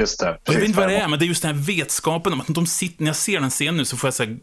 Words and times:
Just 0.00 0.20
det. 0.20 0.38
Jag 0.44 0.54
vet 0.54 0.64
inte 0.64 0.78
vad 0.78 0.88
det 0.88 0.96
är, 0.96 1.08
men 1.08 1.18
det 1.18 1.24
är 1.24 1.26
just 1.26 1.42
den 1.42 1.56
här 1.56 1.62
vetskapen 1.64 2.32
om 2.32 2.40
att 2.40 2.46
de 2.48 2.66
sitter, 2.66 3.02
när 3.02 3.08
jag 3.08 3.16
ser 3.16 3.40
den 3.40 3.50
scenen 3.50 3.76
nu 3.76 3.84
så 3.84 3.96
får 3.96 4.06
jag 4.06 4.14
säga, 4.14 4.36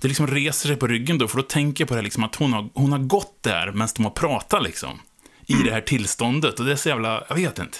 det 0.00 0.08
liksom 0.08 0.26
reser 0.26 0.68
sig 0.68 0.76
på 0.76 0.86
ryggen 0.86 1.18
då, 1.18 1.28
för 1.28 1.36
då 1.36 1.42
tänker 1.42 1.82
jag 1.82 1.88
på 1.88 1.94
det 1.94 2.02
liksom 2.02 2.24
att 2.24 2.34
hon 2.34 2.52
har, 2.52 2.68
hon 2.74 2.92
har 2.92 2.98
gått 2.98 3.42
där 3.42 3.72
medan 3.72 3.88
de 3.96 4.04
har 4.04 4.10
pratat 4.10 4.62
liksom. 4.62 5.00
I 5.46 5.54
det 5.54 5.70
här 5.70 5.80
tillståndet 5.80 6.60
och 6.60 6.66
det 6.66 6.72
är 6.72 6.76
så 6.76 6.88
jävla, 6.88 7.24
jag 7.28 7.36
vet 7.36 7.58
inte. 7.58 7.78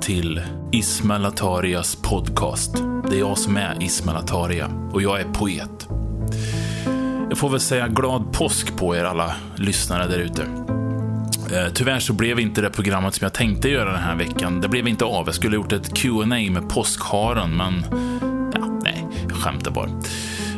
Till 0.00 0.40
Ismail 0.72 1.24
Atarias 1.24 1.96
podcast. 1.96 2.76
Det 3.10 3.16
är 3.16 3.18
jag 3.18 3.38
som 3.38 3.56
är 3.56 3.82
Ismail 3.82 4.16
Ataria 4.16 4.70
och 4.92 5.02
jag 5.02 5.20
är 5.20 5.24
poet. 5.24 5.88
Jag 7.28 7.38
får 7.38 7.48
väl 7.48 7.60
säga 7.60 7.88
glad 7.88 8.32
påsk 8.32 8.76
på 8.76 8.96
er 8.96 9.04
alla 9.04 9.34
lyssnare 9.56 10.06
där 10.06 10.18
ute. 10.18 10.42
Eh, 11.56 11.72
tyvärr 11.74 12.00
så 12.00 12.12
blev 12.12 12.40
inte 12.40 12.60
det 12.60 12.70
programmet 12.70 13.14
som 13.14 13.24
jag 13.24 13.32
tänkte 13.32 13.68
göra 13.68 13.92
den 13.92 14.02
här 14.02 14.16
veckan. 14.16 14.60
Det 14.60 14.68
blev 14.68 14.88
inte 14.88 15.04
av. 15.04 15.26
Jag 15.26 15.34
skulle 15.34 15.56
ha 15.56 15.62
gjort 15.62 15.72
ett 15.72 15.94
Q&A 15.96 16.24
med 16.26 16.68
påskharen, 16.68 17.56
men 17.56 17.84
ja, 18.54 18.80
nej, 18.82 19.06
jag 19.28 19.36
skämtar 19.36 19.70
bara. 19.70 19.88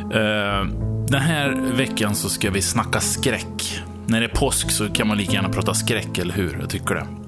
Eh, 0.01 0.67
den 1.09 1.21
här 1.21 1.51
veckan 1.77 2.15
så 2.15 2.29
ska 2.29 2.51
vi 2.51 2.63
snacka 2.63 3.01
skräck. 3.01 3.83
När 4.07 4.21
det 4.21 4.27
är 4.27 4.37
påsk 4.37 4.71
så 4.71 4.89
kan 4.89 5.09
man 5.09 5.19
lika 5.19 5.33
gärna 5.33 5.49
prata 5.49 5.75
skräck, 5.75 6.19
eller 6.19 6.35
hur? 6.35 6.59
Jag 6.61 6.71
tycker 6.71 6.95
det. 6.95 7.22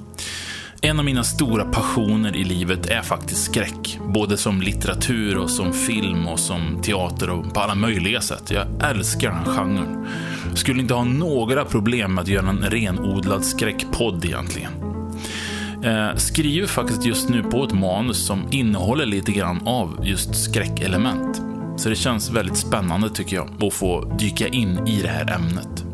En 0.84 0.98
av 0.98 1.04
mina 1.04 1.24
stora 1.24 1.64
passioner 1.64 2.36
i 2.36 2.44
livet 2.44 2.86
är 2.86 3.02
faktiskt 3.02 3.44
skräck. 3.44 3.98
Både 4.08 4.36
som 4.36 4.62
litteratur 4.62 5.38
och 5.38 5.50
som 5.50 5.72
film 5.72 6.28
och 6.28 6.40
som 6.40 6.82
teater 6.82 7.30
och 7.30 7.54
på 7.54 7.60
alla 7.60 7.74
möjliga 7.74 8.20
sätt. 8.20 8.50
Jag 8.50 8.66
älskar 8.90 9.30
den 9.30 9.44
genren. 9.44 10.06
Skulle 10.54 10.80
inte 10.80 10.94
ha 10.94 11.04
några 11.04 11.64
problem 11.64 12.14
med 12.14 12.22
att 12.22 12.28
göra 12.28 12.48
en 12.48 12.58
renodlad 12.58 13.44
skräckpodd 13.44 14.24
egentligen. 14.24 14.72
Eh, 15.84 16.16
skriver 16.16 16.66
faktiskt 16.66 17.04
just 17.04 17.28
nu 17.28 17.42
på 17.42 17.64
ett 17.64 17.72
manus 17.72 18.26
som 18.26 18.42
innehåller 18.50 19.06
lite 19.06 19.32
grann 19.32 19.68
av 19.68 20.00
just 20.02 20.44
skräckelement. 20.44 21.42
Så 21.76 21.88
det 21.88 21.96
känns 21.96 22.30
väldigt 22.30 22.56
spännande 22.56 23.10
tycker 23.10 23.36
jag 23.36 23.64
att 23.64 23.74
få 23.74 24.16
dyka 24.18 24.48
in 24.48 24.86
i 24.86 25.02
det 25.02 25.08
här 25.08 25.34
ämnet. 25.34 25.93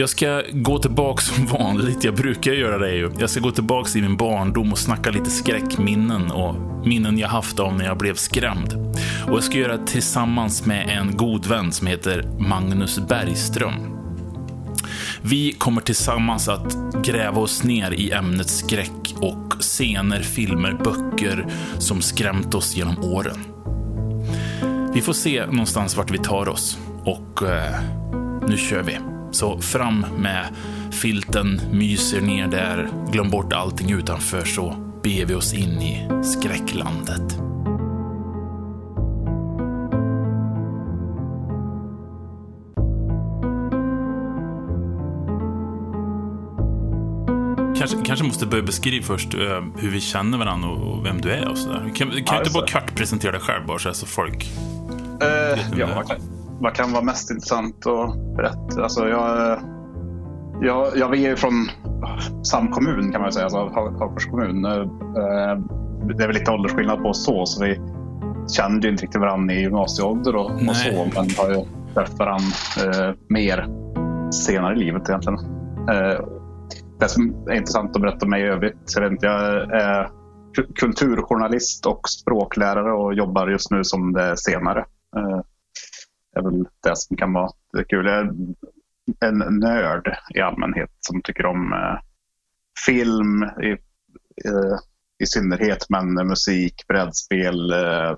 Jag 0.00 0.08
ska 0.08 0.42
gå 0.52 0.78
tillbaka 0.78 1.22
som 1.22 1.46
vanligt, 1.46 2.04
jag 2.04 2.14
brukar 2.14 2.52
göra 2.52 2.78
det 2.78 2.94
ju. 2.94 3.10
Jag 3.18 3.30
ska 3.30 3.40
gå 3.40 3.50
tillbaka 3.50 3.98
i 3.98 4.02
min 4.02 4.16
barndom 4.16 4.72
och 4.72 4.78
snacka 4.78 5.10
lite 5.10 5.30
skräckminnen 5.30 6.30
och 6.30 6.54
minnen 6.86 7.18
jag 7.18 7.28
haft 7.28 7.58
av 7.58 7.76
när 7.76 7.84
jag 7.84 7.98
blev 7.98 8.14
skrämd. 8.14 8.96
Och 9.28 9.36
jag 9.36 9.44
ska 9.44 9.58
göra 9.58 9.76
det 9.76 9.86
tillsammans 9.86 10.66
med 10.66 10.88
en 10.88 11.16
god 11.16 11.46
vän 11.46 11.72
som 11.72 11.86
heter 11.86 12.30
Magnus 12.38 12.98
Bergström. 13.08 13.72
Vi 15.22 15.52
kommer 15.52 15.80
tillsammans 15.80 16.48
att 16.48 16.76
gräva 17.04 17.40
oss 17.40 17.64
ner 17.64 17.90
i 17.90 18.10
ämnet 18.10 18.50
skräck 18.50 19.14
och 19.16 19.52
scener, 19.60 20.22
filmer, 20.22 20.72
böcker 20.84 21.46
som 21.78 22.00
skrämt 22.02 22.54
oss 22.54 22.76
genom 22.76 23.04
åren. 23.04 23.44
Vi 24.94 25.00
får 25.00 25.12
se 25.12 25.46
någonstans 25.46 25.96
vart 25.96 26.10
vi 26.10 26.18
tar 26.18 26.48
oss 26.48 26.78
och 27.04 27.42
eh, 27.42 27.80
nu 28.48 28.56
kör 28.56 28.82
vi. 28.82 29.09
Så 29.30 29.60
fram 29.60 30.06
med 30.18 30.46
filten, 30.90 31.60
myser 31.72 32.20
ner 32.20 32.48
där, 32.48 32.88
glöm 33.12 33.30
bort 33.30 33.52
allting 33.52 33.90
utanför 33.90 34.44
så 34.44 34.76
beger 35.02 35.26
vi 35.26 35.34
oss 35.34 35.54
in 35.54 35.82
i 35.82 36.08
skräcklandet. 36.24 37.38
Kanske, 47.78 47.96
kanske 48.04 48.24
måste 48.24 48.46
börja 48.46 48.62
beskriva 48.62 49.06
först 49.06 49.34
eh, 49.34 49.40
hur 49.76 49.90
vi 49.90 50.00
känner 50.00 50.38
varandra 50.38 50.68
och, 50.68 50.92
och 50.98 51.06
vem 51.06 51.20
du 51.20 51.30
är 51.30 51.48
och 51.48 51.58
sådär. 51.58 51.80
Kan, 51.80 52.10
kan 52.10 52.22
Ja, 52.26 52.32
du 52.32 52.38
inte 52.38 52.50
bara 52.50 52.66
kort 52.66 52.94
presentera 52.94 53.32
dig 53.32 53.40
själv 53.40 53.66
bara 53.66 53.78
så, 53.78 53.88
här, 53.88 53.94
så 53.94 54.06
folk... 54.06 54.50
Du 55.72 55.80
ja, 55.80 55.86
det? 56.08 56.16
Vad 56.60 56.74
kan, 56.74 56.92
vara 56.92 57.02
mest 57.04 57.30
intressant 57.30 57.86
att 57.86 58.36
berätta? 58.36 58.82
Alltså, 58.82 59.08
jag, 59.08 59.58
jag, 60.62 60.86
jag 60.96 61.14
är 61.14 61.28
ju 61.30 61.36
från 61.36 61.52
samma 62.44 62.70
kommun 62.70 63.12
kan 63.12 63.20
man 63.20 63.32
säga, 63.32 63.44
alltså 63.44 63.58
Ha- 63.58 63.98
Hagfors 63.98 64.26
kommun. 64.26 64.64
Eh, 64.64 64.86
Det 66.16 66.22
är 66.22 66.26
väl 66.26 66.34
lite 66.36 66.50
åldersskillnad 66.50 67.02
på 67.02 67.08
oss 67.08 67.24
så, 67.24 67.46
så 67.46 67.64
vi 67.64 67.80
kände 68.56 68.86
ju 68.86 68.92
inte 68.92 69.02
riktigt 69.04 69.20
varandra 69.20 69.54
i 69.54 69.60
gymnasieålder 69.60 70.36
och, 70.36 70.50
och 70.50 70.76
så, 70.76 71.04
men 71.14 71.26
har 71.38 71.50
ju 71.50 71.64
träffat 71.94 72.18
varandra 72.18 72.46
eh, 73.08 73.14
mer 73.28 73.66
senare 74.32 74.74
i 74.74 74.78
livet 74.78 75.08
egentligen. 75.08 75.38
Eh, 75.90 76.20
det 77.00 77.08
som 77.08 77.34
är 77.50 77.54
intressant 77.54 77.96
att 77.96 78.02
berätta 78.02 78.24
om 78.26 78.30
mig 78.30 78.42
i 78.42 78.46
övrigt, 78.46 78.76
jag 78.94 79.02
vet 79.02 79.12
inte, 79.12 79.26
jag 79.26 79.44
är 79.82 80.08
ku- 80.58 80.72
kulturjournalist 80.74 81.86
och 81.86 82.00
språklärare 82.08 82.92
och 82.92 83.14
jobbar 83.14 83.48
just 83.48 83.70
nu 83.70 83.84
som 83.84 84.12
det 84.12 84.36
senare. 84.36 84.84
Är 86.36 86.42
väl 86.42 86.64
det 86.82 86.96
som 86.96 87.16
kan 87.16 87.32
vara 87.32 87.50
kul. 87.88 88.06
Jag 88.06 88.18
är 88.18 89.28
en 89.28 89.38
nörd 89.58 90.16
i 90.34 90.40
allmänhet 90.40 90.90
som 91.00 91.22
tycker 91.22 91.46
om 91.46 91.72
eh, 91.72 91.98
film 92.86 93.42
i, 93.42 93.70
eh, 94.48 94.78
i 95.22 95.26
synnerhet, 95.26 95.86
men 95.88 96.14
musik, 96.14 96.74
brädspel, 96.88 97.72
eh, 97.72 98.16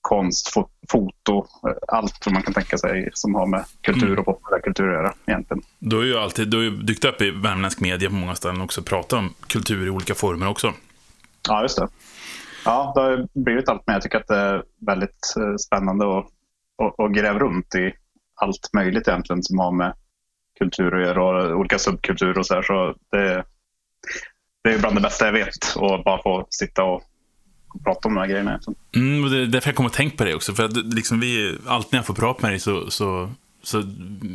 konst, 0.00 0.54
fo- 0.56 0.70
foto, 0.90 1.46
allt 1.88 2.26
vad 2.26 2.32
man 2.32 2.42
kan 2.42 2.54
tänka 2.54 2.78
sig 2.78 3.10
som 3.14 3.34
har 3.34 3.46
med 3.46 3.64
kultur 3.80 4.18
och 4.18 4.24
populärkultur 4.24 4.88
att 4.88 4.94
göra 4.94 5.14
egentligen. 5.26 5.62
Du 5.78 5.96
har 5.96 6.02
ju 6.02 6.16
alltid 6.18 6.48
du 6.50 6.56
har 6.56 6.64
ju 6.64 6.70
dykt 6.70 7.04
upp 7.04 7.22
i 7.22 7.30
värmländsk 7.30 7.80
media 7.80 8.08
på 8.08 8.14
många 8.14 8.34
ställen 8.34 8.60
också, 8.60 8.82
pratat 8.82 9.12
om 9.12 9.34
kultur 9.46 9.86
i 9.86 9.90
olika 9.90 10.14
former 10.14 10.48
också. 10.48 10.72
Ja, 11.48 11.62
just 11.62 11.78
det. 11.78 11.88
Ja, 12.64 12.92
det 12.94 13.00
har 13.00 13.28
blivit 13.44 13.68
allt 13.68 13.86
mer. 13.86 13.94
Jag 13.94 14.02
tycker 14.02 14.18
att 14.18 14.26
det 14.28 14.36
är 14.36 14.62
väldigt 14.86 15.34
spännande 15.66 16.18
att, 16.18 16.26
och, 16.76 17.00
och 17.00 17.14
gräva 17.14 17.38
runt 17.38 17.74
i 17.74 17.92
allt 18.34 18.70
möjligt 18.72 19.08
egentligen 19.08 19.42
som 19.42 19.58
har 19.58 19.72
med 19.72 19.94
kultur 20.58 20.94
att 20.94 21.06
göra 21.06 21.24
och 21.24 21.58
olika 21.58 21.78
subkulturer 21.78 22.38
och 22.38 22.46
så 22.46 22.54
här. 22.54 22.62
Så 22.62 22.94
det, 23.10 23.44
det 24.64 24.70
är 24.70 24.78
bland 24.78 24.96
det 24.96 25.00
bästa 25.00 25.24
jag 25.26 25.32
vet 25.32 25.76
att 25.76 26.04
bara 26.04 26.22
få 26.22 26.46
sitta 26.50 26.84
och, 26.84 27.02
prata 27.84 28.08
om 28.08 28.14
de 28.14 28.20
här 28.20 28.26
grejerna. 28.26 28.60
Mm, 28.96 29.24
och 29.24 29.30
det 29.30 29.38
är 29.38 29.46
därför 29.46 29.68
jag 29.68 29.76
kommer 29.76 29.90
att 29.90 29.96
tänka 29.96 30.16
på 30.16 30.24
det 30.24 30.34
också. 30.34 30.54
För 30.54 30.64
att 30.64 30.94
liksom 30.94 31.20
vi, 31.20 31.58
alltid 31.66 31.92
när 31.92 31.98
jag 31.98 32.06
får 32.06 32.14
prata 32.14 32.42
med 32.42 32.52
dig 32.52 32.60
så, 32.60 32.90
så, 32.90 33.30
så 33.62 33.82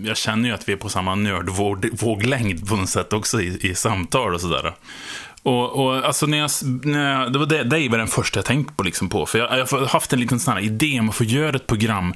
jag 0.06 0.18
känner 0.18 0.50
ju 0.50 0.56
att 0.56 0.70
vi 0.70 0.74
är 0.74 0.78
på 0.78 0.90
samma 0.90 1.16
nördvåglängd 1.16 2.68
på 2.70 2.76
något 2.76 2.90
sätt 2.90 3.14
också 3.14 3.42
i, 3.42 3.70
i 3.70 3.76
samtal 3.76 4.34
och 4.34 4.42
sådär. 4.42 4.76
Och, 5.44 5.86
och 5.86 6.06
alltså 6.06 6.26
när 6.26 6.38
jag, 6.38 6.50
när 6.84 7.14
jag, 7.14 7.34
det 7.34 7.40
var 7.40 7.46
det, 7.46 7.64
det 7.64 7.90
var 7.90 7.98
den 7.98 8.08
första 8.08 8.38
jag 8.38 8.46
tänkte 8.46 8.74
på. 8.74 8.84
Liksom 8.84 9.10
på 9.10 9.26
för 9.26 9.40
jag, 9.40 9.60
jag 9.60 9.66
har 9.66 9.86
haft 9.86 10.14
en 10.14 10.20
liten 10.20 10.40
sån 10.40 10.54
här 10.54 10.62
idé 10.62 11.00
om 11.00 11.10
att 11.10 11.16
få 11.16 11.24
göra 11.24 11.56
ett 11.56 11.68
program 11.68 12.14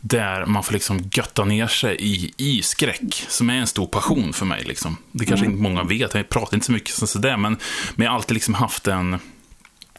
där 0.00 0.46
man 0.46 0.62
får 0.62 0.72
liksom 0.72 1.10
götta 1.12 1.44
ner 1.44 1.66
sig 1.66 1.96
i, 2.00 2.32
i 2.36 2.62
skräck, 2.62 3.24
som 3.28 3.50
är 3.50 3.54
en 3.54 3.66
stor 3.66 3.86
passion 3.86 4.32
för 4.32 4.46
mig. 4.46 4.64
Liksom. 4.64 4.96
Det 5.12 5.24
kanske 5.24 5.46
inte 5.46 5.62
många 5.62 5.82
vet, 5.82 6.14
jag 6.14 6.28
pratar 6.28 6.56
inte 6.56 6.66
så 6.66 6.72
mycket 6.72 6.94
som 6.94 7.08
sådär, 7.08 7.36
men, 7.36 7.56
men 7.94 8.04
jag 8.04 8.10
har 8.10 8.16
alltid 8.16 8.34
liksom 8.34 8.54
haft 8.54 8.88
en, 8.88 9.18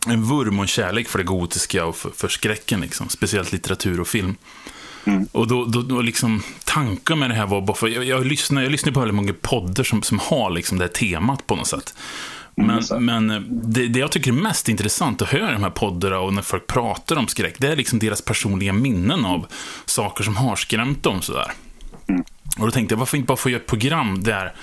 en 0.07 0.23
vurm 0.23 0.59
och 0.59 0.63
en 0.63 0.67
kärlek 0.67 1.09
för 1.09 1.17
det 1.17 1.25
gotiska 1.25 1.85
och 1.85 1.95
för, 1.95 2.09
för 2.09 2.27
skräcken, 2.27 2.81
liksom. 2.81 3.09
speciellt 3.09 3.51
litteratur 3.51 3.99
och 3.99 4.07
film. 4.07 4.35
Och 5.31 5.47
då, 5.47 5.65
då, 5.65 5.81
då 5.81 6.01
liksom, 6.01 6.43
tanken 6.63 7.19
med 7.19 7.29
det 7.29 7.35
här 7.35 7.47
var 7.47 7.61
bara 7.61 7.77
för, 7.77 7.87
jag, 7.87 8.03
jag, 8.03 8.25
lyssnar, 8.25 8.61
jag 8.61 8.71
lyssnar 8.71 8.93
på 8.93 8.99
väldigt 8.99 9.15
många 9.15 9.33
poddar 9.41 9.83
som, 9.83 10.03
som 10.03 10.19
har 10.19 10.49
liksom 10.49 10.77
det 10.77 10.83
här 10.83 10.91
temat 10.91 11.47
på 11.47 11.55
något 11.55 11.67
sätt. 11.67 11.93
Men, 12.65 12.83
så. 12.83 12.99
men 12.99 13.47
det, 13.73 13.87
det 13.87 13.99
jag 13.99 14.11
tycker 14.11 14.31
är 14.31 14.35
mest 14.35 14.69
intressant 14.69 15.21
att 15.21 15.29
höra 15.29 15.49
i 15.49 15.53
de 15.53 15.63
här 15.63 15.69
poddarna 15.69 16.19
och 16.19 16.33
när 16.33 16.41
folk 16.41 16.67
pratar 16.67 17.15
om 17.15 17.27
skräck, 17.27 17.55
det 17.57 17.67
är 17.67 17.75
liksom 17.75 17.99
deras 17.99 18.21
personliga 18.21 18.73
minnen 18.73 19.25
av 19.25 19.45
saker 19.85 20.23
som 20.23 20.37
har 20.37 20.55
skrämt 20.55 21.03
dem 21.03 21.21
sådär. 21.21 21.51
Och 22.59 22.65
då 22.65 22.71
tänkte 22.71 22.93
jag, 22.93 22.99
varför 22.99 23.17
inte 23.17 23.27
bara 23.27 23.37
få 23.37 23.49
göra 23.49 23.61
ett 23.61 23.67
program 23.67 24.23
där 24.23 24.53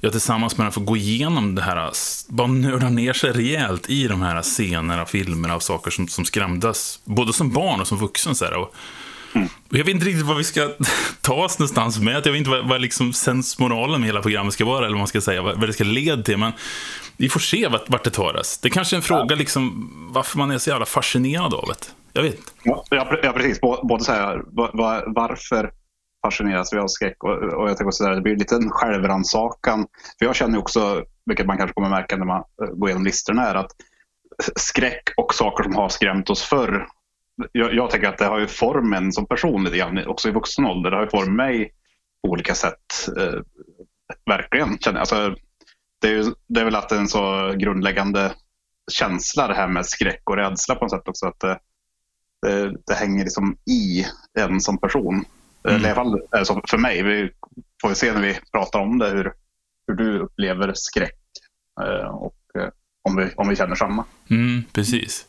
jag 0.00 0.12
tillsammans 0.12 0.58
med 0.58 0.64
dem 0.64 0.72
får 0.72 0.80
gå 0.80 0.96
igenom 0.96 1.54
det 1.54 1.62
här, 1.62 1.90
bara 2.28 2.46
nörda 2.46 2.88
ner 2.88 3.12
sig 3.12 3.32
rejält 3.32 3.90
i 3.90 4.08
de 4.08 4.22
här 4.22 4.42
scenerna, 4.42 5.06
filmerna 5.06 5.56
och 5.56 5.62
saker 5.62 5.90
som, 5.90 6.08
som 6.08 6.24
skrämdes, 6.24 7.00
både 7.04 7.32
som 7.32 7.50
barn 7.50 7.80
och 7.80 7.86
som 7.86 7.98
vuxen. 7.98 8.34
Så 8.34 8.44
här, 8.44 8.54
och 8.54 8.74
Mm. 9.34 9.48
Jag 9.70 9.84
vet 9.84 9.94
inte 9.94 10.06
riktigt 10.06 10.26
vad 10.26 10.36
vi 10.36 10.44
ska 10.44 10.70
ta 11.20 11.34
oss 11.34 11.58
någonstans 11.58 12.00
med. 12.00 12.14
Jag 12.14 12.32
vet 12.32 12.38
inte 12.38 12.50
vad, 12.50 12.68
vad 12.68 12.80
liksom 12.80 13.12
sensmoralen 13.12 14.00
med 14.00 14.08
hela 14.08 14.22
programmet 14.22 14.54
ska 14.54 14.64
vara, 14.64 14.78
eller 14.78 14.94
vad 14.94 14.98
man 14.98 15.08
ska 15.08 15.20
säga, 15.20 15.42
vad, 15.42 15.58
vad 15.58 15.68
det 15.68 15.72
ska 15.72 15.84
leda 15.84 16.22
till. 16.22 16.36
Men 16.36 16.52
vi 17.16 17.28
får 17.28 17.40
se 17.40 17.68
vart, 17.68 17.90
vart 17.90 18.04
det 18.04 18.10
tar 18.10 18.36
oss. 18.36 18.58
Det 18.58 18.68
är 18.68 18.70
kanske 18.70 18.96
är 18.96 18.98
en 18.98 19.02
fråga 19.02 19.26
ja. 19.28 19.36
liksom, 19.36 19.90
varför 20.12 20.38
man 20.38 20.50
är 20.50 20.58
så 20.58 20.70
jävla 20.70 20.86
fascinerad 20.86 21.54
av 21.54 21.64
det. 21.68 21.94
Jag 22.12 22.22
vet 22.22 22.34
inte. 22.34 22.50
Ja, 22.62 22.84
ja 22.90 23.32
precis. 23.36 23.60
Både 23.60 24.04
så 24.04 24.12
här, 24.12 24.42
var, 24.46 25.04
varför 25.14 25.70
fascineras 26.26 26.72
vi 26.72 26.78
av 26.78 26.86
skräck 26.86 27.24
och, 27.24 27.30
och 27.30 27.70
jag 27.70 27.76
tänker 27.76 27.86
också 27.86 28.04
där, 28.04 28.14
det 28.14 28.20
blir 28.20 28.36
lite 28.36 28.54
en 28.54 28.70
självrannsakan. 28.70 29.86
För 30.18 30.26
jag 30.26 30.36
känner 30.36 30.58
också, 30.58 31.04
vilket 31.26 31.46
man 31.46 31.56
kanske 31.56 31.74
kommer 31.74 31.88
märka 31.88 32.16
när 32.16 32.26
man 32.26 32.44
eh, 32.62 32.68
går 32.74 32.88
igenom 32.88 33.04
listorna, 33.04 33.48
är 33.48 33.54
att 33.54 33.70
skräck 34.56 35.02
och 35.16 35.34
saker 35.34 35.64
som 35.64 35.74
har 35.74 35.88
skrämt 35.88 36.30
oss 36.30 36.42
förr. 36.42 36.86
Jag, 37.52 37.74
jag 37.74 37.90
tänker 37.90 38.08
att 38.08 38.18
det 38.18 38.24
har 38.24 38.38
ju 38.38 38.46
formen 38.46 39.12
som 39.12 39.26
person 39.26 39.64
lite 39.64 39.76
grann, 39.76 40.06
också 40.06 40.28
i 40.28 40.32
vuxen 40.32 40.64
ålder. 40.64 40.90
Det 40.90 40.96
har 40.96 41.04
ju 41.04 41.10
format 41.10 41.36
mig 41.36 41.72
på 42.22 42.30
olika 42.30 42.54
sätt. 42.54 43.08
Eh, 43.18 43.40
verkligen. 44.26 44.78
Alltså, 44.98 45.34
det, 46.00 46.08
är 46.08 46.12
ju, 46.12 46.34
det 46.46 46.60
är 46.60 46.64
väl 46.64 46.76
att 46.76 46.88
det 46.88 46.94
är 46.94 47.00
en 47.00 47.08
så 47.08 47.54
grundläggande 47.56 48.32
känsla 48.92 49.48
det 49.48 49.54
här 49.54 49.68
med 49.68 49.86
skräck 49.86 50.30
och 50.30 50.36
rädsla 50.36 50.74
på 50.74 50.84
något 50.84 50.90
sätt 50.90 51.08
också. 51.08 51.26
Att 51.26 51.40
det, 51.40 51.58
det, 52.42 52.76
det 52.86 52.94
hänger 52.94 53.24
liksom 53.24 53.56
i 53.70 54.06
en 54.38 54.60
som 54.60 54.78
person. 54.78 55.24
Mm. 55.68 55.82
I 55.82 55.86
alla 55.86 55.94
fall 55.94 56.20
för 56.68 56.78
mig. 56.78 57.02
Vi 57.02 57.30
får 57.82 57.94
se 57.94 58.12
när 58.12 58.22
vi 58.22 58.38
pratar 58.52 58.80
om 58.80 58.98
det 58.98 59.08
hur, 59.08 59.32
hur 59.86 59.94
du 59.94 60.18
upplever 60.18 60.72
skräck. 60.74 61.20
Eh, 61.82 62.08
och 62.08 62.36
eh, 62.58 62.68
om 63.02 63.16
vi, 63.16 63.30
om 63.36 63.48
vi 63.48 63.56
känner 63.56 63.74
samma. 63.74 64.04
Mm, 64.30 64.64
precis. 64.72 65.26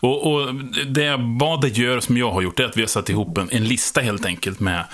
Och, 0.00 0.32
och 0.32 0.54
det, 0.86 1.16
vad 1.18 1.60
det 1.60 1.68
gör 1.68 2.00
som 2.00 2.16
jag 2.16 2.30
har 2.30 2.42
gjort 2.42 2.60
är 2.60 2.64
att 2.64 2.76
vi 2.76 2.80
har 2.80 2.88
satt 2.88 3.10
ihop 3.10 3.38
en, 3.38 3.48
en 3.50 3.64
lista 3.64 4.00
helt 4.00 4.26
enkelt 4.26 4.60
med 4.60 4.84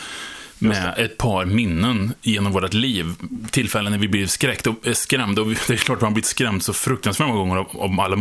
med 0.61 0.95
ett 0.97 1.19
par 1.19 1.45
minnen 1.45 2.15
genom 2.23 2.53
vårt 2.53 2.75
liv. 2.75 3.15
Tillfällen 3.51 3.93
när 3.93 3.99
vi 3.99 4.09
blir 4.09 4.27
skräckt 4.27 4.67
och, 4.67 4.87
äh, 4.87 4.93
skrämda. 4.93 5.43
Och 5.43 5.49
det 5.67 5.71
är 5.71 5.77
klart 5.77 5.99
att 5.99 6.03
man 6.03 6.15
blivit 6.15 6.27
skrämd 6.27 6.63
så 6.63 6.73
fruktansvärt 6.73 7.29
många 7.29 7.39
gånger 7.39 7.57
av, 7.57 8.01
alla 8.01 8.17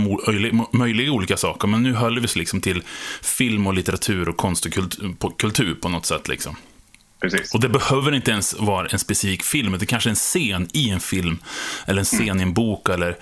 möjliga, 0.71 1.11
olika 1.11 1.37
saker. 1.37 1.67
Men 1.67 1.83
nu 1.83 1.93
höll 1.93 2.19
vi 2.19 2.25
oss 2.25 2.35
liksom 2.35 2.61
till 2.61 2.83
film 3.21 3.67
och 3.67 3.73
litteratur 3.73 4.29
och 4.29 4.37
konst 4.37 4.65
och 4.65 4.73
kultur 5.37 5.75
på, 5.75 5.89
något 5.89 6.05
sätt. 6.05 6.27
Liksom. 6.27 6.55
Precis. 7.21 7.53
Och 7.53 7.59
det 7.59 7.69
behöver 7.69 8.11
inte 8.11 8.31
ens 8.31 8.59
vara 8.59 8.87
en 8.87 8.99
specifik 8.99 9.43
film. 9.43 9.77
Det 9.79 9.85
kanske 9.85 10.09
en 10.09 10.15
scen 10.15 10.69
i 10.73 10.89
en 10.89 10.99
film. 10.99 11.39
Eller 11.85 11.99
en 11.99 12.05
scen 12.05 12.21
mm. 12.21 12.39
i 12.39 12.43
en 12.43 12.53
bok. 12.53 12.89
Eller 12.89 13.17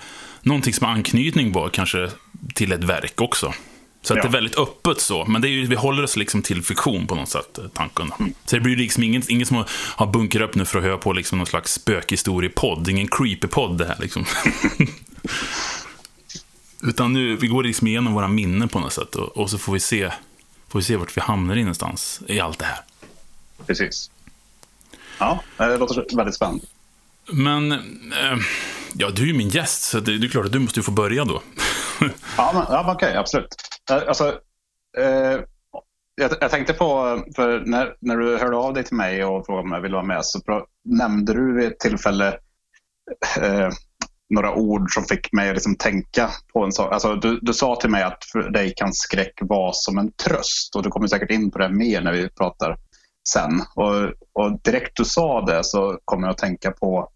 någonting 0.48 0.74
som 0.74 0.86
har 0.86 0.94
anknytning 0.94 1.52
bara, 1.52 1.70
kanske 1.70 2.10
till 2.54 2.72
ett 2.72 2.84
verk 2.84 3.20
också. 3.20 3.54
Så 4.02 4.12
att 4.12 4.16
ja. 4.16 4.22
det 4.22 4.28
är 4.28 4.32
väldigt 4.32 4.58
öppet 4.58 5.00
så. 5.00 5.24
Men 5.24 5.42
det 5.42 5.48
är 5.48 5.50
ju, 5.50 5.66
vi 5.66 5.76
håller 5.76 6.02
oss 6.02 6.16
liksom 6.16 6.42
till 6.42 6.62
fiktion 6.62 7.06
på 7.06 7.14
något 7.14 7.28
sätt, 7.28 7.58
tanken. 7.74 8.12
Mm. 8.18 8.34
Så 8.44 8.56
det 8.56 8.60
blir 8.60 8.76
liksom 8.76 9.02
ingen, 9.02 9.22
ingen 9.28 9.46
som 9.46 9.64
har 9.70 10.06
bunkrat 10.06 10.48
upp 10.48 10.54
nu 10.54 10.64
för 10.64 10.78
att 10.78 10.84
höra 10.84 10.98
på 10.98 11.12
liksom 11.12 11.38
någon 11.38 11.46
slags 11.46 11.72
spökhistoriepodd. 11.72 12.88
Ingen 12.88 13.08
creepy-podd 13.08 13.78
det 13.78 13.86
här 13.86 13.96
liksom. 14.00 14.24
Utan 16.82 17.12
nu, 17.12 17.36
vi 17.36 17.46
går 17.46 17.62
liksom 17.62 17.86
igenom 17.86 18.14
våra 18.14 18.28
minnen 18.28 18.68
på 18.68 18.80
något 18.80 18.92
sätt. 18.92 19.14
Och, 19.14 19.36
och, 19.36 19.50
så 19.50 19.58
får 19.58 19.72
vi, 19.72 19.80
se, 19.80 20.12
får 20.68 20.78
vi 20.78 20.84
se 20.84 20.96
vart 20.96 21.16
vi 21.16 21.20
hamnar 21.20 21.56
i 21.56 21.60
någonstans 21.60 22.20
i 22.26 22.40
allt 22.40 22.58
det 22.58 22.64
här. 22.64 22.80
Precis. 23.66 24.10
Ja, 25.18 25.42
det 25.56 25.76
låter 25.76 26.16
väldigt 26.16 26.34
spännande. 26.34 26.64
Men, 27.26 27.72
eh, 28.12 28.38
ja, 28.94 29.10
du 29.10 29.22
är 29.22 29.26
ju 29.26 29.34
min 29.34 29.48
gäst, 29.48 29.82
så 29.82 30.00
det, 30.00 30.18
det 30.18 30.26
är 30.26 30.28
klart 30.28 30.46
att 30.46 30.52
du 30.52 30.58
måste 30.58 30.82
få 30.82 30.90
börja 30.90 31.24
då. 31.24 31.42
ja, 32.36 32.50
men, 32.54 32.62
ja 32.68 32.80
okej, 32.80 33.08
okay, 33.08 33.16
absolut. 33.16 33.54
Eh, 33.90 34.08
alltså, 34.08 34.28
eh, 34.98 35.40
jag, 36.14 36.30
jag, 36.40 36.50
tänkte 36.50 36.72
på, 36.72 36.86
för 37.36 37.62
när, 37.66 37.94
när 38.00 38.16
du 38.16 38.38
hörde 38.38 38.56
av 38.56 38.74
dig 38.74 38.84
till 38.84 38.96
mig 38.96 39.24
och 39.24 39.46
frågade 39.46 39.66
om 39.66 39.72
jag 39.72 39.80
ville 39.80 39.94
vara 39.94 40.06
med 40.06 40.24
så 40.24 40.40
nämnde 40.84 41.34
du 41.34 41.54
vid 41.54 41.66
ett 41.66 41.78
tillfälle 41.78 42.28
eh, 43.40 43.70
några 44.34 44.54
ord 44.54 44.94
som 44.94 45.04
fick 45.04 45.32
mig 45.32 45.48
att 45.48 45.54
liksom 45.54 45.76
tänka 45.76 46.30
på 46.52 46.64
en 46.64 46.72
sak. 46.72 46.92
Alltså, 46.92 47.14
du, 47.14 47.38
du 47.42 47.54
sa 47.54 47.76
till 47.76 47.90
mig 47.90 48.02
att 48.02 48.24
för 48.32 48.50
dig 48.50 48.72
kan 48.76 48.92
skräck 48.92 49.38
vara 49.40 49.72
som 49.72 49.98
en 49.98 50.12
tröst 50.12 50.76
och 50.76 50.82
du 50.82 50.90
kommer 50.90 51.06
säkert 51.06 51.30
in 51.30 51.50
på 51.50 51.58
det 51.58 51.68
mer 51.68 52.00
när 52.00 52.12
vi 52.12 52.28
pratar 52.28 52.76
sen. 53.28 53.62
Och, 53.74 53.94
och 54.32 54.60
direkt 54.64 54.96
du 54.96 55.04
sa 55.04 55.40
det 55.40 55.64
så 55.64 55.98
kom 56.04 56.22
jag 56.22 56.30
att 56.30 56.38
tänka 56.38 56.70
på 56.70 57.10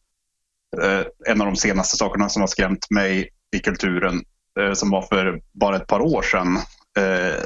en 1.27 1.41
av 1.41 1.47
de 1.47 1.57
senaste 1.57 1.97
sakerna 1.97 2.29
som 2.29 2.43
har 2.43 2.47
skrämt 2.47 2.91
mig 2.91 3.29
i 3.57 3.59
kulturen 3.59 4.25
eh, 4.61 4.73
som 4.73 4.91
var 4.91 5.03
för 5.03 5.41
bara 5.53 5.77
ett 5.77 5.87
par 5.87 6.01
år 6.01 6.23
sedan. 6.23 6.57
Eh, 6.97 7.43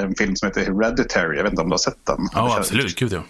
en 0.00 0.14
film 0.14 0.36
som 0.36 0.48
heter 0.48 0.60
Hereditary. 0.60 1.36
Jag 1.36 1.44
vet 1.44 1.52
inte 1.52 1.62
om 1.62 1.68
du 1.68 1.72
har 1.72 1.78
sett 1.78 2.06
den? 2.06 2.28
Ja, 2.32 2.56
absolut. 2.58 2.98
Gud, 2.98 3.12
ja. 3.12 3.22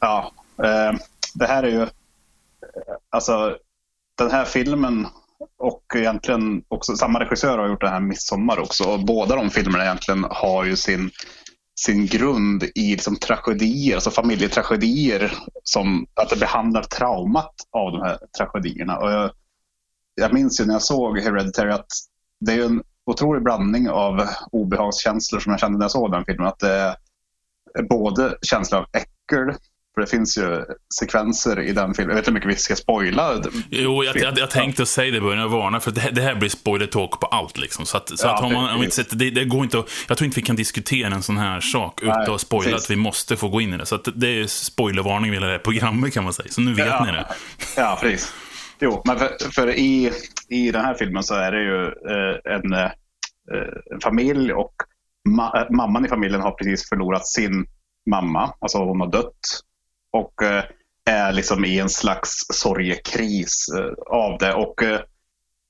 ja 0.00 0.32
eh, 0.64 0.98
det 1.34 1.46
här 1.46 1.62
är 1.62 1.68
ju... 1.68 1.86
Alltså, 3.10 3.56
den 4.18 4.30
här 4.30 4.44
filmen 4.44 5.06
och 5.58 5.82
egentligen 5.94 6.62
också 6.68 6.96
samma 6.96 7.20
regissör 7.20 7.58
har 7.58 7.68
gjort 7.68 7.80
den 7.80 7.92
här 7.92 8.00
Midsommar 8.00 8.58
också. 8.58 8.84
Och 8.84 9.04
båda 9.04 9.36
de 9.36 9.50
filmerna 9.50 9.84
egentligen 9.84 10.26
har 10.30 10.64
ju 10.64 10.76
sin, 10.76 11.10
sin 11.80 12.06
grund 12.06 12.62
i 12.74 12.90
liksom 12.92 13.16
tragedier, 13.16 13.94
alltså 13.94 14.10
familjetragedier. 14.10 15.32
Som, 15.62 16.06
att 16.14 16.30
det 16.30 16.36
behandlar 16.36 16.82
traumat 16.82 17.54
av 17.70 17.92
de 17.92 18.02
här 18.02 18.18
tragedierna. 18.38 18.98
Och 18.98 19.10
jag, 19.10 19.30
jag 20.14 20.34
minns 20.34 20.60
ju 20.60 20.64
när 20.64 20.74
jag 20.74 20.82
såg 20.82 21.18
Hereditary 21.18 21.70
att 21.70 21.86
det 22.40 22.52
är 22.52 22.64
en 22.64 22.82
otrolig 23.06 23.42
blandning 23.42 23.90
av 23.90 24.28
obehagskänslor 24.52 25.40
som 25.40 25.50
jag 25.50 25.60
kände 25.60 25.78
när 25.78 25.84
jag 25.84 25.90
såg 25.90 26.12
den 26.12 26.24
filmen. 26.24 26.46
Att 26.46 26.58
det 26.58 26.96
är 27.78 27.82
både 27.82 28.36
känsla 28.42 28.78
av 28.78 28.86
äckel, 28.92 29.54
för 29.96 30.00
det 30.00 30.06
finns 30.06 30.38
ju 30.38 30.64
sekvenser 30.98 31.60
i 31.60 31.72
den 31.72 31.94
filmen. 31.94 32.16
Jag 32.16 32.22
vet 32.22 32.28
inte 32.28 32.30
hur 32.30 32.34
mycket 32.34 32.50
vi 32.50 32.62
ska 32.62 32.76
spoila. 32.76 33.42
Jo, 33.70 34.04
jag, 34.04 34.16
jag, 34.16 34.38
jag 34.38 34.50
tänkte 34.50 34.86
säga 34.86 35.10
det 35.10 35.16
i 35.16 35.20
början, 35.20 35.40
jag 35.40 35.48
varnar, 35.48 35.80
för 35.80 35.90
det 35.90 36.00
här, 36.00 36.10
det 36.10 36.22
här 36.22 36.34
blir 36.34 36.48
spoiler 36.48 36.86
talk 36.86 37.20
på 37.20 37.26
allt. 37.26 37.58
Liksom. 37.58 37.86
Så, 37.86 37.96
att, 37.96 38.18
så 38.18 38.26
ja, 38.26 38.34
att 38.34 38.40
har 38.40 38.50
man, 38.50 38.74
om 38.74 38.82
inte 38.82 38.96
sett, 38.96 39.18
det, 39.18 39.30
det, 39.30 39.44
går 39.44 39.64
inte 39.64 39.78
att, 39.78 39.90
Jag 40.08 40.18
tror 40.18 40.26
inte 40.26 40.40
vi 40.40 40.46
kan 40.46 40.56
diskutera 40.56 41.14
en 41.14 41.22
sån 41.22 41.36
här 41.36 41.60
sak 41.60 42.02
utan 42.02 42.34
att 42.34 42.40
spoila 42.40 42.76
att 42.76 42.90
vi 42.90 42.96
måste 42.96 43.36
få 43.36 43.48
gå 43.48 43.60
in 43.60 43.74
i 43.74 43.76
det. 43.76 43.86
Så 43.86 43.94
att 43.94 44.08
det 44.14 44.28
är 44.28 44.46
spoilervarning 44.46 45.32
hela 45.32 45.46
det 45.46 45.52
här 45.52 45.58
programmet 45.58 46.14
kan 46.14 46.24
man 46.24 46.32
säga. 46.32 46.48
Så 46.50 46.60
nu 46.60 46.74
vet 46.74 46.86
ja, 46.86 47.04
ni 47.04 47.12
det. 47.12 47.26
Ja, 47.76 47.98
precis. 48.00 48.32
Jo, 48.80 49.02
men 49.04 49.18
för, 49.18 49.52
för, 49.52 49.70
i, 49.70 50.12
i 50.48 50.70
den 50.70 50.84
här 50.84 50.94
filmen 50.94 51.22
så 51.22 51.34
är 51.34 51.52
det 51.52 51.62
ju 51.62 51.84
eh, 51.84 52.54
en, 52.54 52.72
eh, 52.72 52.90
en 53.92 54.00
familj 54.02 54.52
och 54.52 54.74
ma 55.28 55.66
mamman 55.70 56.04
i 56.06 56.08
familjen 56.08 56.40
har 56.40 56.50
precis 56.50 56.88
förlorat 56.88 57.26
sin 57.26 57.66
mamma. 58.10 58.54
Alltså 58.58 58.78
hon 58.78 59.00
har 59.00 59.10
dött. 59.10 59.62
Och 60.16 60.42
eh, 60.42 60.64
är 61.04 61.32
liksom 61.32 61.64
i 61.64 61.78
en 61.78 61.88
slags 61.88 62.46
sorgekris 62.52 63.68
eh, 63.68 63.92
av 64.06 64.38
det. 64.38 64.54
Och 64.54 64.82
eh, 64.82 65.00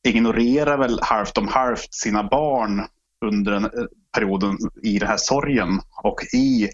ignorerar 0.09 0.78
väl 0.78 1.00
halvt 1.02 1.38
om 1.38 1.49
halvt 1.49 1.94
sina 1.94 2.23
barn 2.23 2.87
under 3.25 3.52
den 3.52 3.70
perioden 4.14 4.59
i 4.82 4.99
den 4.99 5.09
här 5.09 5.16
sorgen. 5.16 5.80
Och 6.02 6.20
i, 6.35 6.70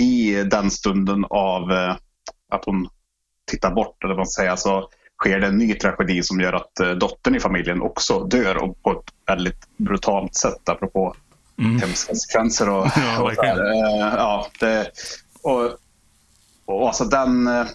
i 0.00 0.34
den 0.34 0.70
stunden 0.70 1.24
av 1.30 1.70
att 2.48 2.64
hon 2.64 2.88
tittar 3.50 3.70
bort, 3.70 4.04
eller 4.04 4.14
vad 4.14 4.18
man 4.18 4.26
säger, 4.26 4.56
så 4.56 4.88
sker 5.22 5.40
det 5.40 5.46
en 5.46 5.58
ny 5.58 5.74
tragedi 5.74 6.22
som 6.22 6.40
gör 6.40 6.52
att 6.52 7.00
dottern 7.00 7.34
i 7.34 7.40
familjen 7.40 7.82
också 7.82 8.24
dör 8.24 8.62
och 8.62 8.82
på 8.82 8.92
ett 8.92 9.12
väldigt 9.26 9.76
brutalt 9.76 10.34
sätt 10.34 10.68
apropå 10.68 11.14
mm. 11.58 11.78
hemska 11.78 12.14
sekvenser. 12.14 12.68
Och, 12.68 12.86
ja, 12.96 13.22
och, 13.22 13.32
ja, 13.36 14.46
det, 14.60 14.90
och, 15.42 15.78
och 16.72 16.86
alltså 16.86 17.04
den... 17.04 17.46
Eh, 17.46 17.66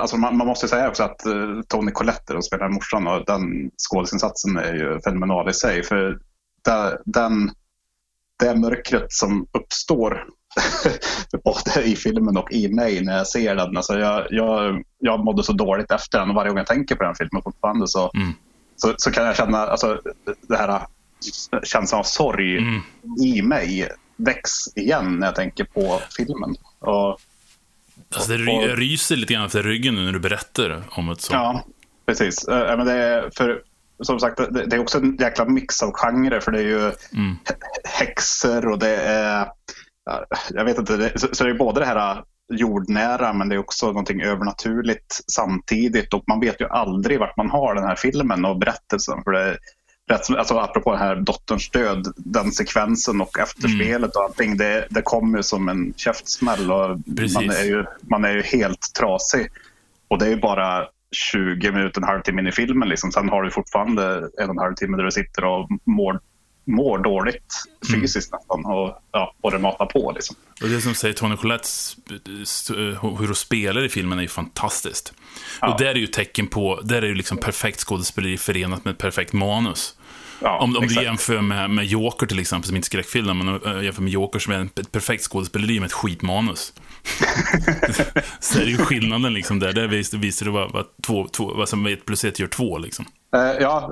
alltså 0.00 0.16
man, 0.16 0.36
man, 0.36 0.46
måste 0.46 0.68
säga 0.68 0.88
också 0.88 1.02
att 1.02 1.26
uh, 1.26 1.62
Tony 1.62 1.92
Collette 1.92 2.32
som 2.32 2.42
spelar 2.42 2.68
morsan 2.68 3.06
och 3.06 3.24
den 3.26 3.70
skådisinsatsen 3.90 4.56
är 4.56 4.74
ju 4.74 5.00
fenomenal 5.00 5.50
i 5.50 5.52
sig. 5.52 5.82
För 5.82 6.18
det, 6.64 6.98
den, 7.04 7.50
det 8.38 8.54
mörkret 8.54 9.12
som 9.12 9.46
uppstår 9.52 10.24
både 11.44 11.82
i 11.82 11.96
filmen 11.96 12.36
och 12.36 12.52
i 12.52 12.68
mig 12.68 13.04
när 13.04 13.16
jag 13.16 13.26
ser 13.26 13.54
den. 13.54 13.76
Alltså 13.76 13.98
jag, 13.98 14.26
jag, 14.30 14.82
jag 14.98 15.24
mådde 15.24 15.42
så 15.42 15.52
dåligt 15.52 15.90
efter 15.90 16.18
den 16.18 16.28
och 16.28 16.34
varje 16.34 16.48
gång 16.48 16.58
jag 16.58 16.66
tänker 16.66 16.94
på 16.94 17.04
den 17.04 17.14
filmen 17.14 17.42
fortfarande 17.42 17.88
så, 17.88 18.10
mm. 18.14 18.32
så, 18.76 18.94
så, 18.96 19.10
kan 19.10 19.26
jag 19.26 19.36
känna 19.36 19.58
alltså, 19.58 20.00
det 20.48 20.56
här 20.56 20.80
känslan 21.62 21.98
av 21.98 22.04
sorg 22.04 22.58
mm. 22.58 22.80
i 23.24 23.42
mig 23.42 23.88
väcks 24.16 24.76
igen 24.76 25.18
när 25.18 25.26
jag 25.26 25.34
tänker 25.34 25.64
på 25.64 26.00
filmen. 26.16 26.54
Och, 26.78 27.18
alltså 28.14 28.32
det 28.32 28.38
ry 28.38 28.72
och, 28.72 28.78
ryser 28.78 29.16
lite 29.16 29.34
grann 29.34 29.46
efter 29.46 29.62
ryggen 29.62 29.94
nu 29.94 30.04
när 30.04 30.12
du 30.12 30.20
berättar 30.20 30.82
om 30.90 31.10
ett 31.10 31.20
sånt. 31.20 31.34
Ja, 31.34 31.64
precis. 32.06 32.48
Äh, 32.48 32.76
men 32.76 32.86
det 32.86 32.92
är, 32.92 33.30
för, 33.36 33.62
som 34.02 34.20
sagt, 34.20 34.36
det, 34.36 34.66
det 34.66 34.76
är 34.76 34.80
också 34.80 34.98
en 34.98 35.16
jäkla 35.16 35.44
mix 35.44 35.82
av 35.82 35.92
genrer 35.92 36.40
för 36.40 36.52
det 36.52 36.58
är 36.58 36.62
ju 36.62 36.92
mm. 37.14 37.36
häxor 37.84 38.68
och 38.68 38.78
det 38.78 38.96
är 38.96 39.48
jag 40.50 40.64
vet 40.64 40.78
inte, 40.78 40.96
det, 40.96 41.18
så, 41.20 41.28
så 41.32 41.44
det 41.44 41.50
är 41.50 41.54
både 41.54 41.80
det 41.80 41.86
här 41.86 42.16
äh, 42.16 42.22
jordnära 42.52 43.32
men 43.32 43.48
det 43.48 43.54
är 43.54 43.58
också 43.58 43.86
någonting 43.86 44.22
övernaturligt 44.22 45.20
samtidigt 45.32 46.14
och 46.14 46.24
man 46.26 46.40
vet 46.40 46.60
ju 46.60 46.68
aldrig 46.68 47.18
vart 47.18 47.36
man 47.36 47.50
har 47.50 47.74
den 47.74 47.84
här 47.84 47.96
filmen 47.96 48.44
och 48.44 48.58
berättelsen 48.58 49.22
för 49.24 49.32
det, 49.32 49.58
rätt, 50.10 50.30
alltså 50.30 50.58
apropå 50.58 50.90
den 50.92 51.00
här 51.00 51.16
dotterns 51.16 51.70
död, 51.70 52.12
den 52.16 52.52
sekvensen 52.52 53.20
och 53.20 53.38
efterspelet 53.38 53.96
Mm. 53.96 54.10
och 54.14 54.22
allting, 54.24 54.56
det, 54.56 54.86
det 54.90 55.02
kommer 55.02 55.38
ju 55.38 55.42
som 55.42 55.68
en 55.68 55.94
käftsmäll 55.96 56.70
och 56.72 56.98
Precis. 57.16 57.34
man 57.34 57.50
är, 57.50 57.64
ju, 57.64 57.84
man 58.02 58.24
är 58.24 58.32
ju 58.32 58.42
helt 58.42 58.94
trasig. 58.98 59.48
Och 60.08 60.18
det 60.18 60.26
är 60.26 60.30
ju 60.30 60.40
bara 60.40 60.86
20 61.32 61.72
minuter, 61.72 62.00
en 62.00 62.06
halvtimme 62.08 62.40
in 62.40 62.46
i 62.46 62.52
filmen. 62.52 62.88
Liksom. 62.88 63.12
Sen 63.12 63.28
har 63.28 63.42
du 63.42 63.50
fortfarande 63.50 64.16
en 64.38 64.48
och 64.48 64.54
en 64.54 64.58
halv 64.58 64.74
timme 64.74 64.96
där 64.96 65.04
du 65.04 65.10
sitter 65.10 65.44
och 65.44 65.68
mår, 65.84 66.20
mår 66.64 66.98
dåligt 66.98 67.54
Mm. 67.88 68.00
fysiskt 68.00 68.32
nästan 68.32 68.64
och, 68.64 68.98
ja, 69.12 69.34
det 69.50 69.58
matar 69.58 69.86
på. 69.86 70.12
Liksom. 70.14 70.36
Och 70.62 70.68
det 70.68 70.80
som 70.80 70.94
säger 70.94 71.14
Tony 71.14 71.36
Collettes, 71.36 71.96
eh, 72.70 72.76
hur 72.76 73.26
hon 73.26 73.34
spelar 73.34 73.84
i 73.84 73.88
filmen 73.88 74.18
är 74.18 74.22
ju 74.22 74.28
fantastiskt. 74.28 75.12
Ja. 75.60 75.72
Och 75.72 75.78
där 75.80 75.86
är 75.86 75.94
ju 75.94 76.06
tecken 76.06 76.46
på, 76.46 76.80
där 76.84 77.02
är 77.02 77.06
ju 77.06 77.14
liksom 77.14 77.36
perfekt 77.38 77.80
skådespeleri 77.80 78.38
förenat 78.38 78.84
med 78.84 78.98
perfekt 78.98 79.32
manus. 79.32 79.96
Ja, 80.40 80.58
om 80.58 80.76
om 80.76 80.86
du 80.86 81.02
jämför 81.02 81.40
med, 81.40 81.70
med 81.70 81.86
Joker 81.86 82.26
till 82.26 82.38
exempel, 82.38 82.66
som 82.66 82.76
inte 82.76 82.84
är 82.86 82.86
skräckfilm, 82.86 83.38
men 83.38 83.76
äh, 83.76 83.84
jämför 83.84 84.02
med 84.02 84.12
Joker 84.12 84.38
som 84.38 84.52
är 84.52 84.64
ett 84.80 84.92
perfekt 84.92 85.22
skådespeleri 85.24 85.80
med 85.80 85.86
ett 85.86 85.92
skitmanus. 85.92 86.72
så 88.40 88.58
är 88.60 88.64
det 88.64 88.70
ju 88.70 88.76
skillnaden 88.78 89.34
liksom 89.34 89.58
där. 89.58 89.72
Där 89.72 89.88
vis- 89.88 90.14
visar 90.14 90.46
det 90.46 90.52
vad, 90.52 90.72
vad, 90.72 90.86
två, 91.06 91.28
två, 91.28 91.54
vad 91.54 91.68
som 91.68 91.86
ett 91.86 92.04
plus 92.06 92.24
ett 92.24 92.38
gör 92.38 92.46
två 92.46 92.78
liksom. 92.78 93.06
Eh, 93.36 93.52
ja, 93.60 93.88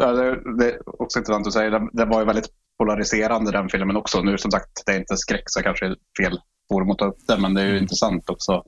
det, 0.59 0.65
är 0.67 1.03
också 1.03 1.19
intressant 1.19 1.47
att 1.47 1.53
säga. 1.53 1.89
Det 1.93 2.05
var 2.05 2.21
ju 2.21 2.27
väldigt 2.27 2.49
polariserande 2.79 3.53
den 3.53 3.69
filmen 3.69 3.97
också. 3.97 4.21
Nu 4.23 4.39
som 4.39 4.51
sagt, 4.51 4.83
det 4.87 4.93
är 4.93 4.99
inte 4.99 5.17
skräck 5.17 5.43
så 5.47 5.63
kanske 5.63 5.87
är 5.87 5.97
fel 6.23 6.41
forum 6.73 6.91
att 6.91 6.99
ta 6.99 7.05
upp 7.07 7.27
det. 7.29 7.39
Men 7.39 7.55
det 7.55 7.61
är 7.61 7.65
ju 7.65 7.71
Mm. 7.71 7.83
intressant 7.83 8.31
också 8.31 8.63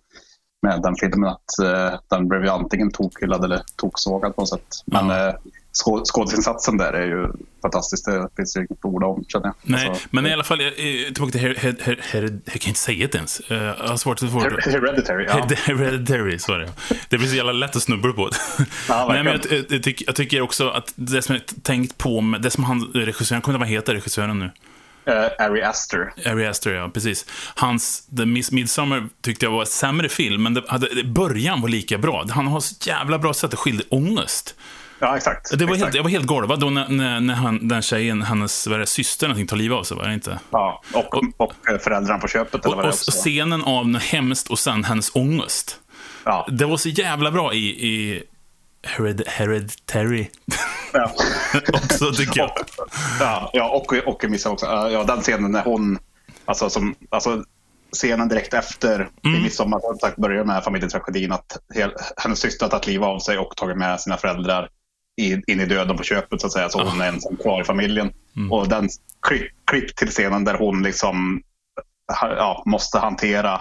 med 0.66 0.82
den 0.82 0.94
filmen 1.00 1.28
att 1.30 1.58
eh, 1.64 2.00
den 2.10 2.28
blev 2.28 2.44
ju 2.44 2.48
antingen 2.50 2.90
tokhyllad 2.90 3.44
eller 3.44 3.62
toksågad 3.76 4.34
på 4.36 4.40
något 4.42 4.48
sätt. 4.48 4.68
Men 4.86 5.08
Ja. 5.08 5.38
Eh, 5.72 5.74
skå, 5.74 6.02
skådisinsatsen 6.04 6.76
där 6.76 6.92
är 6.92 7.06
ju 7.06 7.26
fantastisk. 7.62 8.04
Det 8.04 8.28
finns 8.36 8.56
ju 8.56 8.60
inget 8.60 8.84
ord 8.84 9.04
om 9.04 9.24
känner 9.28 9.46
jag. 9.46 9.54
Nej, 9.62 9.88
Alltså, 9.88 10.08
men 10.10 10.26
i 10.26 10.32
alla 10.32 10.44
fall, 10.44 10.60
jag, 10.62 10.78
jag, 10.78 11.14
tillbaka 11.14 11.32
till 11.32 11.40
her, 11.40 11.54
her, 11.54 11.76
her, 11.82 11.98
her, 12.02 12.22
jag 12.44 12.60
kan 12.60 12.68
inte 12.68 12.80
säga 12.80 13.08
det 13.12 13.14
ens. 13.18 13.40
Eh, 13.40 13.62
Jag 13.62 13.74
har 13.88 13.96
svårt 13.96 14.22
att 14.22 14.32
få 14.32 14.40
Her- 14.40 14.70
Hereditary, 14.72 15.24
ja. 15.24 15.48
Hereditary, 15.64 16.38
så 16.38 16.58
det. 16.58 16.72
Det 17.08 17.18
blir 17.18 17.28
så 17.28 17.36
jävla 17.36 17.52
lätt 17.52 17.76
att 17.76 17.82
snubbla 17.82 18.12
på 18.12 18.28
det. 18.28 18.36
Ja, 18.88 19.06
Nej, 19.08 19.22
men 19.24 19.32
jag, 19.50 19.64
jag, 19.70 19.82
tycker, 19.82 20.06
jag 20.06 20.16
tycker 20.16 20.40
också 20.40 20.68
att 20.68 20.92
det 20.96 21.22
som 21.22 21.34
jag 21.34 21.62
tänkt 21.64 21.98
på 21.98 22.20
med, 22.20 22.42
det 22.42 22.50
som 22.50 22.64
han, 22.64 22.90
regissören, 22.94 23.36
jag 23.36 23.42
kommer 23.44 23.54
inte 23.58 23.64
ihåg 23.64 23.68
vad 23.68 23.68
heter, 23.68 23.94
regissören 23.94 24.38
nu. 24.38 24.50
Eh, 25.04 25.44
Ari 25.46 25.62
Aster. 25.62 26.12
Ari 26.26 26.46
Aster, 26.46 26.70
ja, 26.72 26.88
precis. 26.94 27.26
Hans 27.54 28.06
The 28.16 28.26
Miss 28.26 28.52
Midsummer 28.52 29.08
tyckte 29.20 29.46
jag 29.46 29.50
var 29.52 29.60
en 29.60 29.66
sämre 29.66 30.08
film, 30.08 30.42
men 30.42 30.54
det, 30.54 30.62
hade, 30.68 31.04
början 31.04 31.60
var 31.60 31.68
lika 31.68 31.98
bra. 31.98 32.24
Han 32.30 32.46
har 32.46 32.60
så 32.60 32.74
jävla 32.88 33.18
bra 33.18 33.34
sätt 33.34 33.52
att 33.52 33.58
skildra 33.58 33.84
ångest. 33.90 34.54
Ja, 35.02 35.16
exakt. 35.16 35.58
Det 35.58 35.64
var 35.64 35.74
exakt. 35.74 35.82
helt, 35.82 35.94
jag 35.94 36.02
var 36.02 36.10
helt 36.10 36.26
golvad 36.26 36.60
då 36.60 36.70
när, 36.70 36.88
när, 36.88 37.20
när 37.20 37.34
han, 37.34 37.68
den 37.68 37.82
tjejen, 37.82 38.22
hennes 38.22 38.66
vad 38.66 38.80
det, 38.80 38.86
syster, 38.86 39.26
någonting, 39.28 39.46
tar 39.46 39.56
livet 39.56 39.78
av 39.78 39.82
sig, 39.82 39.96
var 39.96 40.04
det 40.04 40.14
inte? 40.14 40.38
Ja, 40.50 40.82
och, 40.94 41.14
och 41.36 41.70
eh, 41.70 41.78
föräldrarna 41.78 42.18
på 42.18 42.28
köpet. 42.28 42.54
Och, 42.54 42.66
Eller 42.66 42.76
vad 42.76 42.84
det 42.84 42.88
och 42.88 42.94
också 42.94 43.10
scenen 43.10 43.62
av 43.64 43.88
något 43.88 44.02
hemskt 44.02 44.50
och 44.50 44.58
sen 44.58 44.84
hennes 44.84 45.10
ångest. 45.14 45.80
Ja. 46.24 46.46
Det 46.50 46.64
var 46.64 46.76
så 46.76 46.88
jävla 46.88 47.30
bra 47.30 47.54
i, 47.54 47.66
i 47.66 48.22
Hered, 48.82 49.22
Hereditary 49.26 50.26
Ja. 50.92 51.12
också, 51.72 52.12
tycker 52.12 52.40
jag. 52.40 52.50
Ja, 53.20 53.50
ja 53.52 53.68
och, 53.68 53.92
och 54.06 54.24
missa 54.30 54.50
också. 54.50 54.66
Ja, 54.66 55.04
den 55.04 55.20
scenen 55.20 55.52
när 55.52 55.62
hon, 55.62 55.98
alltså, 56.44 56.70
som, 56.70 56.94
alltså 57.10 57.44
scenen 57.92 58.28
direkt 58.28 58.54
efter 58.54 59.08
Mm. 59.24 59.40
i 59.40 59.42
midsommar 59.42 59.80
som 59.80 59.98
sagt, 59.98 60.16
börjar 60.16 60.44
med 60.44 60.64
familjetragedin 60.64 61.32
att 61.32 61.58
hel, 61.74 61.92
hennes 62.16 62.38
syster 62.40 62.66
har 62.66 62.70
tagit 62.70 62.86
livet 62.86 63.06
av 63.06 63.18
sig 63.18 63.38
och 63.38 63.56
tagit 63.56 63.76
med 63.76 64.00
sina 64.00 64.16
föräldrar 64.16 64.64
i, 64.64 64.68
in 65.16 65.60
i 65.60 65.66
döden 65.66 65.96
på 65.96 66.02
köpet 66.02 66.40
så 66.40 66.46
att 66.46 66.52
säga. 66.52 66.68
Så 66.68 66.82
hon 66.82 67.00
är 67.00 67.08
ensam 67.08 67.36
kvar 67.36 67.60
i 67.60 67.64
familjen. 67.64 68.12
Mm. 68.36 68.52
Och 68.52 68.68
den 68.68 68.88
klipp, 69.26 69.52
klipp 69.66 69.96
till 69.96 70.08
scenen 70.08 70.44
där 70.44 70.54
hon 70.54 70.82
liksom 70.82 71.42
ja, 72.20 72.62
måste 72.66 72.98
hantera 72.98 73.60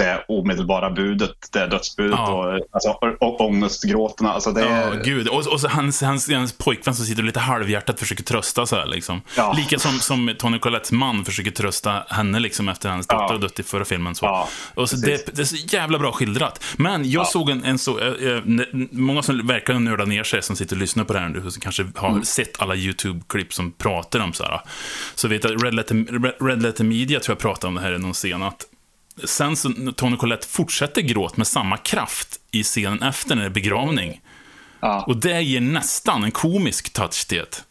det 0.00 0.24
omedelbara 0.28 0.90
budet, 0.90 1.32
det 1.52 1.66
dödsbudet 1.66 2.18
Ja. 2.18 2.32
och, 2.32 2.60
alltså, 2.72 2.88
och, 3.20 3.40
ångestgråten. 3.40 4.26
Alltså 4.26 4.52
det, 4.52 4.60
Ja, 4.60 4.92
gud. 5.04 5.28
Och, 5.28 5.46
och 5.46 5.60
så 5.60 5.68
hans, 5.68 6.02
hans, 6.02 6.30
hans 6.30 6.52
pojkvän 6.52 6.94
som 6.94 7.06
sitter 7.06 7.22
och 7.22 7.26
lite 7.26 7.40
halvhjärtat 7.40 7.98
försöker 8.00 8.22
trösta 8.24 8.66
så 8.66 8.76
här, 8.76 8.86
liksom. 8.86 9.22
Ja. 9.36 9.52
Lika 9.56 9.78
som, 9.78 9.92
som 10.00 10.34
Tony 10.38 10.58
Colettes 10.58 10.92
man 10.92 11.24
försöker 11.24 11.50
trösta 11.50 12.02
henne 12.08 12.40
liksom, 12.40 12.68
efter 12.68 12.88
hennes 12.88 13.06
dotter 13.06 13.34
Ja. 13.34 13.38
dött 13.38 13.58
i 13.58 13.62
förra 13.62 13.84
filmen. 13.84 14.14
Så. 14.14 14.24
Ja, 14.26 14.48
och 14.74 14.90
så 14.90 14.96
det, 14.96 15.26
det 15.36 15.42
är 15.42 15.44
så 15.46 15.56
jävla 15.76 15.98
bra 15.98 16.12
skildrat. 16.12 16.64
Men 16.76 17.10
jag 17.10 17.26
såg 17.26 17.50
en, 17.50 17.64
en 17.64 17.78
så... 17.78 17.98
n- 18.00 18.88
många 18.92 19.22
som 19.22 19.46
verkar 19.46 19.74
nörda 19.74 20.04
ner 20.04 20.24
sig, 20.24 20.42
som 20.42 20.56
sitter 20.56 20.76
och 20.76 20.80
lyssnar 20.80 21.04
på 21.04 21.12
det 21.12 21.18
här 21.18 21.28
nu, 21.28 21.50
som 21.50 21.60
kanske 21.60 21.86
har 21.96 22.08
Mm. 22.10 22.24
sett 22.24 22.62
alla 22.62 22.74
YouTube-klipp 22.74 23.52
som 23.52 23.72
pratar 23.72 24.20
om 24.20 24.32
så 24.32 24.44
här. 24.44 24.60
Så 25.14 25.28
vet 25.28 25.44
jag, 25.44 25.64
Red 25.64 25.74
Letter, 25.74 25.94
Red 26.46 26.62
Letter 26.62 26.84
Media 26.84 27.20
tror 27.20 27.34
jag 27.34 27.38
pratade 27.40 27.66
om 27.68 27.74
det 27.74 27.80
här 27.80 27.92
i 27.94 27.98
någon 27.98 28.12
scen, 28.12 28.42
att 28.42 28.64
Sen 29.24 29.56
så 29.56 29.72
Tony 29.96 30.16
Collette 30.16 30.46
fortsätter 30.48 31.02
gråta 31.02 31.34
med 31.36 31.46
samma 31.46 31.76
kraft 31.76 32.40
i 32.50 32.62
scenen 32.62 33.02
efter 33.02 33.34
när 33.34 33.42
det 33.42 33.48
är 33.48 33.52
begravning. 33.54 34.20
ja. 34.80 35.04
Och 35.06 35.16
det 35.16 35.42
ger 35.42 35.60
nästan 35.60 36.24
en 36.24 36.30
komisk 36.30 36.92
touch 36.92 37.26
till 37.28 37.38
det. 37.38 37.64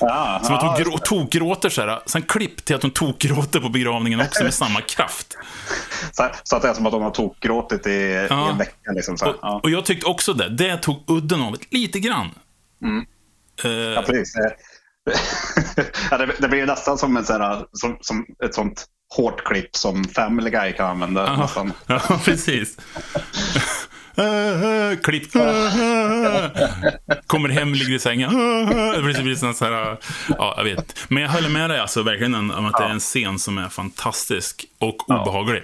Ja, 0.00 0.40
Som 0.44 0.54
att 0.54 0.62
hon 0.62 0.76
grå- 0.84 0.98
tokgråter 0.98 1.68
så 1.68 1.80
här. 1.80 2.00
Sen 2.06 2.22
klipp 2.22 2.64
till 2.64 2.76
att 2.76 2.82
hon 2.82 2.90
tokgråter 2.90 3.60
på 3.60 3.68
begravningen 3.68 4.20
också 4.20 4.44
med 4.44 4.54
samma 4.54 4.80
kraft. 4.80 5.36
Så, 6.12 6.28
så 6.44 6.56
att 6.56 6.62
det 6.62 6.68
är 6.68 6.74
som 6.74 6.86
att 6.86 6.92
de 6.92 7.02
har 7.02 7.10
tokgråtit 7.10 7.86
i, 7.86 7.90
i 7.90 8.26
Ja. 8.30 8.50
en 8.50 8.58
vecka. 8.58 8.92
Liksom. 8.94 9.14
Och, 9.14 9.36
Ja. 9.42 9.60
och 9.62 9.70
jag 9.70 9.84
tyckte 9.84 10.06
också 10.06 10.32
det. 10.32 10.48
Det 10.48 10.76
tog 10.76 11.04
udden 11.06 11.40
av 11.42 11.52
det 11.52 11.78
lite 11.78 12.00
grann. 12.00 12.30
Eh, 13.64 13.70
Ja, 13.70 14.02
precis. 14.06 14.34
ja, 16.10 16.18
det, 16.18 16.34
det 16.38 16.48
blir 16.48 16.66
nästan 16.66 16.98
som, 16.98 17.16
en, 17.16 17.24
så 17.24 17.32
här, 17.32 17.64
som, 17.72 17.98
som 18.00 18.26
ett 18.44 18.54
sånt 18.54 18.86
hårt 19.16 19.44
klipp 19.44 19.76
som 19.76 20.04
Family 20.04 20.50
Guy 20.50 20.72
kan 20.72 20.86
använda. 20.86 21.26
Ja, 21.26 21.36
Nästan. 21.36 21.72
ja, 21.86 22.00
precis. 22.24 22.76
Klipp. 25.02 25.32
Kommer 27.26 27.48
hem, 27.48 27.74
ligger 27.74 27.94
i 27.94 27.98
sängen. 27.98 28.30
Det 28.94 29.22
blir, 29.22 29.34
sån 29.34 29.54
så 29.54 29.64
här, 29.64 29.96
ja, 30.28 30.54
jag 30.56 30.64
vet. 30.64 30.96
Men 31.08 31.22
jag 31.22 31.30
håller 31.30 31.48
med 31.48 31.70
dig 31.70 31.80
alltså, 31.80 32.02
verkligen 32.02 32.34
om 32.34 32.66
att 32.66 32.78
det 32.78 32.84
är 32.84 32.90
en 32.90 33.00
scen 33.00 33.38
som 33.38 33.58
är 33.58 33.68
fantastisk 33.68 34.64
och 34.78 35.10
obehaglig. 35.10 35.62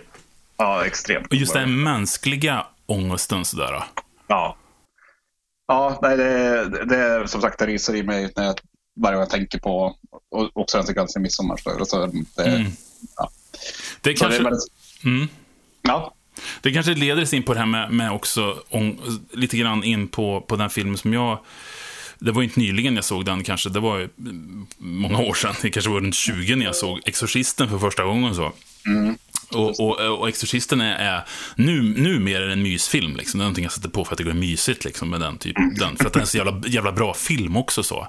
Ja, 0.57 0.87
extremt. 0.87 1.27
Och 1.27 1.35
just 1.35 1.53
den 1.53 1.83
mänskliga 1.83 2.67
ångesten 2.87 3.45
sådär. 3.45 3.85
Ja. 4.27 4.57
Ja, 5.67 5.99
nej, 6.03 6.17
det, 6.17 6.85
det 6.85 7.29
som 7.29 7.41
sagt, 7.41 7.59
det 7.59 7.67
ryser 7.67 7.95
i 7.95 8.03
mig 8.03 8.33
när 8.37 8.45
jag, 8.45 8.55
varje 8.95 9.15
gång 9.15 9.23
jag 9.23 9.31
tänker 9.31 9.59
på 9.59 9.97
och 10.31 10.51
också 10.57 10.77
den 10.77 10.87
sekvensen 10.87 11.21
i 11.21 11.23
midsommar. 11.23 11.57
Så, 11.57 11.85
så 11.85 12.07
det, 12.07 12.43
Mm. 12.43 12.73
ja. 13.17 13.31
Det 14.01 14.19
Så 14.19 14.25
det, 14.29 14.37
kanske, 14.37 14.43
men, 14.43 14.59
mm, 15.17 15.29
ja. 15.83 16.15
det 16.61 16.73
kanske 16.73 16.95
leder 16.95 17.23
oss 17.23 17.33
in 17.33 17.43
på 17.43 17.55
det 17.55 17.61
här 17.61 17.67
med, 17.67 17.93
med 17.93 18.13
också, 18.13 18.63
ång, 18.69 19.01
lite 19.33 19.57
grann 19.57 19.85
in 19.85 20.09
på, 20.09 20.41
på 20.41 20.57
den 20.57 20.71
filmen 20.71 20.99
som 20.99 21.13
jag 21.13 21.39
det 22.19 22.33
var 22.33 22.43
inte 22.43 22.61
nyligen 22.61 22.97
jag 22.97 23.05
såg 23.05 23.25
den 23.25 23.43
kanske, 23.43 23.69
det 23.71 23.81
var 23.81 24.09
många 24.79 25.19
år 25.19 25.35
sedan. 25.35 25.55
Det 25.63 25.71
kanske 25.71 25.91
var 25.91 26.01
runt 26.01 26.15
20 26.15 26.57
när 26.57 26.65
jag 26.67 26.77
såg 26.77 27.01
Exorcisten 27.05 27.69
för 27.69 27.79
första 27.79 28.05
gången. 28.05 28.35
så. 28.35 28.53
Och, 29.51 29.81
och, 29.81 30.19
och 30.19 30.29
Exorcisten 30.29 30.81
är, 30.81 30.97
är 30.97 31.25
nu, 31.57 31.83
numera 31.83 32.53
en 32.53 32.63
mysfilm. 32.63 33.17
Liksom. 33.17 33.39
Det 33.39 33.43
är 33.43 33.45
någonting 33.45 33.65
jag 33.65 33.73
sätter 33.73 33.89
på 33.89 34.05
för 34.05 34.13
att 34.13 34.19
det 34.19 34.25
går 34.25 34.33
mysigt 34.33 34.85
liksom, 34.85 35.11
med 35.11 35.21
den 35.21 35.39
typen. 35.39 35.75
Den, 35.79 35.97
för 35.97 36.07
att 36.07 36.13
det 36.13 36.19
är 36.19 36.21
en 36.21 36.27
så 36.27 36.37
jävla, 36.39 36.63
jävla 36.67 36.93
bra 36.93 37.15
film 37.15 37.57
också. 37.57 37.83
så. 37.83 38.09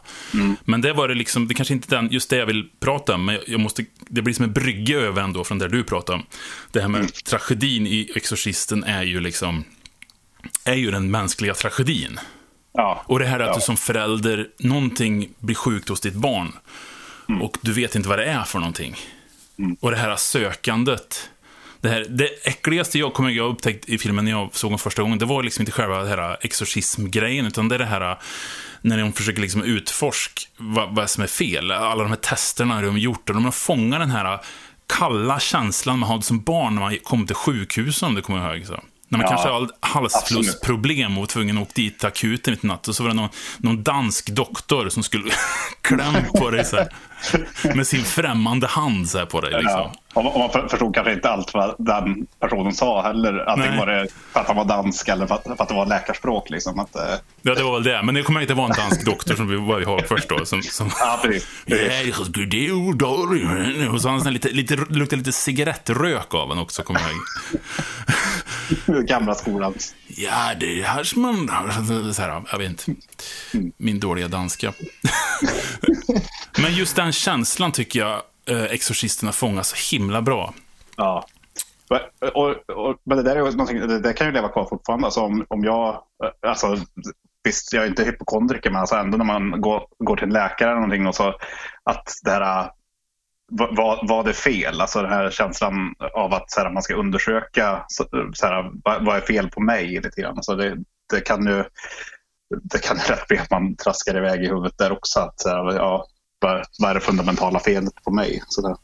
Men 0.65 0.81
det 0.81 0.93
var 0.93 1.07
det 1.07 1.15
liksom, 1.15 1.47
det 1.47 1.53
kanske 1.53 1.73
inte 1.73 1.95
den, 1.95 2.09
just 2.11 2.29
det 2.29 2.37
jag 2.37 2.45
vill 2.45 2.69
prata 2.79 3.15
om, 3.15 3.25
men 3.25 3.39
jag 3.47 3.59
måste, 3.59 3.85
det 4.07 4.21
blir 4.21 4.33
som 4.33 4.45
en 4.45 4.53
brygga 4.53 4.97
över 4.99 5.21
ändå 5.21 5.43
från 5.43 5.59
det 5.59 5.67
du 5.67 5.83
pratade 5.83 6.17
om. 6.19 6.25
Det 6.71 6.81
här 6.81 6.87
med 6.87 7.13
tragedin 7.13 7.87
i 7.87 8.11
Exorcisten 8.15 8.83
är 8.83 9.03
ju 9.03 9.19
liksom, 9.19 9.63
är 10.63 10.75
ju 10.75 10.91
den 10.91 11.11
mänskliga 11.11 11.53
tragedin. 11.53 12.19
Ja. 12.73 13.03
Och 13.07 13.19
det 13.19 13.25
här 13.25 13.39
att 13.39 13.47
Ja. 13.47 13.55
du 13.55 13.61
som 13.61 13.77
förälder, 13.77 14.47
någonting 14.59 15.29
blir 15.39 15.55
sjukt 15.55 15.89
hos 15.89 16.01
ditt 16.01 16.13
barn. 16.13 16.51
Och 17.41 17.57
du 17.61 17.73
vet 17.73 17.95
inte 17.95 18.09
vad 18.09 18.19
det 18.19 18.25
är 18.25 18.43
för 18.43 18.59
någonting. 18.59 18.95
Och 19.79 19.91
det 19.91 19.97
här 19.97 20.15
sökandet. 20.15 21.29
Det, 21.81 21.89
här, 21.89 22.05
det 22.09 22.47
äckligaste 22.47 22.99
jag 22.99 23.13
kommer 23.13 23.29
jag 23.29 23.51
upptäckt 23.51 23.89
i 23.89 23.97
filmen 23.97 24.25
när 24.25 24.31
jag 24.31 24.49
såg 24.55 24.71
den 24.71 24.79
första 24.79 25.01
gången, 25.01 25.17
det 25.17 25.25
var 25.25 25.43
liksom 25.43 25.61
inte 25.61 25.71
själva 25.71 26.03
det 26.03 26.09
här 26.09 26.37
exorcismgrejen, 26.41 27.45
utan 27.45 27.69
det 27.69 27.75
är 27.75 27.79
det 27.79 27.85
här 27.85 28.17
när 28.81 28.97
de 28.97 29.13
försöker 29.13 29.41
liksom 29.41 29.63
utforska 29.63 30.41
vad, 30.57 30.95
vad 30.95 31.09
som 31.09 31.23
är 31.23 31.27
fel. 31.27 31.71
Alla 31.71 32.03
de 32.03 32.09
här 32.09 32.15
testerna 32.15 32.81
de 32.81 32.87
har 32.87 32.97
gjort, 32.97 33.29
och 33.29 33.35
de 33.35 33.45
har 33.45 33.51
fångat 33.51 33.99
den 33.99 34.11
här 34.11 34.39
kalla 34.87 35.39
känslan 35.39 35.99
man 35.99 36.09
hade 36.09 36.23
som 36.23 36.41
barn 36.41 36.75
när 36.75 36.81
man 36.81 36.97
kom 37.03 37.27
till 37.27 37.35
sjukhuset, 37.35 38.03
om 38.03 38.15
du 38.15 38.21
kommer 38.21 38.55
ihåg. 38.55 38.65
Så. 38.65 38.79
När 39.07 39.17
man 39.17 39.21
Ja, 39.21 39.27
kanske 39.27 39.49
har 39.49 39.69
halsflussproblem 39.79 41.17
och 41.17 41.21
var 41.21 41.27
tvungen 41.27 41.57
att 41.57 41.63
åka 41.63 41.71
dit 41.75 41.99
till 41.99 42.07
akuten 42.07 42.53
mitt 42.53 42.63
i 42.63 42.67
natt. 42.67 42.87
Och 42.87 42.95
så 42.95 43.03
var 43.03 43.09
det 43.09 43.15
någon, 43.15 43.29
någon 43.57 43.83
dansk 43.83 44.29
doktor 44.29 44.89
som 44.89 45.03
skulle 45.03 45.31
klämma 45.81 46.21
på 46.35 46.49
dig 46.49 46.65
så 46.65 46.75
här, 46.75 46.93
med 47.75 47.87
sin 47.87 48.03
främmande 48.03 48.67
hand 48.67 49.09
så 49.09 49.17
här 49.17 49.25
på 49.25 49.41
dig. 49.41 49.51
Liksom. 49.51 49.69
Ja. 49.69 49.93
Och 50.13 50.39
man 50.39 50.49
för- 50.51 50.67
förstod 50.67 50.95
kanske 50.95 51.13
inte 51.13 51.29
allt 51.29 51.53
vad 51.53 51.75
den 51.77 52.27
personen 52.39 52.73
sa 52.73 53.01
heller. 53.01 53.49
Antingen 53.49 53.77
var 53.77 53.87
det 53.87 54.07
för 54.33 54.39
att 54.39 54.47
han 54.47 54.55
var 54.55 54.65
dansk 54.65 55.07
eller 55.07 55.27
för 55.27 55.35
att, 55.35 55.43
för 55.43 55.63
att 55.63 55.67
det 55.67 55.75
var 55.75 55.85
läkarspråk. 55.85 56.49
Liksom. 56.49 56.79
Att, 56.79 56.95
eh, 56.95 57.01
Ja, 57.41 57.55
det 57.55 57.63
var 57.63 57.73
väl 57.73 57.83
det. 57.83 58.03
Men 58.03 58.15
det 58.15 58.23
kommer 58.23 58.41
inte 58.41 58.53
vara 58.53 58.67
en 58.67 58.75
dansk 58.77 59.05
doktor 59.05 59.35
som 59.35 59.47
vi 59.47 59.55
var 59.55 59.81
i 59.81 59.85
Hagfors 59.85 60.27
då. 60.27 60.45
Som, 60.45 60.61
som... 60.61 60.91
ja, 60.99 61.19
precis. 61.23 61.47
är. 63.41 63.93
Och 63.93 64.01
så 64.01 64.09
han 64.09 64.21
här 64.21 64.31
lite, 64.31 64.49
lite, 64.49 64.75
luktar 64.75 65.17
lite 65.17 65.31
cigarettrök 65.31 66.33
av 66.33 66.51
en 66.51 66.57
också, 66.59 66.83
kommer 66.83 67.01
jag 67.01 67.09
ihåg. 67.11 69.05
Gamla 69.07 69.35
skolan. 69.35 69.73
Ja, 70.07 70.51
det 70.59 70.81
hörs 70.81 71.15
man. 71.15 71.47
Så 72.13 72.21
här, 72.21 72.43
jag 72.51 72.57
vet 72.57 72.69
inte. 72.87 73.01
Min 73.77 73.99
dåliga 73.99 74.27
danska. 74.27 74.73
Men 76.57 76.73
just 76.73 76.95
den 76.95 77.13
känslan 77.15 77.71
tycker 77.71 77.99
jag 77.99 78.21
eh, 78.49 78.63
Exorcisterna 78.63 79.31
fångar 79.31 79.63
så 79.63 79.95
himla 79.95 80.21
bra. 80.21 80.53
Ja. 80.97 81.25
Och, 81.89 82.35
och, 82.35 82.69
och, 82.89 82.97
men 83.03 83.17
det 83.17 83.23
där 83.23 83.35
är 83.35 83.41
någonting, 83.51 83.79
det, 83.87 83.99
det 83.99 84.13
kan 84.13 84.27
ju 84.27 84.33
leva 84.33 84.49
kvar 84.49 84.65
fortfarande. 84.69 85.05
Alltså 85.07 85.21
om, 85.21 85.45
om 85.49 85.63
jag, 85.63 85.93
eh, 85.93 86.49
alltså, 86.49 86.77
visst, 87.43 87.73
jag 87.73 87.83
är 87.83 87.87
inte 87.87 88.03
hypokondriker, 88.03 88.69
men 88.69 88.79
alltså 88.81 88.95
ändå 88.95 89.17
när 89.17 89.25
man 89.25 89.61
går, 89.61 89.87
går 89.99 90.15
till 90.15 90.27
en 90.27 90.33
läkare 90.33 90.69
eller 90.69 90.81
någonting 90.81 91.07
och 91.07 91.15
så 91.15 91.33
att 91.83 92.13
det 92.23 92.31
här 92.31 92.61
eh, 92.61 92.67
vad- 93.51 93.75
vad 93.77 94.07
var 94.07 94.23
det 94.23 94.33
fel? 94.33 94.81
Alltså 94.81 95.01
den 95.01 95.11
här 95.11 95.29
känslan 95.31 95.95
av 96.13 96.33
att 96.33 96.51
så 96.51 96.59
här, 96.61 96.69
man 96.69 96.83
ska 96.83 96.95
undersöka 96.95 97.85
så, 97.87 98.05
så 98.33 98.45
här, 98.47 98.71
vad, 98.83 99.05
vad 99.05 99.15
är 99.17 99.21
fel 99.21 99.49
på 99.49 99.61
mig 99.61 99.87
lite 99.87 100.21
grann. 100.21 100.35
Alltså 100.35 100.55
det, 100.55 100.77
det 101.13 101.21
kan 101.21 101.45
ju 101.47 101.63
det 102.63 102.79
kan 102.83 102.97
ju 102.97 103.03
rätt 103.03 103.27
bli 103.27 103.37
att 103.37 103.51
man 103.51 103.75
traskar 103.75 104.17
iväg 104.17 104.43
i 104.43 104.47
huvudet 104.47 104.77
där 104.77 104.91
också. 104.91 105.19
Att, 105.19 105.39
så 105.39 105.49
här, 105.49 105.73
ja, 105.75 106.05
vad, 106.45 106.65
vad 106.79 106.89
är 106.89 106.93
det 106.93 107.01
fundamentala 107.01 107.59
felet 107.59 108.03
på 108.03 108.11
mig? 108.11 108.43
Så 108.47 108.61
där. 108.61 108.75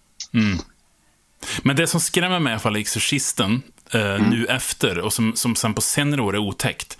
Men 1.63 1.75
det 1.75 1.87
som 1.87 1.99
skrämmer 1.99 2.39
mig 2.39 2.51
i 2.51 2.53
alla 2.53 2.59
fall 2.59 2.77
i 2.77 2.81
Exorcisten, 2.81 3.61
eh, 3.91 4.29
nu 4.29 4.45
efter, 4.45 4.99
och 4.99 5.13
som, 5.13 5.35
som 5.35 5.55
sen 5.55 5.73
på 5.73 5.81
senare 5.81 6.21
år 6.21 6.33
är 6.33 6.39
otäckt, 6.39 6.97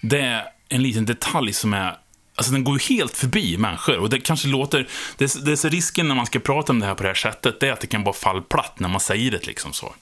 det 0.00 0.20
är 0.20 0.44
en 0.68 0.82
liten 0.82 1.06
detalj 1.06 1.52
som 1.52 1.74
är 1.74 1.96
Alltså 2.36 2.52
den 2.52 2.64
går 2.64 2.80
ju 2.80 2.96
helt 2.96 3.16
förbi 3.16 3.58
människor 3.58 3.98
och 3.98 4.10
det 4.10 4.20
kanske 4.20 4.48
låter... 4.48 4.88
Det 5.16 5.44
det 5.44 5.64
är 5.64 5.70
risken 5.70 6.08
när 6.08 6.14
man 6.14 6.26
ska 6.26 6.38
prata 6.38 6.72
om 6.72 6.80
det 6.80 6.86
här 6.86 6.94
på 6.94 7.02
det 7.02 7.08
här 7.08 7.14
sättet, 7.14 7.60
det 7.60 7.68
är 7.68 7.72
att 7.72 7.80
det 7.80 7.86
kan 7.86 8.04
bara 8.04 8.14
falla 8.14 8.40
platt 8.40 8.80
när 8.80 8.88
man 8.88 9.00
säger 9.00 9.30
det 9.30 9.46
liksom 9.46 9.72
så. 9.72 9.94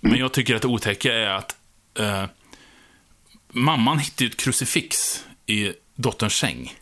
Men 0.00 0.18
jag 0.18 0.32
tycker 0.32 0.56
att 0.56 0.62
det 0.62 0.68
otäcka 0.68 1.14
är 1.14 1.26
att 1.26 1.56
eh, 1.98 2.24
mamman 3.52 3.98
hittar 3.98 4.24
ju 4.24 4.28
ett 4.28 4.36
krucifix 4.36 5.24
i 5.46 5.72
dotterns 5.96 6.34
säng. 6.34 6.74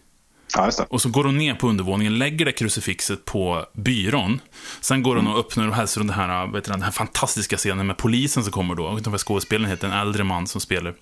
Ja. 0.55 0.71
Och 0.88 1.02
så 1.02 1.09
går 1.09 1.25
hon 1.25 1.38
ner 1.38 1.55
på 1.55 1.69
undervåningen, 1.69 2.19
lägger 2.19 2.45
det 2.45 2.52
krucifixet 2.52 3.25
på 3.25 3.67
byrån. 3.73 4.40
Sen 4.81 5.02
går 5.02 5.17
hon 5.17 5.26
och 5.26 5.38
öppnar 5.38 5.69
och 5.69 5.75
hälsar 5.75 6.00
den 6.00 6.11
här, 6.11 6.47
vet 6.52 6.64
du, 6.64 6.71
den 6.71 6.83
här 6.83 6.90
fantastiska 6.90 7.57
scenen 7.57 7.87
med 7.87 7.97
polisen 7.97 8.43
som 8.43 8.52
kommer 8.52 8.75
då. 8.75 8.83
Jag 8.83 8.90
vet 8.90 8.99
inte 8.99 9.11
vad 9.11 9.21
skådespelaren 9.21 9.71
heter, 9.71 9.88
en 9.88 9.93
äldre 9.93 10.25
man 10.25 10.47
som 10.47 10.61
spelar. 10.61 10.95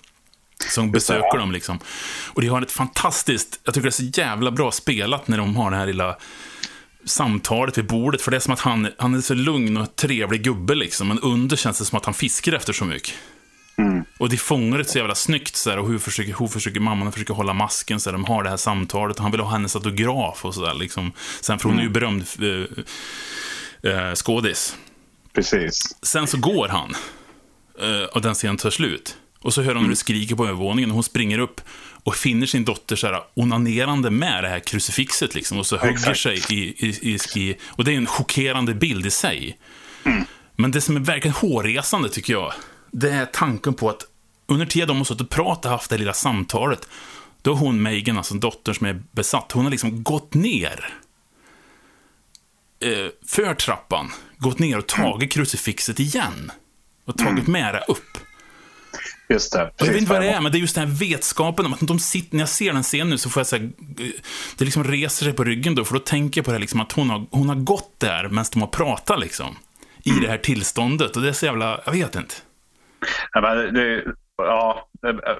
Som 0.69 0.91
besöker 0.91 1.37
dem 1.37 1.51
liksom. 1.51 1.79
Och 2.33 2.41
det 2.41 2.47
har 2.47 2.61
ett 2.61 2.71
fantastiskt, 2.71 3.59
jag 3.63 3.73
tycker 3.73 3.83
det 3.83 3.89
är 3.89 4.11
så 4.11 4.21
jävla 4.21 4.51
bra 4.51 4.71
spelat 4.71 5.27
när 5.27 5.37
de 5.37 5.55
har 5.55 5.71
det 5.71 5.77
här 5.77 5.85
lilla 5.85 6.17
samtalet 7.05 7.77
vid 7.77 7.87
bordet. 7.87 8.21
För 8.21 8.31
det 8.31 8.37
är 8.37 8.41
som 8.41 8.53
att 8.53 8.59
han, 8.59 8.87
han 8.97 9.15
är 9.15 9.21
så 9.21 9.33
lugn 9.33 9.77
och 9.77 9.95
trevlig 9.95 10.43
gubbe 10.43 10.75
liksom. 10.75 11.07
Men 11.07 11.19
under 11.19 11.55
känns 11.55 11.79
det 11.79 11.85
som 11.85 11.97
att 11.97 12.05
han 12.05 12.13
fiskar 12.13 12.53
efter 12.53 12.73
så 12.73 12.85
mycket. 12.85 13.13
Och 14.17 14.29
de 14.29 14.37
fångar 14.37 14.77
det 14.77 14.85
så 14.85 14.97
jävla 14.97 15.15
snyggt 15.15 15.55
så 15.55 15.69
här, 15.69 15.79
och 15.79 15.87
hur 15.87 15.99
försöker, 15.99 16.35
hur 16.39 16.47
försöker 16.47 16.79
mamman 16.79 17.11
försöker 17.11 17.33
hålla 17.33 17.53
masken 17.53 17.99
så 17.99 18.09
här, 18.09 18.13
de 18.13 18.25
har 18.25 18.43
det 18.43 18.49
här 18.49 18.57
samtalet 18.57 19.17
och 19.17 19.23
han 19.23 19.31
vill 19.31 19.41
ha 19.41 19.51
hennes 19.51 19.75
autograf 19.75 20.45
och 20.45 20.53
sådär 20.53 20.73
liksom. 20.73 21.11
Sen 21.41 21.59
för 21.59 21.69
hon 21.69 21.79
är 21.79 21.83
ju 21.83 21.89
berömd 21.89 22.25
eh, 23.83 23.91
eh, 23.91 24.13
skådis. 24.15 24.75
Precis. 25.33 25.95
Sen 26.01 26.27
så 26.27 26.37
går 26.37 26.67
han 26.67 26.95
eh, 27.81 28.05
och 28.13 28.21
den 28.21 28.33
scenen 28.33 28.57
tar 28.57 28.69
slut. 28.69 29.17
Och 29.39 29.53
så 29.53 29.61
hör 29.61 29.75
hon 29.75 29.83
hur 29.83 29.89
det 29.89 29.95
skriker 29.95 30.35
på 30.35 30.45
övervåningen 30.45 30.89
och 30.89 30.93
hon 30.93 31.03
springer 31.03 31.39
upp 31.39 31.61
och 32.03 32.15
finner 32.15 32.45
sin 32.45 32.65
dotter 32.65 32.95
så 32.95 33.07
här 33.07 33.21
onanerande 33.33 34.09
med 34.09 34.43
det 34.43 34.49
här 34.49 34.59
krucifixet 34.59 35.35
liksom 35.35 35.59
och 35.59 35.65
så 35.65 35.77
hugger 35.77 35.93
Exakt. 35.93 36.19
sig 36.19 36.43
i, 36.49 36.87
i, 36.87 37.13
i, 37.13 37.17
i... 37.35 37.57
Och 37.67 37.83
det 37.83 37.93
är 37.93 37.97
en 37.97 38.05
chockerande 38.05 38.73
bild 38.73 39.05
i 39.05 39.11
sig. 39.11 39.57
Men 40.55 40.71
det 40.71 40.81
som 40.81 40.95
är 40.95 40.99
verkligen 40.99 41.35
hårresande 41.35 42.09
tycker 42.09 42.33
jag, 42.33 42.53
det 42.91 43.11
är 43.11 43.25
tanken 43.25 43.73
på 43.73 43.89
att 43.89 44.05
under 44.47 44.65
tiden 44.65 44.87
de 44.87 44.97
har 44.97 45.03
suttit 45.03 45.21
och 45.21 45.29
pratat 45.29 45.65
och 45.65 45.71
haft 45.71 45.89
det 45.89 45.97
lilla 45.97 46.13
samtalet, 46.13 46.87
då 47.41 47.53
har 47.53 47.59
hon, 47.59 47.81
Megan, 47.81 48.17
alltså 48.17 48.33
dottern 48.33 48.75
som 48.75 48.87
är 48.87 49.03
besatt, 49.11 49.51
hon 49.51 49.63
har 49.63 49.71
liksom 49.71 50.03
gått 50.03 50.33
ner 50.33 50.93
eh, 52.79 53.07
för 53.27 53.53
trappan, 53.53 54.11
gått 54.37 54.59
ner 54.59 54.77
och 54.77 54.87
tagit 54.87 55.31
krucifixet 55.31 55.99
igen. 55.99 56.51
Och 57.05 57.17
tagit 57.17 57.47
med 57.47 57.73
det 57.73 57.83
upp. 57.87 58.17
Just 59.29 59.53
det. 59.53 59.73
Jag 59.77 59.85
vet 59.85 59.97
inte 59.97 60.11
vad 60.11 60.21
det 60.21 60.29
är, 60.29 60.41
men 60.41 60.51
det 60.51 60.57
är 60.57 60.59
just 60.59 60.75
den 60.75 60.87
här 60.87 60.95
vetskapen 60.95 61.65
om 61.65 61.73
att 61.73 61.79
de 61.81 61.99
sitter, 61.99 62.35
när 62.35 62.41
jag 62.41 62.49
ser 62.49 62.73
den 62.73 62.83
scenen 62.83 63.09
nu 63.09 63.17
så 63.17 63.29
får 63.29 63.39
jag 63.39 63.47
säga, 63.47 63.69
det 64.57 64.65
liksom 64.65 64.83
reser 64.83 65.25
sig 65.25 65.33
på 65.33 65.43
ryggen 65.43 65.75
då, 65.75 65.85
för 65.85 65.93
då 65.93 65.99
tänker 65.99 66.39
jag 66.39 66.45
på 66.45 66.51
det 66.51 66.59
liksom 66.59 66.81
att 66.81 66.91
hon 66.91 67.09
har, 67.09 67.25
hon 67.31 67.49
har 67.49 67.55
gått 67.55 67.99
där 67.99 68.29
medan 68.29 68.45
de 68.53 68.61
har 68.61 68.67
pratat 68.67 69.19
liksom. 69.19 69.55
I 70.03 70.09
det 70.09 70.27
här 70.27 70.37
tillståndet 70.37 71.15
och 71.15 71.21
det 71.21 71.29
är 71.29 71.33
så 71.33 71.45
jävla, 71.45 71.81
jag 71.85 71.91
vet 71.91 72.15
inte. 72.15 72.35
Ja, 73.31 73.41
men 73.41 73.73
det, 73.73 74.03
ja, 74.37 74.89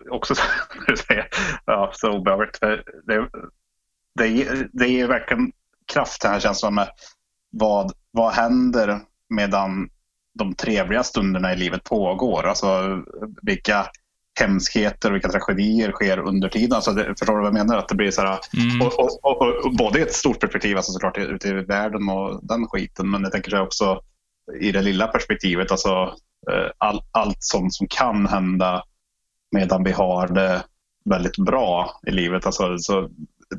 också 0.10 0.34
när 0.80 0.86
du 0.88 0.98
säger, 0.98 1.28
ja, 1.66 1.92
så 1.94 2.12
obehagligt. 2.12 2.58
För 2.58 2.84
Det, 3.08 3.30
det, 4.16 4.68
det 4.74 4.88
ger 4.88 5.08
verkligen 5.08 5.52
kraft 5.94 6.22
den 6.22 6.32
här 6.32 6.40
känslan 6.40 6.76
med 6.76 6.90
vad, 7.50 7.92
vad 8.12 8.34
händer 8.34 9.00
medan 9.30 9.90
de 10.34 10.56
trevliga 10.56 11.04
stunderna 11.04 11.54
i 11.54 11.56
livet 11.56 11.84
pågår. 11.84 12.44
Alltså 12.44 13.02
vilka 13.42 13.88
hemskheter 14.40 15.10
och 15.10 15.16
vilka 15.16 15.30
tragedier 15.30 15.92
sker 15.92 16.20
under 16.20 16.50
tiden. 16.50 16.74
Alltså 16.74 16.92
det, 16.92 17.16
förstår 17.20 17.34
du 17.34 17.40
vad 17.40 17.48
jag 17.48 17.54
menar? 17.54 17.78
Att 17.78 17.90
det 17.90 17.96
blir 17.96 18.12
så 18.12 18.22
här, 18.22 18.40
och, 18.82 19.00
och, 19.00 19.20
och, 19.24 19.66
och, 19.66 19.76
både 19.76 20.00
i 20.00 20.02
ett 20.02 20.14
stort 20.14 20.40
perspektiv, 20.40 20.78
alltså 20.78 20.92
såklart 20.92 21.18
ute 21.18 21.48
i 21.48 21.54
världen 21.54 22.10
och 22.10 22.40
den 22.44 22.68
skiten, 22.68 23.10
men 23.10 23.24
jag 23.24 23.32
tänker 23.32 23.52
så 23.52 23.60
också 23.60 24.02
i 24.60 24.72
det 24.72 24.82
lilla 24.82 25.08
perspektivet, 25.08 25.72
alltså 25.72 26.14
Eh, 26.52 26.72
all, 26.78 27.02
allt 27.12 27.44
som, 27.44 27.72
som 27.72 27.88
kan 27.88 28.28
hända 28.28 28.84
medan 29.52 29.84
vi 29.84 29.92
har 29.92 30.28
det 30.28 30.64
väldigt 31.06 31.38
bra 31.38 32.00
i 32.08 32.12
livet. 32.12 32.46
Alltså, 32.46 32.78
så 32.78 33.10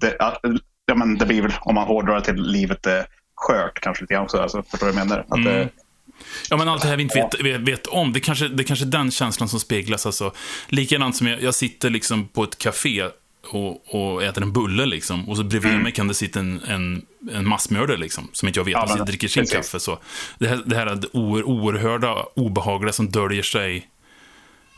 det, 0.00 0.16
ja, 0.18 0.94
men 0.94 1.18
det 1.18 1.26
blir 1.26 1.42
väl, 1.42 1.52
om 1.60 1.74
man 1.74 1.86
hårdrar 1.86 2.14
det 2.14 2.24
till 2.24 2.42
livet 2.42 2.86
är 2.86 3.06
skört 3.34 3.80
kanske 3.80 4.02
lite 4.04 4.14
grann 4.14 4.24
också. 4.24 4.38
Alltså, 4.38 4.62
förstår 4.62 4.86
du 4.86 4.92
vad 4.92 5.00
jag 5.00 5.08
menar? 5.08 5.24
Att 5.28 5.44
det, 5.44 5.56
mm. 5.56 5.68
Ja, 6.50 6.56
men 6.56 6.68
allt 6.68 6.82
det 6.82 6.88
här 6.88 6.96
vi 6.96 7.02
inte 7.02 7.20
vet, 7.20 7.44
vet, 7.44 7.60
vet 7.60 7.86
om, 7.86 8.12
det 8.12 8.20
kanske, 8.20 8.48
det 8.48 8.64
kanske 8.64 8.84
är 8.84 8.90
den 8.90 9.10
känslan 9.10 9.48
som 9.48 9.60
speglas. 9.60 10.06
Alltså, 10.06 10.32
likadant 10.68 11.16
som 11.16 11.26
jag, 11.26 11.42
jag 11.42 11.54
sitter 11.54 11.90
liksom 11.90 12.28
på 12.28 12.42
ett 12.44 12.58
café 12.58 13.04
och, 13.46 13.94
och 13.94 14.22
äter 14.22 14.42
en 14.42 14.52
bulle, 14.52 14.86
liksom, 14.86 15.28
och 15.28 15.36
så 15.36 15.44
bredvid 15.44 15.80
mig 15.80 15.92
kan 15.92 16.08
det 16.08 16.14
sitta 16.14 16.40
en, 16.40 16.60
en, 16.68 17.02
en 17.32 17.48
massmördare, 17.48 17.96
liksom, 17.96 18.28
som 18.32 18.48
inte 18.48 18.60
jag 18.60 18.64
vet, 18.64 18.72
Ja, 18.72 18.94
men- 18.96 19.06
dricker 19.06 19.28
sin 19.28 19.42
precis. 19.42 19.56
kaffe. 19.56 19.80
Så. 19.80 19.98
Det 20.38 20.48
här, 20.48 20.62
det 20.66 20.76
här 20.76 20.86
är 20.86 21.16
oerhörda, 21.46 22.14
obehagliga 22.36 22.92
som 22.92 23.08
döljer 23.10 23.42
sig, 23.42 23.88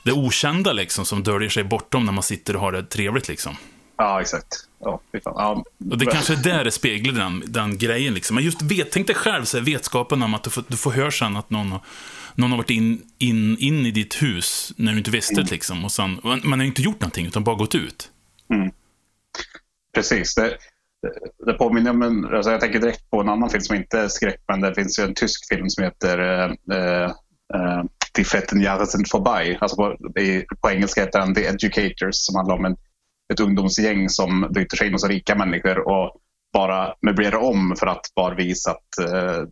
det 0.05 0.13
okända 0.13 0.73
liksom, 0.73 1.05
som 1.05 1.23
döljer 1.23 1.49
sig 1.51 1.65
bortom 1.65 2.05
när 2.05 2.13
man 2.13 2.23
sitter 2.23 2.55
och 2.57 2.61
har 2.63 2.73
det 2.73 2.83
trevligt. 2.83 3.29
Liksom. 3.29 3.57
ja, 3.99 4.21
exakt. 4.21 4.47
Ja, 4.85 5.01
ja, 5.25 5.65
Och 5.91 5.99
det 5.99 6.07
kanske 6.07 6.33
är 6.33 6.37
där 6.37 6.65
det 6.65 6.71
speglar 6.71 7.13
den, 7.15 7.43
den 7.47 7.79
grejen. 7.79 8.15
Liksom. 8.15 8.35
Men 8.35 8.45
just 8.45 8.63
vet, 8.63 8.91
tänk 8.93 9.07
dig 9.07 9.17
själv 9.17 9.45
så 9.45 9.57
här, 9.59 9.65
vetskapen 9.65 10.23
om 10.23 10.35
att 10.35 10.45
du 10.45 10.51
får, 10.51 10.65
du 10.69 10.77
får 10.77 10.91
höra 10.91 11.11
sen 11.11 11.37
att 11.37 11.51
någon, 11.51 11.73
har- 11.73 11.81
någon 12.35 12.51
har 12.51 12.59
varit 12.59 12.71
in, 12.71 13.03
in, 13.19 13.59
in 13.59 13.87
i 13.87 13.91
ditt 13.91 14.23
hus 14.23 14.73
när 14.77 14.93
du 14.93 14.99
inte 14.99 15.11
visste 15.11 15.35
det. 15.43 15.51
Liksom, 15.51 15.85
och 15.85 15.93
sen, 15.93 16.21
man 16.23 16.53
har 16.53 16.59
ju 16.59 16.67
inte 16.67 16.83
gjort 16.83 17.01
någonting, 17.01 17.27
utan 17.27 17.45
bara 17.45 17.57
gått 17.57 17.75
ut. 17.75 18.10
Precis. 19.95 20.35
Det, 20.35 20.57
det, 21.47 21.53
påminner 21.53 21.91
om 21.91 22.03
en, 22.03 22.35
alltså 22.35 22.51
jag 22.51 22.61
tänker 22.61 22.81
direkt 22.81 23.11
på 23.11 23.21
en 23.21 23.29
annan 23.29 23.51
film 23.51 23.63
som 23.63 23.77
inte 23.77 23.99
är 23.99 24.09
skräck, 24.09 24.41
men 24.49 24.61
det 24.61 24.75
finns 24.75 24.99
ju 24.99 25.05
en 25.05 25.15
tysk 25.15 25.49
film 25.49 25.69
som 25.69 25.85
heter 25.85 26.19
eh, 26.19 27.05
eh, 27.55 27.85
Die 28.15 28.25
fetten 28.25 28.61
Jahre 28.61 28.87
sind 28.87 29.07
vorbei. 29.13 29.59
Alltså 29.61 29.77
på, 29.77 30.21
i, 30.21 30.45
på 30.63 30.71
engelska 30.71 31.01
heter 31.01 31.21
den 31.21 31.35
The 31.35 31.47
Educators 31.47 32.17
som 32.17 32.37
handlar 32.37 32.55
om 32.55 32.65
en, 32.65 32.77
ett 33.33 33.41
ungdomsgäng 33.41 34.09
som 34.09 34.53
byter 34.55 34.77
sig 34.77 34.87
in 34.87 34.93
hos 34.93 35.09
rika 35.09 35.35
människor 35.35 35.89
och 35.89 36.17
bara 36.53 36.95
möblerar 37.03 37.37
om 37.37 37.77
för 37.79 37.87
att 37.87 38.15
bara 38.17 38.35
visa 38.35 38.71
att 38.71 38.99
eh, 38.99 39.43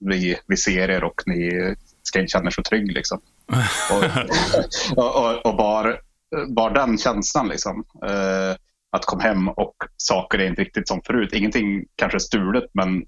vi, 0.00 0.36
vi 0.46 0.56
ser 0.56 0.90
er 0.90 1.04
och 1.04 1.22
ni 1.26 1.74
ska 2.02 2.20
inte 2.20 2.30
känna 2.30 2.46
er 2.46 2.50
så 2.50 2.62
trygg. 2.62 2.92
Liksom. 2.92 3.20
och, 3.90 5.04
och, 5.04 5.24
och, 5.24 5.46
och 5.46 5.56
bara, 5.56 5.96
bara 6.48 6.86
den 6.86 6.98
känslan. 6.98 7.48
Liksom, 7.48 7.84
eh, 8.06 8.56
att 8.92 9.04
komma 9.04 9.22
hem 9.22 9.48
och 9.48 9.74
saker 9.96 10.38
är 10.38 10.46
inte 10.46 10.62
riktigt 10.62 10.88
som 10.88 11.02
förut. 11.06 11.32
Ingenting 11.32 11.84
kanske 11.96 12.16
är 12.16 12.20
stulet 12.20 12.64
men 12.72 13.04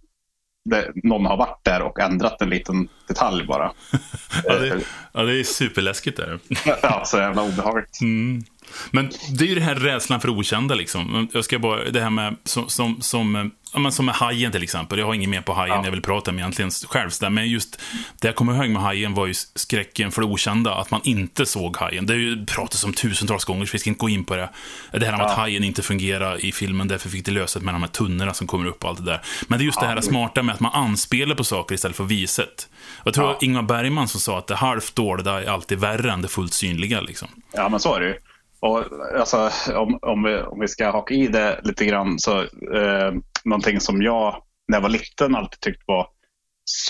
det, 0.71 0.93
någon 0.95 1.27
har 1.27 1.37
varit 1.37 1.65
där 1.65 1.83
och 1.83 2.01
ändrat 2.01 2.43
en 2.43 2.51
liten 2.51 2.89
detalj 3.09 3.47
bara. 3.47 3.73
ja, 4.45 4.55
det, 4.55 4.81
ja, 5.13 5.23
det 5.23 5.41
är 5.41 5.45
superläskigt. 5.45 6.17
Där. 6.17 6.39
ja, 6.83 7.03
så 7.05 7.17
jävla 7.17 7.43
obehagligt. 7.43 8.01
Mm. 8.01 8.43
Men 8.91 9.11
det 9.31 9.45
är 9.45 9.49
ju 9.49 9.55
det 9.55 9.61
här 9.61 9.75
rädslan 9.75 10.21
för 10.21 10.29
okända 10.29 10.75
liksom. 10.75 11.29
Jag 11.33 11.45
ska 11.45 11.59
bara, 11.59 11.91
det 11.91 12.01
här 12.01 12.11
med, 12.11 12.37
som, 12.45 12.69
som, 12.69 13.01
som, 13.01 13.51
ja, 13.73 13.79
men 13.79 13.93
som 13.93 14.07
med 14.07 14.15
Hajen 14.15 14.53
till 14.53 14.63
exempel. 14.63 14.99
Jag 14.99 15.07
har 15.07 15.15
inget 15.15 15.29
mer 15.29 15.41
på 15.41 15.53
Hajen 15.53 15.77
ja. 15.77 15.85
jag 15.85 15.91
vill 15.91 16.03
prata 16.03 16.31
om 16.31 16.39
egentligen 16.39 16.71
själv. 16.71 17.11
Men 17.31 17.49
just 17.49 17.81
det 18.21 18.29
jag 18.29 18.35
kommer 18.35 18.55
ihåg 18.55 18.71
med 18.71 18.83
Hajen 18.83 19.15
var 19.15 19.27
ju 19.27 19.35
skräcken 19.55 20.13
för 20.13 20.23
det 20.23 20.29
okända. 20.29 20.75
Att 20.75 20.91
man 20.91 21.01
inte 21.05 21.47
såg 21.47 21.77
Hajen. 21.77 22.07
Det 22.07 22.13
har 22.13 22.19
ju 22.19 22.47
pratats 22.47 22.85
om 22.85 22.93
tusentals 22.93 23.45
gånger, 23.45 23.67
så 23.67 23.73
vi 23.73 23.79
ska 23.79 23.91
inte 23.91 24.01
gå 24.01 24.09
in 24.09 24.25
på 24.25 24.37
det. 24.37 24.51
Det 24.93 25.07
här 25.07 25.13
med 25.13 25.21
ja. 25.21 25.31
att 25.31 25.37
Hajen 25.37 25.65
inte 25.65 25.83
fungerar 25.83 26.45
i 26.45 26.53
filmen, 26.53 26.89
därför 26.89 27.09
fick 27.09 27.25
det 27.25 27.33
lösas 27.33 27.63
med 27.63 27.75
de 27.75 27.83
här 27.83 27.91
tunnorna 27.91 28.35
som 28.35 28.47
kommer 28.47 28.67
upp 28.67 28.85
och 28.85 28.91
allt 28.91 28.99
det 28.99 29.11
där. 29.11 29.21
Men 29.49 29.59
det 29.59 29.63
är 29.63 29.67
just 29.67 29.81
det 29.81 29.87
här 29.87 30.01
smarta 30.01 30.43
med 30.43 30.55
att 30.55 30.61
man 30.61 30.73
anspelar 30.73 31.35
på 31.35 31.45
saker 31.45 31.75
istället 31.75 31.97
för 31.97 32.05
viset. 32.05 32.69
Jag 33.05 33.15
tror 33.15 33.29
ja. 33.29 33.39
Ingmar 33.41 33.63
Bergman 33.63 34.09
som 34.09 34.21
sa 34.21 34.39
att 34.39 34.47
det 34.47 34.55
halvt 34.55 34.95
dåliga 34.95 35.43
är 35.43 35.47
alltid 35.47 35.79
värre 35.79 36.13
än 36.13 36.23
det 36.23 36.29
fullt 36.29 36.53
synliga. 36.53 37.01
Liksom. 37.01 37.29
Ja, 37.53 37.69
men 37.69 37.81
så 37.81 37.95
är 37.95 38.01
det 38.01 38.07
ju. 38.07 38.15
Och, 38.63 38.85
alltså, 39.19 39.51
om, 39.75 39.99
om, 40.03 40.23
vi, 40.23 40.43
om 40.43 40.61
vi 40.61 40.69
ska 40.69 40.91
haka 40.91 41.15
i 41.15 41.27
det 41.27 41.61
lite 41.65 41.85
grann 41.85 42.19
så 42.19 42.41
eh, 42.75 43.13
någonting 43.45 43.81
som 43.81 44.03
jag 44.03 44.43
när 44.69 44.77
jag 44.77 44.83
var 44.83 44.89
liten 44.89 45.35
alltid 45.35 45.61
tyckte 45.61 45.85
var 45.87 46.09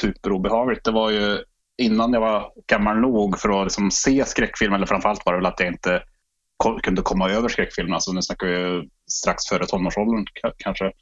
superobehagligt. 0.01 0.85
Det 0.85 0.91
var 0.91 1.11
ju 1.11 1.39
innan 1.79 2.13
jag 2.13 2.21
var 2.21 2.53
gammal 2.67 3.01
nog 3.01 3.39
för 3.39 3.61
att 3.61 3.67
liksom 3.67 3.91
se 3.91 4.25
skräckfilm, 4.25 4.73
eller 4.73 4.87
framförallt 4.87 5.27
var 5.27 5.33
det 5.33 5.39
väl 5.39 5.47
att 5.47 5.61
jag 5.61 5.69
inte 5.69 6.03
kunde 6.83 7.03
komma 7.03 7.31
över 7.31 7.49
skräckfilmerna. 7.49 7.95
Alltså 7.95 8.13
nu 8.13 8.23
snackar 8.23 8.47
vi 8.47 8.89
strax 9.11 9.49
före 9.49 9.67
tonårsåldern 9.67 10.27
kanske. 10.57 10.93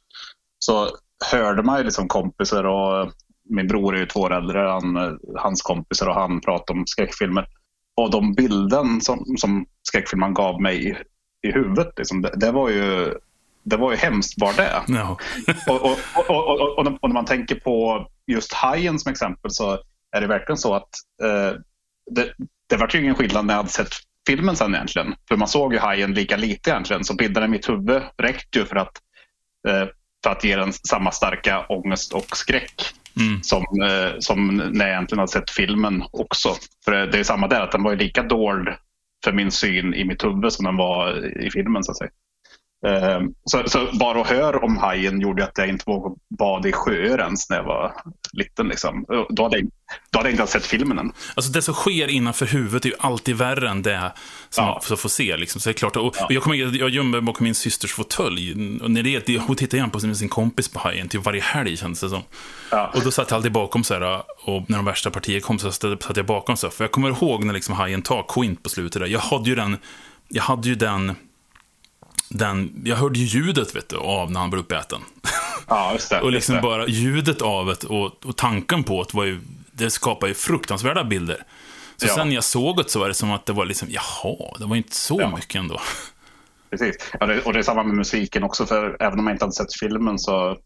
Så 0.59 0.87
hörde 1.31 1.63
man 1.63 1.77
ju 1.77 1.83
liksom 1.83 2.07
kompisar 2.07 2.63
och 2.63 3.11
min 3.49 3.67
bror 3.67 3.95
är 3.95 3.99
ju 3.99 4.05
två 4.05 4.19
år 4.19 4.33
äldre, 4.33 4.59
han, 4.59 5.19
hans 5.35 5.61
kompisar 5.61 6.07
och 6.07 6.15
han 6.15 6.41
pratade 6.41 6.79
om 6.79 6.87
skräckfilmer 6.87 7.47
och 7.95 8.11
de 8.11 8.33
bilden 8.33 9.01
som, 9.01 9.25
som 9.37 9.65
skräckfilmen 9.87 10.33
gav 10.33 10.61
mig 10.61 10.87
i, 10.89 10.95
i 11.47 11.51
huvudet, 11.51 11.93
liksom, 11.97 12.21
det, 12.21 12.33
det, 12.35 12.51
var 12.51 12.69
ju, 12.69 13.13
det 13.63 13.77
var 13.77 13.91
ju 13.91 13.97
hemskt 13.97 14.37
bara 14.37 14.53
det. 14.53 14.81
No. 14.87 15.17
och, 15.67 15.85
och, 15.85 15.99
och, 16.29 16.77
och, 16.77 17.09
när 17.09 17.13
man 17.13 17.25
tänker 17.25 17.55
på 17.55 18.07
just 18.27 18.53
Hajen 18.53 18.99
som 18.99 19.11
exempel 19.11 19.51
så 19.51 19.79
är 20.11 20.21
det 20.21 20.27
verkligen 20.27 20.57
så 20.57 20.73
att 20.73 20.89
eh, 21.23 21.59
det, 22.11 22.33
det 22.69 22.77
var 22.77 22.89
ju 22.93 23.01
ingen 23.01 23.15
skillnad 23.15 23.45
när 23.45 23.53
jag 23.53 23.57
hade 23.57 23.69
sett 23.69 23.93
filmen 24.27 24.55
sen 24.55 24.75
egentligen. 24.75 25.15
För 25.27 25.35
man 25.37 25.47
såg 25.47 25.73
ju 25.73 25.79
Hajen 25.79 26.13
lika 26.13 26.37
lite 26.37 26.69
egentligen, 26.69 27.03
så 27.03 27.15
bilderna 27.15 27.45
i 27.45 27.49
mitt 27.49 27.69
huvud 27.69 28.01
räckte 28.17 28.59
ju 28.59 28.65
för 28.65 28.75
att, 28.75 28.91
eh, 29.67 29.87
för 30.23 30.31
att 30.31 30.43
ge 30.43 30.55
den 30.55 30.73
samma 30.73 31.11
starka 31.11 31.65
ångest 31.69 32.13
och 32.13 32.37
skräck 32.37 32.93
Mm. 33.19 33.43
Som, 33.43 33.63
eh, 33.81 34.19
som 34.19 34.57
när 34.57 34.85
jag 34.85 34.93
egentligen 34.93 35.19
har 35.19 35.27
sett 35.27 35.49
filmen 35.49 36.03
också. 36.11 36.55
För 36.85 36.91
det 36.91 37.19
är 37.19 37.23
samma 37.23 37.47
där, 37.47 37.61
att 37.61 37.71
den 37.71 37.83
var 37.83 37.95
lika 37.95 38.23
dold 38.23 38.67
för 39.23 39.31
min 39.31 39.51
syn 39.51 39.93
i 39.93 40.05
mitt 40.05 40.23
huvud 40.23 40.53
som 40.53 40.65
den 40.65 40.77
var 40.77 41.27
i 41.45 41.51
filmen 41.51 41.83
så 41.83 41.91
att 41.91 41.97
säga. 41.97 42.11
Ehm, 42.87 43.33
så, 43.45 43.63
så, 43.67 43.87
bara 43.99 44.21
att 44.21 44.27
höra 44.27 44.59
om 44.59 44.77
hajen 44.77 45.21
gjorde 45.21 45.43
att 45.43 45.57
jag 45.57 45.69
inte 45.69 45.83
vågade 45.87 46.15
bada 46.39 46.69
i 46.69 46.71
sjöar 46.71 47.19
ens 47.19 47.49
när 47.49 47.57
jag 47.57 47.63
var 47.63 47.93
liten. 48.33 48.67
Liksom. 48.67 49.05
Då, 49.29 49.43
hade 49.43 49.57
jag, 49.57 49.67
då 50.09 50.19
hade 50.19 50.29
jag 50.29 50.33
inte 50.33 50.51
sett 50.51 50.65
filmen 50.65 50.99
än. 50.99 51.11
Alltså 51.35 51.51
det 51.51 51.61
som 51.61 51.73
sker 51.73 52.07
innanför 52.07 52.45
huvudet 52.45 52.85
är 52.85 52.89
ju 52.89 52.95
alltid 52.99 53.35
värre 53.35 53.69
än 53.69 53.81
det 53.81 54.11
som 54.49 54.65
ja. 54.65 54.81
man 54.89 54.97
får 54.97 55.09
se. 55.09 55.37
Liksom. 55.37 55.61
Så 55.61 55.69
det 55.69 55.71
är 55.71 55.77
klart, 55.77 55.95
och, 55.95 56.15
ja. 56.17 56.25
och 56.25 56.31
jag, 56.31 56.43
kommer, 56.43 56.77
jag 56.79 56.89
gömde 56.89 57.21
bakom 57.21 57.43
min 57.43 57.55
systers 57.55 57.93
fåtölj. 57.93 58.53
När 58.55 59.03
det, 59.03 59.37
hon 59.37 59.55
tittade 59.55 59.77
igen 59.77 59.89
på 59.89 59.99
sin, 59.99 60.15
sin 60.15 60.29
kompis 60.29 60.69
på 60.69 60.79
hajen 60.79 61.09
typ 61.09 61.25
varje 61.25 61.41
helg 61.41 61.77
kändes 61.77 62.01
det 62.01 62.09
som. 62.09 62.21
Ja. 62.71 62.91
Och 62.95 63.03
då 63.03 63.11
satt 63.11 63.31
jag 63.31 63.37
alltid 63.37 63.51
bakom 63.51 63.83
så 63.83 63.93
här, 63.93 64.21
och 64.45 64.69
när 64.69 64.77
de 64.77 64.85
värsta 64.85 65.11
partierna 65.11 65.41
kom 65.41 65.59
så 65.59 65.71
satt 65.71 66.17
jag 66.17 66.25
bakom 66.25 66.57
så 66.57 66.67
här. 66.67 66.71
För 66.71 66.83
jag 66.83 66.91
kommer 66.91 67.09
ihåg 67.09 67.43
när 67.43 67.53
liksom 67.53 67.75
hajen 67.75 68.01
tar 68.01 68.25
quint 68.27 68.63
på 68.63 68.69
slutet 68.69 69.01
där. 69.01 69.07
Jag 69.07 69.19
hade 69.19 69.49
ju 69.49 69.55
den, 69.55 69.77
jag 70.27 70.43
hade 70.43 70.69
ju 70.69 70.75
den 70.75 71.15
den, 72.31 72.81
jag 72.85 72.95
hörde 72.95 73.19
ju 73.19 73.25
ljudet 73.25 73.75
vet 73.75 73.89
du, 73.89 73.97
av 73.97 74.31
när 74.31 74.39
han 74.39 74.49
blev 74.49 74.63
uppäten. 74.63 74.99
Ja, 75.67 75.93
just 75.93 76.09
det. 76.09 76.21
och 76.21 76.31
liksom 76.31 76.55
det. 76.55 76.61
bara 76.61 76.87
ljudet 76.87 77.41
av 77.41 77.65
det 77.65 77.83
och, 77.83 78.25
och 78.25 78.37
tanken 78.37 78.83
på 78.83 79.03
det 79.03 79.17
var 79.17 79.25
ju, 79.25 79.39
det 79.71 79.89
skapar 79.89 80.27
ju 80.27 80.33
fruktansvärda 80.33 81.03
bilder. 81.03 81.43
Så 81.97 82.07
ja. 82.07 82.15
sen 82.15 82.27
när 82.27 82.35
jag 82.35 82.43
såg 82.43 82.77
det 82.77 82.89
så 82.89 82.99
var 82.99 83.07
det 83.07 83.13
som 83.13 83.31
att 83.31 83.45
det 83.45 83.53
var 83.53 83.65
liksom, 83.65 83.87
jaha, 83.91 84.57
det 84.59 84.65
var 84.65 84.75
inte 84.75 84.95
så 84.95 85.17
ja. 85.21 85.35
mycket 85.35 85.55
ändå. 85.55 85.81
Precis, 86.69 86.95
ja, 87.19 87.25
det, 87.25 87.41
och 87.41 87.53
det 87.53 87.59
är 87.59 87.63
samma 87.63 87.83
med 87.83 87.95
musiken 87.95 88.43
också, 88.43 88.65
för 88.65 88.97
även 88.99 89.19
om 89.19 89.25
man 89.25 89.33
inte 89.33 89.45
hade 89.45 89.53
sett 89.53 89.79
filmen 89.79 90.19
så, 90.19 90.57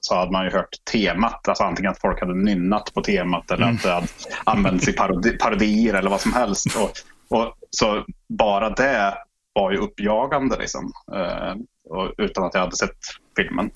så 0.00 0.14
hade 0.14 0.32
man 0.32 0.44
ju 0.44 0.50
hört 0.50 0.76
temat. 0.92 1.48
Alltså 1.48 1.64
antingen 1.64 1.90
att 1.90 2.00
folk 2.00 2.20
hade 2.20 2.34
nynnat 2.34 2.94
på 2.94 3.02
temat 3.02 3.50
eller 3.50 3.62
mm. 3.62 3.76
att 3.76 3.82
det 3.82 3.92
hade 3.92 4.06
använts 4.44 4.88
i 4.88 4.92
parodi, 4.92 5.38
parodier 5.38 5.94
eller 5.94 6.10
vad 6.10 6.20
som 6.20 6.32
helst. 6.32 6.66
Och, 6.76 6.92
och, 7.38 7.54
så 7.70 8.04
bara 8.28 8.70
det 8.70 9.14
var 9.58 9.70
ju 9.72 9.78
uppjagande 9.78 10.56
liksom. 10.58 10.92
Eh, 11.14 11.54
utan 12.18 12.44
att 12.44 12.54
jag 12.54 12.60
hade 12.60 12.76
sett 12.76 12.98
filmen. 13.36 13.70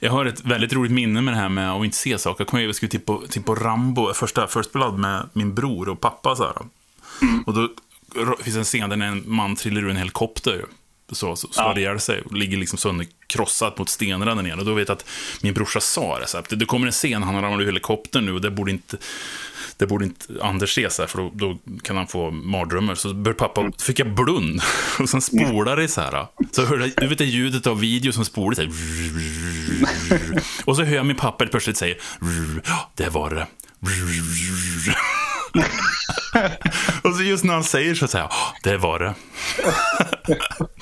Jag 0.00 0.12
har 0.12 0.24
ett 0.24 0.44
väldigt 0.44 0.72
roligt 0.72 0.92
minne 0.92 1.20
med 1.20 1.34
det 1.34 1.38
här 1.38 1.48
med 1.48 1.72
att 1.72 1.84
inte 1.84 1.96
se 1.96 2.18
saker. 2.18 2.40
Jag 2.40 2.48
kommer 2.48 2.62
ihåg 2.62 2.66
att 2.66 2.68
jag 2.68 2.76
skulle 2.76 2.90
titta 2.90 3.12
på, 3.12 3.22
titta 3.26 3.46
på 3.46 3.54
Rambo, 3.54 4.12
första 4.12 4.46
First 4.46 4.72
Blood 4.72 4.98
med 4.98 5.28
min 5.32 5.54
bror 5.54 5.88
och 5.88 6.00
pappa. 6.00 6.36
Så 6.36 6.44
mm. 7.22 7.42
Och 7.46 7.54
då 7.54 7.68
finns 8.40 8.56
en 8.56 8.64
scen 8.64 8.90
där 8.90 9.02
en 9.02 9.22
man 9.26 9.56
trillar 9.56 9.82
ur 9.82 9.90
en 9.90 9.96
helikopter. 9.96 10.64
Så, 11.12 11.36
så 11.36 11.48
slår 11.48 11.66
ja. 11.66 11.78
ihjäl 11.78 12.00
sig 12.00 12.20
och 12.20 12.32
ligger 12.32 12.56
liksom 12.56 12.78
sönderkrossat 12.78 13.78
mot 13.78 13.88
stenarna 13.88 14.34
där 14.34 14.42
nere. 14.42 14.54
Och 14.54 14.64
då 14.64 14.74
vet 14.74 14.88
jag 14.88 14.96
att 14.96 15.04
min 15.40 15.54
brorsa 15.54 15.80
sa 15.80 16.18
det, 16.18 16.26
så 16.26 16.36
här, 16.36 16.56
det 16.56 16.64
kommer 16.64 16.86
en 16.86 16.92
scen, 16.92 17.22
han 17.22 17.42
ramlar 17.42 17.62
ur 17.62 17.66
helikoptern 17.66 18.26
nu 18.26 18.32
och 18.32 18.40
det 18.40 18.50
borde 18.50 18.70
inte 18.70 18.96
det 19.78 19.86
borde 19.86 20.04
inte 20.04 20.26
Anders 20.42 20.74
se, 20.74 20.90
så 20.90 21.02
här, 21.02 21.06
för 21.06 21.18
då, 21.18 21.30
då, 21.34 21.58
kan 21.82 21.96
han 21.96 22.06
få 22.06 22.30
mardrömmar. 22.30 22.94
Så 22.94 23.14
bör 23.14 23.32
pappa, 23.32 23.60
mm. 23.60 23.72
fick 23.72 23.98
jag 23.98 24.14
blund. 24.14 24.60
Och 24.98 25.08
sen 25.08 25.20
spolar 25.20 25.76
det 25.76 25.88
så 25.88 26.00
här. 26.00 26.26
Så 26.52 26.64
hör 26.64 26.78
jag, 26.78 26.90
du 26.96 27.06
vet 27.06 27.18
det 27.18 27.24
ljudet 27.24 27.66
av 27.66 27.80
video 27.80 28.12
som 28.12 28.24
spolar 28.24 28.54
så 28.54 28.62
här. 28.62 28.70
Och 30.64 30.76
så 30.76 30.82
hör 30.82 30.96
jag 30.96 31.06
min 31.06 31.16
pappa 31.16 31.46
plötsligt 31.46 31.76
säga, 31.76 31.94
det 32.94 33.08
var 33.08 33.30
det. 33.30 33.46
och 37.02 37.14
så 37.14 37.22
just 37.22 37.44
när 37.44 37.54
han 37.54 37.64
säger 37.64 37.94
så 37.94 38.08
säger 38.08 38.24
jag, 38.24 38.32
det 38.62 38.76
var 38.76 38.98
det. 38.98 39.14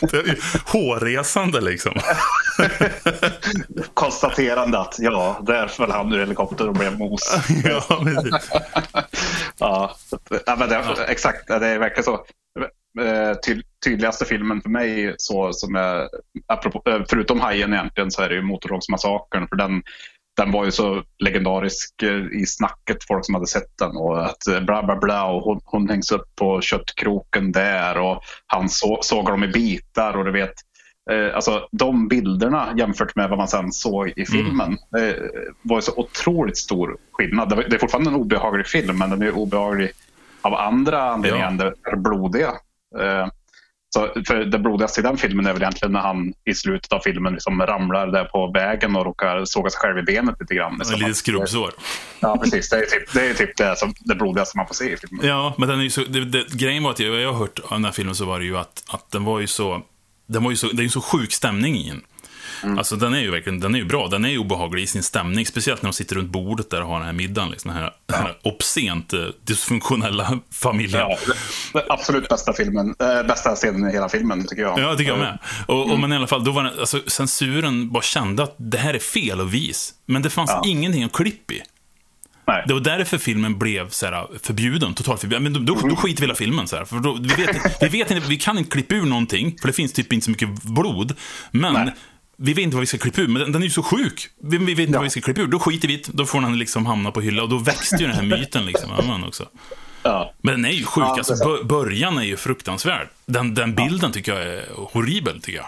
det 0.10 0.16
är 0.16 0.38
hårresande 0.72 1.60
liksom. 1.60 1.92
Konstaterande 3.94 4.78
att 4.78 4.96
ja, 4.98 5.40
där 5.46 5.68
föll 5.68 5.90
han 5.90 6.12
ur 6.12 6.18
helikoptern 6.18 6.68
och 6.68 6.74
blev 6.74 6.98
mos. 6.98 7.36
ja, 9.58 9.96
ja, 10.46 10.56
men 10.58 10.68
det, 10.68 11.04
exakt, 11.08 11.48
det 11.48 11.78
verkligen 11.78 12.04
så. 12.04 12.24
Eh, 13.00 13.34
ty, 13.46 13.62
tydligaste 13.84 14.24
filmen 14.24 14.62
för 14.62 14.70
mig, 14.70 15.14
så, 15.18 15.52
som 15.52 15.74
är, 15.74 16.08
apropå, 16.46 16.82
eh, 16.90 17.02
förutom 17.08 17.40
Hajen 17.40 17.72
egentligen, 17.72 18.10
så 18.10 18.22
är 18.22 18.28
det 18.28 18.34
ju 18.34 18.42
Motorsågsmassakern. 18.42 19.48
För 19.48 19.56
den, 19.56 19.82
den 20.36 20.50
var 20.52 20.64
ju 20.64 20.70
så 20.70 21.02
legendarisk 21.18 22.02
eh, 22.02 22.40
i 22.40 22.46
snacket, 22.46 23.04
folk 23.08 23.24
som 23.26 23.34
hade 23.34 23.46
sett 23.46 23.78
den. 23.78 23.96
Och 23.96 24.24
att 24.24 24.46
eh, 24.46 24.60
bla 24.60 24.82
bla 24.82 24.96
bla 24.96 25.24
och 25.24 25.42
hon, 25.42 25.60
hon 25.64 25.88
hängs 25.88 26.12
upp 26.12 26.36
på 26.36 26.60
köttkroken 26.60 27.52
där 27.52 27.98
och 27.98 28.22
han 28.46 28.68
så, 28.68 28.98
sågar 29.02 29.30
dem 29.30 29.44
i 29.44 29.48
bitar 29.48 30.16
och 30.16 30.24
du 30.24 30.32
vet. 30.32 30.54
Eh, 31.10 31.36
alltså 31.36 31.68
de 31.72 32.08
bilderna 32.08 32.74
jämfört 32.78 33.16
med 33.16 33.28
vad 33.28 33.38
man 33.38 33.48
sen 33.48 33.72
såg 33.72 34.12
i 34.16 34.26
filmen 34.26 34.78
mm. 34.96 35.14
var 35.62 35.76
ju 35.76 35.82
så 35.82 35.92
otroligt 35.96 36.56
stor 36.56 36.96
skillnad. 37.12 37.48
Det, 37.48 37.76
är 37.76 37.78
fortfarande 37.78 38.10
en 38.10 38.16
obehaglig 38.16 38.66
film 38.66 38.98
men 38.98 39.10
den 39.10 39.22
är 39.22 39.36
obehaglig 39.36 39.90
av 40.42 40.54
andra 40.54 41.02
anledningar 41.02 41.48
än 41.48 41.56
det 41.56 41.74
blodiga. 41.96 42.52
Så, 43.96 44.22
för 44.26 44.44
det 44.44 44.58
blodigaste 44.58 45.00
i 45.00 45.02
den 45.02 45.16
filmen 45.16 45.46
är 45.46 45.52
väl 45.52 45.62
egentligen 45.62 45.92
när 45.92 46.00
han 46.00 46.34
i 46.44 46.54
slutet 46.54 46.92
av 46.92 47.00
filmen 47.00 47.32
liksom 47.32 47.62
ramlar 47.62 48.06
där 48.06 48.24
på 48.24 48.50
vägen 48.50 48.96
och 48.96 49.04
råkar 49.04 49.44
såga 49.44 49.70
sig 49.70 49.80
själv 49.80 49.98
i 49.98 50.02
benet 50.02 50.34
lite 50.40 50.54
grann. 50.54 50.76
Liksom. 50.78 51.00
Lite 51.00 51.14
skrubbsår. 51.14 51.70
Ja, 52.20 52.38
precis. 52.42 52.70
Det 52.70 52.76
är 52.76 52.86
typ 52.86 53.12
det, 53.12 53.26
är 53.26 53.34
typ 53.34 53.56
det, 53.56 53.76
som, 53.76 53.94
det 53.98 54.14
blodigaste 54.14 54.56
man 54.56 54.66
får 54.66 54.74
se 54.74 54.92
i 54.92 54.96
filmen. 54.96 55.26
Ja, 55.26 55.54
men 55.58 55.68
den 55.68 55.80
är 55.80 55.88
så, 55.88 56.00
det, 56.00 56.24
det, 56.24 56.52
grejen 56.52 56.82
var 56.82 56.90
att 56.90 56.98
jag, 56.98 57.20
jag 57.20 57.32
har 57.32 57.38
hört 57.38 57.58
av 57.58 57.70
den 57.70 57.84
här 57.84 57.92
filmen 57.92 58.14
så 58.14 58.24
var 58.24 58.38
det 58.38 58.44
ju 58.44 58.58
att, 58.58 58.84
att 58.88 59.10
den 59.10 59.24
var 59.24 59.40
ju 59.40 59.46
så, 59.46 59.82
den 60.26 60.42
var 60.44 60.50
ju 60.50 60.56
så, 60.56 60.66
det 60.66 60.80
är 60.80 60.84
ju 60.84 60.88
så 60.88 61.00
sjuk 61.00 61.32
stämning 61.32 61.76
i 61.76 61.88
den. 61.88 62.02
Mm. 62.62 62.78
Alltså 62.78 62.96
den 62.96 63.14
är 63.14 63.20
ju 63.20 63.30
verkligen, 63.30 63.60
den 63.60 63.74
är 63.74 63.78
ju 63.78 63.84
bra. 63.84 64.08
Den 64.08 64.24
är 64.24 64.28
ju 64.28 64.38
obehaglig 64.38 64.82
i 64.82 64.86
sin 64.86 65.02
stämning. 65.02 65.46
Speciellt 65.46 65.82
när 65.82 65.90
de 65.90 65.94
sitter 65.94 66.16
runt 66.16 66.30
bordet 66.30 66.70
där 66.70 66.82
och 66.82 66.88
har 66.88 66.98
den 66.98 67.06
här 67.06 67.12
middagen. 67.12 67.50
Liksom, 67.50 67.70
den 67.70 67.80
här, 67.80 67.90
ja. 68.06 68.16
här 68.16 68.36
obscent 68.42 69.12
eh, 69.12 69.20
dysfunktionella 69.44 70.38
familjen. 70.52 71.00
Ja, 71.00 71.18
absolut 71.88 72.28
bästa 72.28 72.52
filmen. 72.52 72.94
Äh, 72.98 73.26
bästa 73.26 73.54
scenen 73.54 73.90
i 73.90 73.92
hela 73.92 74.08
filmen, 74.08 74.46
tycker 74.46 74.62
jag. 74.62 74.78
Ja, 74.78 74.90
det 74.90 74.96
tycker 74.96 75.10
jag 75.10 75.18
med. 75.18 75.38
Och, 75.66 75.80
och 75.80 75.88
mm. 75.88 76.00
men 76.00 76.12
i 76.12 76.16
alla 76.16 76.26
fall, 76.26 76.44
då 76.44 76.52
var 76.52 76.64
den, 76.64 76.78
alltså, 76.80 77.00
censuren 77.06 77.92
bara 77.92 78.02
kände 78.02 78.42
att 78.42 78.54
det 78.58 78.78
här 78.78 78.94
är 78.94 78.98
fel 78.98 79.40
och 79.40 79.54
vis. 79.54 79.94
Men 80.06 80.22
det 80.22 80.30
fanns 80.30 80.50
ja. 80.50 80.62
ingenting 80.66 81.04
att 81.04 81.12
klippa 81.12 81.54
i. 81.54 81.62
Nej. 82.46 82.64
Det 82.66 82.72
var 82.72 82.80
därför 82.80 83.18
filmen 83.18 83.58
blev 83.58 83.88
så 83.88 84.06
här, 84.06 84.26
förbjuden, 84.42 84.94
totalt 84.94 85.20
förbjuden. 85.20 85.42
Men 85.42 85.52
då, 85.52 85.74
då, 85.74 85.88
då 85.88 85.96
skiter 85.96 86.20
vi 86.20 86.26
hela 86.26 86.34
filmen. 86.34 86.68
Så 86.68 86.76
här, 86.76 86.84
för 86.84 86.96
då, 86.96 87.18
vi, 87.20 87.28
vet, 87.28 87.82
vi, 87.82 87.88
vet, 87.88 88.10
vi 88.10 88.36
kan 88.36 88.58
inte 88.58 88.70
klippa 88.70 88.94
ur 88.94 89.06
någonting, 89.06 89.56
för 89.60 89.66
det 89.66 89.72
finns 89.72 89.92
typ 89.92 90.12
inte 90.12 90.24
så 90.24 90.30
mycket 90.30 90.62
blod. 90.62 91.16
Men 91.50 91.72
Nej 91.72 91.92
vi 92.36 92.52
vet 92.52 92.62
inte 92.62 92.76
vad 92.76 92.80
vi 92.80 92.86
ska 92.86 92.98
klippa 92.98 93.20
ur, 93.20 93.28
men 93.28 93.42
den, 93.42 93.52
den 93.52 93.62
är 93.62 93.66
ju 93.66 93.70
så 93.72 93.82
sjuk. 93.82 94.28
Vi, 94.42 94.58
vi 94.58 94.64
vet 94.74 94.78
inte 94.78 94.92
Ja. 94.92 94.98
vad 94.98 95.04
vi 95.04 95.10
ska 95.10 95.20
klippa 95.20 95.40
ur. 95.40 95.46
Då 95.46 95.58
skiter 95.58 95.88
vi 95.88 95.94
i. 95.94 96.02
Då 96.06 96.26
får 96.26 96.40
den 96.40 96.58
liksom 96.58 96.86
hamna 96.86 97.10
på 97.10 97.20
hylla 97.20 97.42
och 97.42 97.48
då 97.48 97.58
växte 97.58 97.96
ju 97.96 98.06
den 98.06 98.16
här 98.16 98.22
myten 98.38 98.66
liksom. 98.66 98.90
Också. 99.26 99.48
Ja. 100.02 100.34
Men 100.42 100.54
den 100.54 100.64
är 100.64 100.70
ju 100.76 100.84
sjuk. 100.84 101.04
Ja, 101.04 101.16
alltså, 101.18 101.64
början 101.64 102.18
är 102.18 102.22
ju 102.22 102.36
fruktansvärd. 102.36 103.08
Den, 103.26 103.54
den 103.54 103.74
bilden 103.74 104.12
tycker 104.12 104.32
jag 104.34 104.42
är 104.42 104.64
horribel, 104.76 105.40
tycker 105.40 105.58
jag. 105.58 105.66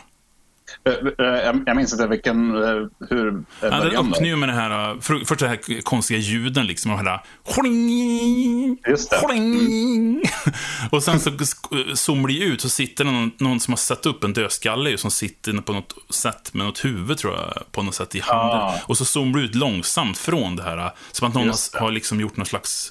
Eh, 0.89 1.27
eh, 1.27 1.61
Jag, 1.67 1.77
minns 1.77 1.93
inte 1.93 2.07
vilken, 2.07 2.57
eh, 2.57 2.87
hur 3.11 3.45
Ja, 3.61 3.71
den 3.71 3.97
öppnar 3.97 4.27
ju 4.27 4.37
med 4.37 4.49
det 4.49 4.53
här, 4.53 5.01
för, 5.01 5.25
först 5.25 5.41
det 5.41 5.49
här 5.49 5.83
konstiga 5.83 6.19
ljuden 6.19 6.67
liksom, 6.67 6.91
och 6.93 6.99
hela 6.99 7.23
Just 8.89 9.11
det. 9.11 9.17
schling. 9.17 10.23
Och 10.91 11.03
sen 11.03 11.21
så 11.21 11.31
zoomar 11.95 12.29
det 12.29 12.39
ut, 12.39 12.61
så 12.61 12.69
sitter 12.69 13.05
det 13.05 13.11
någon, 13.11 13.31
någon 13.39 13.61
som 13.61 13.73
har 13.73 13.79
satt 13.79 14.07
upp 14.07 14.25
en 14.25 14.33
dödskalle 14.33 14.99
som 14.99 15.11
sitter 15.11 15.53
på 15.61 15.73
något 15.73 15.95
sätt 16.11 16.55
med 16.55 16.67
något 16.67 16.85
huvud, 16.85 17.19
tror 17.19 17.35
jag, 17.35 17.73
på 17.73 17.83
något 17.83 17.95
sätt 17.95 18.15
i 18.15 18.21
handen. 18.21 18.59
Ah. 18.59 18.75
Och 18.87 18.99
så 18.99 19.05
zoomar 19.05 19.39
det 19.39 19.45
ut 19.45 19.55
långsamt 19.55 20.19
från 20.19 20.57
det 20.57 20.63
här, 20.63 20.91
som 21.13 21.29
att 21.29 21.35
någon 21.35 21.49
har, 21.49 21.81
har 21.81 21.91
liksom 21.91 22.21
gjort 22.21 22.37
någon 22.37 22.47
slags, 22.47 22.91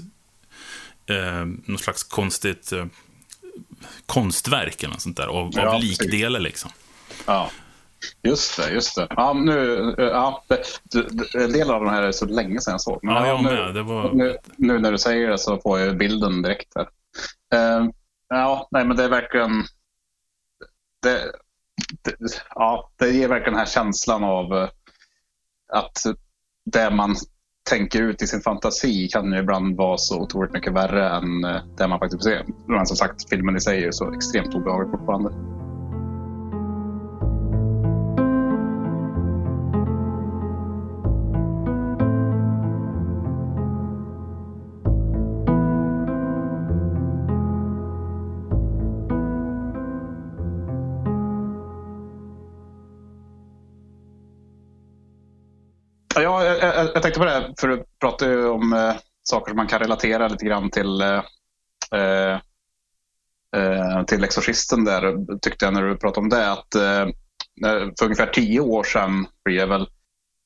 eh, 1.09 1.45
någon 1.65 1.77
slags 1.77 2.03
konstigt 2.03 2.71
eh, 2.71 2.85
konstverk 4.05 4.83
eller 4.83 4.93
något 4.93 5.01
sånt 5.01 5.17
där, 5.17 5.27
av, 5.27 5.51
Ja, 5.53 5.75
av 5.75 5.81
likdelar 5.81 6.39
liksom. 6.39 6.71
Ja. 7.25 7.49
Just 8.23 8.57
det, 8.57 8.69
just 8.69 8.95
det. 8.95 9.07
Ja, 9.09 9.33
nu, 9.33 9.89
eh, 9.97 10.05
ja, 10.05 10.43
en 11.33 11.51
del 11.51 11.71
av 11.71 11.83
de 11.83 11.89
här 11.89 12.03
är 12.03 12.11
så 12.11 12.25
länge 12.25 12.61
sedan 12.61 12.71
jag 12.71 12.81
såg. 12.81 12.99
Men 13.03 13.15
Ja, 13.15 13.27
jag 13.27 13.43
nu, 13.43 13.49
med. 13.49 13.85
Var... 13.85 14.13
nu, 14.13 14.37
nu 14.57 14.79
när 14.79 14.91
du 14.91 14.97
säger 14.97 15.27
det 15.27 15.37
så 15.37 15.57
får 15.57 15.79
jag 15.79 15.97
bilden 15.97 16.41
direkt 16.41 16.73
här. 16.75 16.89
Eh, 17.53 17.87
ja, 18.29 18.67
nej 18.71 18.85
men 18.85 18.97
det 18.97 19.03
är 19.03 19.09
verkligen... 19.09 19.63
Det, 21.01 21.31
det, 22.03 22.15
ja, 22.55 22.91
det 22.95 23.09
ger 23.09 23.27
verkligen 23.27 23.53
den 23.53 23.59
här 23.59 23.65
känslan 23.65 24.23
av 24.23 24.53
eh, 24.53 24.69
att 25.73 25.97
det 26.65 26.89
man 26.89 27.15
tänker 27.69 28.01
ut 28.01 28.21
i 28.21 28.27
sin 28.27 28.41
fantasi 28.41 29.07
kan 29.07 29.31
ju 29.33 29.39
ibland 29.39 29.77
vara 29.77 29.97
så 29.97 30.21
otroligt 30.21 30.53
mycket 30.53 30.73
värre 30.73 31.09
än 31.09 31.41
det 31.77 31.87
man 31.87 31.99
faktiskt 31.99 32.23
får 32.23 32.29
se. 32.29 32.53
Men 32.67 32.85
som 32.85 32.97
sagt, 32.97 33.29
filmen 33.29 33.55
i 33.55 33.61
sig 33.61 33.77
är 33.77 33.85
ju 33.85 33.91
så 33.91 34.13
extremt 34.13 34.55
obehaglig 34.55 34.91
fortfarande. 34.91 35.56
Ja, 56.21 56.43
jag, 56.43 56.57
jag, 56.59 56.85
jag 56.93 57.01
tänkte 57.01 57.19
på 57.19 57.25
det, 57.25 57.53
för 57.59 57.67
du 57.67 57.83
pratade 57.99 58.31
ju 58.31 58.47
om 58.47 58.73
eh, 58.73 58.93
saker 59.23 59.51
som 59.51 59.57
man 59.57 59.67
kan 59.67 59.79
relatera 59.79 60.27
lite 60.27 60.45
grann 60.45 60.69
till 60.69 61.01
eh, 61.01 61.21
eh, 61.95 62.39
eh, 63.55 64.03
till 64.07 64.23
Exorcisten 64.23 64.85
där, 64.85 65.37
tyckte 65.41 65.65
jag 65.65 65.73
när 65.73 65.83
du 65.83 65.97
pratade 65.97 66.19
om 66.23 66.29
det. 66.29 66.51
Att, 66.51 66.75
eh, 66.75 67.07
för 67.99 68.05
ungefär 68.05 68.27
tio 68.27 68.59
år 68.59 68.83
sedan 68.83 69.27
det 69.45 69.65
väl, 69.65 69.87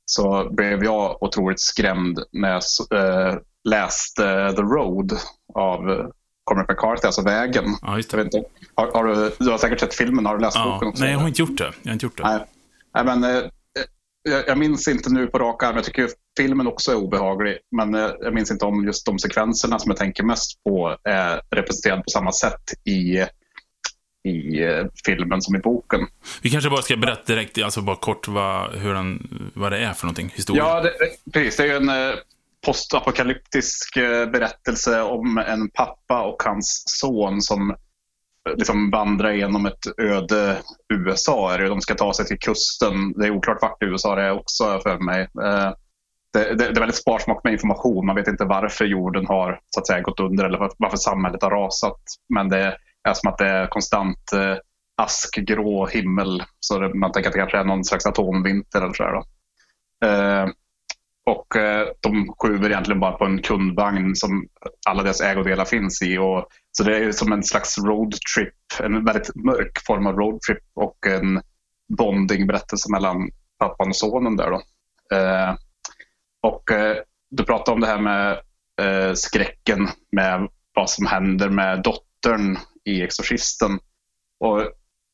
så 0.06 0.50
blev 0.52 0.84
jag 0.84 1.24
otroligt 1.24 1.62
skrämd 1.62 2.20
när 2.32 2.50
jag 2.50 2.62
eh, 3.00 3.38
läste 3.64 4.54
The 4.56 4.62
Road 4.62 5.14
av 5.54 6.12
Cormac 6.44 6.66
McCarthy, 6.70 7.06
alltså 7.06 7.22
Vägen. 7.22 7.66
Ja, 7.82 7.98
just 7.98 8.14
inte, 8.14 8.44
har, 8.76 8.92
har 8.92 9.04
du, 9.04 9.32
du 9.40 9.50
har 9.52 9.58
säkert 9.58 9.80
sett 9.80 9.94
filmen, 9.94 10.26
har 10.26 10.38
du 10.38 10.42
läst 10.42 10.58
Ja, 10.58 10.72
boken 10.74 10.88
också? 10.88 11.04
nej, 11.04 11.12
jag 11.12 11.20
har 11.20 11.28
inte 11.28 11.42
gjort 11.42 11.58
det. 11.58 11.74
Jag 11.82 11.90
har 11.90 11.94
inte 11.94 12.06
gjort 12.06 12.18
det. 12.18 12.24
Nej, 12.24 12.46
nej 12.94 13.06
men 13.06 13.50
jag, 14.24 14.44
jag 14.48 14.58
minns 14.58 14.88
inte 14.88 15.10
nu 15.10 15.28
på 15.28 15.40
rak 15.40 15.64
arm. 15.64 15.76
Jag 15.76 15.86
tycker 15.86 16.10
filmen 16.38 16.68
också 16.68 16.92
är 16.92 16.96
obehaglig. 16.96 17.58
Men 17.72 17.96
eh, 17.96 18.12
jag 18.20 18.34
minns 18.34 18.52
inte 18.52 18.66
om 18.66 18.86
just 18.86 19.06
de 19.06 19.20
sekvenserna 19.20 19.80
som 19.80 19.90
jag 19.90 19.98
tänker 19.98 20.24
mest 20.24 20.64
på 20.64 20.98
är 21.04 21.42
representerade 21.56 22.02
på 22.02 22.10
samma 22.10 22.32
sätt 22.32 22.62
i, 22.86 23.26
i 24.30 24.64
eh, 24.64 24.86
filmen 25.06 25.42
som 25.42 25.56
i 25.56 25.60
boken. 25.60 26.00
Vi 26.42 26.50
kanske 26.50 26.70
bara 26.70 26.82
ska 26.82 26.98
berätta 26.98 27.34
direkt, 27.34 27.64
alltså 27.64 27.82
bara 27.82 27.96
kort 27.96 28.28
vad, 28.28 28.76
hur 28.76 28.94
den, 28.94 29.28
vad 29.54 29.72
det 29.72 29.78
är 29.78 29.94
för 29.94 30.06
någonting, 30.06 30.32
historia. 30.36 30.64
Ja, 30.64 30.82
det, 30.82 30.92
precis. 31.34 31.58
Det 31.58 31.64
är 31.64 31.68
ju 31.68 31.76
en 31.76 31.90
eh, 31.90 32.16
postapokalyptisk 32.66 33.96
berättelse 34.32 35.02
om 35.02 35.38
en 35.38 35.70
pappa 35.70 36.24
och 36.24 36.44
hans 36.44 36.84
son 36.86 37.42
som 37.42 37.76
liksom 38.58 38.90
vandra 38.90 39.34
genom 39.34 39.66
ett 39.66 40.00
öde 40.02 40.58
USA. 40.94 41.54
Är 41.54 41.60
det. 41.60 41.68
De 41.68 41.82
ska 41.82 41.96
ta 41.96 42.14
sig 42.14 42.26
till 42.26 42.40
kusten. 42.40 43.14
Det 43.14 43.26
är 43.26 43.32
oklart 43.32 43.62
vart 43.62 43.84
i 43.84 43.86
USA 43.86 44.16
det 44.16 44.24
är 44.24 44.32
också 44.32 44.80
för 44.84 45.00
mig. 45.00 45.22
Eh, 45.22 45.74
det, 46.34 46.40
det, 46.40 46.56
det 46.56 46.66
är 46.66 46.80
väldigt 46.80 46.96
sparsmak 46.96 47.44
med 47.44 47.54
information. 47.54 48.06
Man 48.06 48.16
vet 48.16 48.28
inte 48.28 48.46
varför 48.46 48.86
jorden 48.86 49.26
har 49.26 49.60
så 49.70 49.80
att 49.80 49.88
säga, 49.88 50.02
gått 50.02 50.20
under 50.20 50.46
eller 50.46 50.70
varför 50.78 50.98
samhället 50.98 51.44
har 51.44 51.52
rasat. 51.52 52.02
Men 52.34 52.50
det 52.50 52.78
är 53.10 53.14
som 53.14 53.32
att 53.32 53.38
det 53.38 53.48
är 53.48 53.68
konstant 53.68 54.34
eh, 54.34 54.56
askgrå 55.02 55.88
himmel. 55.88 56.44
Så 56.60 56.80
det, 56.80 56.94
man 56.94 57.12
tänker 57.12 57.30
att 57.30 57.34
det 57.34 57.40
kanske 57.40 57.58
är 57.58 57.64
någon 57.64 57.86
slags 57.86 58.06
atomvinter 58.06 58.82
eller 58.82 58.94
så 58.94 59.04
här 59.04 59.14
då. 59.14 59.24
Eh, 60.08 60.50
och 61.32 61.56
eh, 61.56 61.88
de 62.00 62.34
skjuter 62.42 62.70
egentligen 62.70 63.00
bara 63.00 63.12
på 63.12 63.26
en 63.26 63.42
kundvagn 63.42 64.16
som 64.16 64.48
alla 64.88 65.04
deras 65.04 65.22
ägodelar 65.22 65.66
finns 65.66 66.02
i. 66.02 66.18
Och, 66.18 66.48
så 66.72 66.84
det 66.84 66.96
är 66.96 67.00
ju 67.00 67.14
som 67.14 67.32
en 67.32 67.44
slags 67.44 67.78
roadtrip, 67.78 68.54
en 68.80 69.06
väldigt 69.06 69.36
mörk 69.36 69.86
form 69.86 70.08
av 70.08 70.16
roadtrip 70.16 70.64
och 70.76 71.08
en 71.08 71.42
bondingberättelse 71.98 72.92
mellan 72.92 73.30
pappan 73.60 73.88
och 73.88 73.96
sonen 73.96 74.36
där 74.36 74.52
då. 74.52 74.62
Eh, 75.18 75.56
och 76.42 76.72
eh, 76.72 76.98
du 77.30 77.44
pratade 77.44 77.76
om 77.76 77.82
det 77.82 77.88
här 77.88 78.02
med 78.02 78.32
eh, 78.82 79.14
skräcken 79.14 79.88
med 80.12 80.48
vad 80.76 80.90
som 80.90 81.06
händer 81.06 81.50
med 81.50 81.84
dottern 81.84 82.58
i 82.86 83.02
Exorcisten. 83.02 83.80
Och 84.40 84.62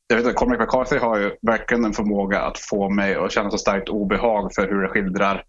jag 0.07 0.17
vet 0.17 0.27
att 0.27 0.35
Cormac 0.35 0.59
McCarthy 0.59 0.97
har 0.97 1.17
ju 1.19 1.35
verkligen 1.41 1.85
en 1.85 1.93
förmåga 1.93 2.41
att 2.41 2.57
få 2.59 2.89
mig 2.89 3.15
att 3.15 3.31
känna 3.31 3.51
så 3.51 3.57
starkt 3.57 3.89
obehag 3.89 4.53
för 4.55 4.67
hur 4.67 4.81
det 4.81 4.89
skildrar 4.89 5.43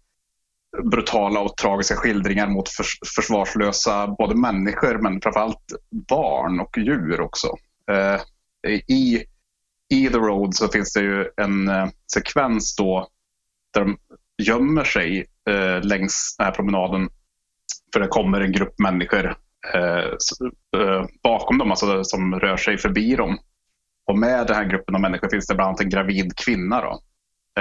brutala 0.91 1.39
och 1.39 1.57
tragiska 1.57 1.95
skildringar 1.95 2.47
mot 2.47 2.69
förs 2.69 2.99
försvarslösa 3.15 4.07
både 4.07 4.35
människor 4.35 4.97
men 4.97 5.21
framförallt 5.21 5.65
barn 6.09 6.59
och 6.59 6.77
djur 6.77 7.21
också. 7.21 7.47
Eh, 7.91 8.21
i, 8.87 9.23
I 9.89 10.07
The 10.07 10.17
Road 10.17 10.55
så 10.55 10.67
finns 10.67 10.93
det 10.93 11.01
ju 11.01 11.25
en 11.37 11.67
eh, 11.67 11.87
sekvens 12.13 12.75
då 12.75 13.07
där 13.73 13.81
de 13.81 13.97
gömmer 14.43 14.83
sig 14.83 15.25
eh, 15.49 15.81
längs 15.83 16.35
den 16.37 16.45
här 16.45 16.53
promenaden 16.53 17.09
för 17.93 17.99
det 17.99 18.07
kommer 18.07 18.41
en 18.41 18.51
grupp 18.51 18.79
människor 18.79 19.35
eh, 19.73 20.09
eh, 20.81 21.05
bakom 21.23 21.57
dem, 21.57 21.71
alltså 21.71 22.03
som 22.03 22.39
rör 22.39 22.57
sig 22.57 22.77
förbi 22.77 23.15
dem. 23.15 23.37
Och 24.05 24.17
med 24.17 24.47
den 24.47 24.55
här 24.55 24.65
gruppen 24.65 24.95
av 24.95 25.01
människor 25.01 25.29
finns 25.29 25.47
det 25.47 25.55
bland 25.55 25.67
annat 25.67 25.81
en 25.81 25.89
gravid 25.89 26.37
kvinna. 26.37 26.81
Då. 26.81 27.01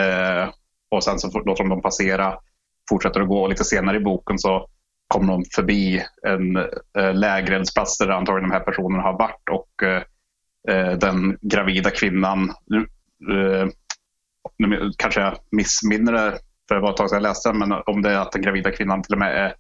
Eh, 0.01 0.49
och 0.91 1.05
sen 1.05 1.19
så 1.19 1.41
låter 1.41 1.65
de 1.65 1.69
dem 1.69 1.83
passera, 1.83 2.39
fortsätter 2.89 3.21
att 3.21 3.29
gå 3.29 3.43
och 3.43 3.49
lite 3.49 3.65
senare 3.65 3.97
i 3.97 4.01
boken 4.01 4.39
så 4.39 4.69
kommer 5.09 5.33
de 5.33 5.45
förbi 5.55 6.05
en 6.27 6.57
eh, 6.99 7.15
lägereldsplats 7.15 7.99
där 7.99 8.09
antagligen 8.09 8.51
de 8.51 8.55
här 8.55 8.65
personerna 8.65 9.03
har 9.03 9.19
varit 9.19 9.49
och 9.51 9.83
eh, 9.83 10.03
eh 10.69 10.99
den 10.99 11.39
gravida 11.41 11.91
kvinnan, 11.91 12.41
eh, 13.31 13.69
nu 14.57 14.93
kanske 14.99 15.21
jag 15.21 15.37
missminner 15.51 16.13
det 16.13 16.39
för 16.69 16.75
det 16.75 16.81
var 16.81 16.91
ett 16.91 16.97
tag 16.97 17.11
sedan 17.11 17.17
jag 17.17 17.23
läste 17.23 17.49
den, 17.49 17.59
men 17.59 17.73
om 17.87 18.03
det 18.03 18.11
är 18.11 18.19
att 18.19 18.33
den 18.33 18.43
gravida 18.43 18.71
kvinnan 18.71 19.03
till 19.03 19.13
och 19.13 19.19
med 19.19 19.37
är, 19.37 19.55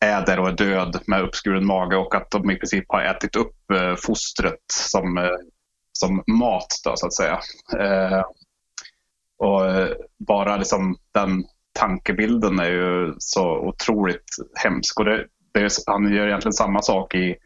är 0.00 0.26
där 0.26 0.38
och 0.38 0.48
är 0.48 0.52
död 0.52 1.00
med 1.06 1.22
uppskuren 1.22 1.66
mage 1.66 1.96
och 1.96 2.14
att 2.14 2.30
de 2.30 2.50
i 2.50 2.56
princip 2.56 2.84
har 2.88 3.02
ätit 3.02 3.36
upp 3.36 3.70
eh, 3.70 3.94
fostret 4.06 4.60
som, 4.72 5.18
eh, 5.18 5.36
som 5.92 6.22
mat 6.26 6.66
då, 6.84 6.96
så 6.96 7.06
att 7.06 7.14
säga. 7.14 7.40
Eh, 7.78 8.24
och 9.38 9.66
eh, 9.66 9.88
bara 10.18 10.56
liksom 10.56 10.96
den 11.12 11.44
tankebilden 11.72 12.58
är 12.58 12.70
ju 12.70 13.14
så 13.18 13.58
otroligt 13.58 14.24
hemsk. 14.54 15.00
Och 15.00 15.04
det, 15.04 15.26
det 15.52 15.60
är, 15.60 15.70
han 15.86 16.12
gör 16.14 16.26
egentligen 16.26 16.52
samma 16.52 16.82
sak 16.82 17.14
i 17.14 17.36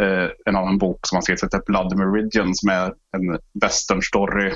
eh, 0.00 0.28
en 0.46 0.56
annan 0.56 0.78
bok 0.78 1.06
som 1.06 1.16
han 1.16 1.22
skrivit 1.22 1.40
som 1.40 1.46
heter 1.46 1.62
Blood 1.66 1.98
Meridian 1.98 2.54
som 2.54 2.68
är 2.68 2.94
en 3.16 3.38
western 3.62 4.02
story 4.02 4.52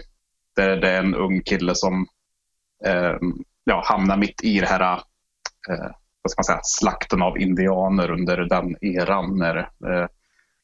där 0.56 0.76
det 0.76 0.90
är 0.90 1.02
en 1.02 1.14
ung 1.14 1.42
kille 1.42 1.74
som 1.74 2.06
eh, 2.84 3.16
ja, 3.64 3.82
hamnar 3.86 4.16
mitt 4.16 4.44
i 4.44 4.60
det 4.60 4.66
här 4.66 4.92
eh, 5.70 5.90
vad 6.22 6.30
ska 6.30 6.38
man 6.38 6.44
säga, 6.44 6.60
slakten 6.62 7.22
av 7.22 7.38
indianer 7.38 8.10
under 8.10 8.36
den 8.36 8.76
eran 8.80 9.38
när, 9.38 9.56
eh, 9.56 10.06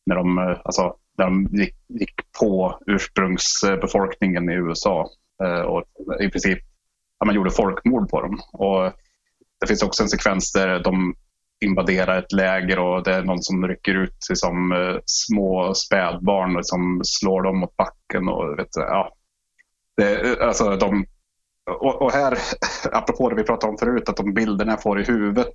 när, 0.06 0.16
de, 0.16 0.38
eh, 0.38 0.60
alltså, 0.64 0.96
när 1.18 1.24
de 1.24 1.48
gick, 1.52 1.74
gick 1.88 2.14
på 2.40 2.80
ursprungsbefolkningen 2.86 4.50
i 4.50 4.54
USA 4.54 5.10
eh, 5.42 5.60
och 5.60 5.84
i 6.20 6.28
princip 6.28 6.58
där 7.24 7.26
man 7.26 7.34
gjorde 7.34 7.50
folkmord 7.50 8.10
på 8.10 8.20
dem. 8.20 8.40
Och 8.52 8.92
det 9.60 9.66
finns 9.66 9.82
också 9.82 10.02
en 10.02 10.08
sekvens 10.08 10.52
där 10.52 10.78
de 10.78 11.14
invaderar 11.64 12.18
ett 12.18 12.32
läger 12.32 12.78
och 12.78 13.02
det 13.04 13.14
är 13.14 13.22
någon 13.22 13.42
som 13.42 13.68
rycker 13.68 13.94
ut 13.94 14.16
liksom, 14.28 14.72
eh, 14.72 14.96
små 15.06 15.74
spädbarn 15.74 16.50
och 16.50 16.56
liksom, 16.56 17.00
slår 17.04 17.42
dem 17.42 17.58
mot 17.58 17.76
backen. 17.76 18.28
Och, 18.28 18.58
vet, 18.58 18.68
ja, 18.74 19.14
det, 19.96 20.20
eh, 20.20 20.46
alltså, 20.48 20.76
de 20.76 21.06
och, 21.70 22.02
och, 22.02 22.12
här, 22.12 22.38
apropå 22.92 23.28
det 23.28 23.36
vi 23.36 23.42
pratade 23.42 23.70
om 23.70 23.78
förut, 23.78 24.08
att 24.08 24.16
de 24.16 24.34
bilderna 24.34 24.72
jag 24.72 24.82
får 24.82 25.00
i 25.00 25.04
huvudet 25.04 25.54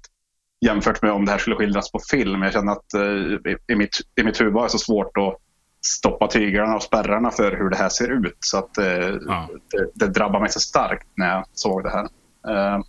jämfört 0.66 1.02
med 1.02 1.12
om 1.12 1.26
det 1.26 1.32
här 1.32 1.40
skulle 1.40 1.56
skildras 1.56 1.92
på 1.92 2.00
film. 2.12 2.42
Jag 2.42 2.54
känner 2.54 2.72
att 2.72 2.94
eh, 2.94 3.52
i, 3.52 3.58
i, 3.68 3.76
mitt, 3.76 3.98
i 4.16 4.24
mitt 4.24 4.42
huvud 4.42 4.54
var 4.54 4.64
det 4.64 4.70
så 4.70 4.78
svårt 4.78 5.18
att 5.18 5.38
stoppa 5.82 6.28
tyglarna 6.28 6.76
och 6.76 6.84
spärrarna 6.84 7.32
för 7.32 7.52
hur 7.52 7.70
det 7.70 7.78
här 7.78 7.90
ser 7.90 8.28
ut. 8.28 8.38
Så 8.40 8.58
att 8.58 8.78
uh, 8.80 9.18
ja. 9.28 9.50
det, 9.72 9.92
det 9.94 10.08
drabbar 10.08 10.40
mig 10.40 10.50
så 10.50 10.60
starkt 10.60 11.08
när 11.16 11.30
jag 11.30 11.46
såg 11.54 11.84
det 11.84 11.90
här. 11.90 12.04
Uh, 12.50 12.84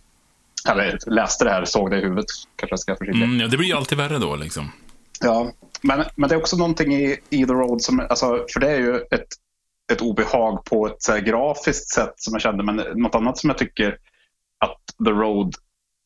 eller 0.69 0.99
läste 1.05 1.45
det 1.45 1.51
här, 1.51 1.65
såg 1.65 1.91
det 1.91 1.97
i 1.97 2.01
huvudet. 2.01 2.25
Kanske 2.55 2.71
jag 2.71 2.79
ska. 2.79 3.05
Mm, 3.05 3.39
ja, 3.39 3.47
det 3.47 3.57
blir 3.57 3.67
ju 3.67 3.75
alltid 3.75 3.97
värre 3.97 4.17
då 4.17 4.35
liksom. 4.35 4.71
Ja, 5.21 5.51
men, 5.81 6.05
men 6.15 6.29
det 6.29 6.35
är 6.35 6.39
också 6.39 6.57
någonting 6.57 6.93
i, 6.93 7.17
i 7.29 7.45
The 7.45 7.53
Road 7.53 7.81
som, 7.81 7.99
alltså, 7.99 8.45
för 8.53 8.59
det 8.59 8.71
är 8.71 8.79
ju 8.79 8.95
ett, 8.95 9.27
ett 9.93 10.01
obehag 10.01 10.65
på 10.65 10.87
ett 10.87 11.07
här, 11.07 11.19
grafiskt 11.19 11.89
sätt 11.89 12.13
som 12.15 12.33
jag 12.33 12.41
kände, 12.41 12.63
men 12.63 12.75
något 12.75 13.15
annat 13.15 13.37
som 13.37 13.49
jag 13.49 13.57
tycker 13.57 13.97
att 14.65 15.05
The 15.05 15.11
Road 15.11 15.55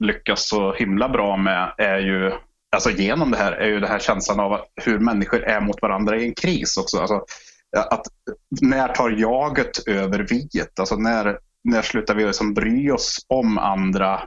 lyckas 0.04 0.48
så 0.48 0.74
himla 0.74 1.10
bra 1.10 1.38
med 1.38 1.74
är 1.78 1.98
ju, 1.98 2.32
alltså 2.76 2.92
genom 2.92 3.32
det 3.32 3.38
här, 3.38 3.52
är 3.52 3.68
ju 3.68 3.80
den 3.80 3.90
här 3.90 4.00
känslan 4.00 4.40
av 4.40 4.62
hur 4.76 5.00
människor 5.00 5.44
är 5.44 5.62
mot 5.62 5.82
varandra 5.82 6.18
i 6.18 6.26
en 6.26 6.36
kris 6.36 6.78
också. 6.78 7.00
Alltså, 7.00 7.26
att 7.78 8.08
när 8.62 8.88
tar 8.88 9.10
jaget 9.10 9.88
över 9.88 10.20
viet? 10.20 10.80
Alltså 10.80 10.96
när, 10.96 11.40
när 11.64 11.82
slutar 11.82 12.16
vi 12.16 12.26
liksom 12.26 12.54
bry 12.54 12.92
oss 12.92 13.26
om 13.28 13.58
andra 13.58 14.22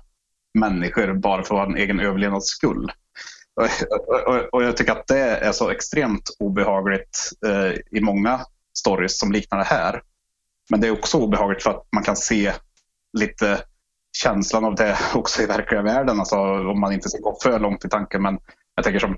människor 0.58 1.14
bara 1.14 1.42
för 1.42 1.54
vår 1.54 1.76
egen 1.76 2.00
överlevnads 2.00 2.46
skull? 2.46 2.92
Och, 4.52 4.62
jag 4.62 4.76
tycker 4.76 4.92
att 4.92 5.06
det 5.06 5.18
är 5.18 5.52
så 5.52 5.70
extremt 5.70 6.30
obehagligt 6.38 7.30
eh, 7.46 7.98
i 7.98 8.00
många 8.00 8.40
stories 8.78 9.18
som 9.18 9.32
liknar 9.32 9.58
det 9.58 9.64
här. 9.64 10.02
Men 10.70 10.80
det 10.80 10.86
är 10.86 10.92
också 10.92 11.18
obehagligt 11.18 11.62
för 11.62 11.70
att 11.70 11.86
man 11.92 12.04
kan 12.04 12.16
se 12.16 12.52
lite 13.18 13.60
känslan 14.16 14.64
av 14.64 14.74
det 14.74 14.98
också 15.14 15.42
i 15.42 15.46
verkliga 15.46 15.82
världen. 15.82 16.18
Alltså, 16.18 16.36
om 16.70 16.80
man 16.80 16.92
inte 16.92 17.08
ska 17.08 17.18
gå 17.18 17.38
för 17.42 17.58
långt 17.58 17.84
i 17.84 17.88
tanken. 17.88 18.22
Men 18.22 18.38
jag 18.74 18.84
tänker 18.84 19.00
som 19.00 19.10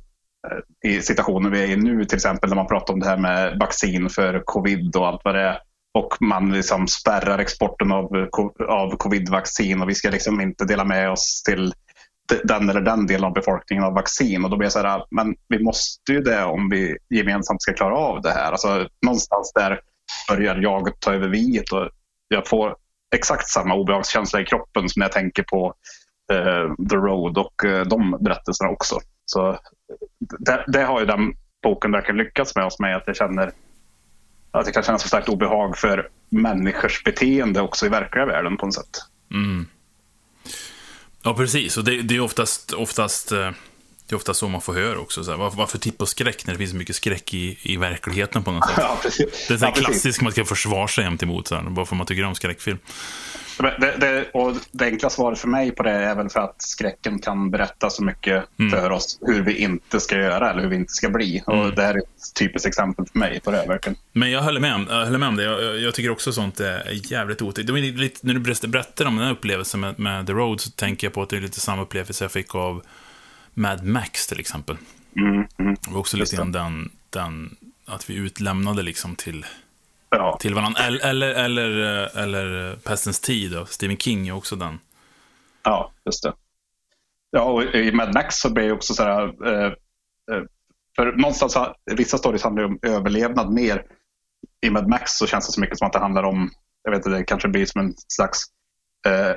eh, 0.83 0.91
i 0.91 1.03
situationen 1.03 1.53
vi 1.53 1.63
är 1.63 1.67
i 1.67 1.77
nu 1.77 2.05
till 2.05 2.17
exempel 2.17 2.51
när 2.51 2.57
man 2.57 2.67
pratar 2.67 2.95
om 2.95 3.01
det 3.01 3.07
här 3.07 3.17
med 3.17 3.59
vaccin 3.59 4.09
för 4.09 4.43
covid 4.45 4.97
och 4.97 5.07
allt 5.07 5.21
vad 5.25 5.35
det 5.35 5.43
är. 5.43 5.59
Och 5.99 6.17
man 6.21 6.53
liksom 6.53 6.89
spärrar 6.89 7.39
exporten 7.39 7.93
av, 7.93 8.29
av 8.69 8.97
covid-vaccin 8.97 9.83
och 9.83 9.89
vi 9.89 9.95
ska 9.95 10.11
liksom 10.11 10.41
inte 10.41 10.65
dela 10.65 10.85
med 10.85 11.11
oss 11.11 11.43
till 11.43 11.73
den 12.45 12.71
eller 12.71 12.81
den 12.81 13.07
delen 13.07 13.25
av 13.25 13.33
befolkningen 13.33 13.85
av 13.85 13.95
vaccin. 13.95 14.45
Och 14.45 14.51
då 14.51 14.57
blir 14.57 14.67
jag 14.67 14.73
så 14.73 14.79
här, 14.79 14.97
ah, 14.97 15.07
men 15.11 15.35
vi 15.49 15.65
måste 15.65 16.13
ju 16.13 16.21
det 16.21 16.45
om 16.45 16.69
vi 16.69 16.97
gemensamt 17.15 17.63
ska 17.63 17.73
klara 17.73 17.97
av 17.97 18.23
det 18.23 18.31
här. 18.31 18.53
Alltså, 18.53 18.89
någonstans 19.07 19.53
där 19.55 19.81
börjar 20.29 20.57
jag 20.57 21.01
ta 21.01 21.15
över 21.15 21.29
viet 21.29 21.73
och 21.73 21.89
jag 22.29 22.47
får 22.47 22.77
exakt 23.17 23.49
samma 23.49 23.75
obehagskänsla 23.75 24.41
i 24.41 24.45
kroppen 24.45 24.89
som 24.89 25.01
när 25.01 25.07
jag 25.07 25.13
tänker 25.13 25.43
på 25.43 25.75
eh, 26.33 26.87
The 26.91 26.97
Road 26.97 27.39
och 27.39 27.65
eh, 27.65 27.87
de 27.87 28.19
berättelserna 28.21 28.71
också. 28.71 29.01
Så 29.25 29.59
det, 30.39 30.65
det, 30.67 30.83
har 30.83 31.01
ju 31.01 31.07
den 31.07 31.35
boken 31.63 31.93
verkligen 31.93 32.19
lyckats 32.19 32.57
med 32.57 32.65
hos 32.65 32.79
mig, 32.79 32.95
att 32.95 33.03
jag 33.07 33.17
känner 33.17 33.53
att 34.51 34.67
jag 34.67 34.75
kan 34.75 34.83
känna 34.83 34.99
så 34.99 35.09
starkt 35.09 35.29
obehag 35.29 35.79
för 35.79 36.09
människors 36.29 37.05
beteende 37.05 37.61
också 37.61 37.87
i 37.87 37.89
verkliga 37.89 38.27
världen 38.27 38.57
på 38.57 38.67
något 38.67 38.75
sätt. 38.75 38.99
Mm. 39.33 39.67
Ja, 41.23 41.35
precis. 41.35 41.77
Och 41.77 41.85
det, 41.85 42.03
det 42.03 42.17
är 42.17 42.21
oftast, 42.21 42.73
oftast, 42.73 43.33
eh, 43.33 43.51
det 44.11 44.15
är 44.15 44.17
oftast 44.17 44.41
så 44.41 44.49
man 44.49 44.61
får 44.61 44.75
höra 44.75 44.99
också. 44.99 45.25
Så 45.25 45.31
här, 45.31 45.39
varför, 45.39 45.59
varför 45.59 45.79
tippa 45.79 46.07
skräck 46.07 46.47
när 46.47 46.55
det 46.55 46.59
finns 46.59 46.71
så 46.71 46.77
mycket 46.77 46.97
skräck 46.97 47.35
i, 47.35 47.59
i 47.63 47.77
verkligheten 47.77 48.43
på 48.43 48.53
något 48.53 48.69
sätt? 48.69 48.75
Ja, 48.79 48.99
precis. 49.03 49.49
Det 49.49 49.55
är 49.55 49.59
så 49.59 49.65
ja, 49.65 49.73
klassiskt 49.73 50.21
man 50.21 50.33
ska 50.33 50.45
försvara 50.45 50.89
sig 50.89 51.19
emot, 51.23 51.49
så 51.49 51.55
här, 51.55 51.63
bara 51.63 51.87
för 51.87 51.95
att 51.95 51.99
man 51.99 52.07
tycker 52.07 52.25
om 52.25 52.35
skräckfilm. 52.35 52.79
Det, 53.59 53.97
det, 54.01 54.31
och 54.33 54.57
det 54.73 54.85
enkla 54.85 55.11
svaret 55.11 55.39
för 55.39 55.49
mig 55.49 55.71
på 55.71 55.83
det 55.83 55.91
är 55.91 56.15
väl 56.15 56.29
för 56.29 56.41
att 56.41 56.63
skräcken 56.63 57.19
kan 57.19 57.51
berätta 57.51 57.91
så 57.91 58.05
mycket 58.05 58.45
mm. 58.59 58.71
för 58.71 58.91
oss 58.91 59.19
hur 59.21 59.43
vi 59.43 59.57
inte 59.57 60.01
ska 60.01 60.17
göra 60.17 60.51
eller 60.51 60.63
hur 60.63 60.69
vi 60.69 60.77
inte 60.77 60.93
ska 60.93 61.11
bli. 61.11 61.43
Mm. 61.47 61.61
Och 61.61 61.75
det 61.75 61.83
här 61.83 61.95
är 61.95 61.99
ett 61.99 62.35
typiskt 62.39 62.67
exempel 62.67 63.07
för 63.13 63.19
mig 63.19 63.41
på 63.41 63.51
det. 63.51 63.65
Verkligen. 63.69 63.97
Men 64.13 64.31
jag 64.31 64.43
håller 64.43 64.61
med 64.61 64.75
om, 64.75 64.87
jag 64.91 65.05
håller 65.05 65.19
med 65.19 65.29
om 65.29 65.37
det. 65.37 65.43
Jag, 65.43 65.81
jag 65.81 65.95
tycker 65.95 66.11
också 66.11 66.33
sånt 66.33 66.61
är 66.61 67.13
jävligt 67.13 67.43
otäckt. 67.43 67.69
När 68.23 68.35
du 68.35 68.69
berättar 68.69 69.07
om 69.07 69.17
den 69.17 69.25
här 69.25 69.33
upplevelsen 69.33 69.81
med, 69.81 69.99
med, 69.99 70.27
The 70.27 70.33
Road 70.33 70.61
så 70.61 70.71
tänker 70.71 71.07
jag 71.07 71.15
på 71.15 71.23
att 71.23 71.29
det 71.31 71.37
är 71.37 71.41
lite 71.41 71.61
samma 71.61 71.83
upplevelse 71.83 72.25
jag 72.25 72.33
fick 72.33 72.55
av 72.55 72.83
Mad 73.55 73.85
Max 73.85 74.27
till 74.27 74.41
exempel. 74.41 74.77
Mm. 75.17 75.35
Mm. 75.35 75.77
Det 75.85 75.91
var 75.91 76.01
också 76.01 76.17
lite 76.17 76.37
grann 76.37 76.53
den, 76.53 76.91
den, 77.11 77.57
att 77.87 78.11
vi 78.11 78.15
utlämnade 78.15 78.83
liksom 78.83 79.17
till 79.17 79.47
ja. 80.11 80.37
till 80.41 80.55
varandra. 80.55 80.81
Eller, 80.81 81.07
eller, 81.07 81.35
eller, 81.35 82.03
eh, 82.03 82.23
eller 82.23 82.77
Pestens 82.77 83.21
tid, 83.21 83.53
då. 83.53 83.67
Stephen 83.67 83.97
King 83.97 84.29
är 84.29 84.33
också 84.33 84.57
den. 84.57 84.79
Ja, 85.63 85.93
just 86.05 86.23
det. 86.23 86.33
Ja, 87.31 87.43
och 87.43 87.63
i 87.63 87.93
Mad 87.93 88.15
Max 88.15 88.37
så 88.37 88.53
blir 88.53 88.65
det 88.65 88.73
också 88.73 88.95
så 88.95 89.03
här... 89.03 89.47
Eh, 89.47 89.67
eh, 90.33 90.43
för 90.97 91.13
någonstans, 91.13 91.57
vissa 91.91 92.19
stories 92.19 92.43
handlar 92.43 92.65
om 92.65 92.79
överlevnad 92.83 93.53
mer. 93.53 93.85
I 94.61 94.71
Mad 94.71 94.89
Max 94.89 95.13
så 95.13 95.27
känns 95.27 95.47
det 95.47 95.53
så 95.53 95.61
mycket 95.61 95.79
som 95.79 95.87
att 95.87 95.93
det 95.93 95.99
handlar 95.99 96.23
om, 96.23 96.51
jag 96.83 96.91
vet 96.91 97.07
inte, 97.07 97.19
det 97.19 97.25
kanske 97.25 97.49
blir 97.49 97.67
som 97.67 97.81
en 97.81 97.95
slags 98.09 98.39
eh, 99.07 99.37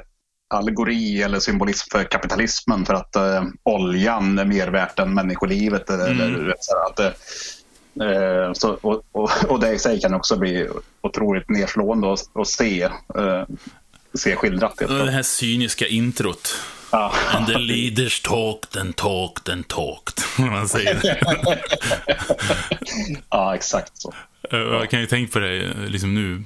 allegori 0.53 1.21
eller 1.21 1.39
symbolism 1.39 1.87
för 1.91 2.03
kapitalismen 2.03 2.85
för 2.85 2.93
att 2.93 3.15
eh, 3.15 3.43
oljan 3.63 4.39
är 4.39 4.45
mer 4.45 4.67
värt 4.67 4.99
än 4.99 5.13
människolivet. 5.13 5.89
Mm. 5.89 6.21
Eller, 6.21 6.55
så 6.59 6.77
att, 6.77 7.15
Eh, 8.01 8.53
så, 8.53 8.77
och, 8.81 9.03
och, 9.11 9.31
och, 9.47 9.59
det 9.59 9.73
i 9.73 9.79
sig 9.79 10.01
kan 10.01 10.13
också 10.13 10.37
bli 10.37 10.67
otroligt 11.01 11.49
nedslående 11.49 12.13
att, 12.13 12.47
se, 12.47 12.83
eh, 12.83 13.43
se 14.13 14.35
skildrat. 14.35 14.77
Det 14.77 15.11
här 15.11 15.23
cyniska 15.23 15.87
introt. 15.87 16.55
Ja. 16.91 17.13
And 17.31 17.47
the 17.47 17.57
leaders 17.57 18.21
talked 18.21 18.81
and 18.81 18.95
talked 18.95 19.53
and 19.53 19.67
talked. 19.67 20.23
Man 20.51 20.69
säger 20.69 21.19
ja, 23.29 23.55
exakt 23.55 23.91
så. 24.01 24.13
Eh, 24.51 24.59
jag 24.59 24.89
kan 24.89 24.99
ju 24.99 25.05
tänka 25.05 25.33
på 25.33 25.39
det 25.39 25.73
liksom 25.87 26.13
nu. 26.13 26.43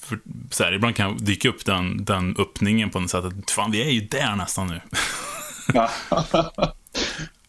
För, 0.00 0.18
så 0.50 0.64
här, 0.64 0.72
ibland 0.72 0.96
kan 0.96 1.16
dyka 1.16 1.48
upp 1.48 1.64
den, 1.64 2.04
den 2.04 2.36
öppningen 2.38 2.90
på 2.90 3.00
något 3.00 3.10
sätt. 3.10 3.24
Att, 3.24 3.50
fan, 3.50 3.70
vi 3.70 3.82
är 3.82 3.90
ju 3.90 4.00
där 4.00 4.36
nästan 4.36 4.66
nu. 4.66 4.80
Ja. 5.74 5.90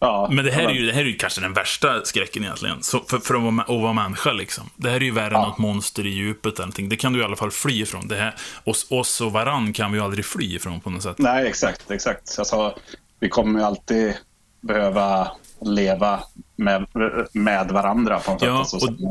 Ja, 0.04 0.30
men 0.32 0.45
det 0.45 0.52
här, 0.52 0.63
är 0.63 0.73
ju, 0.73 0.86
det 0.86 0.93
här 0.93 1.02
är 1.02 1.06
ju 1.06 1.15
kanske 1.15 1.41
den 1.41 1.54
värsta 1.54 2.06
skräcken 2.06 2.43
egentligen. 2.43 2.84
Så 2.84 2.99
för, 2.99 3.17
för 3.17 3.36
att, 3.36 3.41
vara, 3.41 3.62
att 3.62 3.82
vara 3.82 3.93
människa 3.93 4.32
liksom. 4.32 4.69
Det 4.76 4.89
här 4.89 4.95
är 4.95 5.02
ju 5.02 5.12
värre 5.12 5.34
ja. 5.34 5.43
än 5.43 5.49
något 5.49 5.58
monster 5.58 6.06
i 6.06 6.10
djupet 6.10 6.54
eller 6.54 6.65
någonting. 6.65 6.89
Det 6.89 6.95
kan 6.95 7.13
du 7.13 7.19
i 7.19 7.23
alla 7.23 7.36
fall 7.36 7.52
fly 7.52 7.82
ifrån. 7.82 8.08
Det 8.08 8.15
här, 8.15 8.36
oss, 8.63 8.88
oss 8.89 9.21
och 9.21 9.32
varann 9.32 9.73
kan 9.73 9.91
vi 9.91 9.97
ju 9.97 10.04
aldrig 10.04 10.26
fly 10.26 10.56
ifrån 10.56 10.82
på 10.82 10.89
något 10.89 11.04
sätt. 11.04 11.17
Nej, 11.17 11.47
exakt. 11.47 11.91
exakt. 11.91 12.36
Alltså, 12.39 12.78
vi 13.19 13.30
kommer 13.30 13.60
ju 13.60 13.65
alltid 13.65 14.13
behöva 14.62 15.32
leva 15.67 16.23
med, 16.56 16.88
med 17.34 17.71
varandra 17.71 18.19
på 18.19 18.32
något 18.32 18.41
ja, 18.41 18.65
sätt. 18.65 18.84
Alltså, 18.84 19.04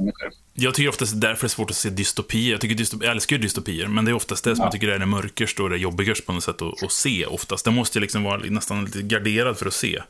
jag 0.55 0.75
tycker 0.75 0.89
oftast 0.89 1.21
därför 1.21 1.45
är 1.45 1.49
det 1.49 1.49
svårt 1.49 1.71
att 1.71 1.77
se 1.77 1.91
dystopier. 1.91 2.53
Jag, 2.53 2.61
tycker 2.61 2.75
dystopi, 2.75 3.05
jag 3.05 3.13
älskar 3.13 3.37
ju 3.37 3.43
dystopier, 3.43 3.87
men 3.87 4.05
det 4.05 4.11
är 4.11 4.15
oftast 4.15 4.45
det 4.45 4.57
som 4.57 4.63
ja. 4.63 4.67
jag 4.67 4.73
tycker 4.73 4.89
är 4.89 4.99
det 4.99 5.07
mörkersta 5.07 5.63
och 5.63 5.71
det 5.71 5.77
jobbigaste 5.77 6.27
på 6.27 6.33
något 6.33 6.45
sätt 6.45 6.63
att, 6.63 6.83
att 6.83 6.93
se 6.93 7.27
oftast. 7.27 7.65
Det 7.65 7.71
måste 7.71 7.99
jag 7.99 8.01
liksom 8.01 8.23
vara 8.23 8.37
nästan 8.37 8.85
lite 8.85 9.03
garderad 9.03 9.59
för 9.59 9.67
att 9.67 9.75
se. 9.75 10.03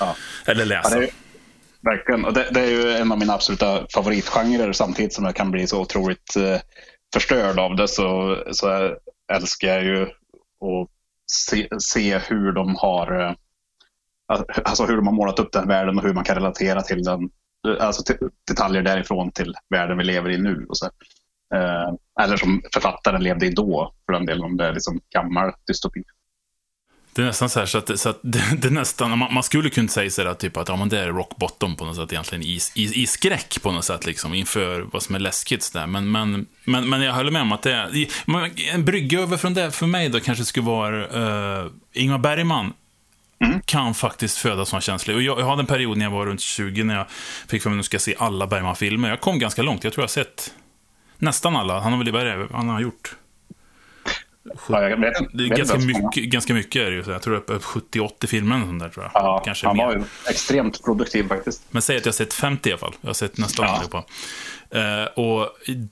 Ja. 0.00 0.16
Eller 0.46 0.64
läsa. 0.64 0.96
Ja, 0.96 1.02
är, 1.02 1.10
verkligen. 1.80 2.24
Och 2.24 2.32
det, 2.32 2.48
det, 2.50 2.60
är 2.60 2.70
ju 2.70 2.92
en 2.92 3.12
av 3.12 3.18
mina 3.18 3.34
absoluta 3.34 3.86
favoritgenrer 3.94 4.72
samtidigt 4.72 5.12
som 5.12 5.24
jag 5.24 5.36
kan 5.36 5.50
bli 5.50 5.66
så 5.66 5.80
otroligt 5.80 6.36
eh, 6.36 6.60
förstörd 7.14 7.58
av 7.58 7.76
det 7.76 7.88
så, 7.88 8.38
så 8.50 8.96
älskar 9.32 9.68
jag 9.68 9.84
ju 9.84 10.02
att 10.02 10.88
se, 11.32 11.68
se 11.78 12.18
hur 12.18 12.52
de 12.52 12.76
har 12.76 13.20
eh, 13.20 13.34
Alltså, 14.32 14.62
alltså 14.64 14.86
hur 14.86 14.96
de 14.96 15.06
har 15.06 15.14
målat 15.14 15.38
upp 15.38 15.52
den 15.52 15.68
världen 15.68 15.98
och 15.98 16.04
hur 16.04 16.14
man 16.14 16.24
kan 16.24 16.34
relatera 16.34 16.82
till 16.82 17.02
den. 17.02 17.30
Alltså 17.80 18.14
detaljer 18.48 18.82
därifrån 18.82 19.32
till 19.32 19.54
världen 19.70 19.98
vi 19.98 20.04
lever 20.04 20.30
i 20.30 20.38
nu. 20.38 20.66
Och 20.68 20.76
så. 20.76 20.86
Eh, 21.54 22.24
eller 22.24 22.36
som 22.36 22.62
författaren 22.74 23.22
levde 23.22 23.46
i 23.46 23.50
då, 23.50 23.94
för 24.06 24.12
den 24.12 24.26
delen, 24.26 24.44
om 24.44 24.56
det 24.56 24.66
är 24.66 24.72
liksom 24.72 25.00
gammal 25.14 25.52
dystopi. 25.66 26.02
Det 27.14 27.22
är 27.22 27.26
nästan 27.26 27.48
så 27.48 27.58
här 27.58 27.66
så 27.66 27.78
att, 27.78 28.00
så 28.00 28.08
att 28.08 28.18
det, 28.22 28.42
det 28.58 28.70
nästan, 28.70 29.18
man, 29.18 29.34
man, 29.34 29.42
skulle 29.42 29.70
kunna 29.70 29.88
säga 29.88 30.10
så 30.10 30.34
typ 30.34 30.56
att 30.56 30.68
ja, 30.68 30.76
men 30.76 30.88
det 30.88 31.00
är 31.00 31.08
rock 31.08 31.36
bottom 31.36 31.76
på 31.76 31.84
något 31.84 31.96
sätt 31.96 32.12
egentligen 32.12 32.44
i, 32.44 32.58
i, 32.74 33.02
i 33.02 33.06
skräck 33.06 33.62
på 33.62 33.72
något 33.72 33.84
sätt 33.84 34.06
liksom 34.06 34.34
inför 34.34 34.80
vad 34.92 35.02
som 35.02 35.14
är 35.14 35.18
läskigt 35.18 35.72
där. 35.72 35.86
Men, 35.86 36.10
men, 36.10 36.46
men, 36.64 36.88
men 36.88 37.02
jag 37.02 37.14
håller 37.14 37.30
med 37.30 37.42
om 37.42 37.52
att 37.52 37.62
det 37.62 37.72
är, 37.72 38.06
en 38.74 38.84
brygga 38.84 39.20
över 39.20 39.36
från 39.36 39.54
det 39.54 39.70
för 39.70 39.86
mig 39.86 40.08
då 40.08 40.20
kanske 40.20 40.44
skulle 40.44 40.66
vara 40.66 41.62
uh, 41.64 41.70
Ingmar 41.92 42.18
Bergman 42.18 42.72
Mm. 43.42 43.60
kan 43.64 43.94
faktiskt 43.94 44.38
föda 44.38 44.64
sådana 44.64 44.80
känslor. 44.80 45.16
Och 45.16 45.22
jag, 45.22 45.40
jag 45.40 45.46
hade 45.46 45.60
en 45.60 45.66
period 45.66 45.98
när 45.98 46.04
jag 46.04 46.10
var 46.10 46.26
runt 46.26 46.40
20 46.40 46.84
när 46.84 46.96
jag 46.96 47.06
fick 47.48 47.62
för 47.62 47.70
mig 47.70 47.74
att 47.74 47.78
nu 47.78 47.82
ska 47.82 47.98
se 47.98 48.14
alla 48.18 48.46
Bergman-filmer. 48.46 49.08
Jag 49.08 49.20
kom 49.20 49.38
ganska 49.38 49.62
långt. 49.62 49.84
Jag 49.84 49.92
tror 49.92 50.02
jag 50.02 50.08
har 50.08 50.24
sett 50.24 50.54
nästan 51.18 51.56
alla. 51.56 51.80
Han 51.80 51.92
har 51.92 52.04
väl, 52.04 52.12
vad 52.12 52.26
är 52.26 52.48
han 52.52 52.68
har 52.68 52.80
gjort? 52.80 53.16
Ja, 54.68 54.88
jag 54.88 54.96
vet, 54.96 55.14
det 55.32 55.44
är 55.44 55.48
ganska, 55.48 55.78
mycket, 55.78 56.24
ganska 56.24 56.54
mycket 56.54 56.82
är 56.82 56.90
det 56.90 56.96
ju. 56.96 57.04
Jag 57.06 57.22
tror 57.22 57.42
det 57.46 57.52
är 57.52 57.58
70-80 57.58 58.26
filmer 58.26 58.56
eller 58.56 58.78
där 58.78 58.88
tror 58.88 59.04
jag. 59.04 59.10
Ja, 59.14 59.42
Kanske 59.44 59.66
han 59.66 59.76
mer. 59.76 59.86
var 59.86 59.94
ju 59.94 60.02
extremt 60.28 60.84
produktiv 60.84 61.28
faktiskt. 61.28 61.62
Men 61.70 61.82
säg 61.82 61.96
att 61.96 62.04
jag 62.04 62.12
har 62.12 62.16
sett 62.16 62.34
50 62.34 62.68
i 62.68 62.72
alla 62.72 62.78
fall. 62.78 62.94
Jag 63.00 63.08
har 63.08 63.14
sett 63.14 63.38
nästan 63.38 63.66
ja. 63.66 63.72
allihopa. 63.72 64.04
Eh, 64.70 65.04
och 65.04 65.48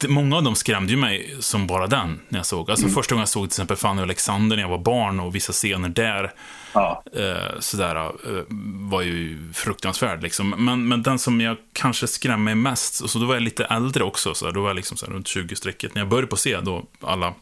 många 0.09 0.37
av 0.37 0.43
dem 0.43 0.55
skrämde 0.55 0.93
ju 0.93 0.99
mig 0.99 1.37
som 1.41 1.67
bara 1.67 1.87
den, 1.87 2.21
när 2.29 2.39
jag 2.39 2.47
såg. 2.47 2.71
Alltså 2.71 2.89
första 2.89 3.15
gången 3.15 3.23
jag 3.23 3.29
såg 3.29 3.43
till 3.43 3.53
exempel 3.53 3.77
Fanny 3.77 4.01
och 4.01 4.05
Alexander 4.05 4.57
när 4.57 4.63
jag 4.63 4.71
var 4.71 4.79
barn 4.79 5.21
och 5.21 5.35
vissa 5.35 5.53
scener 5.53 5.89
där, 5.89 6.33
Ja. 6.73 7.03
eh, 7.17 7.59
sådär, 7.59 7.97
eh, 7.97 8.45
var 8.91 9.03
ju 9.03 9.53
fruktansvärd 9.53 10.23
liksom. 10.23 10.55
Men, 10.59 10.89
men 10.89 11.03
den 11.03 11.19
som 11.19 11.41
jag 11.41 11.57
kanske 11.73 12.07
skrämde 12.07 12.45
mig 12.45 12.55
mest, 12.55 13.01
och 13.01 13.11
så 13.11 13.19
då 13.19 13.27
var 13.27 13.35
jag 13.35 13.43
lite 13.43 13.65
äldre 13.65 14.05
också, 14.05 14.35
så 14.35 14.51
då 14.51 14.61
var 14.61 14.69
jag 14.69 14.77
liksom 14.77 14.97
runt 15.09 15.27
20-strecket. 15.27 15.95
När 15.95 16.03
jag 16.03 16.09
började 16.09 16.27
på 16.27 16.37
se 16.37 16.61
då 16.61 16.85
alla 17.01 17.35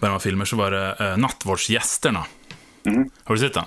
Bergman-filmer 0.00 0.44
så 0.44 0.56
var 0.56 0.70
det 0.70 0.96
eh, 1.00 1.16
Nattvardsgästerna. 1.16 2.26
Mm. 2.86 3.10
Har 3.24 3.34
du 3.34 3.40
sett 3.40 3.54
den? 3.54 3.64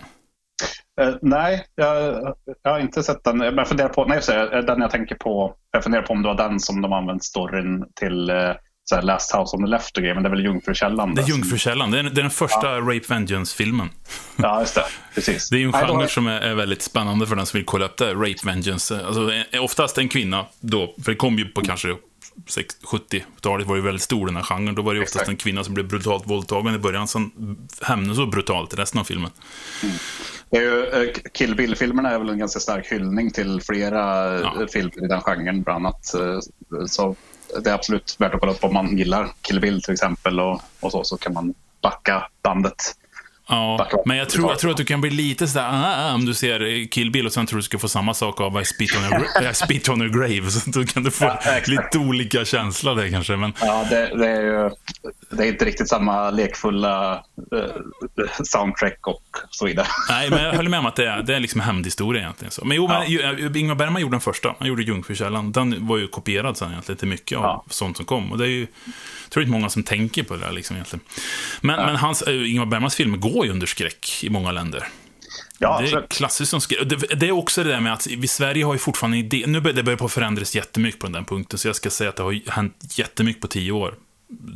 Eh, 1.01 1.15
nej, 1.21 1.65
jag, 1.75 2.35
jag 2.63 2.71
har 2.71 2.79
inte 2.79 3.03
sett 3.03 3.23
den. 3.23 3.37
Men 3.37 3.57
jag 3.57 3.67
funderar 3.67 3.89
på, 3.89 4.05
nej, 4.05 4.21
så 4.21 4.31
den 4.31 4.81
jag 4.81 4.91
tänker 4.91 5.15
på, 5.15 5.55
jag 5.71 5.83
funderar 5.83 6.01
på 6.01 6.13
om 6.13 6.21
det 6.21 6.27
var 6.27 6.49
den 6.49 6.59
som 6.59 6.81
de 6.81 6.93
använt 6.93 7.23
storyn 7.23 7.85
till 7.95 8.29
eh, 8.29 8.51
så 8.89 8.95
här 8.95 9.01
Last 9.01 9.35
House 9.35 9.55
on 9.57 9.63
the 9.63 9.69
Left 9.69 9.97
och 9.97 10.01
grejer, 10.03 10.13
men 10.15 10.23
det 10.23 10.29
är 10.29 10.31
väl 10.31 10.43
Jungfrukällan? 10.45 11.15
Det 11.15 11.21
är 11.21 11.27
Jungfrukällan. 11.29 11.91
Det 11.91 11.99
är, 11.99 12.03
är 12.03 12.09
den 12.09 12.29
första 12.29 12.79
Rape 12.79 13.05
Vengeance-filmen. 13.07 13.89
Ja, 14.35 14.59
just 14.59 14.75
det. 14.75 14.85
Precis. 15.15 15.49
Det 15.49 15.55
är 15.55 15.59
ju 15.59 15.65
en 15.65 15.71
Nej, 15.71 15.83
då- 15.87 15.93
genre 15.93 16.07
som 16.07 16.27
är, 16.27 16.41
är 16.41 16.53
väldigt 16.55 16.81
spännande 16.81 17.27
för 17.27 17.35
den 17.35 17.45
som 17.45 17.57
vill 17.57 17.65
kolla 17.65 17.85
upp 17.85 17.97
det. 17.97 18.13
Rape 18.13 18.35
Vengeance. 18.45 19.05
Alltså, 19.05 19.31
eh, 19.51 19.63
oftast 19.63 19.97
en 19.97 20.09
kvinna 20.09 20.45
då, 20.59 20.93
för 21.03 21.11
det 21.11 21.17
kom 21.17 21.37
ju 21.37 21.45
på 21.45 21.61
kanske 21.61 21.95
60 22.47 22.85
70-talet 22.85 23.67
var 23.67 23.75
ju 23.75 23.81
väldigt 23.81 24.01
stor 24.01 24.25
den 24.25 24.35
här 24.35 24.43
genren. 24.43 24.75
Då 24.75 24.81
var 24.81 24.93
det 24.93 24.97
ju 24.97 25.03
oftast 25.03 25.15
Exakt. 25.15 25.29
en 25.29 25.37
kvinna 25.37 25.63
som 25.63 25.73
blev 25.73 25.87
brutalt 25.87 26.27
våldtagen 26.27 26.75
i 26.75 26.77
början, 26.77 27.07
sen 27.07 27.31
hämnade 27.81 28.15
så 28.15 28.25
brutalt 28.25 28.73
i 28.73 28.75
resten 28.75 28.99
av 28.99 29.03
filmen. 29.03 29.31
Det 30.51 30.57
är 30.57 30.61
ju, 30.61 30.85
eh, 30.85 31.13
Kill 31.33 31.55
Bill-filmerna 31.55 32.09
är 32.11 32.19
väl 32.19 32.29
en 32.29 32.39
ganska 32.39 32.59
stark 32.59 32.85
hyllning 32.91 33.31
till 33.31 33.61
flera 33.61 33.99
Ja. 34.39 34.53
ja. 34.59 34.67
filmer 34.73 35.05
i 35.05 35.07
den 35.07 35.21
genren, 35.21 35.61
bland 35.63 35.85
annat. 35.85 36.13
Eh, 36.13 36.39
Så 36.87 37.15
det 37.63 37.69
är 37.69 37.73
absolut 37.73 38.15
värt 38.19 38.33
att 38.33 38.39
kolla 38.39 38.51
upp 38.51 38.63
om 38.63 38.73
man 38.73 38.97
gillar 38.97 39.29
Kill 39.41 39.59
Bill 39.59 39.81
till 39.81 39.93
exempel 39.93 40.39
och, 40.39 40.61
och 40.79 40.91
så, 40.91 41.03
så 41.03 41.17
kan 41.17 41.33
man 41.33 41.53
backa 41.81 42.27
bandet. 42.41 42.75
Ja, 43.47 43.89
men 44.05 44.17
jag 44.17 44.29
tror, 44.29 44.49
jag 44.49 44.59
tror 44.59 44.71
att 44.71 44.77
du 44.77 44.85
kan 44.85 45.01
bli 45.01 45.09
lite 45.09 45.47
sådär, 45.47 45.65
ah, 45.71 46.09
ah, 46.09 46.13
om 46.13 46.25
du 46.25 46.33
ser 46.33 46.61
eh, 46.81 46.87
Kill 46.87 47.11
Bill 47.11 47.25
och 47.25 47.33
sen 47.33 47.45
tror 47.45 47.57
du 47.57 47.63
ska 47.63 47.79
få 47.79 47.87
samma 47.87 48.13
sak 48.13 48.41
av 48.41 48.61
I 48.61 48.65
Spit 48.65 48.95
on 48.95 49.03
your, 49.03 49.49
I 49.51 49.53
spit 49.53 49.89
on 49.89 50.01
your 50.01 50.13
grave. 50.19 50.51
Så 50.51 50.69
då 50.69 50.83
kan 50.85 51.03
du 51.03 51.11
få 51.11 51.25
Ja, 51.25 51.39
lite 51.67 51.97
olika 51.97 52.45
känsla 52.45 52.93
där 52.93 53.09
kanske. 53.09 53.35
Men 53.35 53.53
Ja, 53.61 53.85
det, 53.89 54.17
det 54.17 54.27
är 54.29 54.41
ju 54.41 54.69
det 55.29 55.43
är 55.43 55.47
inte 55.47 55.65
riktigt 55.65 55.89
samma 55.89 56.29
lekfulla 56.29 57.13
eh, 57.55 58.43
soundtrack 58.43 59.07
och 59.07 59.23
så 59.49 59.65
vidare. 59.65 59.87
Nej, 60.09 60.29
men 60.29 60.43
jag 60.43 60.53
håller 60.55 60.69
med 60.69 60.79
om 60.79 60.85
att 60.85 60.95
det 60.95 61.07
är, 61.07 61.23
det 61.23 61.35
är 61.35 61.39
liksom 61.39 61.61
hämndhistoria 61.61 62.21
egentligen. 62.21 62.51
Så. 62.51 62.65
Men 62.65 62.77
jo, 62.77 62.87
men, 62.87 63.11
Ja. 63.11 63.33
ju- 63.33 63.59
Ingmar 63.59 63.75
Bergman 63.75 64.01
gjorde 64.01 64.13
den 64.13 64.21
första. 64.21 64.55
Han 64.59 64.67
gjorde 64.67 64.83
Jungfrukällan. 64.83 65.51
Den 65.51 65.87
var 65.87 65.97
ju 65.97 66.07
kopierad 66.07 66.57
sen 66.57 66.71
egentligen 66.71 66.97
till 66.97 67.07
mycket 67.07 67.37
av 67.37 67.43
Ja. 67.43 67.63
sånt 67.69 67.97
som 67.97 68.05
kom. 68.05 68.31
Och 68.31 68.37
det 68.37 68.45
är 68.45 68.49
ju, 68.49 68.67
tror 69.35 69.43
inte 69.43 69.51
många 69.51 69.69
som 69.69 69.83
tänker 69.83 70.23
på 70.23 70.35
det 70.35 70.39
där 70.39 70.51
liksom 70.51 70.75
egentligen. 70.75 71.05
Men, 71.61 71.85
men 71.85 71.95
hans, 71.95 72.21
äh, 72.21 72.51
Ingmar 72.51 72.65
Bergmans 72.65 72.95
filmer 72.95 73.17
går 73.17 73.45
ju 73.45 73.51
under 73.51 73.67
skräck 73.67 74.23
i 74.23 74.29
många 74.29 74.51
länder. 74.51 74.87
Ja, 75.57 75.81
det 75.81 75.91
är 75.91 76.07
klassiskt 76.09 76.51
som 76.51 76.61
skräck. 76.61 76.89
Det, 76.89 76.95
det 76.95 77.27
är 77.27 77.31
också 77.31 77.63
det 77.63 77.69
där 77.69 77.79
med 77.79 77.93
att 77.93 78.07
vi 78.07 78.23
i 78.23 78.27
Sverige 78.27 78.65
har 78.65 78.73
ju 78.73 78.79
fortfarande 78.79 79.17
idé. 79.17 79.43
Nu 79.47 79.61
börjar 79.61 79.75
det 79.75 79.83
börjar 79.83 79.97
på 79.97 80.09
förändras 80.09 80.55
jättemycket 80.55 80.99
på 80.99 81.05
den 81.05 81.13
där 81.13 81.21
punkten. 81.21 81.59
Så 81.59 81.67
jag 81.67 81.75
ska 81.75 81.89
säga 81.89 82.09
att 82.09 82.15
det 82.15 82.23
har 82.23 82.51
hänt 82.51 82.93
jättemycket 82.97 83.41
på 83.41 83.47
tio 83.47 83.71
år. 83.71 83.95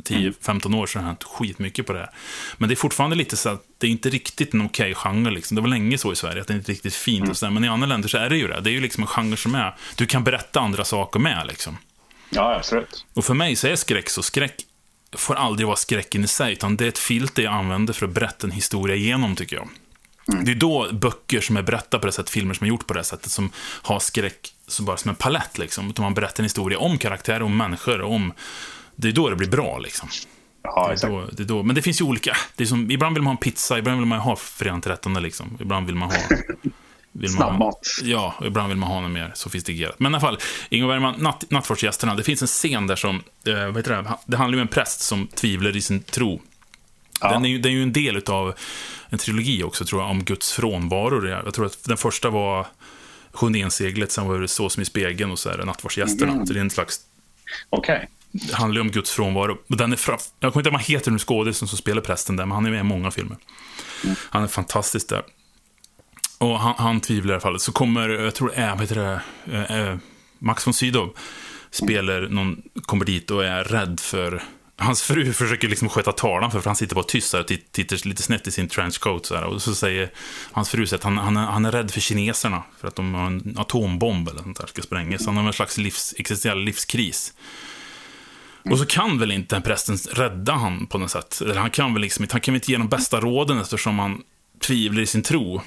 10-15 0.04 0.76
år 0.76 0.86
så 0.86 0.98
har 0.98 1.02
det 1.02 1.06
hänt 1.06 1.24
skitmycket 1.24 1.86
på 1.86 1.92
det 1.92 1.98
här. 1.98 2.10
Men 2.58 2.68
det 2.68 2.74
är 2.74 2.76
fortfarande 2.76 3.16
lite 3.16 3.36
så 3.36 3.48
att 3.48 3.62
det 3.78 3.86
är 3.86 3.90
inte 3.90 4.10
riktigt 4.10 4.54
en 4.54 4.66
okej 4.66 4.94
genre. 4.94 5.30
Liksom. 5.30 5.54
Det 5.54 5.60
var 5.60 5.68
länge 5.68 5.98
så 5.98 6.12
i 6.12 6.16
Sverige, 6.16 6.40
att 6.40 6.48
det 6.48 6.54
är 6.54 6.58
inte 6.58 6.72
riktigt 6.72 6.94
fint 6.94 7.28
och 7.28 7.36
sådär. 7.36 7.52
Men 7.52 7.64
i 7.64 7.68
andra 7.68 7.86
länder 7.86 8.08
så 8.08 8.18
är 8.18 8.30
det 8.30 8.36
ju 8.36 8.48
det. 8.48 8.60
Det 8.60 8.70
är 8.70 8.72
ju 8.72 8.80
liksom 8.80 9.02
en 9.02 9.06
genre 9.06 9.36
som 9.36 9.54
är, 9.54 9.76
du 9.96 10.06
kan 10.06 10.24
berätta 10.24 10.60
andra 10.60 10.84
saker 10.84 11.20
med 11.20 11.46
liksom. 11.46 11.78
Ja, 12.30 12.56
absolut. 12.56 13.06
Och 13.14 13.24
för 13.24 13.34
mig 13.34 13.56
så 13.56 13.66
är 13.66 13.76
skräck 13.76 14.10
så. 14.10 14.22
Skräck 14.22 14.54
får 15.12 15.34
aldrig 15.34 15.66
vara 15.66 15.76
skräcken 15.76 16.24
i 16.24 16.26
sig, 16.26 16.52
utan 16.52 16.76
det 16.76 16.84
är 16.84 16.88
ett 16.88 16.98
filter 16.98 17.42
jag 17.42 17.52
använder 17.52 17.92
för 17.92 18.06
att 18.06 18.12
berätta 18.12 18.46
en 18.46 18.50
historia 18.50 18.96
igenom, 18.96 19.36
tycker 19.36 19.56
jag. 19.56 19.68
Det 20.44 20.50
är 20.50 20.54
då 20.54 20.88
böcker 20.92 21.40
som 21.40 21.56
är 21.56 21.62
berättade 21.62 22.00
på 22.00 22.06
det 22.06 22.12
sättet, 22.12 22.30
filmer 22.30 22.54
som 22.54 22.64
är 22.64 22.68
gjort 22.68 22.86
på 22.86 22.94
det 22.94 23.04
sättet, 23.04 23.32
som 23.32 23.50
har 23.82 24.00
skräck 24.00 24.54
så 24.66 24.82
bara 24.82 24.96
som 24.96 25.08
en 25.08 25.14
palett, 25.14 25.58
liksom. 25.58 25.90
Utan 25.90 26.02
man 26.02 26.14
berättar 26.14 26.40
en 26.40 26.44
historia 26.44 26.78
om 26.78 26.98
karaktärer, 26.98 27.42
om 27.42 27.56
människor, 27.56 28.02
om... 28.02 28.32
Det 28.96 29.08
är 29.08 29.12
då 29.12 29.30
det 29.30 29.36
blir 29.36 29.48
bra, 29.48 29.78
liksom. 29.78 30.08
Ja, 30.62 30.88
Det 30.88 31.06
är 31.06 31.10
då, 31.10 31.28
det 31.32 31.42
är 31.42 31.46
då. 31.46 31.62
Men 31.62 31.74
det 31.74 31.82
finns 31.82 32.00
ju 32.00 32.04
olika. 32.04 32.36
Det 32.56 32.62
är 32.62 32.66
som, 32.66 32.90
ibland 32.90 33.14
vill 33.14 33.22
man 33.22 33.30
ha 33.30 33.36
en 33.36 33.42
pizza, 33.42 33.78
ibland 33.78 33.98
vill 33.98 34.06
man 34.06 34.18
ha 34.18 34.38
13, 34.82 35.14
liksom. 35.14 35.58
Ibland 35.60 35.86
vill 35.86 35.94
man 35.96 36.10
ha... 36.10 36.18
Vill 37.12 37.30
man. 37.30 37.72
Ja, 38.02 38.34
ibland 38.44 38.68
vill 38.68 38.78
man 38.78 38.88
ha 38.88 39.00
något 39.00 39.10
mer 39.10 39.32
sofistikerat. 39.34 39.98
Men 39.98 40.12
i 40.12 40.14
alla 40.14 40.20
fall, 40.20 40.38
Ingvar 40.68 40.88
Bergman, 40.88 41.14
natt, 41.18 41.50
Nattvardsgästerna, 41.50 42.14
det 42.14 42.22
finns 42.22 42.42
en 42.42 42.48
scen 42.48 42.86
där 42.86 42.96
som, 42.96 43.22
eh, 43.46 43.66
vad 43.66 43.76
heter 43.76 43.90
det, 43.90 44.14
det 44.26 44.36
handlar 44.36 44.56
ju 44.56 44.62
om 44.62 44.68
en 44.68 44.74
präst 44.74 45.00
som 45.00 45.26
tvivlar 45.26 45.76
i 45.76 45.82
sin 45.82 46.02
tro. 46.02 46.42
Ja. 47.20 47.32
Den 47.32 47.44
är 47.44 47.48
ju, 47.48 47.58
det 47.58 47.68
är 47.68 47.70
ju 47.70 47.82
en 47.82 47.92
del 47.92 48.22
av 48.26 48.54
en 49.08 49.18
trilogi 49.18 49.62
också, 49.62 49.84
tror 49.84 50.02
jag, 50.02 50.10
om 50.10 50.24
Guds 50.24 50.52
frånvaro. 50.52 51.28
Jag 51.28 51.54
tror 51.54 51.66
att 51.66 51.84
den 51.84 51.96
första 51.96 52.30
var 52.30 52.66
Sjunde 53.32 53.58
enseglet, 53.58 54.12
sen 54.12 54.26
var 54.26 54.38
det 54.38 54.48
Så 54.48 54.70
som 54.70 54.82
i 54.82 54.86
spegeln 54.86 55.30
och 55.30 55.38
så 55.38 55.48
är 55.48 55.58
det 55.58 55.64
Nattvardsgästerna. 55.64 56.46
Så 56.46 56.52
det 56.52 56.58
är 56.58 56.62
en 56.62 56.70
slags 56.70 57.00
Okej. 57.70 58.08
det 58.30 58.54
handlar 58.54 58.78
ju 58.78 58.80
om 58.80 58.90
Guds 58.90 59.10
frånvaro. 59.10 59.58
Den 59.66 59.92
är 59.92 59.96
fra... 59.96 60.18
Jag 60.40 60.52
kommer 60.52 60.60
inte 60.60 60.68
ihåg 60.68 60.72
vad 60.72 60.82
han 60.82 60.92
heter 60.92 61.10
nu, 61.10 61.18
skådisen 61.18 61.68
som 61.68 61.78
spelar 61.78 62.02
prästen 62.02 62.36
där, 62.36 62.46
men 62.46 62.54
han 62.54 62.66
är 62.66 62.70
med 62.70 62.80
i 62.80 62.82
många 62.82 63.10
filmer. 63.10 63.36
Han 64.30 64.42
är 64.42 64.46
fantastisk 64.46 65.08
där. 65.08 65.22
Och 66.40 66.60
han, 66.60 66.74
han 66.78 67.00
tvivlar 67.00 67.32
i 67.32 67.34
alla 67.34 67.40
fall. 67.40 67.60
Så 67.60 67.72
kommer, 67.72 68.08
jag 68.08 68.34
tror 68.34 68.48
det 68.48 68.54
är, 68.54 68.70
vad 68.70 68.80
heter 68.80 69.20
det, 69.44 69.90
äh, 69.90 69.96
Max 70.38 70.66
von 70.66 70.74
Sydow 70.74 71.14
spelar 71.70 72.20
någon, 72.20 72.62
kommer 72.82 73.04
dit 73.04 73.30
och 73.30 73.44
är 73.44 73.64
rädd 73.64 74.00
för 74.00 74.42
Hans 74.76 75.02
fru 75.02 75.32
försöker 75.32 75.68
liksom 75.68 75.88
sköta 75.88 76.12
talan 76.12 76.50
för, 76.50 76.60
för 76.60 76.70
han 76.70 76.76
sitter 76.76 76.94
bara 76.94 77.04
tyst 77.04 77.34
och 77.34 77.46
tittar 77.46 78.08
lite 78.08 78.22
snett 78.22 78.46
i 78.46 78.50
sin 78.50 78.68
trenchcoat. 78.68 79.26
Så 79.26 79.34
här, 79.34 79.44
och 79.44 79.62
så 79.62 79.74
säger 79.74 80.10
hans 80.52 80.70
fru 80.70 80.86
så 80.86 80.94
att 80.94 81.02
han, 81.02 81.18
han, 81.18 81.36
är, 81.36 81.46
han 81.46 81.64
är 81.64 81.72
rädd 81.72 81.90
för 81.90 82.00
kineserna. 82.00 82.62
För 82.80 82.88
att 82.88 82.96
de 82.96 83.14
har 83.14 83.26
en 83.26 83.56
atombomb 83.58 84.28
eller 84.28 84.42
sånt 84.42 84.58
där 84.58 84.66
ska 84.66 84.82
sprängas. 84.82 85.26
Han 85.26 85.36
har 85.36 85.44
en 85.46 85.52
slags 85.52 85.78
livs, 85.78 86.14
existentiell 86.18 86.58
livskris. 86.58 87.34
Och 88.70 88.78
så 88.78 88.86
kan 88.86 89.18
väl 89.18 89.32
inte 89.32 89.54
den 89.54 89.62
prästen 89.62 89.96
rädda 89.96 90.52
han 90.52 90.86
på 90.86 90.98
något 90.98 91.10
sätt. 91.10 91.40
Eller 91.40 91.54
han 91.54 91.70
kan 91.70 91.94
väl 91.94 92.02
liksom 92.02 92.24
inte, 92.24 92.34
han 92.34 92.40
kan 92.40 92.52
väl 92.52 92.60
inte 92.60 92.72
ge 92.72 92.78
de 92.78 92.88
bästa 92.88 93.20
råden 93.20 93.58
eftersom 93.58 93.98
han 93.98 94.22
tvivlar 94.60 95.02
i 95.02 95.06
sin 95.06 95.22
tro. 95.22 95.62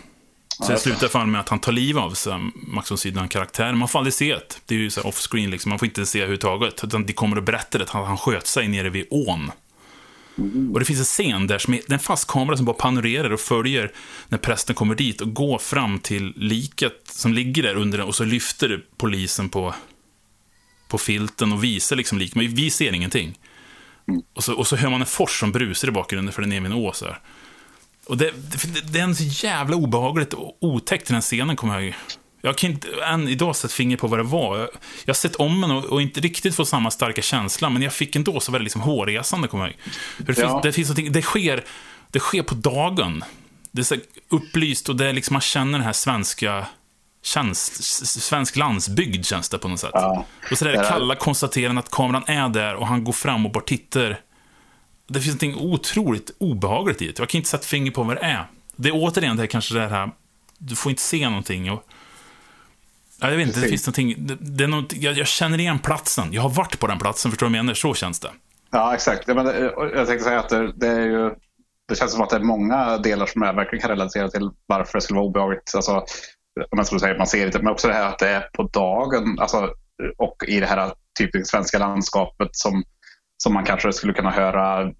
Så 0.59 0.71
det 0.71 0.77
slutar 0.77 1.07
fan 1.07 1.31
med 1.31 1.41
att 1.41 1.49
han 1.49 1.59
tar 1.59 1.71
liv 1.71 1.97
av 1.97 2.11
sig, 2.11 2.51
Max 2.55 2.91
von 2.91 2.97
Sydow, 2.97 3.27
karaktär. 3.27 3.73
Man 3.73 3.87
får 3.87 3.99
aldrig 3.99 4.13
se 4.13 4.35
det. 4.35 4.57
Det 4.65 4.75
är 4.75 4.79
ju 4.79 4.89
off-screen, 5.03 5.51
liksom. 5.51 5.69
man 5.69 5.79
får 5.79 5.85
inte 5.85 6.05
se 6.05 6.19
överhuvudtaget. 6.19 6.83
Utan 6.83 7.05
de 7.05 7.13
kommer 7.13 7.37
att 7.37 7.43
berätta 7.43 7.77
det, 7.77 7.83
att 7.83 7.89
han, 7.89 8.05
han 8.05 8.17
sköt 8.17 8.47
sig 8.47 8.67
nere 8.67 8.89
vid 8.89 9.07
ån. 9.09 9.51
Och 10.73 10.79
det 10.79 10.85
finns 10.85 10.99
en 10.99 11.05
scen 11.05 11.47
där 11.47 11.57
som 11.57 11.73
är, 11.73 11.77
det 11.77 11.91
är 11.91 11.93
en 11.93 11.99
fast 11.99 12.27
kamera 12.27 12.57
som 12.57 12.65
bara 12.65 12.75
panorerar 12.75 13.29
och 13.29 13.39
följer 13.39 13.91
när 14.27 14.37
prästen 14.37 14.75
kommer 14.75 14.95
dit 14.95 15.21
och 15.21 15.33
går 15.33 15.57
fram 15.57 15.99
till 15.99 16.33
liket 16.35 17.01
som 17.03 17.33
ligger 17.33 17.63
där 17.63 17.75
under 17.75 17.97
den 17.97 18.07
och 18.07 18.15
så 18.15 18.23
lyfter 18.23 18.85
polisen 18.97 19.49
på, 19.49 19.75
på 20.87 20.97
filten 20.97 21.51
och 21.51 21.63
visar 21.63 21.95
liksom 21.95 22.17
lik. 22.17 22.35
Men 22.35 22.55
vi 22.55 22.69
ser 22.69 22.93
ingenting. 22.93 23.39
Och 24.33 24.43
så, 24.43 24.53
och 24.53 24.67
så 24.67 24.75
hör 24.75 24.89
man 24.89 25.01
en 25.01 25.07
fors 25.07 25.39
som 25.39 25.51
brusar 25.51 25.87
i 25.87 25.91
bakgrunden 25.91 26.33
för 26.33 26.41
den 26.41 26.51
är 26.51 26.61
vid 26.61 26.71
en 26.71 26.77
å 26.77 26.91
så 26.93 27.05
här. 27.05 27.19
Och 28.05 28.17
det, 28.17 28.31
det, 28.31 28.93
det 28.93 28.99
är 28.99 29.03
en 29.03 29.15
så 29.15 29.45
jävla 29.45 29.75
obehagligt 29.75 30.33
och 30.33 30.57
otäckt 30.61 31.07
den 31.07 31.21
scenen, 31.21 31.55
kommer 31.55 31.73
jag 31.73 31.83
ihåg. 31.83 31.95
Jag 32.41 32.57
kan 32.57 32.71
inte 32.71 32.87
än 33.03 33.27
idag 33.27 33.55
sätta 33.55 33.73
finger 33.73 33.97
på 33.97 34.07
vad 34.07 34.19
det 34.19 34.23
var. 34.23 34.57
Jag, 34.57 34.69
jag 35.05 35.13
har 35.13 35.13
sett 35.13 35.35
om 35.35 35.61
den 35.61 35.71
och, 35.71 35.85
och, 35.85 36.01
inte 36.01 36.21
riktigt 36.21 36.55
fått 36.55 36.67
samma 36.67 36.91
starka 36.91 37.21
känsla, 37.21 37.69
men 37.69 37.81
jag 37.81 37.93
fick 37.93 38.15
ändå 38.15 38.39
så 38.39 38.51
väldigt 38.51 38.65
liksom 38.65 38.81
hårresande, 38.81 39.47
kommer 39.47 39.63
jag 39.63 39.71
ihåg. 39.71 39.79
För 40.25 40.33
det, 40.33 40.41
Ja. 40.41 40.49
finns, 40.49 40.95
det, 40.95 40.95
finns 40.95 41.13
det, 41.13 41.21
sker, 41.21 41.63
det 42.11 42.19
sker 42.19 42.43
på 42.43 42.55
dagen. 42.55 43.23
Det 43.71 43.81
är 43.81 43.83
så 43.83 43.95
upplyst 44.29 44.89
och 44.89 44.95
det 44.95 45.09
är 45.09 45.13
liksom, 45.13 45.33
man 45.33 45.41
känner 45.41 45.71
den 45.71 45.85
här 45.85 45.93
svenska 45.93 46.67
Känns, 47.25 47.83
svensk 48.23 48.55
landsbygd 48.55 49.25
känns 49.25 49.49
det 49.49 49.57
på 49.57 49.67
något 49.67 49.79
sätt. 49.79 49.89
Ja. 49.93 50.25
Och 50.51 50.57
så 50.57 50.65
där 50.65 50.71
det 50.71 50.87
kalla 50.89 51.15
konstaterandet 51.15 51.85
att 51.85 51.91
kameran 51.91 52.23
är 52.27 52.49
där 52.49 52.75
och 52.75 52.87
han 52.87 53.03
går 53.03 53.13
fram 53.13 53.45
och 53.45 53.51
bara 53.51 53.63
tittar. 53.63 54.19
Det 55.07 55.19
finns 55.19 55.41
något 55.41 55.61
otroligt 55.61 56.31
obehagligt 56.37 57.01
i 57.01 57.07
det. 57.07 57.19
Jag 57.19 57.29
kan 57.29 57.39
inte 57.39 57.49
sätta 57.49 57.63
finger 57.63 57.91
på 57.91 58.03
vad 58.03 58.17
det 58.17 58.21
är. 58.21 58.47
Det 58.75 58.89
är 58.89 58.93
återigen 58.95 59.35
det 59.35 59.41
här, 59.41 59.47
kanske 59.47 59.73
det 59.73 59.87
här, 59.87 60.11
du 60.57 60.75
får 60.75 60.89
inte 60.89 61.01
se 61.01 61.29
någonting. 61.29 61.71
Och, 61.71 61.83
ja, 63.21 63.29
jag 63.29 63.37
vet 63.37 63.47
inte, 63.47 63.59
det 63.59 63.67
finns 63.67 63.85
någonting, 63.87 64.15
det, 64.27 64.37
det 64.39 64.63
är 64.63 64.67
något, 64.67 64.93
jag, 64.93 65.13
jag 65.13 65.27
känner 65.27 65.59
igen 65.59 65.79
platsen. 65.79 66.33
Jag 66.33 66.41
har 66.41 66.49
varit 66.49 66.79
på 66.79 66.87
den 66.87 66.99
platsen, 66.99 67.31
förstår 67.31 67.47
du 67.47 67.51
vad 67.51 67.57
jag 67.57 67.65
menar? 67.65 67.73
Så 67.73 67.93
känns 67.93 68.19
det. 68.19 68.31
Ja, 68.71 68.93
exakt. 68.93 69.27
Ja, 69.27 69.33
men, 69.33 69.47
eh, 69.47 69.53
jag 69.93 70.07
tänkte 70.07 70.23
säga 70.23 70.39
att 70.39 70.49
det, 70.49 70.73
det 70.75 70.87
är 70.87 71.01
ju 71.01 71.31
det 71.87 71.95
känns 71.95 72.11
som 72.11 72.21
att 72.21 72.29
det 72.29 72.35
är 72.35 72.39
många 72.39 72.97
delar 72.97 73.25
som 73.25 73.41
jag 73.41 73.53
verkligen 73.53 73.81
kan 73.81 73.89
relatera 73.89 74.29
till 74.29 74.49
varför 74.65 74.97
det 74.97 75.01
skulle 75.01 75.17
vara 75.17 75.27
obehagligt. 75.27 75.71
Alltså, 75.75 75.91
om 76.71 76.77
jag 76.77 76.85
skulle 76.85 76.99
säga 76.99 77.11
att 77.11 77.17
man 77.17 77.27
ser 77.27 77.51
det, 77.51 77.59
men 77.59 77.73
också 77.73 77.87
det 77.87 77.93
här 77.93 78.09
att 78.09 78.19
det 78.19 78.29
är 78.29 78.41
på 78.53 78.63
dagen 78.63 79.39
alltså, 79.39 79.69
och 80.17 80.43
i 80.47 80.59
det 80.59 80.65
här 80.65 80.93
typiskt 81.19 81.49
svenska 81.49 81.79
landskapet 81.79 82.49
som, 82.51 82.83
som 83.43 83.53
man 83.53 83.65
kanske 83.65 83.93
skulle 83.93 84.13
kunna 84.13 84.31
höra 84.31 84.91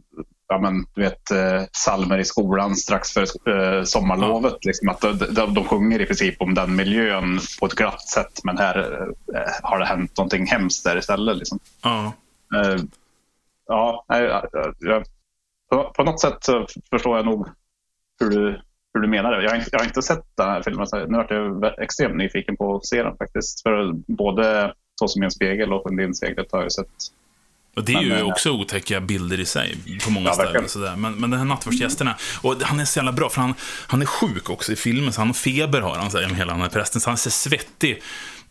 ja, 0.48 0.60
men, 0.60 0.86
du 0.94 1.02
vet, 1.02 1.32
eh, 1.32 1.64
salmer 1.72 2.18
i 2.18 2.26
skolan 2.26 2.76
strax 2.76 3.14
före 3.14 3.78
eh, 3.78 3.84
sommarlovet. 3.84 4.66
Liksom, 4.66 4.90
att 4.90 5.02
de, 5.02 5.12
de, 5.12 5.54
de 5.54 5.64
sjunger 5.64 6.02
i 6.02 6.06
princip 6.06 6.42
om 6.42 6.54
den 6.54 6.76
miljön 6.76 7.40
på 7.60 7.66
ett 7.66 7.76
glatt 7.76 8.02
sätt 8.02 8.44
men 8.44 8.58
här 8.58 9.08
eh, 9.36 9.54
har 9.64 9.80
det 9.80 9.86
hänt 9.86 10.18
någonting 10.18 10.46
hemskt 10.46 10.84
där 10.84 10.98
istället. 10.98 11.38
Liksom. 11.38 11.60
Ja. 11.84 12.14
Ja, 13.68 14.06
jag, 14.80 15.04
på, 15.96 16.04
något 16.04 16.22
sätt 16.22 16.46
förstår 16.90 17.18
jag 17.18 17.26
nog 17.26 17.48
hur 18.20 18.30
du, 18.30 18.62
hur 18.94 19.02
du 19.02 19.08
menar. 19.08 19.42
Jag 19.42 19.50
har, 19.50 19.58
inte, 19.58 19.70
jag 19.72 19.80
har 19.80 19.86
inte 19.86 20.02
sett 20.02 20.26
den 20.36 20.50
här 20.50 20.64
filmen, 20.64 20.88
så 20.88 21.06
nu 21.06 21.18
är 21.18 21.34
jag 21.34 21.84
extremt 21.84 22.16
nyfiken 22.16 22.58
på 22.58 22.76
att 22.76 22.86
se 22.86 23.04
den 23.04 23.18
faktiskt. 23.18 23.64
För 23.64 23.92
både 24.08 24.74
Så 24.96 25.08
som 25.08 25.24
i 25.24 25.26
en 25.26 25.32
spegel 25.32 25.74
och 25.74 25.96
Lindsseglet 25.96 26.52
har 26.52 26.62
jag 26.62 26.72
sett 26.72 26.88
och 27.76 27.84
det 27.84 27.94
är 27.94 28.02
men, 28.02 28.18
ju 28.18 28.24
också 28.24 28.52
otäcka 28.52 29.02
bilder 29.02 29.40
i 29.40 29.46
sig 29.46 29.78
på 30.04 30.12
många 30.12 30.30
ja, 30.30 30.34
ställen. 30.34 30.70
Sådär. 30.70 30.96
Men, 30.96 31.16
men 31.16 31.30
den 31.30 31.40
här 31.40 31.46
nattvardsgästerna, 31.48 32.16
och 32.42 32.56
han 32.62 32.80
är 32.80 32.86
så 32.86 33.00
jävla 33.00 33.12
bra 33.12 33.30
för 33.30 33.42
han, 33.42 33.54
han 33.88 34.02
är 34.02 34.06
sjuk 34.06 34.50
också 34.50 34.72
i 34.72 34.76
filmen, 34.76 35.14
så 35.14 35.22
han 35.22 35.28
har 35.28 35.34
feber 35.34 35.82
har 35.82 35.96
han, 35.96 36.12
säger 36.12 36.30
hela 36.30 36.52
den 36.52 36.62
här 36.62 36.70
prästen, 36.70 37.02
så 37.02 37.10
han 37.10 37.18
ser 37.18 37.30
svettig. 37.30 38.02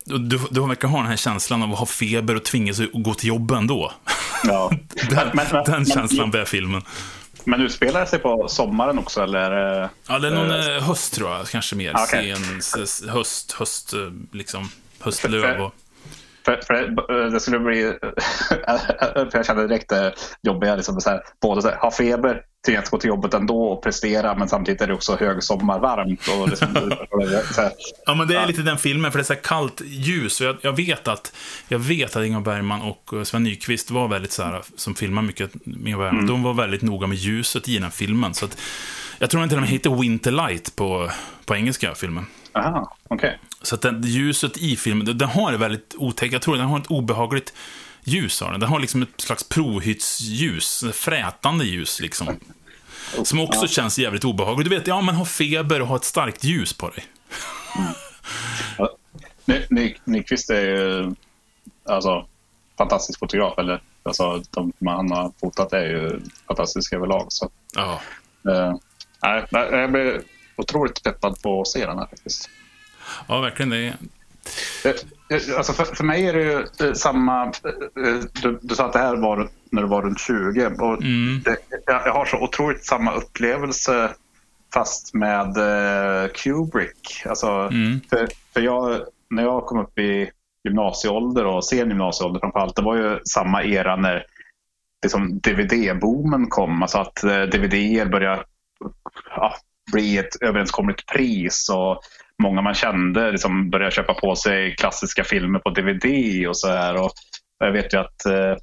Du, 0.04 0.40
du 0.50 0.66
verkar 0.66 0.88
ha 0.88 0.98
den 0.98 1.06
här 1.06 1.16
känslan 1.16 1.62
av 1.62 1.72
att 1.72 1.78
ha 1.78 1.86
feber 1.86 2.36
och 2.36 2.44
tvingas 2.44 2.80
att 2.80 2.88
gå 2.92 3.14
till 3.14 3.28
jobbet 3.28 3.58
ändå. 3.58 3.92
Ja. 4.44 4.70
den, 5.10 5.30
men, 5.34 5.46
men, 5.52 5.64
den 5.64 5.86
känslan 5.86 6.30
bär 6.30 6.44
filmen. 6.44 6.82
Men 7.44 7.60
utspelar 7.60 8.00
det 8.00 8.06
sig 8.06 8.18
på 8.18 8.48
sommaren 8.48 8.98
också 8.98 9.22
eller? 9.22 9.50
Ja, 10.08 10.18
det 10.18 10.28
är 10.28 10.34
någon 10.34 10.50
äh, 10.50 10.82
höst 10.82 11.14
tror 11.14 11.30
jag, 11.30 11.48
kanske 11.48 11.76
mer. 11.76 11.94
Okay. 11.94 12.34
Sen, 12.60 13.08
höst, 13.08 13.52
höst, 13.52 13.94
liksom, 14.32 14.70
höstlöv 15.00 15.60
och... 15.60 15.74
För, 16.44 16.60
för 16.66 17.30
det 17.30 17.40
skulle 17.40 17.58
bli, 17.58 17.82
för 19.14 19.30
jag 19.32 19.46
kände 19.46 19.66
direkt 19.66 19.88
det 19.88 20.14
jobbiga, 20.42 20.76
liksom 20.76 21.00
så 21.00 21.10
här, 21.10 21.20
både 21.42 21.62
så 21.62 21.68
här, 21.68 21.76
ha 21.76 21.90
feber, 21.90 22.42
tvingas 22.66 22.90
gå 22.90 22.98
till 22.98 23.08
jobbet 23.08 23.34
ändå 23.34 23.64
och 23.64 23.82
prestera 23.82 24.34
men 24.34 24.48
samtidigt 24.48 24.80
är 24.80 24.86
det 24.86 24.94
också 24.94 25.16
högsommarvarmt. 25.16 26.28
Och 26.28 26.48
liksom, 26.48 26.74
här, 27.56 27.72
ja 28.06 28.14
men 28.14 28.28
det 28.28 28.34
är 28.34 28.40
ja. 28.40 28.46
lite 28.46 28.62
den 28.62 28.78
filmen 28.78 29.12
för 29.12 29.18
det 29.18 29.22
är 29.22 29.34
så 29.34 29.42
kallt 29.42 29.80
ljus 29.84 30.40
och 30.40 30.46
jag, 30.46 30.56
jag, 30.60 30.76
vet 30.76 31.08
att 31.08 31.32
jag 31.68 31.78
vet 31.78 32.16
att 32.16 32.24
Ingmar 32.24 32.40
Bergman 32.40 32.82
och 32.82 33.26
Sven 33.26 33.42
Nykvist 33.42 33.90
var 33.90 34.08
väldigt 34.08 34.32
så 34.32 34.42
här, 34.42 34.62
som 34.76 34.94
filmar 34.94 35.22
mycket, 35.22 35.50
Ingmar 35.66 35.98
Bergman, 35.98 36.14
mm. 36.14 36.26
de 36.26 36.42
var 36.42 36.54
väldigt 36.54 36.82
noga 36.82 37.06
med 37.06 37.18
ljuset 37.18 37.68
i 37.68 37.78
den 37.78 37.90
filmen. 37.90 38.34
Så 38.34 38.44
att, 38.44 38.58
jag 39.18 39.30
tror 39.30 39.42
inte 39.42 39.54
de 39.54 39.64
heter 39.64 39.90
Winterlight 39.90 40.76
på, 40.76 41.10
på 41.46 41.54
engelska, 41.56 41.94
filmen. 41.94 42.26
Aha, 42.52 42.96
okej. 43.04 43.16
Okay. 43.16 43.38
Så 43.62 43.74
att 43.74 43.82
den, 43.82 44.02
ljuset 44.02 44.56
i 44.56 44.76
filmen, 44.76 45.18
den 45.18 45.28
har 45.28 45.52
det 45.52 45.58
väldigt 45.58 45.94
otäckt. 45.98 46.32
Jag 46.32 46.42
tror 46.42 46.56
den 46.56 46.66
har 46.66 46.78
ett 46.78 46.86
obehagligt 46.86 47.52
ljus. 48.04 48.40
Har 48.40 48.50
den. 48.50 48.60
den 48.60 48.68
har 48.68 48.80
liksom 48.80 49.02
ett 49.02 49.20
slags 49.20 49.48
prohyttsljus, 49.48 50.84
frätande 50.92 51.64
ljus 51.64 52.00
liksom. 52.00 52.36
Som 53.24 53.40
också 53.40 53.66
känns 53.66 53.98
jävligt 53.98 54.24
obehagligt. 54.24 54.70
Du 54.70 54.76
vet, 54.76 54.86
ja 54.86 55.00
man 55.00 55.14
har 55.14 55.24
feber 55.24 55.82
och 55.82 55.88
har 55.88 55.96
ett 55.96 56.04
starkt 56.04 56.44
ljus 56.44 56.72
på 56.72 56.88
dig. 56.88 57.04
Mm. 57.78 57.92
Ja, 58.78 58.90
Nyqvist 60.04 60.50
är 60.50 60.60
ju 60.60 61.14
alltså, 61.84 62.26
fantastisk 62.78 63.18
fotograf. 63.18 63.58
Eller, 63.58 63.82
alltså, 64.02 64.42
de 64.50 64.72
han 64.86 65.10
har 65.10 65.32
fotat 65.40 65.72
är 65.72 65.86
ju 65.86 66.20
fantastiska 66.46 66.96
överlag. 66.96 67.26
Så. 67.28 67.50
Ja. 67.74 68.00
Uh, 68.48 68.74
nej, 69.22 69.46
jag 69.52 69.92
blir 69.92 70.22
otroligt 70.56 71.02
peppad 71.02 71.42
på 71.42 71.60
att 71.60 71.68
se 71.68 71.86
den 71.86 71.98
här 71.98 72.06
faktiskt. 72.06 72.50
Ja, 73.28 73.40
verkligen. 73.40 73.70
Det 73.70 73.86
är... 73.86 73.96
Alltså 75.56 75.72
för, 75.72 75.84
för 75.84 76.04
mig 76.04 76.26
är 76.26 76.32
det 76.32 76.42
ju 76.42 76.86
eh, 76.88 76.92
samma... 76.92 77.44
Eh, 77.44 78.20
du, 78.42 78.58
du 78.62 78.74
sa 78.74 78.86
att 78.86 78.92
det 78.92 78.98
här 78.98 79.16
var 79.16 79.48
när 79.70 79.82
du 79.82 79.88
var 79.88 80.02
runt 80.02 80.20
20. 80.20 80.66
Och 80.66 81.02
mm. 81.02 81.42
det, 81.44 81.56
jag, 81.86 82.12
har 82.12 82.24
så 82.24 82.38
otroligt 82.38 82.84
samma 82.84 83.12
upplevelse 83.12 84.14
fast 84.74 85.14
med 85.14 85.54
Kubrick. 86.34 87.22
Alltså, 87.26 87.48
mm. 87.48 88.00
för, 88.10 88.28
för 88.52 88.60
jag, 88.60 89.00
när 89.30 89.42
jag 89.42 89.66
kom 89.66 89.78
upp 89.78 89.98
i 89.98 90.30
gymnasieålder 90.64 91.44
och 91.46 91.64
sen 91.64 91.88
gymnasieålder 91.88 92.40
framförallt, 92.40 92.76
det 92.76 92.82
var 92.82 92.96
ju 92.96 93.20
samma 93.24 93.64
era 93.64 93.96
när 93.96 94.26
liksom, 95.02 95.40
DVD-boomen 95.40 96.46
kom. 96.48 96.82
Alltså 96.82 96.98
att 96.98 97.24
uh, 97.24 97.42
DVD 97.42 98.10
började 98.10 98.44
ja, 99.36 99.54
bli 99.92 100.18
ett 100.18 100.42
överenskommet 100.42 101.06
pris 101.06 101.68
och 101.72 102.00
många 102.42 102.62
man 102.62 102.74
kände 102.74 103.30
liksom 103.30 103.70
började 103.70 103.90
köpa 103.90 104.14
på 104.14 104.36
sig 104.36 104.74
klassiska 104.76 105.24
filmer 105.24 105.58
på 105.58 105.70
DVD 105.70 106.46
och 106.48 106.56
så 106.56 106.68
här. 106.68 106.94
Och 106.94 107.10
jag 107.58 107.72
vet 107.72 107.94
ju 107.94 107.98
att 107.98 108.26
eh, 108.26 108.56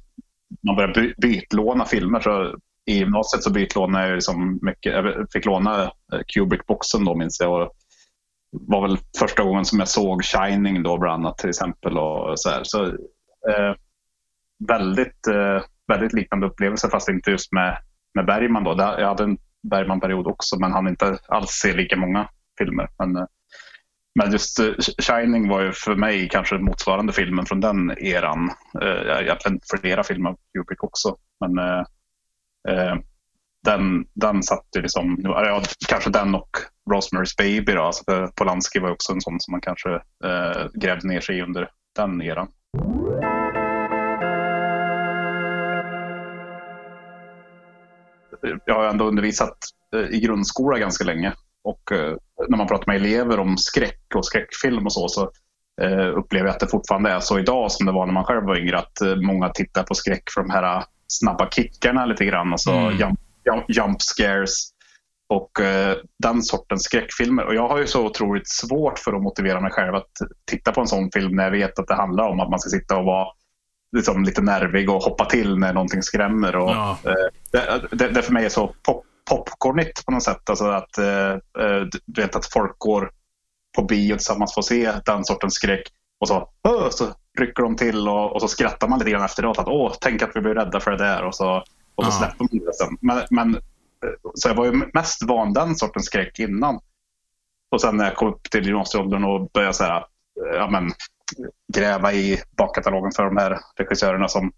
man 0.66 0.76
började 0.76 1.00
by 1.00 1.14
bytlåna 1.18 1.84
filmer. 1.84 2.20
Så 2.20 2.54
I 2.86 2.98
gymnasiet 2.98 3.42
så 3.42 3.52
bytlånade 3.52 4.06
jag 4.06 4.14
liksom 4.14 4.58
mycket. 4.62 4.92
Jag 4.92 5.26
fick 5.32 5.44
låna 5.44 5.82
eh, 5.82 6.20
Kubrick-boxen 6.26 7.04
då 7.04 7.14
minns 7.14 7.40
jag. 7.40 7.62
Och 7.62 7.72
var 8.52 8.88
väl 8.88 8.98
första 9.18 9.42
gången 9.42 9.64
som 9.64 9.78
jag 9.78 9.88
såg 9.88 10.24
Shining 10.24 10.82
då 10.82 10.98
bland 10.98 11.24
annat 11.24 11.38
till 11.38 11.48
exempel. 11.48 11.98
Och 11.98 12.40
så 12.40 12.50
här. 12.50 12.60
så, 12.62 12.84
eh, 12.84 13.74
väldigt, 14.68 15.26
eh, 15.26 15.62
väldigt 15.88 16.12
liknande 16.12 16.46
upplevelse 16.46 16.88
fast 16.90 17.08
inte 17.08 17.30
just 17.30 17.52
med, 17.52 17.78
med 18.14 18.26
Bergman. 18.26 18.64
Då. 18.64 18.74
Jag 18.78 19.08
hade 19.08 19.24
en 19.24 19.38
Bergman-period 19.62 20.26
också 20.26 20.58
men 20.58 20.72
han 20.72 20.88
inte 20.88 21.18
alls 21.28 21.50
se 21.50 21.72
lika 21.72 21.96
många 21.96 22.28
filmer. 22.58 22.88
Men, 22.98 23.16
eh, 23.16 23.26
men 24.14 24.32
just 24.32 24.58
eh, 24.58 24.72
Shining 24.98 25.48
var 25.48 25.60
ju 25.60 25.72
för 25.72 25.94
mig 25.94 26.28
kanske 26.28 26.58
motsvarande 26.58 27.12
filmen 27.12 27.46
från 27.46 27.60
den 27.60 27.90
eran. 27.98 28.50
Eh, 28.82 29.22
Egentligen 29.22 29.60
flera 29.80 30.04
filmer 30.04 30.30
av 30.30 30.36
Kubrick 30.54 30.84
också. 30.84 31.16
Men 31.40 31.58
eh, 31.58 31.84
eh, 32.68 32.96
den, 33.64 34.04
den 34.14 34.42
satt 34.42 34.66
ju 34.76 34.82
liksom, 34.82 35.18
ja, 35.22 35.62
kanske 35.88 36.10
den 36.10 36.34
och 36.34 36.50
Rosemary's 36.90 37.36
Baby 37.38 37.72
då. 37.72 37.82
Alltså 37.82 38.30
Polanski 38.36 38.78
var 38.78 38.90
också 38.90 39.12
en 39.12 39.20
sån 39.20 39.40
som 39.40 39.52
man 39.52 39.60
kanske 39.60 39.94
eh, 40.24 40.66
grävde 40.74 41.08
ner 41.08 41.20
sig 41.20 41.38
i 41.38 41.42
under 41.42 41.70
den 41.96 42.22
eran. 42.22 42.48
Jag 48.64 48.74
har 48.74 48.84
ändå 48.84 49.04
undervisat 49.04 49.58
i 50.10 50.20
grundskola 50.20 50.78
ganska 50.78 51.04
länge 51.04 51.32
och 51.62 51.92
eh, 51.92 52.16
när 52.48 52.58
man 52.58 52.66
pratar 52.66 52.86
med 52.86 52.96
elever 52.96 53.38
om 53.38 53.56
skräck 53.58 54.14
och 54.14 54.26
skräckfilm 54.26 54.86
och 54.86 54.92
så, 54.92 55.08
så 55.08 55.30
eh, 55.82 56.18
upplever 56.18 56.46
jag 56.46 56.54
att 56.54 56.60
det 56.60 56.68
fortfarande 56.68 57.10
är 57.10 57.20
så 57.20 57.38
idag 57.38 57.72
som 57.72 57.86
det 57.86 57.92
var 57.92 58.06
när 58.06 58.12
man 58.12 58.24
själv 58.24 58.44
var 58.44 58.56
yngre. 58.56 58.78
Att 58.78 59.00
eh, 59.00 59.16
många 59.16 59.48
tittar 59.48 59.82
på 59.82 59.94
skräck 59.94 60.22
för 60.34 60.40
de 60.40 60.50
här 60.50 60.84
snabba 61.06 61.50
kickarna 61.50 62.06
lite 62.06 62.24
grann. 62.24 62.52
Alltså 62.52 62.70
mm. 62.70 62.98
jump, 62.98 63.20
jump, 63.68 64.02
scares 64.02 64.70
och 65.28 65.60
eh, 65.60 65.96
den 66.18 66.42
sortens 66.42 66.82
skräckfilmer. 66.82 67.44
Och 67.44 67.54
jag 67.54 67.68
har 67.68 67.78
ju 67.78 67.86
så 67.86 68.06
otroligt 68.06 68.48
svårt 68.48 68.98
för 68.98 69.12
att 69.12 69.22
motivera 69.22 69.60
mig 69.60 69.70
själv 69.70 69.94
att 69.94 70.10
titta 70.44 70.72
på 70.72 70.80
en 70.80 70.86
sån 70.86 71.10
film 71.12 71.36
när 71.36 71.44
jag 71.44 71.50
vet 71.50 71.78
att 71.78 71.86
det 71.86 71.94
handlar 71.94 72.28
om 72.28 72.40
att 72.40 72.50
man 72.50 72.60
ska 72.60 72.70
sitta 72.70 72.96
och 72.96 73.04
vara 73.04 73.28
liksom, 73.96 74.24
lite 74.24 74.42
nervig 74.42 74.90
och 74.90 75.02
hoppa 75.02 75.24
till 75.24 75.58
när 75.58 75.72
någonting 75.72 76.02
skrämmer. 76.02 76.56
Och, 76.56 76.70
ja. 76.70 76.98
eh, 77.04 77.12
det, 77.52 77.88
det, 77.90 78.08
det, 78.08 78.22
för 78.22 78.32
mig 78.32 78.44
är 78.44 78.48
så 78.48 78.74
pop, 78.82 79.04
popcornigt 79.30 80.06
på 80.06 80.12
något 80.12 80.22
sätt. 80.22 80.50
Alltså 80.50 80.64
att, 80.64 80.98
eh, 80.98 81.32
eh, 81.32 81.86
du 82.06 82.22
vet 82.22 82.36
att 82.36 82.46
folk 82.46 82.78
går 82.78 83.10
på 83.76 83.82
bio 83.82 84.16
tillsammans 84.16 84.54
för 84.54 84.60
att 84.60 84.64
se 84.64 84.92
den 85.04 85.24
sortens 85.24 85.54
skräck. 85.54 85.88
Och 86.20 86.28
så, 86.28 86.48
så 86.90 87.06
rycker 87.38 87.62
de 87.62 87.76
till 87.76 88.08
och, 88.08 88.32
och, 88.32 88.40
så 88.40 88.48
skrattar 88.48 88.88
man 88.88 88.98
lite 88.98 89.10
grann 89.10 89.24
efteråt. 89.24 89.58
Att, 89.58 89.68
Åh, 89.68 89.92
tänk 90.00 90.22
att 90.22 90.36
vi 90.36 90.40
blev 90.40 90.54
rädda 90.54 90.80
för 90.80 90.90
det 90.90 90.96
där. 90.96 91.24
Och 91.24 91.34
så, 91.34 91.64
och 91.94 92.04
så 92.04 92.10
släpper 92.10 92.36
man 92.38 92.48
det 92.66 92.74
sen. 92.74 92.96
Men, 93.00 93.22
men, 93.30 93.62
så 94.34 94.48
jag 94.48 94.54
var 94.54 94.64
ju 94.64 94.82
mest 94.94 95.22
van 95.22 95.52
den 95.52 95.76
sortens 95.76 96.06
skräck 96.06 96.38
innan. 96.38 96.80
Och 97.70 97.80
sen 97.80 97.96
när 97.96 98.04
jag 98.04 98.16
kom 98.16 98.28
upp 98.28 98.42
till 98.50 98.66
gymnasieåldern 98.66 99.24
och 99.24 99.50
började 99.50 99.74
så 99.74 99.84
här, 99.84 100.04
ja, 100.54 100.70
men, 100.70 100.92
gräva 101.74 102.12
i 102.12 102.40
bakkatalogen 102.56 103.12
för 103.12 103.24
de 103.24 103.36
här 103.36 103.58
regissörerna 103.76 104.28
som 104.28 104.52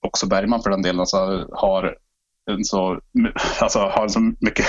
också 0.00 0.26
Bergman 0.26 0.62
för 0.62 0.70
den 0.70 0.82
delen 0.82 1.06
så 1.06 1.48
har 1.52 1.96
en 2.50 2.64
så, 2.64 3.00
alltså, 3.60 3.78
har 3.78 4.08
så 4.08 4.20
mycket, 4.40 4.66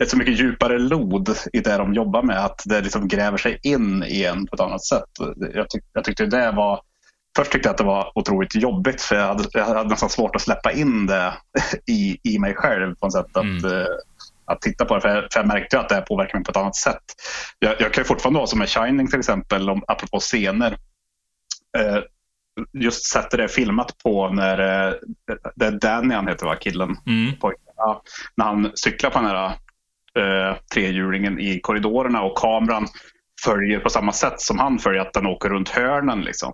ett 0.00 0.10
så 0.10 0.16
mycket 0.16 0.38
djupare 0.38 0.78
lod 0.78 1.36
i 1.52 1.60
det 1.60 1.76
de 1.76 1.94
jobbar 1.94 2.22
med. 2.22 2.44
Att 2.44 2.62
det 2.64 2.80
liksom 2.80 3.08
gräver 3.08 3.38
sig 3.38 3.58
in 3.62 4.02
i 4.02 4.24
en 4.24 4.46
på 4.46 4.54
ett 4.54 4.60
annat 4.60 4.84
sätt. 4.84 5.10
Jag, 5.54 5.70
tyck, 5.70 5.84
jag 5.92 6.04
tyckte 6.04 6.26
det 6.26 6.52
var 6.52 6.80
Först 7.36 7.52
tyckte 7.52 7.68
jag 7.68 7.72
att 7.72 7.78
det 7.78 7.84
var 7.84 8.12
otroligt 8.14 8.54
jobbigt 8.54 9.00
för 9.00 9.16
jag 9.16 9.26
hade, 9.26 9.44
jag 9.52 9.64
hade 9.64 9.88
nästan 9.88 10.08
svårt 10.08 10.36
att 10.36 10.42
släppa 10.42 10.72
in 10.72 11.06
det 11.06 11.34
i, 11.92 12.18
i 12.22 12.38
mig 12.38 12.54
själv 12.54 12.94
på 12.94 13.06
något 13.06 13.12
sätt. 13.12 13.36
Att, 13.36 13.44
mm. 13.44 13.86
Att 14.46 14.60
titta 14.60 14.84
på 14.84 14.94
det. 14.94 15.00
För 15.00 15.08
jag, 15.08 15.32
för 15.32 15.40
jag 15.40 15.46
märkte 15.46 15.80
att 15.80 15.88
det 15.88 16.00
påverkar 16.00 16.38
mig 16.38 16.44
på 16.44 16.50
ett 16.50 16.56
annat 16.56 16.76
sätt. 16.76 17.02
Jag, 17.58 17.80
jag 17.80 17.92
kan 17.92 18.04
fortfarande 18.04 18.38
vara 18.38 18.46
som 18.46 18.58
med 18.58 18.68
Shining 18.68 19.08
till 19.08 19.18
exempel, 19.18 19.70
om, 19.70 19.84
apropå 19.86 20.18
scener. 20.20 20.72
Uh, 21.78 22.00
just 22.72 23.04
sättet 23.04 23.30
det 23.30 23.44
är 23.44 23.48
filmat 23.48 23.98
på 24.02 24.28
när 24.28 24.58
eh, 24.58 24.94
det 25.54 25.66
är 25.66 25.70
Danny 25.70 26.14
han 26.14 26.28
heter 26.28 26.46
va, 26.46 26.56
killen. 26.56 26.96
Mm. 27.06 27.32
Ja, 27.76 28.02
när 28.36 28.44
han 28.44 28.72
cyklar 28.74 29.10
på 29.10 29.18
den 29.18 29.28
här 29.28 29.46
eh, 30.18 30.56
trehjulingen 30.74 31.40
i 31.40 31.60
korridorerna 31.60 32.22
och 32.22 32.38
kameran 32.38 32.86
följer 33.44 33.80
på 33.80 33.90
samma 33.90 34.12
sätt 34.12 34.40
som 34.40 34.58
han 34.58 34.78
följer 34.78 35.02
att 35.02 35.12
den 35.12 35.26
åker 35.26 35.48
runt 35.48 35.68
hörnen. 35.68 36.20
Liksom. 36.20 36.52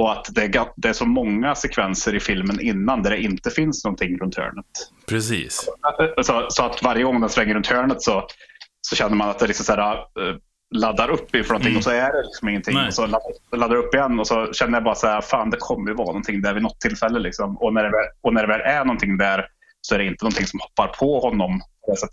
Och 0.00 0.12
att 0.12 0.26
det 0.34 0.42
är, 0.42 0.66
det 0.76 0.88
är 0.88 0.92
så 0.92 1.06
många 1.06 1.54
sekvenser 1.54 2.14
i 2.14 2.20
filmen 2.20 2.60
innan 2.60 3.02
där 3.02 3.10
det 3.10 3.20
inte 3.20 3.50
finns 3.50 3.84
någonting 3.84 4.18
runt 4.18 4.36
hörnet. 4.36 4.66
Precis. 5.08 5.68
Så, 6.22 6.46
så 6.50 6.64
att 6.64 6.82
varje 6.82 7.02
gång 7.02 7.20
den 7.20 7.30
svänger 7.30 7.54
runt 7.54 7.66
hörnet 7.66 8.02
så, 8.02 8.26
så 8.80 8.96
känner 8.96 9.16
man 9.16 9.30
att 9.30 9.38
det 9.38 9.46
liksom 9.46 9.64
så 9.64 9.72
här, 9.72 9.96
uh, 9.96 10.36
laddar 10.74 11.10
upp 11.10 11.34
inför 11.34 11.50
någonting 11.50 11.70
mm. 11.70 11.78
och 11.78 11.84
så 11.84 11.90
är 11.90 12.12
det 12.12 12.22
liksom 12.22 12.48
ingenting. 12.48 12.74
Nej. 12.74 12.86
Och 12.86 12.94
så 12.94 13.06
laddar, 13.06 13.56
laddar 13.56 13.76
upp 13.76 13.94
igen 13.94 14.20
och 14.20 14.26
så 14.26 14.52
känner 14.52 14.72
jag 14.72 14.84
bara 14.84 14.94
så 14.94 15.06
här, 15.06 15.20
fan 15.20 15.50
det 15.50 15.56
kommer 15.56 15.90
ju 15.90 15.96
vara 15.96 16.06
någonting 16.06 16.42
där 16.42 16.54
vid 16.54 16.62
något 16.62 16.80
tillfälle. 16.80 17.18
Liksom. 17.18 17.56
Och, 17.56 17.74
när 17.74 17.82
det 17.82 17.90
väl, 17.90 18.06
och 18.20 18.34
när 18.34 18.42
det 18.42 18.48
väl 18.48 18.60
är 18.60 18.84
någonting 18.84 19.16
där 19.16 19.46
så 19.80 19.94
är 19.94 19.98
det 19.98 20.04
inte 20.04 20.24
någonting 20.24 20.46
som 20.46 20.60
hoppar 20.60 20.88
på 20.88 21.20
honom. 21.20 21.60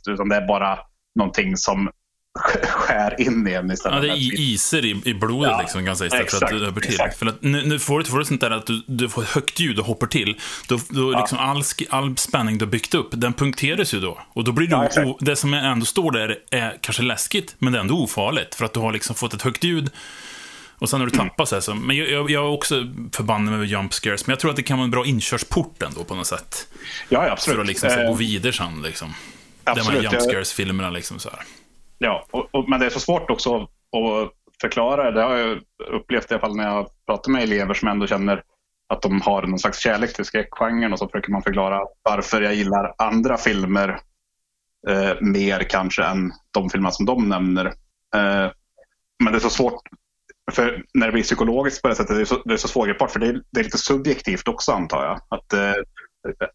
Utan 0.10 0.30
det 0.30 0.36
är 0.36 0.48
bara 0.48 0.80
någonting 1.16 1.58
som 1.58 1.90
skär 2.64 3.22
in 3.22 3.48
i 3.48 3.54
en 3.54 3.72
istället. 3.72 4.04
Ja, 4.04 4.14
det 4.14 4.20
är 4.20 4.40
iser 4.40 4.86
i, 4.86 5.02
i 5.06 5.14
blodet 5.14 5.52
ja, 5.52 5.62
liksom, 5.62 5.86
ganska 5.86 6.06
istället 6.06 6.26
exakt, 6.26 6.50
för 6.50 6.56
att 6.56 6.62
det 6.62 6.68
över 6.68 6.82
till. 6.82 7.00
För 7.18 7.26
att 7.26 7.42
nu, 7.42 7.66
nu 7.66 7.80
får 7.80 8.00
du, 8.00 8.06
får 8.06 8.20
du 8.20 8.26
sånt 8.26 8.42
där 8.42 8.52
att 8.52 8.66
du, 8.66 8.84
du 8.86 9.10
får 9.10 9.24
högt 9.24 9.60
ljud 9.60 9.80
och 9.80 9.86
hoppar 9.86 10.08
till. 10.08 10.40
Då, 10.68 10.80
då 10.90 11.14
ja. 11.14 11.20
liksom 11.20 11.38
all, 11.38 11.64
all 11.90 12.18
spänning 12.18 12.58
du 12.58 12.66
har 12.66 12.72
byggt 12.72 12.94
upp, 12.94 13.08
den 13.12 13.34
punkteras 13.34 13.94
ju 13.94 14.00
då. 14.00 14.22
Och 14.34 14.44
då 14.44 14.52
blir 14.52 14.68
det, 14.68 14.90
ja, 14.96 15.06
o, 15.06 15.18
det 15.22 15.36
som 15.36 15.54
ändå 15.54 15.86
står 15.86 16.12
där 16.12 16.38
är 16.52 16.78
kanske 16.82 17.04
läskigt, 17.04 17.56
men 17.60 17.74
det 17.74 17.80
är 17.80 17.82
ändå 17.82 18.04
ofarligt. 18.04 18.56
För 18.56 18.66
att 18.66 18.74
du 18.74 18.80
har 18.80 18.94
liksom 18.94 19.16
fått 19.16 19.34
ett 19.34 19.42
högt 19.42 19.64
ljud. 19.64 19.90
Och 20.80 20.90
sen 20.90 21.00
har 21.00 21.08
du 21.08 21.14
mm. 21.14 21.28
tappat 21.30 21.52
mm. 21.52 21.62
så 21.62 21.72
här, 21.72 21.80
så, 21.80 21.86
Men 21.86 21.98
jag, 21.98 22.10
jag, 22.10 22.32
jag 22.32 22.46
är 22.46 22.50
också 22.50 22.76
förbannad 23.12 23.60
med 23.60 23.68
jump 23.68 23.94
scares, 23.94 24.28
men 24.28 24.32
jag 24.32 24.40
tror 24.40 24.52
att 24.52 24.58
det 24.58 24.64
kan 24.64 24.78
vara 24.78 24.84
en 24.86 24.92
bra 24.92 25.06
inkörsport 25.06 25.84
ändå 25.84 26.04
på 26.04 26.16
något 26.16 26.28
sätt. 26.28 26.68
Ja, 27.10 27.32
absolut. 27.32 27.56
För 27.56 27.62
att 27.62 27.68
liksom, 27.68 27.90
så, 27.90 27.96
gå 27.96 28.02
eh, 28.02 28.18
vidare 28.18 28.54
sen, 28.54 28.82
liksom. 28.82 29.14
Absolut. 29.64 30.02
De 30.02 30.08
här 30.08 30.14
jump 30.14 30.32
scares-filmerna, 30.32 30.90
liksom 30.90 31.20
så 31.20 31.30
här. 31.30 31.40
Ja, 31.98 32.26
och, 32.32 32.48
och, 32.52 32.70
men 32.70 32.80
det 32.80 32.86
är 32.86 32.90
så 32.90 33.00
svårt 33.00 33.30
också 33.30 33.56
att 33.62 34.32
förklara. 34.62 35.12
Det 35.12 35.22
har 35.22 35.36
jag 35.36 35.60
upplevt 35.92 36.32
i 36.32 36.34
alla 36.34 36.42
fall 36.42 36.56
när 36.56 36.68
jag 36.68 36.88
pratar 37.06 37.32
med 37.32 37.44
elever 37.44 37.74
som 37.74 37.88
ändå 37.88 38.08
känner 38.08 38.44
att 38.90 39.02
de 39.02 39.22
har 39.22 39.42
någon 39.42 39.60
slags 39.60 39.80
kärlek 39.80 40.14
till 40.14 40.26
skräckgenren 40.26 40.94
och 40.94 41.00
så 41.00 41.10
försöker 41.10 41.32
man 41.32 41.44
förklara 41.44 41.82
varför 42.04 42.42
jag 42.42 42.56
gillar 42.56 42.94
andra 42.98 43.38
filmer 43.38 44.00
eh, 44.90 45.12
mer 45.22 45.60
kanske 45.70 46.04
än 46.04 46.32
de 46.52 46.70
filmer 46.70 46.90
som 46.90 47.06
de 47.06 47.30
nämner. 47.30 47.66
Eh, 48.16 48.52
men 49.24 49.34
det 49.34 49.36
är 49.36 49.40
så 49.40 49.50
svårt, 49.50 49.82
för 50.52 50.84
när 50.94 51.06
det 51.06 51.14
blir 51.14 51.24
psykologiskt 51.24 51.82
på 51.82 51.88
det 51.88 51.96
sättet, 51.96 52.16
det 52.16 52.22
är 52.22 52.26
så, 52.26 52.42
det 52.46 52.54
är 52.54 52.58
så 52.58 52.68
svårgripbart 52.68 53.12
för 53.12 53.20
det 53.20 53.28
är, 53.28 53.42
det 53.52 53.60
är 53.60 53.64
lite 53.64 53.78
subjektivt 53.78 54.48
också 54.48 54.72
antar 54.72 55.06
jag. 55.06 55.22
Att, 55.30 55.54
eh, 55.54 55.74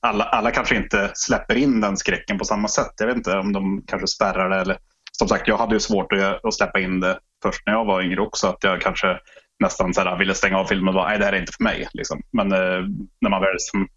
alla, 0.01 0.25
alla 0.25 0.51
kanske 0.51 0.77
inte 0.77 1.11
släpper 1.15 1.55
in 1.55 1.81
den 1.81 1.97
skräcken 1.97 2.39
på 2.39 2.45
samma 2.45 2.69
sätt. 2.69 2.93
Jag 2.97 3.07
vet 3.07 3.17
inte 3.17 3.39
om 3.39 3.53
de 3.53 3.85
kanske 3.87 4.07
spärrar 4.07 4.49
det 4.49 4.57
eller 4.57 4.79
som 5.23 5.29
sagt, 5.29 5.49
jag 5.49 5.57
hade 5.57 5.75
ju 5.75 5.81
svårt 5.81 6.13
att, 6.43 6.55
släppa 6.55 6.81
in 6.81 7.01
det 7.01 7.19
först 7.43 7.67
när 7.67 7.73
jag 7.73 7.85
var 7.85 8.03
yngre 8.03 8.21
också. 8.21 8.47
Att 8.47 8.65
jag 8.65 8.81
kanske 8.81 9.19
nästan 9.59 9.95
så 9.95 10.01
här, 10.01 10.19
ville 10.19 10.35
stänga 10.35 10.59
av 10.59 10.65
filmen 10.65 10.89
och 10.89 10.95
bara, 10.95 11.09
nej 11.09 11.19
det 11.19 11.25
här 11.25 11.33
är 11.33 11.41
inte 11.41 11.53
för 11.57 11.65
mig. 11.65 11.89
Liksom. 11.93 12.23
Men 12.33 12.53
eh, 12.53 12.81
när, 13.21 13.31
man 13.31 13.41
väl, 13.41 13.55
som, 13.59 13.89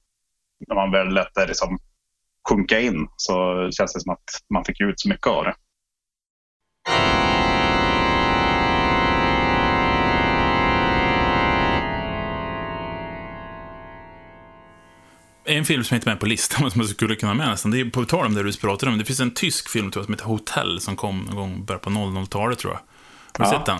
när 0.68 0.76
man 0.76 0.92
väl 0.92 1.14
lät 1.14 1.34
det 1.34 1.48
liksom, 1.48 1.80
sjunka 2.50 2.80
in 2.80 3.08
så 3.16 3.70
känns 3.72 3.94
det 3.94 4.00
som 4.00 4.12
att 4.12 4.24
man 4.54 4.66
fick 4.66 4.82
ut 4.82 5.00
så 5.00 5.10
mycket 5.10 5.28
av 5.28 5.44
det. 5.44 5.56
En 15.46 15.66
film 15.66 15.84
som 15.84 15.96
inte 15.96 16.10
är 16.10 16.12
med 16.12 16.20
på 16.20 16.26
listan, 16.26 16.72
som 16.72 16.82
jag 16.82 16.90
skulle 16.90 17.16
kunna 17.16 17.34
med 17.34 17.48
nästan, 17.48 17.72
det 17.72 17.80
är 17.80 17.86
på 17.86 18.06
tal 18.06 18.26
om 18.26 18.34
det 18.34 18.44
du 18.44 18.54
pratade 18.54 18.92
om. 18.92 18.98
Det 18.98 19.06
finns 19.06 19.20
en 19.20 19.32
tysk 19.32 19.70
film 19.70 19.92
tror 19.92 20.02
jag, 20.02 20.06
som 20.06 20.14
heter 20.14 20.26
Hotell, 20.26 20.82
som 20.82 20.96
kom 20.96 21.20
någon 21.20 21.36
gång 21.36 21.66
början 21.66 21.82
på 21.82 21.90
00-talet 21.90 22.60
tror 22.60 22.74
jag. 22.74 22.80
Har 22.80 23.52
du 23.52 23.56
ja. 23.56 23.60
sett 23.60 23.66
den? 23.66 23.80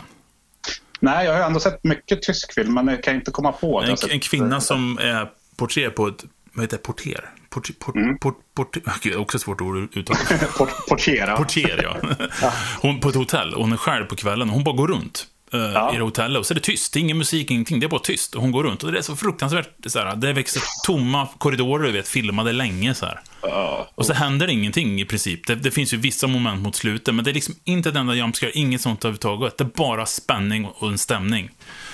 Nej, 1.00 1.26
jag 1.26 1.34
har 1.34 1.40
ändå 1.40 1.60
sett 1.60 1.84
mycket 1.84 2.22
tysk 2.22 2.54
film, 2.54 2.74
men 2.74 2.88
jag 2.88 3.04
kan 3.04 3.16
inte 3.16 3.32
komma 3.32 3.52
på 3.52 3.82
En, 3.82 3.96
en 4.10 4.20
kvinna 4.20 4.62
som 4.62 4.98
är 5.02 5.30
portier 5.56 5.90
på 5.90 6.08
ett, 6.08 6.26
vad 6.54 6.64
heter 6.64 6.78
det, 6.78 6.84
portier? 6.84 7.30
Portier, 7.50 7.76
port, 7.80 7.96
mm. 7.96 8.18
port, 8.18 8.38
port, 8.56 8.78
port, 8.84 9.16
också 9.16 9.40
svårt 9.40 9.62
ord 9.62 9.84
att 9.84 9.98
uttala. 9.98 10.20
Portier, 10.90 11.36
Portier, 11.36 11.98
ja. 12.42 12.52
Hon, 12.82 13.00
på 13.00 13.10
ett 13.10 13.16
hotell, 13.16 13.54
hon 13.54 13.74
är 13.74 13.78
själv 13.78 14.06
på 14.06 14.16
kvällen, 14.16 14.50
hon 14.50 14.64
bara 14.64 14.76
går 14.76 14.88
runt 14.88 15.28
ja. 15.56 15.94
i 15.94 15.98
det 15.98 16.04
hotellet. 16.04 16.40
Och 16.40 16.46
så 16.46 16.54
är 16.54 16.56
det 16.56 16.62
tyst, 16.62 16.94
det 16.94 17.00
är 17.00 17.02
ingen 17.02 17.18
musik, 17.18 17.52
ingenting, 17.52 17.80
det 17.80 17.86
är 17.86 17.90
bara 17.90 18.00
tyst. 18.00 18.36
Och 18.36 18.42
hon 18.42 18.52
går 18.52 18.64
runt 18.64 18.84
och 18.84 18.92
det 18.92 18.98
är 18.98 19.02
så 19.02 19.16
fruktansvärt, 19.16 19.70
så 19.86 20.00
här, 20.00 20.16
det 20.16 20.34
växer 20.34 20.62
tomma 20.86 21.28
korridorer, 21.38 21.86
du 21.86 21.92
vet, 21.92 22.08
filmade 22.08 22.52
länge 22.52 22.94
så 22.94 23.06
här. 23.06 23.20
Ja. 23.42 23.90
Och 23.96 24.06
så 24.06 24.14
händer 24.14 24.48
ingenting 24.48 25.02
i 25.02 25.06
princip. 25.06 25.48
Det, 25.48 25.56
det, 25.56 25.72
finns 25.72 25.94
ju 25.94 25.98
vissa 25.98 26.28
moment 26.28 26.62
mot 26.62 26.76
slutet, 26.76 27.16
men 27.16 27.26
det 27.26 27.32
är 27.32 27.34
liksom 27.34 27.56
inte 27.64 27.90
ett 27.90 27.96
enda 27.96 28.16
jumpscare, 28.16 28.52
inget 28.52 28.82
sånt 28.82 29.06
överhuvudtaget. 29.06 29.58
Det 29.58 29.64
är 29.64 29.70
bara 29.76 30.06
spänning 30.06 30.66
och 30.66 30.90
en 30.90 30.98
stämning. 30.98 31.50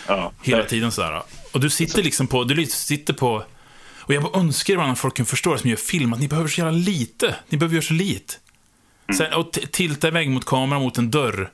Ja. 0.08 0.32
Hela 0.44 0.64
tiden 0.64 0.92
så 0.92 1.02
här. 1.02 1.22
Och 1.52 1.60
du 1.60 1.70
sitter 1.70 2.04
liksom 2.04 2.28
på, 2.28 2.44
du 2.44 2.66
sitter 2.66 3.14
på, 3.14 3.44
och 4.00 4.14
jag 4.14 4.24
bara 4.24 4.40
önskar 4.40 4.74
ibland 4.74 4.92
att 4.92 5.00
folk 5.00 5.16
kan 5.16 5.26
förstå 5.26 5.54
det 5.54 5.60
som 5.60 5.70
gör 5.70 5.78
film, 5.78 6.14
att 6.14 6.20
ni 6.20 6.28
behöver 6.28 6.50
så 6.50 6.62
jävla 6.62 6.78
lite. 6.78 7.36
Ni 7.50 7.58
behöver 7.58 7.76
göra 7.76 7.86
så 7.86 7.94
lite. 7.94 8.34
Mm. 9.08 9.18
Sen, 9.18 9.34
och 9.34 9.52
tilta 9.52 10.08
iväg 10.08 10.30
mot 10.30 10.46
kameran 10.46 10.82
mot 10.82 10.98
en 10.98 11.12
dörr. 11.12 11.52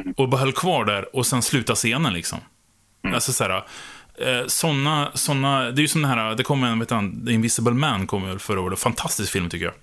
Mm. 0.00 0.14
Och 0.16 0.28
bara 0.28 0.40
höll 0.40 0.52
kvar 0.52 0.84
där 0.84 1.16
och 1.16 1.26
sen 1.26 1.42
sluta 1.42 1.74
scenen 1.74 2.12
liksom. 2.12 2.38
Mm. 3.04 3.14
Alltså 3.14 3.32
såhär, 3.32 3.64
eh, 4.18 4.46
såna, 4.46 5.10
såna, 5.14 5.70
det 5.70 5.80
är 5.80 5.82
ju 5.82 5.88
sån 5.88 6.04
här, 6.04 6.34
det 6.34 6.42
kommer 6.42 6.68
en, 6.68 6.78
vet 6.78 6.88
du, 6.88 7.26
The 7.26 7.32
Invisible 7.32 7.72
Man 7.72 8.06
kommer 8.06 8.38
förra 8.38 8.60
året, 8.60 8.78
fantastisk 8.78 9.32
film 9.32 9.48
tycker 9.48 9.64
jag. 9.64 9.74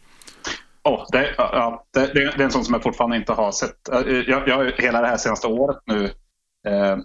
Oh, 0.84 1.05
det, 1.11 1.36
ja, 1.38 1.86
det, 1.93 2.14
det, 2.14 2.22
är 2.22 2.41
en 2.41 2.51
sån 2.51 2.66
som 2.66 2.74
jag 2.74 2.84
fortfarande 2.84 3.18
inte 3.18 3.34
har 3.34 3.51
sett. 3.51 3.89
Eh, 3.89 3.99
jag, 4.07 4.47
jag 4.47 4.72
hela 4.78 5.01
det 5.01 5.07
här 5.07 5.18
senaste 5.18 5.47
året 5.47 5.78
nu, 5.86 6.05
eh, 6.68 6.97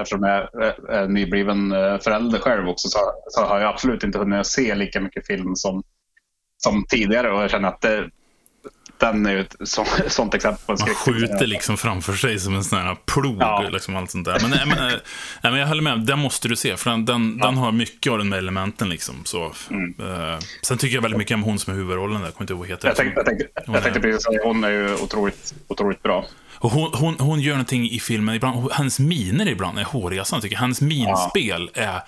eftersom 0.00 0.22
jag 0.22 0.62
är, 0.64 0.90
är 0.90 1.08
nybliven 1.08 1.72
eh, 1.72 1.98
förälder 1.98 2.38
själv 2.38 2.68
också, 2.68 2.88
så, 2.88 2.98
så, 3.28 3.44
har 3.44 3.60
jag 3.60 3.68
absolut 3.68 4.04
inte 4.04 4.18
hunnit 4.18 4.46
se 4.46 4.74
lika 4.74 5.00
mycket 5.00 5.26
film 5.26 5.56
som, 5.56 5.82
som 6.56 6.84
tidigare. 6.88 7.32
Och 7.32 7.42
jag 7.42 7.50
känner 7.50 7.68
att 7.68 7.80
det, 7.80 8.10
den 8.98 9.26
är 9.26 9.32
ju 9.32 9.40
ett 9.40 9.56
så, 9.64 9.86
sånt 10.08 10.34
exempel. 10.34 10.76
Man 10.78 10.94
skjuter 10.94 11.46
liksom 11.46 11.76
framför 11.76 12.12
sig 12.12 12.38
som 12.38 12.54
en 12.54 12.64
sån 12.64 12.78
här 12.78 12.96
plog. 13.04 13.36
Ja. 13.40 13.68
Liksom, 13.72 13.96
allt 13.96 14.10
sånt 14.10 14.24
där. 14.24 14.38
Men, 14.42 14.50
men, 14.50 14.68
men, 14.68 15.00
men 15.42 15.60
jag 15.60 15.66
håller 15.66 15.82
med, 15.82 16.00
den 16.00 16.18
måste 16.18 16.48
du 16.48 16.56
se. 16.56 16.76
För 16.76 16.90
den, 16.90 17.04
den, 17.04 17.38
ja. 17.40 17.46
den 17.46 17.56
har 17.56 17.72
mycket 17.72 18.12
av 18.12 18.18
de 18.18 18.28
med 18.28 18.38
elementen. 18.38 18.88
Liksom, 18.88 19.14
så. 19.24 19.52
Mm. 19.70 19.94
Uh, 20.00 20.38
sen 20.62 20.78
tycker 20.78 20.94
jag 20.94 21.02
väldigt 21.02 21.18
mycket 21.18 21.34
om 21.34 21.42
hon 21.42 21.58
som 21.58 21.72
är 21.72 21.76
huvudrollen 21.76 22.20
där. 22.20 22.26
Jag 22.26 22.34
kommer 22.34 22.44
inte 22.44 22.52
ihåg 22.52 22.60
vad 22.60 22.68
heter. 22.68 22.88
Jag 22.88 22.96
tänkte, 22.96 23.18
jag 23.18 23.26
tänkte, 23.26 23.46
jag 23.66 23.82
tänkte 23.82 24.00
precis 24.00 24.22
säga, 24.22 24.40
hon 24.44 24.64
är 24.64 24.70
ju 24.70 24.94
otroligt, 24.94 25.54
otroligt 25.68 26.02
bra. 26.02 26.26
Och 26.58 26.70
hon, 26.70 26.90
hon, 26.94 27.16
hon 27.18 27.40
gör 27.40 27.52
någonting 27.52 27.90
i 27.90 28.00
filmen, 28.00 28.34
ibland, 28.34 28.72
hennes 28.72 28.98
miner 28.98 29.48
ibland 29.48 29.78
är 29.78 29.84
hårresande 29.84 30.42
tycker 30.42 30.54
jag. 30.56 30.60
Hennes 30.60 30.80
minspel 30.80 31.70
är... 31.74 32.00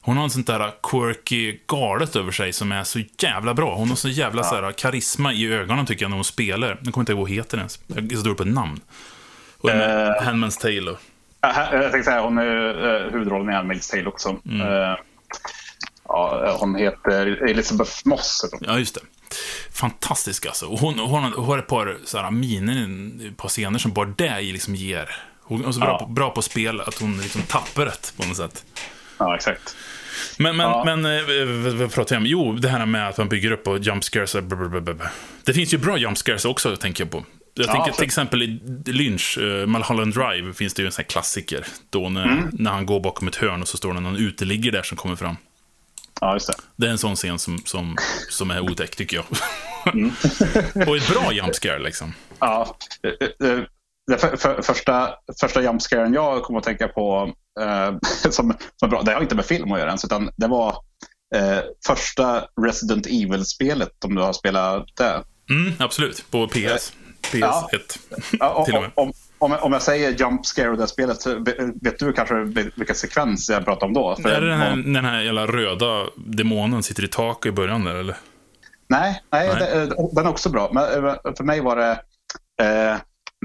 Hon 0.00 0.16
har 0.16 0.24
en 0.24 0.30
sånt 0.30 0.46
där 0.46 0.72
quirky 0.82 1.58
galet 1.66 2.16
över 2.16 2.32
sig 2.32 2.52
som 2.52 2.72
är 2.72 2.84
så 2.84 3.00
jävla 3.18 3.54
bra. 3.54 3.74
Hon 3.74 3.88
har 3.88 3.96
så 3.96 4.08
jävla 4.08 4.42
ja. 4.42 4.48
så 4.48 4.54
här, 4.54 4.72
karisma 4.72 5.32
i 5.32 5.52
ögonen 5.52 5.86
tycker 5.86 6.04
jag 6.04 6.10
när 6.10 6.16
hon 6.16 6.24
spelar. 6.24 6.68
Jag 6.82 6.94
kommer 6.94 7.02
inte 7.02 7.12
ihåg 7.12 7.20
vad 7.20 7.30
heter 7.30 7.58
ens. 7.58 7.80
Jag 7.86 8.12
är 8.12 8.16
så 8.16 8.22
dålig 8.22 8.38
på 8.38 8.44
namn. 8.44 8.80
Och 9.58 9.68
uh, 9.68 9.74
Handman's 10.22 10.60
Tale. 10.60 10.96
Jag 11.72 11.92
tänkte 11.92 12.02
säga, 12.02 12.20
hon 12.20 12.38
är 12.38 13.06
uh, 13.06 13.12
huvudrollen 13.12 13.48
i 13.48 13.52
Handmaid's 13.52 13.90
Tale 13.90 14.06
också. 14.06 14.36
Mm. 14.48 14.60
Uh, 14.60 14.96
ja, 16.08 16.56
hon 16.60 16.74
heter 16.74 17.50
Elizabeth 17.50 17.92
Moss. 18.04 18.50
Ja, 18.60 18.78
just 18.78 18.94
det 18.94 19.00
fantastisk 19.72 20.46
alltså. 20.46 20.66
Och 20.66 20.78
hon, 20.78 20.98
hon, 20.98 21.32
hon 21.32 21.44
har 21.44 21.58
ett 21.58 21.66
par 21.66 21.98
så 22.04 22.18
här, 22.18 22.30
miner, 22.30 23.30
par 23.36 23.48
scener 23.48 23.78
som 23.78 23.92
bara 23.92 24.06
det 24.16 24.40
liksom 24.40 24.74
ger. 24.74 25.16
Hon 25.42 25.64
är 25.64 25.72
så 25.72 25.80
bra, 25.80 25.88
ja. 25.88 25.98
på, 25.98 26.06
bra 26.06 26.30
på 26.30 26.42
spel 26.42 26.80
att 26.80 26.98
hon 26.98 27.20
liksom 27.20 27.42
tappar 27.42 27.84
rätt 27.84 28.14
på 28.16 28.26
något 28.26 28.36
sätt. 28.36 28.64
Ja, 29.18 29.36
exakt. 29.36 29.76
Men, 30.38 30.56
men, 30.56 30.66
ja. 30.66 30.82
men 30.84 31.04
eh, 31.04 31.74
vad 31.74 31.92
pratar 31.92 32.16
jag 32.16 32.20
om? 32.20 32.26
Jo, 32.26 32.52
det 32.52 32.68
här 32.68 32.86
med 32.86 33.08
att 33.08 33.18
man 33.18 33.28
bygger 33.28 33.50
upp 33.50 33.66
och 33.66 33.78
jump 33.78 34.04
scares. 34.04 34.36
Det 35.44 35.54
finns 35.54 35.74
ju 35.74 35.78
bra 35.78 35.98
jump 35.98 36.18
scares 36.18 36.44
också, 36.44 36.76
tänker 36.76 37.04
jag 37.04 37.10
på. 37.10 37.24
Jag 37.54 37.66
ja, 37.66 37.72
tänker 37.72 37.92
till 37.92 38.04
exempel 38.04 38.42
i 38.42 38.60
Lynch, 38.86 39.38
uh, 39.38 39.66
Mulholland 39.66 40.14
Drive, 40.14 40.52
finns 40.52 40.74
det 40.74 40.82
ju 40.82 40.86
en 40.86 40.92
sån 40.92 41.02
här 41.02 41.08
klassiker. 41.08 41.66
Då 41.90 42.08
när, 42.08 42.24
mm. 42.24 42.48
när 42.52 42.70
han 42.70 42.86
går 42.86 43.00
bakom 43.00 43.28
ett 43.28 43.36
hörn 43.36 43.62
och 43.62 43.68
så 43.68 43.76
står 43.76 43.94
det 43.94 44.00
någon 44.00 44.16
uteliggare 44.16 44.76
där 44.76 44.82
som 44.82 44.96
kommer 44.96 45.16
fram. 45.16 45.36
Ja, 46.20 46.34
just 46.34 46.46
det. 46.46 46.54
Det 46.76 46.86
är 46.86 46.90
en 46.90 46.98
sån 46.98 47.16
scen 47.16 47.38
som, 47.38 47.58
som, 47.64 47.96
som 48.28 48.50
är 48.50 48.60
otäck, 48.60 48.96
tycker 48.96 49.16
jag. 49.16 49.26
Mm. 49.94 50.12
och 50.88 50.96
ett 50.96 51.08
bra 51.08 51.32
jumpscare, 51.32 51.78
liksom. 51.78 52.14
Ja. 52.38 52.76
Det 54.06 54.18
för, 54.18 54.36
för, 54.36 54.62
första, 54.62 55.14
första 55.40 55.62
jumpscaren 55.62 56.14
jag 56.14 56.42
kom 56.42 56.56
att 56.56 56.64
tänka 56.64 56.88
på, 56.88 57.34
eh, 57.60 57.94
som, 58.30 58.54
som 58.76 58.90
bra, 58.90 59.02
det 59.02 59.12
har 59.12 59.20
inte 59.20 59.34
med 59.34 59.44
film 59.44 59.72
att 59.72 59.78
göra 59.78 59.88
ens, 59.88 60.04
utan 60.04 60.30
det 60.36 60.46
var 60.46 60.76
eh, 61.34 61.58
första 61.86 62.44
Resident 62.62 63.06
Evil-spelet, 63.06 64.04
om 64.04 64.14
du 64.14 64.22
har 64.22 64.32
spelat 64.32 64.86
det. 64.96 65.22
Mm, 65.50 65.72
absolut, 65.78 66.30
på 66.30 66.48
PS. 66.48 66.92
PS1. 67.22 67.98
Ja. 68.40 68.64
till 68.66 68.74
och 68.74 68.82
med. 68.82 68.90
Om, 68.94 69.06
om, 69.06 69.12
om 69.40 69.72
jag 69.72 69.82
säger 69.82 70.10
jump 70.10 70.46
scare 70.46 70.70
och 70.70 70.76
det 70.76 70.86
spelet, 70.86 71.26
vet 71.82 71.98
du 71.98 72.12
kanske 72.12 72.34
vilken 72.76 72.96
sekvens 72.96 73.50
jag 73.50 73.64
pratar 73.64 73.86
om 73.86 73.92
då? 73.92 74.16
För 74.16 74.28
är 74.28 74.40
det 74.40 74.48
den 74.48 74.58
här, 74.58 74.76
den 74.76 75.04
här 75.04 75.20
jävla 75.20 75.46
röda 75.46 76.06
demonen 76.16 76.82
sitter 76.82 77.04
i 77.04 77.08
taket 77.08 77.46
i 77.46 77.52
början 77.52 77.84
där, 77.84 77.94
eller? 77.94 78.16
Nej, 78.88 79.22
nej, 79.32 79.48
nej. 79.48 79.58
Det, 79.58 79.96
den 80.12 80.26
är 80.26 80.30
också 80.30 80.50
bra. 80.50 80.70
Men 80.72 80.84
för 81.36 81.44
mig 81.44 81.60
var 81.60 81.76
det... 81.76 81.90
Eh, 82.62 82.96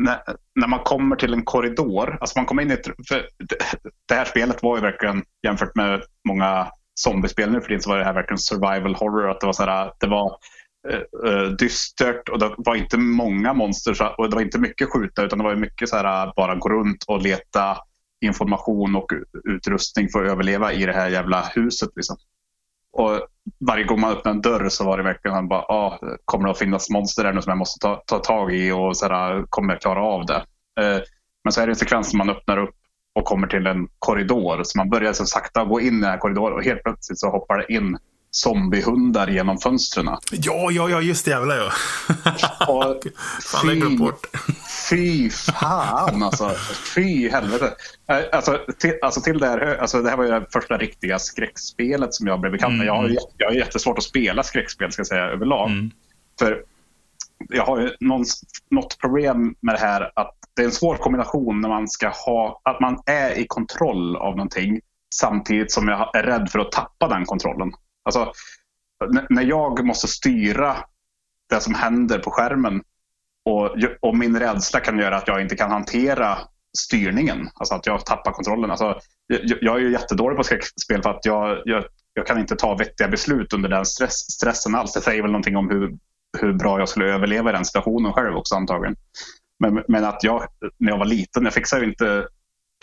när, 0.01 0.19
när 0.55 0.67
man 0.67 0.79
kommer 0.79 1.15
till 1.15 1.33
en 1.33 1.45
korridor, 1.45 2.17
alltså 2.21 2.39
man 2.39 2.45
kommer 2.45 2.61
in 2.61 2.71
i 2.71 2.73
ett, 2.73 2.85
för 3.07 3.27
det 4.07 4.15
här 4.15 4.25
spelet 4.25 4.63
var 4.63 4.77
ju 4.77 4.81
verkligen 4.81 5.23
jämfört 5.47 5.75
med 5.75 6.01
många 6.27 6.67
zombiespel 6.95 7.51
nu 7.51 7.61
för 7.61 7.67
tiden 7.67 7.81
så 7.81 7.89
var 7.89 7.97
det 7.97 8.05
här 8.05 8.13
verkligen 8.13 8.37
survival 8.37 8.95
horror. 8.95 9.29
Att 9.29 9.39
det 9.39 9.45
var, 9.45 9.53
så 9.53 9.63
här, 9.63 9.91
det 9.99 10.07
var 10.07 10.37
uh, 11.25 11.49
dystert 11.59 12.29
och 12.29 12.39
det 12.39 12.53
var 12.57 12.75
inte 12.75 12.97
många 12.97 13.53
monster 13.53 14.13
och 14.17 14.29
det 14.29 14.35
var 14.35 14.41
inte 14.41 14.59
mycket 14.59 14.89
skjuta 14.93 15.23
utan 15.23 15.39
det 15.39 15.43
var 15.43 15.55
mycket 15.55 15.89
så 15.89 15.95
här 15.95 16.27
eh, 16.27 16.33
bara 16.35 16.55
gå 16.55 16.69
runt 16.69 17.03
och 17.07 17.21
leta 17.21 17.77
information 18.21 18.95
och 18.95 19.11
utrustning 19.43 20.09
för 20.09 20.25
att 20.25 20.31
överleva 20.31 20.73
i 20.73 20.85
det 20.85 20.93
här 20.93 21.09
jävla 21.09 21.41
huset. 21.41 21.89
Liksom. 21.95 22.17
Och 22.91 23.27
varje 23.67 23.83
gång 23.83 24.01
man 24.01 24.11
öppnade 24.11 24.35
en 24.35 24.41
dörr 24.41 24.69
så 24.69 24.85
var 24.85 24.97
det 24.97 25.03
verkligen 25.03 25.47
bara, 25.47 25.61
ah, 25.61 25.99
kommer 26.25 26.45
det 26.45 26.51
att 26.51 26.59
finnas 26.59 26.89
monster 26.89 27.23
där 27.23 27.33
nu 27.33 27.41
som 27.41 27.49
jag 27.49 27.57
måste 27.57 27.79
ta, 27.79 28.03
ta 28.05 28.19
tag 28.19 28.53
i 28.55 28.71
och 28.71 28.97
så 28.97 29.07
här, 29.07 29.45
kommer 29.49 29.73
jag 29.73 29.81
klara 29.81 30.03
av 30.03 30.25
det? 30.25 30.45
Eh, 30.81 31.01
men 31.43 31.51
så 31.51 31.61
är 31.61 31.67
det 31.67 31.71
en 31.71 31.75
sekvens 31.75 32.09
som 32.09 32.17
man 32.17 32.29
öppnar 32.29 32.57
upp 32.57 32.75
och 33.15 33.25
kommer 33.25 33.47
till 33.47 33.67
en 33.67 33.87
korridor. 33.99 34.63
Så 34.63 34.77
man 34.77 34.89
börjar 34.89 35.13
så 35.13 35.25
sakta 35.25 35.65
gå 35.65 35.81
in 35.81 35.97
i 35.97 36.01
den 36.01 36.09
här 36.09 36.17
korridoren 36.17 36.57
och 36.57 36.63
helt 36.63 36.83
plötsligt 36.83 37.19
så 37.19 37.29
hoppar 37.29 37.57
det 37.57 37.73
in 37.73 37.97
zombiehundar 38.35 39.27
genom 39.27 39.57
fönstren. 39.57 40.09
Ja, 40.31 40.71
ja, 40.71 40.89
ja, 40.89 41.01
just 41.01 41.25
det 41.25 41.31
jävlar 41.31 41.55
ja. 41.55 41.71
Fy, 43.63 43.97
bort. 43.97 44.27
fy 44.89 45.29
fan 45.29 46.23
alltså. 46.23 46.51
Fy 46.95 47.29
helvete. 47.29 47.73
Eh, 48.09 48.17
alltså 48.31 48.59
till, 48.77 48.93
alltså 49.01 49.21
till 49.21 49.39
det 49.39 49.47
här, 49.47 49.77
alltså 49.81 50.01
det 50.01 50.09
här 50.09 50.17
var 50.17 50.23
ju 50.23 50.31
det 50.31 50.45
första 50.53 50.77
riktiga 50.77 51.19
skräckspelet 51.19 52.13
som 52.13 52.27
jag 52.27 52.39
blev 52.39 52.51
bekant 52.51 52.77
med. 52.77 52.87
Mm. 52.87 52.87
Jag, 52.87 52.95
har, 52.95 53.17
jag 53.37 53.47
har 53.47 53.53
jättesvårt 53.53 53.97
att 53.97 54.03
spela 54.03 54.43
skräckspel 54.43 54.91
ska 54.91 54.99
jag 54.99 55.07
säga 55.07 55.25
överlag. 55.25 55.69
Mm. 55.69 55.91
För 56.39 56.63
jag 57.49 57.65
har 57.65 57.79
ju 57.79 57.91
någon, 57.99 58.25
något 58.69 58.97
problem 58.99 59.55
med 59.61 59.75
det 59.75 59.79
här 59.79 60.11
att 60.15 60.35
det 60.55 60.61
är 60.61 60.65
en 60.65 60.71
svår 60.71 60.95
kombination 60.95 61.61
när 61.61 61.69
man 61.69 61.87
ska 61.87 62.09
ha, 62.09 62.61
att 62.63 62.79
man 62.79 63.01
är 63.05 63.39
i 63.39 63.45
kontroll 63.47 64.15
av 64.15 64.35
någonting 64.35 64.79
samtidigt 65.15 65.71
som 65.71 65.87
jag 65.87 66.15
är 66.15 66.23
rädd 66.23 66.49
för 66.51 66.59
att 66.59 66.71
tappa 66.71 67.07
den 67.07 67.25
kontrollen. 67.25 67.71
Alltså, 68.05 68.31
när 69.29 69.43
jag 69.43 69.85
måste 69.85 70.07
styra 70.07 70.77
det 71.49 71.59
som 71.59 71.73
händer 71.73 72.19
på 72.19 72.31
skärmen 72.31 72.83
och, 73.45 73.77
och, 74.01 74.17
min 74.17 74.39
rädsla 74.39 74.79
kan 74.79 74.99
göra 74.99 75.17
att 75.17 75.27
jag 75.27 75.41
inte 75.41 75.55
kan 75.55 75.71
hantera 75.71 76.37
styrningen. 76.77 77.49
Alltså 77.53 77.75
att 77.75 77.85
jag 77.85 78.05
tappar 78.05 78.31
kontrollen. 78.31 78.71
Alltså, 78.71 78.99
jag, 79.27 79.57
jag 79.61 79.75
är 79.75 79.79
ju 79.79 79.91
jättedålig 79.91 80.37
på 80.37 80.43
skräckspel 80.43 81.03
för 81.03 81.09
att 81.09 81.25
jag, 81.25 81.61
jag, 81.65 81.83
jag, 82.13 82.27
kan 82.27 82.39
inte 82.39 82.55
ta 82.55 82.75
vettiga 82.75 83.07
beslut 83.07 83.53
under 83.53 83.69
den 83.69 83.85
stress, 83.85 84.31
stressen 84.31 84.75
alls. 84.75 84.93
Det 84.93 85.01
säger 85.01 85.21
väl 85.21 85.31
någonting 85.31 85.57
om 85.57 85.69
hur, 85.69 85.97
hur 86.41 86.53
bra 86.53 86.79
jag 86.79 86.89
skulle 86.89 87.13
överleva 87.13 87.49
i 87.49 87.53
den 87.53 87.65
situationen 87.65 88.13
själv 88.13 88.35
också 88.35 88.55
antagligen. 88.55 88.95
Men, 89.59 89.83
men 89.87 90.05
att 90.05 90.23
jag, 90.23 90.43
när 90.77 90.91
jag 90.91 90.97
var 90.97 91.05
liten, 91.05 91.43
jag 91.43 91.53
fixade 91.53 91.81
ju 91.81 91.89
inte 91.89 92.27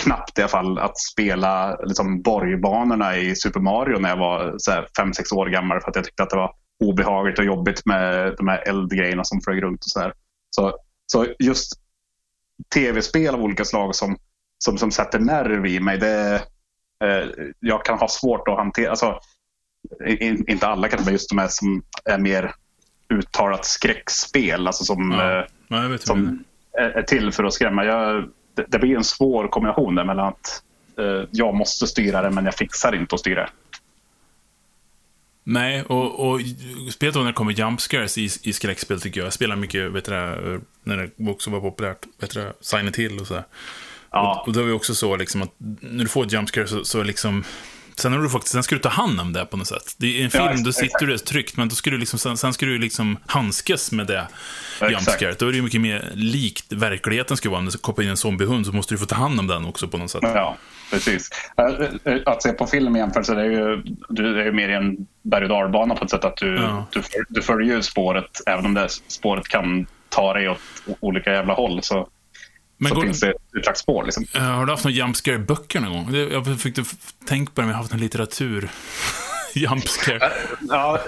knappt 0.02 0.38
i 0.38 0.42
alla 0.42 0.48
fall 0.48 0.78
att 0.78 0.98
spela 0.98 1.76
liksom, 1.76 2.22
borgbanorna 2.22 3.16
i 3.16 3.36
Super 3.36 3.60
Mario 3.60 3.98
när 3.98 4.08
jag 4.08 4.16
var 4.16 4.56
5-6 4.98 5.34
år 5.34 5.46
gammal 5.46 5.80
för 5.80 5.88
att 5.88 5.96
jag 5.96 6.04
tyckte 6.04 6.22
att 6.22 6.30
det 6.30 6.36
var 6.36 6.54
obehagligt 6.84 7.38
och 7.38 7.44
jobbigt 7.44 7.86
med 7.86 8.34
de 8.36 8.48
här 8.48 8.68
eldgrejerna 8.68 9.24
som 9.24 9.40
flög 9.40 9.62
runt. 9.62 9.80
och 9.80 9.90
Så, 9.90 10.00
här. 10.00 10.12
så, 10.50 10.78
så 11.06 11.26
just 11.38 11.72
tv-spel 12.74 13.34
av 13.34 13.42
olika 13.42 13.64
slag 13.64 13.94
som, 13.94 14.16
som, 14.58 14.78
som 14.78 14.90
sätter 14.90 15.18
nerv 15.18 15.66
i 15.66 15.80
mig, 15.80 15.98
det, 15.98 16.34
eh, 17.04 17.28
jag 17.60 17.84
kan 17.84 17.98
ha 17.98 18.08
svårt 18.08 18.48
att 18.48 18.56
hantera. 18.56 18.90
Alltså, 18.90 19.18
in, 20.06 20.44
inte 20.48 20.66
alla 20.66 20.88
kanske, 20.88 21.04
men 21.04 21.12
just 21.12 21.28
de 21.28 21.38
här 21.38 21.48
som 21.50 21.82
är 22.04 22.18
mer 22.18 22.54
uttalat 23.14 23.64
skräckspel. 23.64 24.66
Alltså 24.66 24.84
som, 24.84 25.10
ja. 25.10 25.46
Ja, 25.68 25.98
som 25.98 26.44
är, 26.78 26.90
är 26.90 27.02
till 27.02 27.32
för 27.32 27.44
att 27.44 27.54
skrämma. 27.54 27.84
Jag, 27.84 28.28
det, 28.54 28.66
det 28.68 28.78
blir 28.78 28.96
en 28.96 29.04
svår 29.04 29.48
kombination 29.48 29.94
där 29.94 30.04
mellan 30.04 30.28
att 30.28 30.62
eh, 30.98 31.28
jag 31.30 31.54
måste 31.54 31.86
styra 31.86 32.22
det 32.22 32.30
men 32.30 32.44
jag 32.44 32.54
fixar 32.54 32.94
inte 32.94 33.14
att 33.14 33.20
styra 33.20 33.48
Nej, 35.44 35.82
och, 35.82 36.28
och 36.28 36.40
spelet 36.90 37.14
när 37.14 37.24
det 37.24 37.32
kommer 37.32 37.52
jump 37.52 37.80
scares 37.80 38.18
i, 38.18 38.24
i 38.42 38.52
skräckspel 38.52 39.00
tycker 39.00 39.20
jag. 39.20 39.26
Jag 39.26 39.32
spelar 39.32 39.56
mycket, 39.56 39.92
vet 39.92 40.04
du 40.04 40.60
när 40.84 40.96
det 41.16 41.30
också 41.30 41.50
var 41.50 41.60
populärt, 41.60 42.06
vet 42.18 42.34
du 42.34 42.52
Silent 42.60 42.96
Hill 42.96 43.20
och 43.20 43.26
sådär. 43.26 43.44
Ja. 44.10 44.40
Och, 44.40 44.48
och 44.48 44.54
det 44.54 44.60
var 44.60 44.68
ju 44.68 44.74
också 44.74 44.94
så 44.94 45.16
liksom 45.16 45.42
att 45.42 45.54
när 45.58 46.04
du 46.04 46.08
får 46.08 46.26
ett 46.26 46.32
jump 46.32 46.48
scare 46.48 46.66
så, 46.66 46.84
så 46.84 47.02
liksom 47.02 47.44
Sen, 47.96 48.12
har 48.12 48.20
du 48.20 48.30
faktiskt, 48.30 48.52
sen 48.52 48.62
ska 48.62 48.74
du 48.74 48.80
ta 48.80 48.88
hand 48.88 49.20
om 49.20 49.32
det 49.32 49.46
på 49.46 49.56
något 49.56 49.66
sätt. 49.66 49.94
Det 49.96 50.20
är 50.20 50.24
en 50.24 50.30
film, 50.30 50.44
ja, 50.44 50.62
då 50.64 50.72
sitter 50.72 51.06
du 51.06 51.18
tryggt, 51.18 51.56
men 51.56 51.68
då 51.68 51.74
ska 51.74 51.90
du 51.90 51.98
liksom, 51.98 52.18
sen, 52.18 52.36
sen 52.36 52.52
ska 52.52 52.66
du 52.66 52.78
liksom 52.78 53.18
handskas 53.26 53.92
med 53.92 54.06
det 54.06 54.28
jumpscaret. 54.90 55.38
Då 55.38 55.46
är 55.46 55.50
det 55.50 55.56
ju 55.56 55.62
mycket 55.62 55.80
mer 55.80 56.10
likt 56.14 56.72
verkligheten 56.72 57.36
skulle 57.36 57.50
vara. 57.50 57.58
Om 57.58 57.66
du 57.66 57.78
kopplar 57.78 58.04
in 58.04 58.10
en 58.10 58.16
zombiehund 58.16 58.66
så 58.66 58.72
måste 58.72 58.94
du 58.94 58.98
få 58.98 59.06
ta 59.06 59.14
hand 59.14 59.40
om 59.40 59.46
den 59.46 59.64
också 59.64 59.88
på 59.88 59.98
något 59.98 60.10
sätt. 60.10 60.20
Ja, 60.22 60.56
precis. 60.90 61.30
Eh, 61.56 62.12
eh, 62.12 62.20
att 62.26 62.42
se 62.42 62.52
på 62.52 62.66
film 62.66 62.96
i 62.96 62.98
jämförelse, 62.98 63.34
det 63.34 63.42
är 63.42 63.50
ju, 63.50 63.82
det 64.08 64.22
är 64.22 64.44
ju 64.44 64.52
mer 64.52 64.68
en 64.68 65.06
berg 65.22 65.44
och 65.44 65.48
dalbana 65.48 65.94
på 65.94 66.04
ett 66.04 66.10
sätt 66.10 66.24
att 66.24 66.36
du, 66.36 66.54
ja. 66.54 66.86
du, 66.92 67.02
du 67.28 67.42
följer 67.42 67.80
spåret, 67.80 68.40
även 68.46 68.66
om 68.66 68.74
det 68.74 68.88
spåret 69.08 69.48
kan 69.48 69.86
ta 70.08 70.34
dig 70.34 70.48
åt 70.48 70.58
olika 71.00 71.32
jävla 71.32 71.54
håll. 71.54 71.82
Så 71.82 72.08
men 72.82 72.88
så 72.88 72.94
går... 72.94 73.02
finns 73.02 73.20
det 73.20 73.30
ett 73.30 73.64
slags 73.64 73.80
spår. 73.80 74.04
Liksom. 74.04 74.26
Uh, 74.36 74.42
har 74.42 74.66
du 74.66 74.72
haft 74.72 74.84
några 74.84 74.96
jumpscare 74.96 75.38
böcker 75.38 75.80
någon 75.80 75.92
gång? 75.92 76.14
Jag 76.14 76.60
fick 76.60 76.78
tänka 77.28 77.52
på 77.54 77.60
det, 77.60 77.66
men 77.66 77.68
jag 77.68 77.74
har 77.74 77.82
haft 77.82 77.92
en 77.92 78.00
litteratur. 78.00 78.70
jumpscare. 79.54 80.16
Uh, 80.16 80.30
ja, 80.68 81.00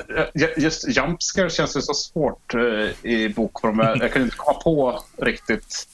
just 0.57 0.89
jumpscare 0.89 1.51
känns 1.51 1.77
ju 1.77 1.81
så 1.81 1.95
svårt 1.95 2.55
i 3.03 3.29
bokform. 3.29 3.79
Jag 4.01 4.13
kan 4.13 4.23
inte 4.23 4.37
komma 4.37 4.61
på 4.61 5.03
riktigt 5.23 5.89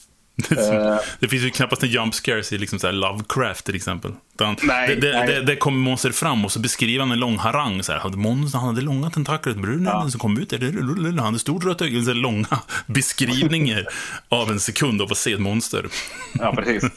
Det 1.19 1.27
finns 1.27 1.43
ju 1.43 1.49
knappast 1.49 1.83
en 1.83 1.89
jump 1.89 2.13
scares 2.13 2.53
i 2.53 2.57
liksom 2.57 2.79
så 2.79 2.91
Lovecraft 2.91 3.65
till 3.65 3.75
exempel. 3.75 4.11
Utan 4.33 4.55
nej, 4.63 4.95
det, 4.95 4.95
det, 4.95 5.25
det, 5.25 5.41
det 5.41 5.55
kommer 5.55 5.77
monster 5.77 6.11
fram 6.11 6.45
och 6.45 6.51
så 6.51 6.59
beskriver 6.59 6.99
han 6.99 7.11
en 7.11 7.19
lång 7.19 7.37
harang. 7.37 7.83
Så 7.83 7.91
här, 7.91 8.09
monster, 8.09 8.59
han 8.59 8.67
hade 8.67 8.81
långa 8.81 9.09
tentakler 9.09 9.81
ja. 9.85 10.09
som 10.09 10.19
kom 10.19 10.37
ut. 10.37 10.51
Han 10.51 11.19
hade 11.19 11.39
stort 11.39 11.65
rött 11.65 11.81
öga. 11.81 12.13
Långa 12.13 12.59
beskrivningar 12.87 13.85
av 14.29 14.51
en 14.51 14.59
sekund 14.59 15.01
av 15.01 15.11
att 15.11 15.17
se 15.17 15.33
ett 15.33 15.39
monster. 15.39 15.87
Ja, 16.33 16.53
precis. 16.55 16.91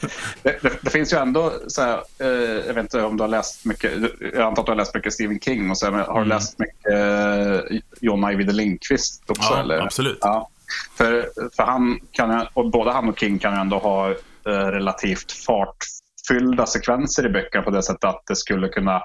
Det, 0.81 0.89
finns 0.89 1.13
ju 1.13 1.17
ändå, 1.17 1.53
så 1.67 1.81
här, 1.81 2.01
eh, 2.19 2.27
jag 2.67 2.73
vet 2.73 2.83
inte 2.83 3.01
om 3.01 3.17
du 3.17 3.23
har 3.23 3.27
läst 3.27 3.65
mycket, 3.65 3.91
jag 4.19 4.41
antar 4.41 4.61
att 4.61 4.65
du 4.65 4.71
har 4.71 4.77
läst 4.77 4.95
mycket 4.95 5.13
Stephen 5.13 5.39
King. 5.39 5.71
Och 5.71 5.77
så 5.77 5.85
här, 5.85 5.91
har 5.91 6.05
du 6.05 6.11
mm. 6.11 6.27
läst 6.27 6.59
mycket 6.59 6.93
eh, 6.93 7.77
John 8.01 8.23
Ajvide 8.23 8.53
Lindqvist 8.53 9.23
också? 9.27 9.53
Ja, 9.53 9.59
eller? 9.59 9.79
absolut. 9.79 10.17
Ja. 10.21 10.49
För, 10.97 11.29
för 11.55 11.63
han 11.63 11.99
kan, 12.11 12.47
och 12.53 12.71
både 12.71 12.91
han 12.91 13.09
och 13.09 13.19
King 13.19 13.39
kan 13.39 13.53
ju 13.53 13.59
ändå 13.59 13.77
ha 13.77 14.09
eh, 14.09 14.15
relativt 14.45 15.31
fartfyllda 15.31 16.65
sekvenser 16.65 17.25
i 17.25 17.29
böckerna 17.29 17.63
på 17.63 17.71
det 17.71 17.83
sättet 17.83 18.03
att 18.03 18.23
det 18.27 18.35
skulle 18.35 18.67
kunna 18.67 19.01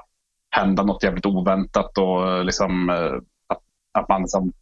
hända 0.51 0.83
något 0.83 1.03
jävligt 1.03 1.27
oväntat 1.27 1.99
och 1.99 2.29
eh, 2.29 2.45
liksom, 2.45 2.91
eh, 2.91 3.13
att, 3.49 3.61
att 3.99 4.09
man 4.09 4.21
liksom, 4.21 4.53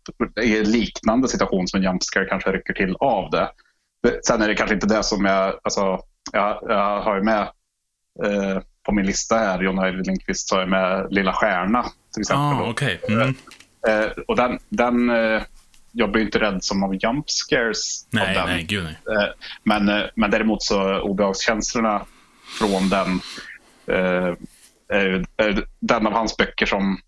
i 0.43 0.65
liknande 0.65 1.29
situation 1.29 1.69
som 1.69 1.79
en 1.79 1.85
jumpscare 1.85 2.25
kanske 2.25 2.53
rycker 2.53 2.75
till 2.75 2.97
av 3.01 3.31
det. 3.31 3.51
Sen 4.27 4.43
är 4.43 4.49
det 4.49 4.55
kanske 4.55 4.75
inte 4.75 4.87
det 4.87 5.03
som 5.03 5.25
jag, 5.25 5.55
alltså, 5.63 6.01
jag, 6.33 6.59
jag 6.63 7.01
har 7.01 7.17
ju 7.17 7.23
med 7.23 7.43
eh, 8.25 8.63
på 8.83 8.95
min 8.95 9.07
lista 9.07 9.37
här, 9.37 9.63
John 9.63 9.79
Ajvide 9.79 10.05
Lindqvist, 10.05 10.49
så 10.49 10.55
har 10.55 10.61
jag 10.61 10.69
med 10.69 11.07
Lilla 11.11 11.33
Stjärna 11.33 11.83
till 12.13 12.21
exempel. 12.21 12.67
Ah, 12.67 12.71
okay. 12.71 12.99
mm. 13.09 13.35
eh, 13.89 14.11
och 14.29 14.37
den, 14.37 14.59
den 14.69 15.11
eh, 15.11 15.43
jag 15.99 16.13
blir 16.13 16.23
inte 16.23 16.39
rädd 16.39 16.65
som 16.65 16.83
av 16.83 16.95
jump 16.95 17.31
scares. 17.31 18.09
Nej, 18.11 18.29
av 18.29 18.35
den. 18.35 18.57
nej, 18.57 18.63
gud 18.63 18.85
nej. 18.85 19.17
Eh, 19.17 19.29
men, 19.63 19.89
eh, 19.89 20.05
men 20.15 20.31
däremot 20.31 20.63
så 20.63 21.01
obehagskänslorna 21.01 22.05
från 22.59 22.89
den 22.89 23.21
eh, 23.87 24.35
är, 24.89 25.25
är 25.37 25.65
den 25.81 26.07
av 26.07 26.13
hans 26.13 26.37
böcker 26.37 26.67
som, 26.67 26.99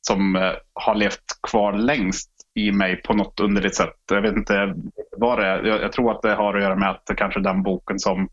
som 0.00 0.52
har 0.72 0.94
levt 0.94 1.24
kvar 1.48 1.72
längst 1.72 2.30
i 2.54 2.72
mig 2.72 2.96
på 2.96 3.14
något 3.14 3.40
underligt 3.40 3.74
sätt. 3.74 3.96
Jag 4.10 4.22
vet 4.22 4.36
inte 4.36 4.74
vad 5.16 5.38
det 5.38 5.46
är. 5.46 5.62
Jag, 5.62 5.82
jag 5.82 5.92
tror 5.92 6.10
att 6.10 6.22
det 6.22 6.34
har 6.34 6.54
att 6.54 6.62
göra 6.62 6.76
med 6.76 6.90
att 6.90 7.06
det 7.06 7.14
kanske 7.14 7.40
är 7.40 7.44
den 7.44 7.62
boken 7.62 7.98
som 7.98 8.28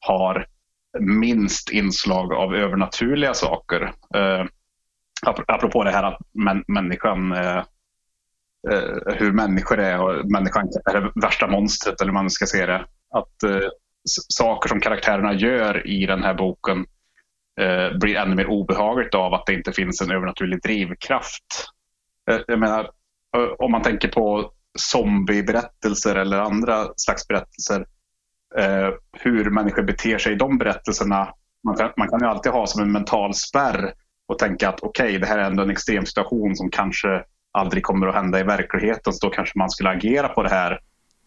har 0.00 0.46
minst 1.00 1.70
inslag 1.70 2.32
av 2.32 2.54
övernaturliga 2.54 3.34
saker. 3.34 3.92
Eh, 4.14 4.44
apropå 5.46 5.84
det 5.84 5.90
här 5.90 6.02
att 6.02 6.18
män, 6.32 6.64
människan 6.66 7.32
eh, 7.32 7.62
eh, 8.70 9.14
hur 9.14 9.32
människor 9.32 9.78
är 9.78 10.00
och 10.00 10.30
människan 10.30 10.68
är 10.90 11.00
det 11.00 11.12
värsta 11.22 11.46
monstret 11.46 12.00
eller 12.00 12.12
hur 12.12 12.18
man 12.18 12.30
ska 12.30 12.46
se 12.46 12.66
det. 12.66 12.84
Att 13.14 13.42
eh, 13.42 13.68
saker 14.28 14.68
som 14.68 14.80
karaktärerna 14.80 15.34
gör 15.34 15.86
i 15.86 16.06
den 16.06 16.22
här 16.22 16.34
boken 16.34 16.86
eh, 17.60 17.98
blir 17.98 18.16
ännu 18.16 18.34
mer 18.34 18.46
obehagligt 18.46 19.14
av 19.14 19.34
att 19.34 19.46
det 19.46 19.54
inte 19.54 19.72
finns 19.72 20.00
en 20.00 20.10
övernaturlig 20.10 20.62
drivkraft. 20.62 21.66
Eh, 22.30 22.40
jag 22.46 22.58
menar, 22.58 22.90
eh, 23.36 23.50
om 23.58 23.72
man 23.72 23.82
tänker 23.82 24.08
på 24.08 24.52
zombieberättelser 24.78 26.16
eller 26.16 26.38
andra 26.38 26.88
slags 26.96 27.28
berättelser. 27.28 27.86
Eh, 28.58 28.90
hur 29.12 29.50
människor 29.50 29.82
beter 29.82 30.18
sig 30.18 30.32
i 30.32 30.36
de 30.36 30.58
berättelserna. 30.58 31.34
Man 31.64 31.76
kan, 31.76 31.92
man 31.96 32.08
kan 32.08 32.20
ju 32.20 32.26
alltid 32.26 32.52
ha 32.52 32.66
som 32.66 32.82
en 32.82 32.92
mental 32.92 33.34
spärr 33.34 33.94
och 34.26 34.38
tänka 34.38 34.68
att 34.68 34.80
okej, 34.80 35.06
okay, 35.06 35.18
det 35.18 35.26
här 35.26 35.38
är 35.38 35.44
ändå 35.44 35.62
en 35.62 35.70
extrem 35.70 36.06
situation 36.06 36.56
som 36.56 36.70
kanske 36.70 37.24
aldrig 37.52 37.82
kommer 37.82 38.06
att 38.06 38.14
hända 38.14 38.40
i 38.40 38.42
verkligheten 38.42 39.12
så 39.12 39.26
då 39.26 39.32
kanske 39.32 39.58
man 39.58 39.70
skulle 39.70 39.90
agera 39.90 40.28
på 40.28 40.42
det 40.42 40.48
här 40.50 40.80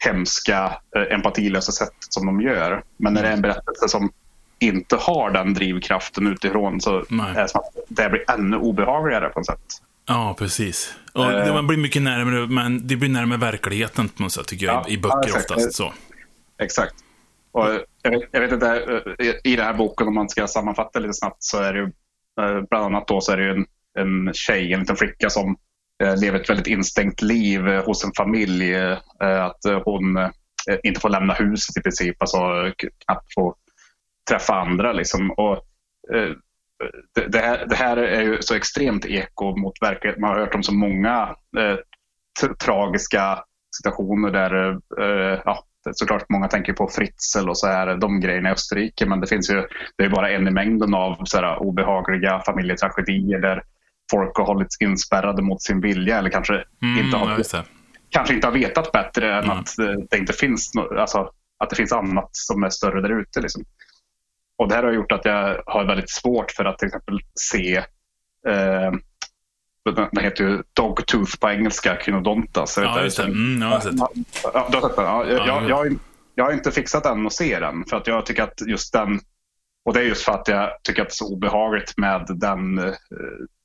hemska, 0.05 0.77
eh, 0.95 1.15
empatilösa 1.15 1.71
sätt 1.71 1.93
som 1.99 2.25
de 2.25 2.41
gör. 2.41 2.83
Men 2.97 3.13
när 3.13 3.23
det 3.23 3.29
är 3.29 3.33
en 3.33 3.41
berättelse 3.41 3.87
som 3.87 4.11
inte 4.59 4.95
har 4.95 5.31
den 5.31 5.53
drivkraften 5.53 6.27
utifrån 6.27 6.81
så 6.81 7.03
Nej. 7.09 7.35
är 7.35 7.41
det 7.41 7.47
som 7.47 7.59
att 7.61 7.69
det 7.87 8.09
blir 8.09 8.31
ännu 8.31 8.57
obehagligare 8.57 9.29
på 9.29 9.39
något 9.39 9.45
sätt. 9.45 9.59
Ja, 10.07 10.35
precis. 10.39 10.95
Och 11.13 11.31
Eh. 11.31 11.53
man 11.53 11.67
blir 11.67 11.77
mycket 11.77 12.01
närmare, 12.01 12.47
men 12.47 12.87
det 12.87 12.95
blir 12.95 13.09
närmare 13.09 13.39
verkligheten 13.39 14.09
på 14.09 14.23
något 14.23 14.31
sätt, 14.31 14.47
tycker 14.47 14.65
jag, 14.65 14.75
Ja, 14.75 14.89
i, 14.89 14.97
böcker 14.97 15.29
ja, 15.29 15.37
oftast. 15.37 15.73
Så. 15.73 15.93
Exakt. 16.61 16.95
Och 17.51 17.65
jag, 18.01 18.11
vet, 18.11 18.21
jag 18.31 18.41
vet 18.41 18.51
inte, 18.51 19.03
eh, 19.19 19.33
i 19.43 19.55
den 19.55 19.65
här 19.65 19.73
boken 19.73 20.07
om 20.07 20.15
man 20.15 20.29
ska 20.29 20.47
sammanfatta 20.47 20.99
lite 20.99 21.13
snabbt 21.13 21.43
så 21.43 21.57
är 21.61 21.73
det 21.73 21.79
ju 21.79 21.85
eh, 22.41 22.61
bland 22.69 22.85
annat 22.85 23.07
då 23.07 23.21
så 23.21 23.31
är 23.31 23.37
det 23.37 23.49
en, 23.51 23.65
en 23.99 24.33
tjej, 24.33 24.73
en 24.73 24.79
liten 24.79 24.95
flicka 24.95 25.29
som 25.29 25.49
eh, 25.49 25.55
Eh, 26.03 26.17
lever 26.17 26.39
ett 26.39 26.49
väldigt 26.49 26.67
instängt 26.67 27.21
liv 27.21 27.67
eh, 27.67 27.85
hos 27.85 28.05
en 28.05 28.11
familj. 28.17 28.73
Eh, 28.73 28.97
att 29.45 29.59
hon 29.85 30.29
inte 30.83 30.99
får 30.99 31.09
lämna 31.09 31.33
huset 31.33 31.77
i 31.77 31.81
princip, 31.81 32.15
alltså 32.19 32.37
knappt 32.77 33.33
får 33.33 33.55
träffa 34.29 34.53
andra. 34.53 34.93
Liksom. 34.93 35.31
Och, 35.31 35.55
eh, 36.13 36.29
det, 37.15 37.27
det, 37.27 37.39
här, 37.39 37.65
det 37.65 37.75
här 37.75 37.97
är 37.97 38.21
ju 38.21 38.37
så 38.41 38.55
extremt 38.55 39.05
eko 39.05 39.55
mot 39.55 39.73
verkligheten. 39.81 40.21
Man 40.21 40.29
har 40.29 40.39
hört 40.39 40.55
om 40.55 40.63
så 40.63 40.73
många 40.73 41.35
eh, 41.57 41.77
tragiska 42.65 43.43
situationer 43.77 44.31
där 44.31 44.71
eh, 45.01 45.41
ja, 45.45 45.65
såklart 45.91 46.29
många 46.29 46.47
tänker 46.47 46.73
på 46.73 46.87
Fritzl 46.87 47.49
och 47.49 47.57
så 47.57 47.67
här, 47.67 47.97
de 47.97 48.19
grejerna 48.19 48.49
i 48.49 48.51
Österrike. 48.51 49.05
Men 49.05 49.19
det 49.19 49.27
finns 49.27 49.49
ju 49.49 49.67
det 49.97 50.03
är 50.03 50.09
bara 50.09 50.29
en 50.29 50.47
i 50.47 50.51
mängden 50.51 50.93
av 50.93 51.17
så 51.23 51.37
här, 51.37 51.57
obehagliga 51.57 52.41
familjetragedier 52.45 53.39
där 53.39 53.63
folk 54.11 54.37
har 54.37 54.45
hållits 54.45 54.81
inspärrade 54.81 55.41
mot 55.41 55.61
sin 55.61 55.81
vilja 55.81 56.17
eller 56.17 56.29
kanske, 56.29 56.63
Mm, 56.81 57.05
inte, 57.05 57.17
har, 57.17 57.43
kanske 58.09 58.33
inte 58.33 58.47
har 58.47 58.51
vetat 58.51 58.91
bättre 58.91 59.33
än 59.37 59.43
Mm. 59.43 59.57
att 59.57 59.79
eh, 59.79 59.85
det 60.09 60.17
inte 60.17 60.33
finns 60.33 60.73
no, 60.75 60.99
alltså, 60.99 61.29
att 61.59 61.69
det 61.69 61.75
finns 61.75 61.91
annat 61.91 62.29
som 62.31 62.63
är 62.63 62.69
större 62.69 63.01
där 63.01 63.19
ute. 63.21 63.41
Liksom. 63.41 63.63
Och 64.57 64.69
det 64.69 64.75
här 64.75 64.83
har 64.83 64.91
gjort 64.91 65.11
att 65.11 65.25
jag 65.25 65.63
har 65.65 65.85
väldigt 65.85 66.09
svårt 66.09 66.51
för 66.51 66.65
att 66.65 66.77
till 66.77 66.87
exempel 66.87 67.19
se 67.39 67.77
eh, 68.47 68.91
den 69.85 70.07
den 70.11 70.23
heter 70.23 70.43
ju 70.43 70.63
Dogtooth 70.73 71.39
på 71.39 71.49
engelska, 71.49 71.97
Kynodontas. 72.05 72.77
Ja, 72.81 73.03
just 73.03 73.17
det. 73.17 73.23
Mm, 73.23 73.61
ja, 73.61 73.67
jag 73.67 73.73
har 73.73 73.81
sett. 73.81 74.23
Ja, 74.53 74.67
du 74.71 74.77
har 74.77 74.87
sett 74.89 74.95
den? 74.95 75.05
Ja, 75.05 75.25
jag, 75.25 75.47
Ja, 75.47 75.61
jag, 75.69 75.91
ja. 75.91 75.97
jag, 76.35 76.45
har 76.45 76.51
inte 76.51 76.71
fixat 76.71 77.05
än 77.05 77.25
att 77.27 77.33
se 77.33 77.59
den. 77.59 77.85
För 77.89 77.97
att 77.97 78.07
jag 78.07 78.25
tycker 78.25 78.43
att 78.43 78.61
just 78.67 78.93
den... 78.93 79.19
Och 79.85 79.93
det 79.93 79.99
är 79.99 80.03
just 80.03 80.25
för 80.25 80.31
att 80.31 80.47
jag 80.47 80.69
tycker 80.83 81.01
att 81.01 81.07
det 81.07 81.11
är 81.11 81.15
så 81.15 81.33
obehagligt 81.33 81.97
med 81.97 82.25
den... 82.29 82.93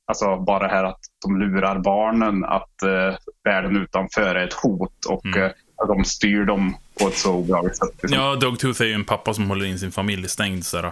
Alltså 0.09 0.37
bara 0.39 0.67
det 0.67 0.73
här 0.73 0.83
att 0.83 0.99
de 1.25 1.39
lurar 1.39 1.79
barnen 1.79 2.45
att 2.45 2.83
eh, 2.83 3.17
världen 3.43 3.77
utanför 3.77 4.35
är 4.35 4.47
ett 4.47 4.53
hot 4.53 5.05
och 5.09 5.25
Mm. 5.25 5.41
eh, 5.43 5.49
att 5.81 5.87
de 5.87 6.05
styr 6.05 6.45
dem 6.45 6.75
på 6.99 7.07
ett 7.07 7.17
så 7.17 7.33
obehagligt 7.33 7.77
sätt. 7.77 7.89
Liksom. 8.01 8.19
Ja, 8.19 8.35
Dogtooth 8.35 8.81
är 8.81 8.85
ju 8.85 8.93
en 8.93 9.03
pappa 9.05 9.33
som 9.33 9.49
håller 9.49 9.65
in 9.65 9.79
sin 9.79 9.91
familj 9.91 10.27
stängd. 10.29 10.65
Sådär. 10.65 10.91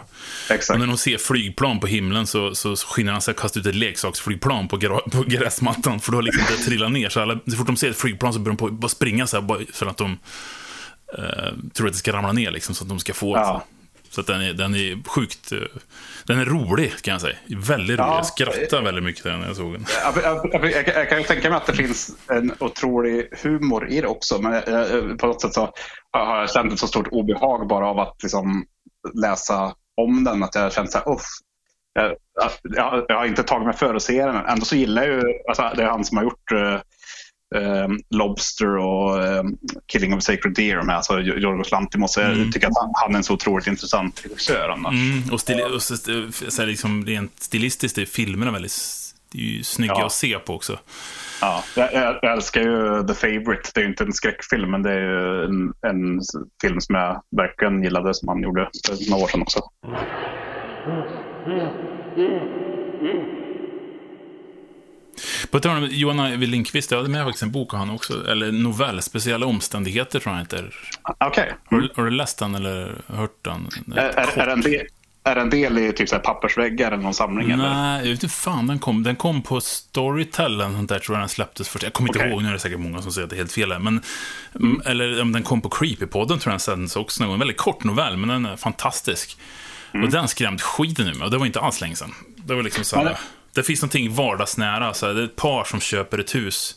Och 0.49 0.51
Exakt. 0.51 0.79
när 0.79 0.87
de 0.87 0.97
ser 0.97 1.17
flygplan 1.17 1.79
på 1.79 1.87
himlen 1.87 2.27
så, 2.27 2.55
så 2.55 2.75
skyndar 2.75 3.13
han 3.13 3.21
sig 3.21 3.31
att 3.31 3.37
kasta 3.37 3.59
ut 3.59 3.65
ett 3.65 3.75
leksaksflygplan 3.75 4.67
på, 4.67 4.77
gra- 4.77 5.09
på 5.11 5.23
gräsmattan. 5.27 5.99
För 5.99 6.11
då 6.11 6.17
har 6.17 6.21
liksom 6.21 6.43
det 6.49 6.63
trillat 6.63 6.91
ner. 6.91 7.09
Så, 7.09 7.21
alla, 7.21 7.39
så 7.47 7.57
fort 7.57 7.67
de 7.67 7.75
ser 7.77 7.89
ett 7.89 7.97
flygplan 7.97 8.33
så 8.33 8.39
börjar 8.39 8.57
de 8.57 8.57
på, 8.57 8.69
bara 8.71 8.89
springa 8.89 9.27
så 9.27 9.37
här, 9.37 9.41
bara 9.43 9.59
för 9.73 9.85
att 9.85 9.97
de 9.97 10.17
eh, 11.17 11.53
tror 11.73 11.87
att 11.87 11.93
det 11.93 11.99
ska 11.99 12.13
ramla 12.13 12.31
ner. 12.31 12.51
Liksom, 12.51 12.75
så 12.75 12.83
att 12.83 12.89
de 12.89 12.99
ska 12.99 13.13
få 13.13 13.35
Ja. 13.37 13.63
Så 14.09 14.21
den 14.21 14.41
är, 14.41 14.53
den 14.53 14.75
är 14.75 15.09
sjukt... 15.09 15.51
eh, 15.51 15.59
Den 16.25 16.39
är 16.39 16.45
rolig, 16.45 17.01
kan 17.01 17.11
jag 17.11 17.21
säga. 17.21 17.35
Väldigt 17.57 17.99
rolig. 17.99 18.09
Ja. 18.09 18.15
Jag 18.15 18.25
skrattade 18.25 18.83
väldigt 18.83 19.03
mycket 19.03 19.25
när 19.25 19.47
jag 19.47 19.55
såg 19.55 19.73
den. 19.73 19.85
Jag, 20.03 20.23
jag, 20.23 20.63
jag, 20.71 20.87
jag, 20.87 21.09
kan 21.09 21.17
ju 21.17 21.23
tänka 21.23 21.49
mig 21.49 21.57
att 21.57 21.65
det 21.65 21.73
finns 21.73 22.17
en 22.31 22.53
otrolig 22.59 23.27
humor 23.43 23.89
i 23.89 24.01
det 24.01 24.07
också. 24.07 24.41
Men 24.41 24.53
jag, 24.53 24.63
jag, 24.67 25.19
på 25.19 25.27
något 25.27 25.41
sätt 25.41 25.53
så 25.53 25.73
har 26.11 26.39
jag 26.39 26.51
känt 26.51 26.73
ett 26.73 26.79
så 26.79 26.87
stort 26.87 27.07
obehag 27.11 27.67
bara 27.67 27.87
av 27.87 27.99
att 27.99 28.23
liksom, 28.23 28.65
läsa 29.21 29.73
om 30.01 30.23
den. 30.23 30.43
Att 30.43 30.55
jag 30.55 30.61
har 30.61 30.69
känt 30.69 30.91
så 30.91 30.97
här, 30.97 31.11
uff. 31.11 31.25
Jag 32.75 33.17
har 33.17 33.25
inte 33.25 33.43
tagit 33.43 33.65
mig 33.67 33.75
för 33.77 33.95
att 33.95 34.03
se 34.03 34.25
den. 34.25 34.35
Ändå 34.35 34.65
så 34.65 34.75
gillar 34.75 35.03
jag 35.03 35.13
ju, 35.15 35.33
alltså, 35.49 35.71
det 35.75 35.83
är 35.83 35.87
han 35.87 36.05
som 36.05 36.17
har 36.17 36.23
gjort 36.23 36.51
eh, 37.55 37.61
eh, 37.81 37.87
Lobster 38.09 38.77
och 38.77 39.23
eh, 39.25 39.43
Killing 39.87 40.13
of 40.13 40.17
a 40.17 40.21
Sacred 40.21 40.55
Deer 40.55 40.81
med, 40.81 40.95
alltså 40.95 41.19
Yorgos 41.19 41.71
Lanthimos. 41.71 42.17
Jag 42.17 42.31
Mm. 42.33 42.51
tycker 42.51 42.67
att 42.67 42.77
han, 42.81 42.91
han 42.95 43.13
är 43.13 43.17
en 43.17 43.23
så 43.23 43.33
otroligt 43.33 43.67
intressant 43.67 44.21
regissör 44.25 44.69
annars. 44.69 44.93
Mm, 44.93 45.33
och, 45.33 45.39
stil, 45.39 45.61
och 45.61 45.81
så, 45.81 45.97
så 45.97 46.61
här 46.61 46.65
liksom, 46.67 47.05
rent 47.05 47.31
stilistiskt 47.43 47.97
är 47.97 48.05
filmerna 48.05 48.51
väldigt 48.51 48.73
det 49.31 49.37
är 49.37 49.41
ju 49.43 49.63
snygga 49.63 49.93
Ja. 49.97 50.05
att 50.05 50.11
se 50.11 50.39
på 50.39 50.53
också. 50.55 50.79
Ja, 51.41 51.63
jag, 51.75 51.93
jag, 51.93 52.19
jag 52.21 52.33
älskar 52.33 52.61
ju 52.61 53.07
The 53.07 53.13
Favourite. 53.13 53.69
Det 53.73 53.79
är 53.79 53.83
ju 53.83 53.89
inte 53.89 54.03
en 54.03 54.13
skräckfilm, 54.13 54.71
men 54.71 54.83
det 54.83 54.91
är 54.91 54.99
ju 54.99 55.43
en, 55.45 55.73
en 55.87 56.21
film 56.61 56.81
som 56.81 56.95
jag 56.95 57.21
verkligen 57.37 57.83
gillade 57.83 58.13
som 58.13 58.27
han 58.27 58.43
gjorde 58.43 58.69
för 58.87 59.09
några 59.11 59.23
år 59.23 59.27
sedan 59.27 59.41
också. 59.41 59.59
På 65.51 65.59
tal 65.59 65.77
om 65.77 65.87
Johan 65.91 66.39
Lindqvist, 66.39 66.91
jag 66.91 66.97
hade 66.97 67.09
med 67.09 67.23
faktiskt 67.25 67.43
en 67.43 67.51
bok 67.51 67.73
av 67.73 67.79
han 67.79 67.89
också, 67.89 68.27
eller 68.31 68.51
novell, 68.51 69.01
Speciella 69.01 69.45
omständigheter 69.45 70.19
tror 70.19 70.35
jag 70.35 70.39
heter. 70.41 70.73
Okej. 71.19 71.53
Har, 71.65 71.77
du- 71.81 71.91
har 71.95 72.03
du 72.05 72.11
läst 72.11 72.39
den 72.39 72.55
eller 72.55 73.01
hört 73.07 73.43
den? 73.43 73.69
Är, 73.95 74.01
är, 74.01 74.39
är, 74.39 74.45
det 74.45 74.51
en 74.51 74.61
del, 74.61 74.87
är 75.23 75.35
det 75.35 75.41
en 75.41 75.49
del 75.49 75.77
i 75.77 75.93
typ 75.93 76.09
så 76.09 76.15
här 76.15 76.21
pappersväggar 76.23 76.91
eller 76.91 77.03
någon 77.03 77.13
samling? 77.13 77.51
Eller? 77.51 77.73
Nej, 77.73 77.97
jag 78.05 78.11
vet 78.13 78.23
inte 78.23 78.35
fan 78.35 78.67
den 78.67 78.79
kom. 78.79 79.03
Den 79.03 79.15
kom 79.15 79.41
på 79.41 79.61
Storytel, 79.61 80.45
eller 80.45 80.65
sånt 80.65 80.89
där 80.89 80.99
tror 80.99 81.15
jag 81.17 81.21
den 81.21 81.29
släpptes 81.29 81.69
först. 81.69 81.83
Jag 81.83 81.93
kommer 81.93 82.09
inte 82.09 82.19
Okej. 82.19 82.31
ihåg, 82.31 82.41
nu 82.43 82.49
är 82.49 82.53
det 82.53 82.59
säkert 82.59 82.79
många 82.79 83.01
som 83.01 83.11
säger 83.11 83.23
att 83.23 83.29
det 83.29 83.35
är 83.35 83.37
helt 83.37 83.51
fel 83.51 83.71
här. 83.71 83.79
Men, 83.79 84.01
Eller 84.85 85.21
om 85.21 85.31
den 85.31 85.43
kom 85.43 85.61
på 85.61 85.69
Creepypodden 85.69 86.39
tror 86.39 86.51
jag 86.51 86.53
den 86.53 86.59
sändes 86.59 86.95
också 86.95 87.23
någon 87.23 87.27
gång. 87.27 87.35
En 87.35 87.39
väldigt 87.39 87.57
kort 87.57 87.83
novell, 87.83 88.17
men 88.17 88.29
den 88.29 88.45
är 88.45 88.55
fantastisk. 88.55 89.37
Och 90.03 90.09
den 90.11 90.27
skrämde 90.27 90.63
skiten 90.63 91.07
ur 91.07 91.13
mig, 91.13 91.25
och 91.25 91.31
det 91.31 91.37
var 91.37 91.45
inte 91.45 91.59
alls 91.59 91.81
länge 91.81 91.95
sedan. 91.95 92.13
Det 92.37 92.55
var 92.55 92.63
liksom 92.63 92.83
så 92.83 92.95
här. 92.99 93.17
Det 93.57 93.63
finns 93.63 93.81
någonting 93.81 94.13
vardagsnära, 94.13 94.93
så 94.93 95.07
här, 95.07 95.13
det 95.13 95.21
är 95.21 95.25
ett 95.25 95.35
par 95.35 95.63
som 95.63 95.79
köper 95.79 96.17
ett 96.17 96.35
hus. 96.35 96.75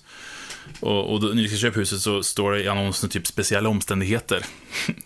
Och, 0.81 1.12
och 1.12 1.20
då, 1.20 1.26
när 1.26 1.43
vi 1.43 1.49
ska 1.49 1.57
köpa 1.57 1.78
huset 1.78 2.01
så 2.01 2.22
står 2.22 2.53
det 2.53 2.62
i 2.62 2.68
annonsen 2.68 3.11
typ 3.11 3.26
speciella 3.26 3.68
omständigheter. 3.68 4.45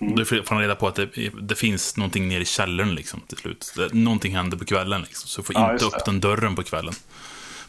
Och 0.00 0.18
då 0.18 0.24
får 0.24 0.54
man 0.54 0.60
reda 0.60 0.74
på 0.74 0.88
att 0.88 0.94
det, 0.94 1.08
det 1.42 1.54
finns 1.54 1.96
någonting 1.96 2.28
nere 2.28 2.42
i 2.42 2.44
källaren 2.44 2.94
liksom, 2.94 3.20
till 3.20 3.38
slut. 3.38 3.72
Det, 3.76 3.94
någonting 3.94 4.36
händer 4.36 4.56
på 4.56 4.64
kvällen 4.64 5.02
liksom, 5.02 5.28
så 5.28 5.42
får 5.42 5.54
Ja, 5.54 5.72
inte 5.72 5.84
upp 5.84 6.04
den 6.04 6.20
dörren 6.20 6.56
på 6.56 6.62
kvällen. 6.62 6.94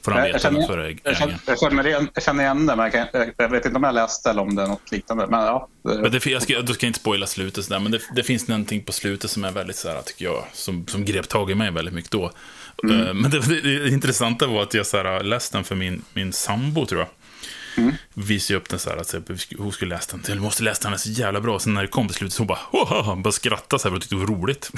Får 0.02 0.12
han 0.12 0.20
Jag, 0.20 0.30
jag, 0.30 0.34
veta 0.34 0.40
känner, 0.40 0.60
jag, 1.04 1.18
känner, 1.18 1.40
jag, 1.46 1.60
känner 1.60 2.10
jag 2.14 2.24
känner 2.24 2.44
igen 2.44 2.66
det, 2.66 2.76
men 2.76 2.84
jag, 2.84 2.92
kan, 2.92 3.22
jag, 3.22 3.34
jag 3.38 3.50
vet 3.50 3.66
inte 3.66 3.78
om 3.78 3.84
jag 3.84 3.96
läst 3.96 4.26
eller 4.28 4.42
om 4.42 4.56
det 4.56 4.64
är 4.64 4.68
något 4.68 4.92
liknande. 4.92 5.28
Men 5.28 5.40
ja, 5.40 5.68
Men 5.84 6.12
det, 6.12 6.26
jag 6.26 6.42
ska, 6.42 6.62
då 6.62 6.74
ska 6.74 6.86
jag 6.86 6.90
inte 6.90 7.00
spoila 7.00 7.28
slutet, 7.28 7.66
sådär, 7.66 7.80
men 7.80 7.92
det, 7.92 8.00
det 8.16 8.24
finns 8.24 8.48
någonting 8.48 8.84
på 8.84 8.92
slutet 8.92 9.32
som 9.32 9.44
är 9.44 9.52
väldigt, 9.52 9.76
sådär, 9.76 10.02
tycker 10.06 10.26
jag, 10.26 10.46
som, 10.54 10.88
som 10.88 11.06
grep 11.06 11.30
tag 11.30 11.52
i 11.52 11.56
mig 11.56 11.72
väldigt 11.72 11.94
mycket 11.94 12.12
då. 12.12 12.32
Eh, 12.84 13.14
Men 13.14 13.32
det, 13.32 13.40
det, 13.40 13.62
det 13.62 13.90
intressanta 13.90 14.48
var 14.48 14.64
att 14.64 14.74
jag 14.74 14.86
såhär, 14.86 15.24
läste 15.24 15.58
den 15.58 15.64
för 15.64 15.76
min, 15.76 16.02
min 16.14 16.34
sambo, 16.34 16.86
tror 16.86 17.00
jag. 17.02 17.08
Visade 18.14 18.54
jag 18.54 18.62
upp 18.62 18.70
den 18.70 18.80
så 18.80 18.90
här, 18.90 18.98
att 18.98 19.08
så 19.08 19.18
här, 19.18 19.58
hon 19.58 19.72
skulle 19.72 19.96
läsa 19.96 20.18
den. 20.18 20.36
Jag 20.36 20.42
måste 20.44 20.64
läsa 20.64 20.82
den, 20.82 20.92
den 20.92 20.94
är 20.94 20.98
så 20.98 21.10
jävla 21.10 21.42
bra. 21.42 21.60
Sen 21.60 21.74
när 21.74 21.82
det 21.82 21.88
kom 21.88 22.08
till 22.08 22.16
slutet 22.18 22.34
så 22.34 22.40
hon 22.42 22.48
bara, 22.48 22.60
Haha! 22.72 23.16
bara 23.16 23.32
skrattade 23.32 23.80
så 23.82 23.88
här, 23.88 23.92
för 23.92 23.96
jag 23.96 24.02
tyckte 24.02 24.16
det 24.16 24.20
var 24.20 24.28
roligt. 24.42 24.72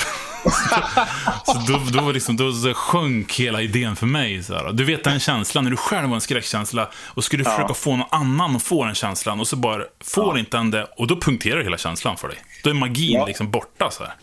så 1.46 1.54
då, 1.68 1.82
då, 1.98 2.04
var 2.04 2.14
liksom, 2.14 2.38
då 2.38 2.52
så 2.54 2.74
sjönk 2.74 3.34
hela 3.40 3.62
idén 3.62 3.96
för 3.96 4.06
mig. 4.06 4.44
Så 4.44 4.54
här. 4.54 4.72
Du 4.74 4.84
vet 4.86 5.04
den 5.04 5.20
känslan, 5.20 5.64
när 5.64 5.72
du 5.72 5.78
själv 5.78 6.08
har 6.08 6.16
en 6.16 6.22
skräckkänsla 6.22 6.90
och 6.96 7.24
skulle 7.24 7.44
Ja. 7.44 7.52
försöka 7.56 7.74
få 7.74 7.96
någon 7.96 8.08
annan 8.12 8.56
att 8.56 8.64
få 8.64 8.86
den 8.86 8.96
känslan 8.96 9.40
och 9.40 9.48
så 9.48 9.56
bara 9.56 9.84
får 10.04 10.40
inte 10.40 10.58
den 10.58 10.72
det 10.72 10.84
och 10.98 11.08
då 11.08 11.20
punkterar 11.20 11.64
hela 11.64 11.78
känslan 11.78 12.18
för 12.18 12.28
dig. 12.28 12.38
Då 12.64 12.70
är 12.70 12.74
magin 12.74 13.14
Ja. 13.14 13.26
liksom 13.26 13.52
borta. 13.52 13.92
Så 13.92 14.04
här. 14.04 14.14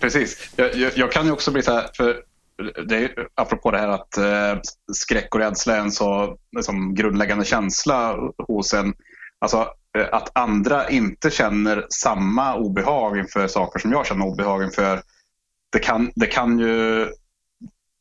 Precis. 0.00 0.50
Jag, 0.56 0.76
jag, 0.76 0.92
jag 0.96 1.12
kan 1.12 1.26
ju 1.26 1.32
också 1.32 1.50
bli 1.50 1.62
så 1.62 1.72
här, 1.74 1.86
för 1.96 2.16
det 2.86 2.96
är, 2.96 3.28
apropå 3.34 3.70
det 3.70 3.78
här 3.78 3.88
att 3.88 4.16
eh, 4.16 4.60
skräck 4.92 5.34
och 5.34 5.40
rädsla 5.40 5.76
är 5.76 5.80
en 5.80 5.92
så 5.92 6.36
liksom, 6.56 6.94
grundläggande 6.94 7.44
känsla 7.44 8.16
hos 8.48 8.74
en. 8.74 8.94
Alltså 9.38 9.68
eh, 9.98 10.06
att 10.12 10.38
andra 10.38 10.88
inte 10.88 11.30
känner 11.30 11.86
samma 11.90 12.56
obehag 12.56 13.18
inför 13.18 13.46
saker 13.46 13.78
som 13.78 13.92
jag 13.92 14.06
känner 14.06 14.26
obehag 14.26 14.62
inför. 14.62 15.02
Det 15.72 15.78
kan, 15.78 16.12
det 16.14 16.26
kan 16.26 16.58
ju 16.58 17.06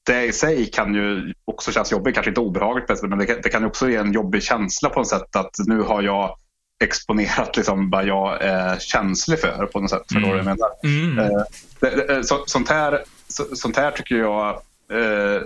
det 0.06 0.26
i 0.26 0.32
sig 0.32 0.66
kan 0.66 0.94
ju 0.94 1.34
också 1.46 1.72
kännas 1.72 1.92
jobbigt, 1.92 2.14
kanske 2.14 2.30
inte 2.30 2.42
obehagligt 2.42 3.04
men 3.04 3.18
det 3.18 3.26
kan, 3.26 3.42
det 3.44 3.50
kan 3.50 3.62
ju 3.62 3.68
också 3.68 3.90
ge 3.90 3.96
en 3.96 4.12
jobbig 4.12 4.44
känsla 4.44 4.90
på 4.90 5.00
något 5.00 5.08
sätt 5.08 5.36
att 5.36 5.56
nu 5.68 5.82
har 5.82 6.02
jag 6.02 6.38
exponerat 6.84 7.58
liksom 7.58 7.90
vad 7.90 8.06
jag 8.06 8.42
är 8.42 8.80
känslig 8.80 9.40
för 9.40 9.66
på 9.66 9.80
något 9.80 9.90
sätt. 9.90 10.02
Förstår 10.12 10.20
du 10.20 10.28
vad 10.28 10.38
jag 10.38 10.46
menar? 10.46 10.70
Mm. 10.84 11.20
Eh, 11.20 11.44
det, 11.80 12.08
det, 12.08 12.24
så, 12.24 12.44
sånt, 12.46 12.70
här, 12.70 13.04
så, 13.34 13.56
sånt 13.56 13.78
här 13.78 13.92
tycker 13.92 14.16
jag 14.16 14.50
eh, 14.92 15.42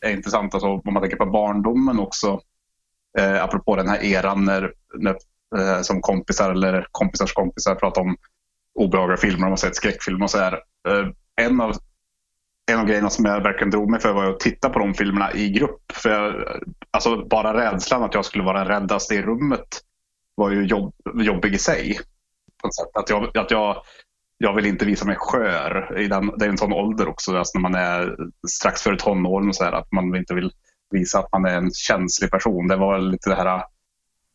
är 0.00 0.10
intressant, 0.10 0.54
alltså, 0.54 0.68
om 0.68 0.94
man 0.94 1.02
tänker 1.02 1.16
på 1.16 1.26
barndomen 1.26 1.98
också. 1.98 2.40
Eh, 3.18 3.44
apropå 3.44 3.76
den 3.76 3.88
här 3.88 4.04
eran 4.04 4.44
när, 4.44 4.72
när, 4.94 5.16
eh, 5.56 5.82
som 5.82 6.00
kompisar 6.00 6.50
eller 6.50 6.86
kompisars 6.90 7.32
kompisar 7.32 7.74
pratar 7.74 8.00
om 8.00 8.16
obehagliga 8.74 9.16
filmer, 9.16 9.44
om 9.44 9.50
man 9.50 9.58
sett 9.58 9.76
skräckfilmer 9.76 10.24
och 10.24 10.30
så 10.30 10.38
här. 10.38 10.52
Eh, 10.88 11.08
en, 11.36 11.60
av, 11.60 11.76
en 12.72 12.78
av 12.78 12.86
grejerna 12.86 13.10
som 13.10 13.24
jag 13.24 13.42
verkligen 13.42 13.70
drog 13.70 13.90
mig 13.90 14.00
för 14.00 14.12
var 14.12 14.30
att 14.30 14.40
titta 14.40 14.68
på 14.68 14.78
de 14.78 14.94
filmerna 14.94 15.32
i 15.32 15.50
grupp. 15.50 15.92
För 15.92 16.10
jag, 16.10 16.34
alltså 16.90 17.24
bara 17.24 17.72
rädslan 17.72 18.02
att 18.02 18.14
jag 18.14 18.24
skulle 18.24 18.44
vara 18.44 18.58
den 18.58 18.68
räddaste 18.68 19.14
i 19.14 19.22
rummet 19.22 19.80
var 20.34 20.50
ju 20.50 20.66
jobb, 20.66 20.94
jobbig 21.14 21.54
i 21.54 21.58
sig. 21.58 21.98
På 22.62 22.68
ett 22.68 22.74
sätt. 22.74 22.96
Att, 22.96 23.10
jag, 23.10 23.38
att 23.38 23.50
jag, 23.50 23.82
jag 24.42 24.54
vill 24.54 24.66
inte 24.66 24.84
visa 24.84 25.04
mig 25.04 25.16
skör. 25.18 25.98
I 25.98 26.08
den, 26.08 26.32
det 26.38 26.44
är 26.44 26.48
en 26.48 26.58
sån 26.58 26.72
ålder 26.72 27.08
också, 27.08 27.38
alltså 27.38 27.58
när 27.58 27.62
man 27.62 27.74
är 27.74 28.16
strax 28.48 28.82
före 28.82 28.96
tonåren. 28.96 29.48
Och 29.48 29.56
så 29.56 29.64
här, 29.64 29.72
att 29.72 29.92
man 29.92 30.16
inte 30.16 30.34
vill 30.34 30.52
visa 30.90 31.18
att 31.18 31.32
man 31.32 31.44
är 31.44 31.56
en 31.56 31.70
känslig 31.74 32.30
person. 32.30 32.68
Det 32.68 32.76
var 32.76 32.98
lite 32.98 33.30
det 33.30 33.36
här 33.36 33.62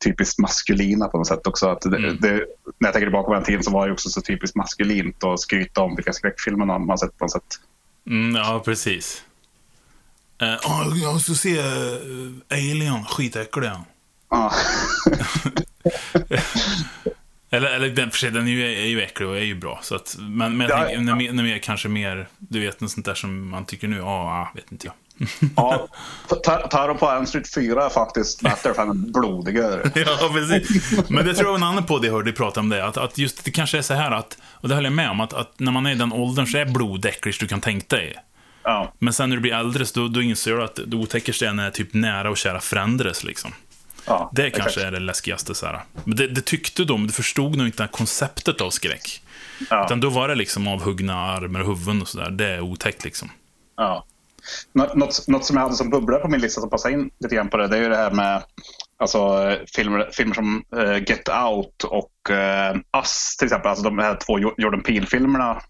typiskt 0.04 0.40
maskulina 0.40 1.08
på 1.08 1.18
något 1.18 1.28
sätt 1.28 1.48
också. 1.48 1.70
Att 1.70 1.82
det, 1.82 1.98
mm. 1.98 2.18
det, 2.22 2.32
när 2.78 2.88
jag 2.88 2.94
tänker 2.94 3.08
tillbaka 3.08 3.28
på 3.28 3.34
den 3.34 3.44
tiden 3.44 3.64
så 3.64 3.72
var 3.72 3.88
det 3.88 3.94
också 3.94 4.10
så 4.10 4.22
typiskt 4.22 4.56
maskulint 4.56 5.24
att 5.24 5.40
skryta 5.40 5.82
om 5.82 5.96
vilka 5.96 6.14
skräckfilmer 6.14 6.66
man 6.66 6.98
sett 6.98 7.18
på 7.18 7.26
något 7.26 7.32
sätt. 7.32 7.60
Mm, 8.10 8.36
ja, 8.36 8.62
precis. 8.66 9.24
Uh, 10.42 10.50
oh, 10.50 10.98
jag 11.02 11.22
ska 11.22 11.34
se 11.34 11.60
uh, 11.60 12.32
Alien, 12.50 13.06
skitäcklig 13.06 13.70
Ja. 14.30 14.52
eller, 17.50 17.68
eller 17.68 17.90
den, 17.90 18.12
för 18.12 18.18
sig, 18.18 18.32
den 18.32 18.48
är 18.48 18.52
ju, 18.52 18.66
är 18.66 18.88
ju 18.88 19.02
äcklig 19.02 19.30
och 19.30 19.38
är 19.38 19.44
ju 19.44 19.56
bra. 19.56 19.80
Så 19.82 19.96
att, 19.96 20.16
men 20.20 20.58
men 20.58 20.70
jag 20.70 20.88
tänker, 20.88 21.00
när, 21.00 21.34
när 21.34 21.44
mer, 21.44 21.60
kanske 21.60 21.88
mer, 21.90 22.28
du 22.38 22.60
vet, 22.60 22.82
något 22.82 22.92
sånt 22.92 23.06
där 23.06 23.14
som 23.14 23.50
man 23.50 23.66
tycker 23.66 23.88
nu, 23.88 23.98
ja, 23.98 24.52
vet 24.56 24.72
inte 24.72 24.88
jag 24.88 24.94
ja, 25.56 25.88
Terror 26.72 26.94
på 26.94 27.10
Elm 27.10 27.26
Street 27.26 27.54
4 27.54 27.86
är 27.86 27.90
faktiskt 27.90 28.42
bättre 28.42 28.74
för 28.74 28.86
den 28.86 29.12
blodigare. 29.12 29.92
ja, 29.96 30.30
precis. 30.34 30.92
Men 31.10 31.26
det 31.26 31.34
tror 31.34 31.50
jag 31.50 31.56
en 31.56 31.64
annan 31.64 31.86
podd 31.86 32.06
jag 32.06 32.12
hörde 32.12 32.32
prata 32.32 32.60
om 32.60 32.70
det. 32.70 32.86
Att, 32.86 32.98
att 32.98 33.18
just 33.18 33.46
det 33.46 33.52
kanske 33.52 33.78
är 33.78 33.82
så 33.82 33.94
här 33.94 34.12
att, 34.12 34.38
och 34.52 34.70
det 34.70 34.76
håller 34.76 34.90
jag 34.90 34.96
med 34.96 35.10
om, 35.10 35.22
att, 35.22 35.34
att 35.34 35.60
när 35.60 35.72
man 35.72 35.86
är 35.86 35.92
i 35.92 35.96
den 35.96 36.14
åldern 36.14 36.48
så 36.48 36.58
är 36.58 36.66
blod 36.66 37.02
det 37.02 37.10
äckligast 37.10 37.40
du 37.40 37.48
kan 37.48 37.62
tänka 37.62 37.96
dig. 37.96 38.16
Ja. 38.64 38.94
Men 39.00 39.14
sen 39.14 39.30
när 39.30 39.36
du 39.36 39.42
blir 39.42 39.54
äldre 39.54 39.86
så 39.86 40.00
då, 40.00 40.08
då 40.08 40.22
inser 40.22 40.52
du 40.52 40.64
att 40.64 40.80
det 40.88 40.96
otäckaste 40.96 41.48
är 41.48 41.54
när 41.54 41.72
typ 41.72 41.94
nära 41.94 42.30
och 42.30 42.38
kära 42.38 42.60
förändras 42.60 43.24
liksom. 43.24 43.52
Ja, 44.08 44.32
det 44.34 44.50
kanske 44.50 44.70
exakt. 44.70 44.86
är 44.86 44.92
det 44.92 45.00
läskigaste. 45.00 45.56
Så 45.56 45.66
här. 45.66 45.82
Men 46.04 46.16
det, 46.16 46.28
det 46.28 46.42
tyckte 46.42 46.84
de, 46.84 47.08
du 47.08 47.14
förstod 47.14 47.58
nog 47.58 47.68
inte 47.68 47.88
konceptet 47.92 48.62
av 48.62 48.70
skräck. 48.70 49.22
Ja. 49.70 49.86
Utan 49.86 50.00
då 50.00 50.10
var 50.10 50.28
det 50.28 50.36
liksom 50.36 50.68
avhuggna 50.68 51.16
armar 51.16 51.60
och 51.60 51.68
huvuden 51.68 52.02
och 52.02 52.08
sådär. 52.08 52.30
Det 52.30 52.48
är 52.48 52.62
otäckt 52.62 53.04
liksom. 53.04 53.30
Ja. 53.76 54.06
Något, 54.74 55.28
något 55.28 55.46
som 55.46 55.56
jag 55.56 55.64
hade 55.64 55.76
som 55.76 55.90
bubbla 55.90 56.20
på 56.20 56.28
min 56.28 56.42
lista 56.42 56.62
som 56.62 56.70
passar 56.70 56.90
in 56.90 57.10
lite 57.20 57.36
grann 57.36 57.50
på 57.50 57.58
det, 57.58 57.68
det 57.68 57.78
är 57.78 57.82
ju 57.82 57.90
det 57.90 57.98
här 57.98 58.12
med 58.12 58.44
alltså, 58.98 59.52
filmer, 59.76 60.10
filmer 60.14 60.36
som 60.36 60.64
uh, 60.76 60.98
Get 60.98 61.30
Out 61.30 61.84
och 61.84 62.12
uh, 62.30 62.82
Us 62.98 63.36
till 63.38 63.46
exempel. 63.46 63.70
Alltså 63.70 63.84
de 63.84 64.00
här 64.00 64.18
två 64.26 64.40
Jordan 64.40 64.84
Peele-filmerna. 64.84 65.62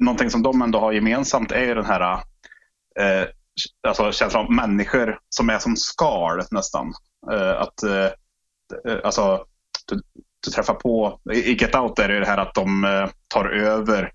Någonting 0.00 0.30
som 0.30 0.42
de 0.42 0.62
ändå 0.62 0.78
har 0.78 0.92
gemensamt 0.92 1.52
är 1.52 1.64
ju 1.64 1.74
den 1.74 1.84
här 1.84 2.14
uh, 3.00 3.26
alltså, 3.88 4.12
känslan 4.12 4.44
av 4.44 4.52
människor 4.52 5.18
som 5.28 5.50
är 5.50 5.58
som 5.58 5.76
skal 5.76 6.42
nästan. 6.50 6.92
Uh, 7.32 7.60
att, 7.60 7.84
uh, 7.84 8.98
alltså, 9.04 9.44
du, 9.88 10.00
du, 10.44 10.50
träffar 10.50 10.74
på, 10.74 11.20
i 11.32 11.52
Get 11.52 11.74
Out 11.74 11.98
är 11.98 12.08
det 12.08 12.14
ju 12.14 12.20
det 12.20 12.26
här 12.26 12.38
att 12.38 12.54
de 12.54 12.86
tar 13.28 13.44
över 13.44 14.12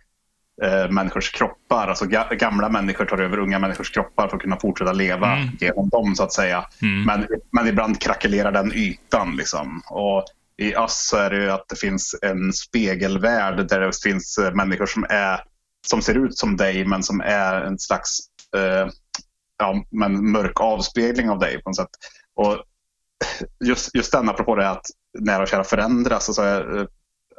eh, 0.63 0.91
människors 0.91 1.31
kroppar. 1.31 1.87
Alltså 1.87 2.05
ga 2.05 2.23
gamla 2.23 2.69
människor 2.69 3.05
tar 3.05 3.17
över 3.17 3.39
unga 3.39 3.59
människors 3.59 3.91
kroppar 3.91 4.27
för 4.27 4.35
att 4.35 4.41
kunna 4.41 4.59
fortsätta 4.59 4.93
leva 4.93 5.35
mm. 5.35 5.49
genom 5.59 5.89
dem 5.89 6.15
så 6.15 6.23
att 6.23 6.33
säga. 6.33 6.65
Mm. 6.81 7.03
Men, 7.03 7.27
men 7.51 7.67
ibland 7.67 8.01
krackelerar 8.01 8.51
den 8.51 8.73
ytan. 8.73 9.35
Liksom. 9.35 9.81
Och 9.89 10.25
I 10.57 10.73
Us 10.73 11.07
så 11.09 11.17
är 11.17 11.29
det 11.29 11.53
att 11.53 11.69
det 11.69 11.79
finns 11.79 12.15
en 12.21 12.53
spegelvärld 12.53 13.67
där 13.69 13.79
det 13.79 14.01
finns 14.03 14.37
eh, 14.37 14.53
människor 14.53 14.85
som, 14.85 15.05
är, 15.09 15.39
som 15.87 16.01
ser 16.01 16.25
ut 16.25 16.37
som 16.37 16.57
dig 16.57 16.85
men 16.85 17.03
som 17.03 17.21
är 17.21 17.61
en 17.61 17.79
slags 17.79 18.19
eh, 18.55 18.87
ja, 19.57 19.83
men 19.91 20.31
mörk 20.31 20.61
avspegling 20.61 21.29
av 21.29 21.39
dig 21.39 21.63
på 21.63 21.69
något 21.69 21.75
sätt. 21.75 21.89
Och 22.35 22.63
just, 23.65 23.95
just 23.95 24.11
den, 24.11 24.29
apropå 24.29 24.55
det 24.55 24.69
att 24.69 24.85
nära 25.19 25.41
och 25.41 25.47
kära 25.47 25.63
förändras. 25.63 26.29
Alltså, 26.29 26.43
eh, 26.43 26.85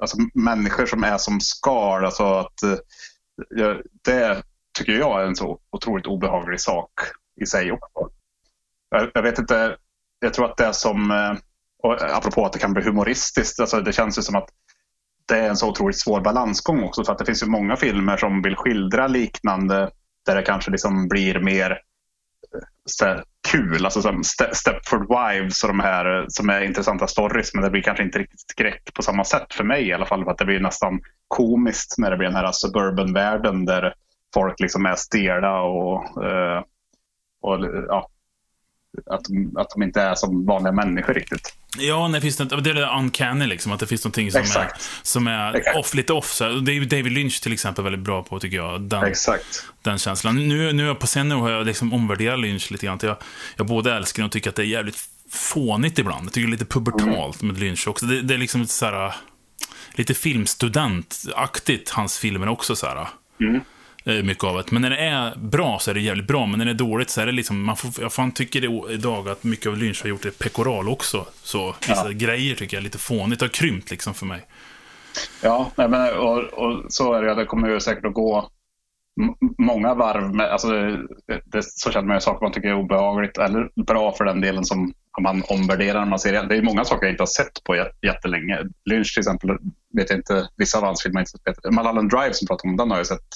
alltså 0.00 0.16
människor 0.34 0.86
som 0.86 1.04
är 1.04 1.18
som 1.18 1.40
skal. 1.40 2.04
Alltså 2.04 2.24
att, 2.24 2.62
eh, 2.62 3.76
det 4.04 4.42
tycker 4.78 4.92
jag 4.92 5.22
är 5.22 5.26
en 5.26 5.36
så 5.36 5.60
otroligt 5.70 6.06
obehaglig 6.06 6.60
sak 6.60 6.90
i 7.40 7.46
sig 7.46 7.72
också. 7.72 8.10
Jag, 8.90 9.10
jag 9.14 9.22
vet 9.22 9.38
inte, 9.38 9.76
jag 10.20 10.34
tror 10.34 10.50
att 10.50 10.56
det 10.56 10.74
som, 10.74 11.10
eh, 11.10 11.32
och 11.82 12.02
apropå 12.02 12.46
att 12.46 12.52
det 12.52 12.58
kan 12.58 12.72
bli 12.72 12.82
humoristiskt, 12.82 13.60
alltså 13.60 13.80
det 13.80 13.92
känns 13.92 14.18
ju 14.18 14.22
som 14.22 14.36
att 14.36 14.48
det 15.26 15.38
är 15.38 15.48
en 15.48 15.56
så 15.56 15.68
otroligt 15.68 16.00
svår 16.00 16.20
balansgång 16.20 16.82
också. 16.82 17.04
För 17.04 17.12
att 17.12 17.18
det 17.18 17.24
finns 17.24 17.42
ju 17.42 17.46
många 17.46 17.76
filmer 17.76 18.16
som 18.16 18.42
vill 18.42 18.56
skildra 18.56 19.06
liknande 19.06 19.90
där 20.26 20.36
det 20.36 20.42
kanske 20.42 20.70
liksom 20.70 21.08
blir 21.08 21.40
mer 21.40 21.78
så 22.84 23.22
kul. 23.50 23.84
Alltså 23.84 24.02
som 24.02 24.24
Stepford 24.52 25.06
Wives 25.08 25.62
och 25.62 25.68
de 25.68 25.80
här 25.80 26.18
eh, 26.18 26.24
som 26.28 26.50
är 26.50 26.60
intressanta 26.60 27.06
stories. 27.06 27.54
Men 27.54 27.64
det 27.64 27.70
blir 27.70 27.82
kanske 27.82 28.04
inte 28.04 28.18
riktigt 28.18 28.50
skräck 28.50 28.94
på 28.94 29.02
samma 29.02 29.24
sätt 29.24 29.54
för 29.54 29.64
mig 29.64 29.88
i 29.88 29.92
alla 29.92 30.06
fall. 30.06 30.24
För 30.24 30.30
att 30.30 30.38
det 30.38 30.44
blir 30.44 30.60
nästan 30.60 31.00
komiskt 31.28 31.98
när 31.98 32.10
det 32.10 32.16
blir 32.16 32.28
den 32.28 32.36
här 32.36 32.44
alltså, 32.44 32.66
suburban-världen 32.66 33.64
där 33.64 33.94
folk 34.34 34.60
liksom 34.60 34.86
är 34.86 34.94
stela 34.94 35.60
och, 35.60 36.24
eh, 36.24 36.62
och 37.40 37.58
ja, 37.88 38.08
att, 39.06 39.22
att 39.56 39.70
de 39.70 39.82
inte 39.82 40.00
är 40.00 40.14
som 40.14 40.46
vanliga 40.46 40.72
människor 40.72 41.14
riktigt. 41.14 41.54
Ja, 41.78 42.08
det, 42.08 42.20
finns 42.20 42.38
något, 42.38 42.64
det 42.64 42.70
är 42.70 42.74
det 42.74 42.86
uncanny 42.86 43.46
liksom, 43.46 43.72
att 43.72 43.80
det 43.80 43.86
finns 43.86 44.04
någonting 44.04 44.32
som 44.32 44.40
Exakt. 44.40 44.74
är, 44.74 44.80
som 45.02 45.26
är 45.26 45.78
off, 45.78 45.94
lite 45.94 46.12
off. 46.12 46.32
Så 46.32 46.48
det 46.48 46.72
är 46.72 46.84
David 46.84 47.12
Lynch 47.12 47.42
till 47.42 47.52
exempel 47.52 47.84
väldigt 47.84 48.00
bra 48.00 48.22
på, 48.22 48.40
tycker 48.40 48.56
jag. 48.56 48.80
Den, 48.80 49.04
Exakt. 49.04 49.66
den 49.82 49.98
känslan. 49.98 50.48
Nu, 50.48 50.72
nu 50.72 50.94
på 50.94 51.06
senare 51.06 51.38
har 51.38 51.50
jag 51.50 51.66
liksom 51.66 51.92
omvärderat 51.92 52.40
Lynch 52.40 52.72
lite 52.72 52.86
grann. 52.86 52.98
Jag, 53.02 53.16
jag 53.56 53.66
både 53.66 53.94
älskar 53.94 54.24
och 54.24 54.32
tycker 54.32 54.50
att 54.50 54.56
det 54.56 54.62
är 54.62 54.66
jävligt 54.66 55.08
fånigt 55.30 55.98
ibland. 55.98 56.26
Jag 56.26 56.32
tycker 56.32 56.46
det 56.46 56.50
är 56.50 56.58
lite 56.58 56.64
pubertalt 56.64 57.42
mm. 57.42 57.54
med 57.54 57.62
Lynch 57.62 57.88
också. 57.88 58.06
Det, 58.06 58.22
det 58.22 58.34
är 58.34 58.38
liksom 58.38 58.66
så 58.66 58.86
här, 58.86 59.14
lite 59.92 60.14
filmstudentaktigt, 60.14 61.90
hans 61.90 62.18
filmer 62.18 62.48
också. 62.48 62.76
Så 62.76 62.86
här. 62.86 63.08
Mm. 63.40 63.60
Eh, 64.04 64.22
mycket 64.24 64.44
av 64.44 64.56
det. 64.56 64.72
Men 64.72 64.82
när 64.82 64.90
det 64.90 64.98
är 64.98 65.36
bra 65.36 65.78
så 65.78 65.90
är 65.90 65.94
det 65.94 66.00
jävligt 66.00 66.26
bra, 66.26 66.46
men 66.46 66.58
när 66.58 66.66
det 66.66 66.72
är 66.72 66.74
dåligt 66.74 67.10
så 67.10 67.20
är 67.20 67.26
det 67.26 67.32
liksom, 67.32 67.62
man 67.62 67.76
får, 67.76 67.90
jag 68.00 68.12
fan 68.12 68.32
tycker 68.32 68.60
det 68.60 68.92
idag 68.92 69.28
att 69.28 69.44
mycket 69.44 69.66
av 69.66 69.76
Lynch 69.76 70.02
har 70.02 70.08
gjort 70.08 70.22
det 70.22 70.38
pekoral 70.38 70.88
också. 70.88 71.26
Så 71.42 71.74
vissa 71.80 72.06
ja. 72.06 72.12
grejer 72.12 72.54
tycker 72.54 72.76
jag 72.76 72.80
är 72.80 72.84
lite 72.84 72.98
fånigt, 72.98 73.40
har 73.40 73.48
krympt 73.48 73.90
liksom 73.90 74.14
för 74.14 74.26
mig. 74.26 74.46
Ja, 75.42 75.70
men, 75.76 76.18
och, 76.18 76.38
och 76.38 76.84
så 76.88 77.12
är 77.12 77.22
det, 77.22 77.34
det 77.34 77.44
kommer 77.44 77.68
ju 77.68 77.80
säkert 77.80 78.04
att 78.04 78.14
gå 78.14 78.50
många 79.58 79.94
varv 79.94 80.34
med, 80.34 80.46
alltså 80.46 80.68
det, 80.68 81.40
det, 81.44 81.62
så 81.62 81.90
känner 81.90 82.06
man 82.06 82.16
ju 82.16 82.20
saker 82.20 82.46
man 82.46 82.52
tycker 82.52 82.68
är 82.68 82.74
obehagligt 82.74 83.38
eller 83.38 83.82
bra 83.86 84.12
för 84.12 84.24
den 84.24 84.40
delen 84.40 84.64
som 84.64 84.94
man 85.20 85.42
omvärderar 85.48 86.00
när 86.00 86.06
man 86.06 86.18
ser 86.18 86.32
det. 86.32 86.46
Det 86.48 86.56
är 86.56 86.62
många 86.62 86.84
saker 86.84 87.06
jag 87.06 87.12
inte 87.12 87.22
har 87.22 87.26
sett 87.26 87.64
på 87.64 87.86
jättelänge. 88.02 88.58
Lynch 88.84 89.14
till 89.14 89.20
exempel, 89.20 89.50
vet 89.92 90.10
jag 90.10 90.18
inte, 90.18 90.48
vissa 90.56 90.78
av 90.78 90.84
hans 90.84 91.02
filmer 91.02 91.20
inte 91.20 91.30
sett. 91.30 91.72
Mulholland 91.74 92.10
Drive 92.10 92.32
som 92.32 92.46
pratar 92.46 92.68
om 92.68 92.76
den 92.76 92.90
har 92.90 92.98
jag 92.98 93.06
sett 93.06 93.28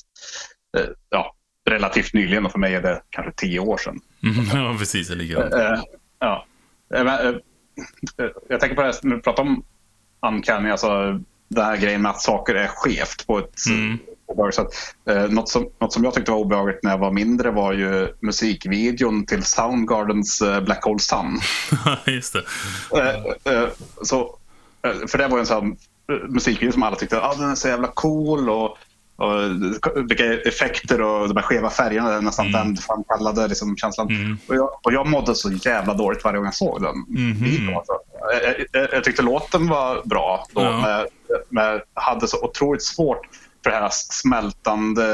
ja, 1.11 1.35
relativt 1.71 2.13
nyligen 2.13 2.47
och 2.47 2.53
för 2.53 2.59
mig 2.59 2.75
är 2.75 2.83
det 2.83 3.03
kanske 3.11 3.33
tio 3.33 3.61
år 3.61 3.79
sedan. 3.79 4.01
Mm, 4.23 4.47
ja, 4.65 4.77
precis. 4.79 5.09
Det 5.09 5.15
ligger 5.15 5.73
äh, 5.73 5.81
ja. 6.19 6.47
Jag 8.49 8.61
tänker 8.61 8.75
på 8.75 8.83
det 8.83 8.87
här, 8.87 8.95
när 9.03 9.17
du 9.17 9.23
pratar 9.23 9.43
om 9.43 9.65
uncanny, 10.27 10.71
alltså 10.71 11.21
den 11.49 11.65
här 11.65 11.77
grejen 11.77 12.03
med 12.03 12.11
att 12.11 12.21
saker 12.21 12.55
är 12.55 12.67
skevt 12.67 13.27
på 13.27 13.39
ett 13.39 13.67
mm. 13.69 13.99
Så 14.53 14.69
eh, 15.11 15.29
något, 15.29 15.49
som, 15.49 15.69
något 15.81 15.93
som 15.93 16.05
jag 16.05 16.15
tyckte 16.15 16.31
var 16.31 16.39
obehagligt 16.39 16.83
när 16.83 16.91
jag 16.91 16.99
var 16.99 17.11
mindre 17.11 17.51
var 17.51 17.73
ju 17.73 18.09
musikvideon 18.21 19.27
till 19.27 19.45
Soundgardens 19.45 20.43
eh, 20.43 20.61
Black 20.61 20.85
Hole 20.85 20.99
Sun. 20.99 21.41
Just 22.15 22.33
det. 22.33 22.43
Eh, 22.99 23.55
eh, 23.55 23.69
så, 24.03 24.39
eh, 24.83 25.07
för 25.07 25.19
det 25.19 25.29
var 25.29 25.37
ju 25.37 25.41
en 25.41 25.47
sån 25.47 25.77
musikvideo 26.29 26.73
som 26.73 26.83
alla 26.83 26.97
tyckte 26.97 27.21
ah, 27.21 27.35
den 27.35 27.51
är 27.51 27.55
så 27.55 27.69
jävla 27.69 27.89
cool 27.89 28.51
och 28.51 28.79
och 29.17 30.11
vilka 30.11 30.25
effekter 30.35 31.01
och 31.01 31.29
de 31.29 31.37
här 31.37 31.43
skeva 31.43 31.71
färgerna 31.71 32.21
nästan 32.21 32.47
mm. 32.47 32.67
den 32.67 32.77
framkallade 32.77 33.49
liksom 33.49 33.77
känslan. 33.77 34.09
Mm. 34.09 34.39
Och, 34.49 34.57
jag, 34.57 34.71
och 34.83 34.93
jag 34.93 35.07
mådde 35.07 35.35
så 35.35 35.51
jävla 35.51 35.95
dåligt 35.95 36.25
varje 36.25 36.37
gång 36.37 36.45
jag 36.45 36.55
såg 36.55 36.83
den 36.83 36.95
mm. 37.19 37.77
alltså. 37.77 37.93
jag, 38.43 38.67
jag, 38.73 38.93
jag, 38.93 39.05
tyckte 39.05 39.23
låten 39.23 39.69
var 39.69 40.03
bra 40.05 40.47
då, 40.53 40.63
ja. 40.63 40.81
men, 40.81 41.07
men 41.49 41.81
hade 41.95 42.29
så 42.29 42.45
otroligt 42.45 42.83
svårt 42.83 43.27
för 43.63 43.71
det 43.71 43.77
här 43.77 43.91
smältande 43.93 45.05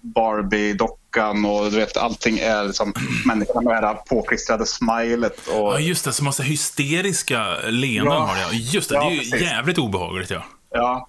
Barbie-dockan 0.00 1.44
och 1.44 1.70
du 1.70 1.76
vet 1.76 1.96
allting 1.96 2.38
är 2.38 2.64
liksom 2.64 2.92
människorna 3.26 3.60
med 3.60 3.82
det 3.82 3.86
här 3.86 3.94
påklistrade 3.94 4.66
smilet. 4.66 5.46
Och... 5.48 5.72
Ja 5.72 5.78
just 5.78 6.04
det, 6.04 6.12
som 6.12 6.24
massa 6.24 6.42
hysteriska 6.42 7.56
leenden 7.64 8.12
ja. 8.12 8.20
har 8.20 8.50
det. 8.50 8.56
Just 8.56 8.88
det, 8.88 8.94
ja, 8.94 9.00
det 9.00 9.06
är 9.06 9.10
ju 9.10 9.18
precis. 9.18 9.40
jävligt 9.40 9.78
obehagligt 9.78 10.30
ja. 10.30 10.42
Ja, 10.70 11.08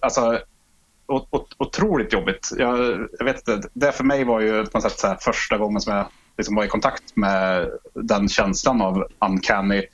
alltså 0.00 0.40
otroligt 1.58 2.12
jobbigt. 2.12 2.48
Jag, 2.58 3.08
jag, 3.18 3.24
vet 3.24 3.48
inte, 3.48 3.68
det 3.72 3.92
för 3.92 4.04
mig 4.04 4.24
var 4.24 4.40
ju 4.40 4.66
på 4.66 4.78
något 4.78 4.82
sätt 4.82 5.00
så 5.00 5.16
första 5.20 5.58
gången 5.58 5.80
som 5.80 5.96
jag 5.96 6.06
liksom 6.36 6.54
var 6.54 6.64
i 6.64 6.68
kontakt 6.68 7.16
med 7.16 7.70
den 7.94 8.28
känslan 8.28 8.82
av 8.82 9.06
uncanny. 9.18 9.86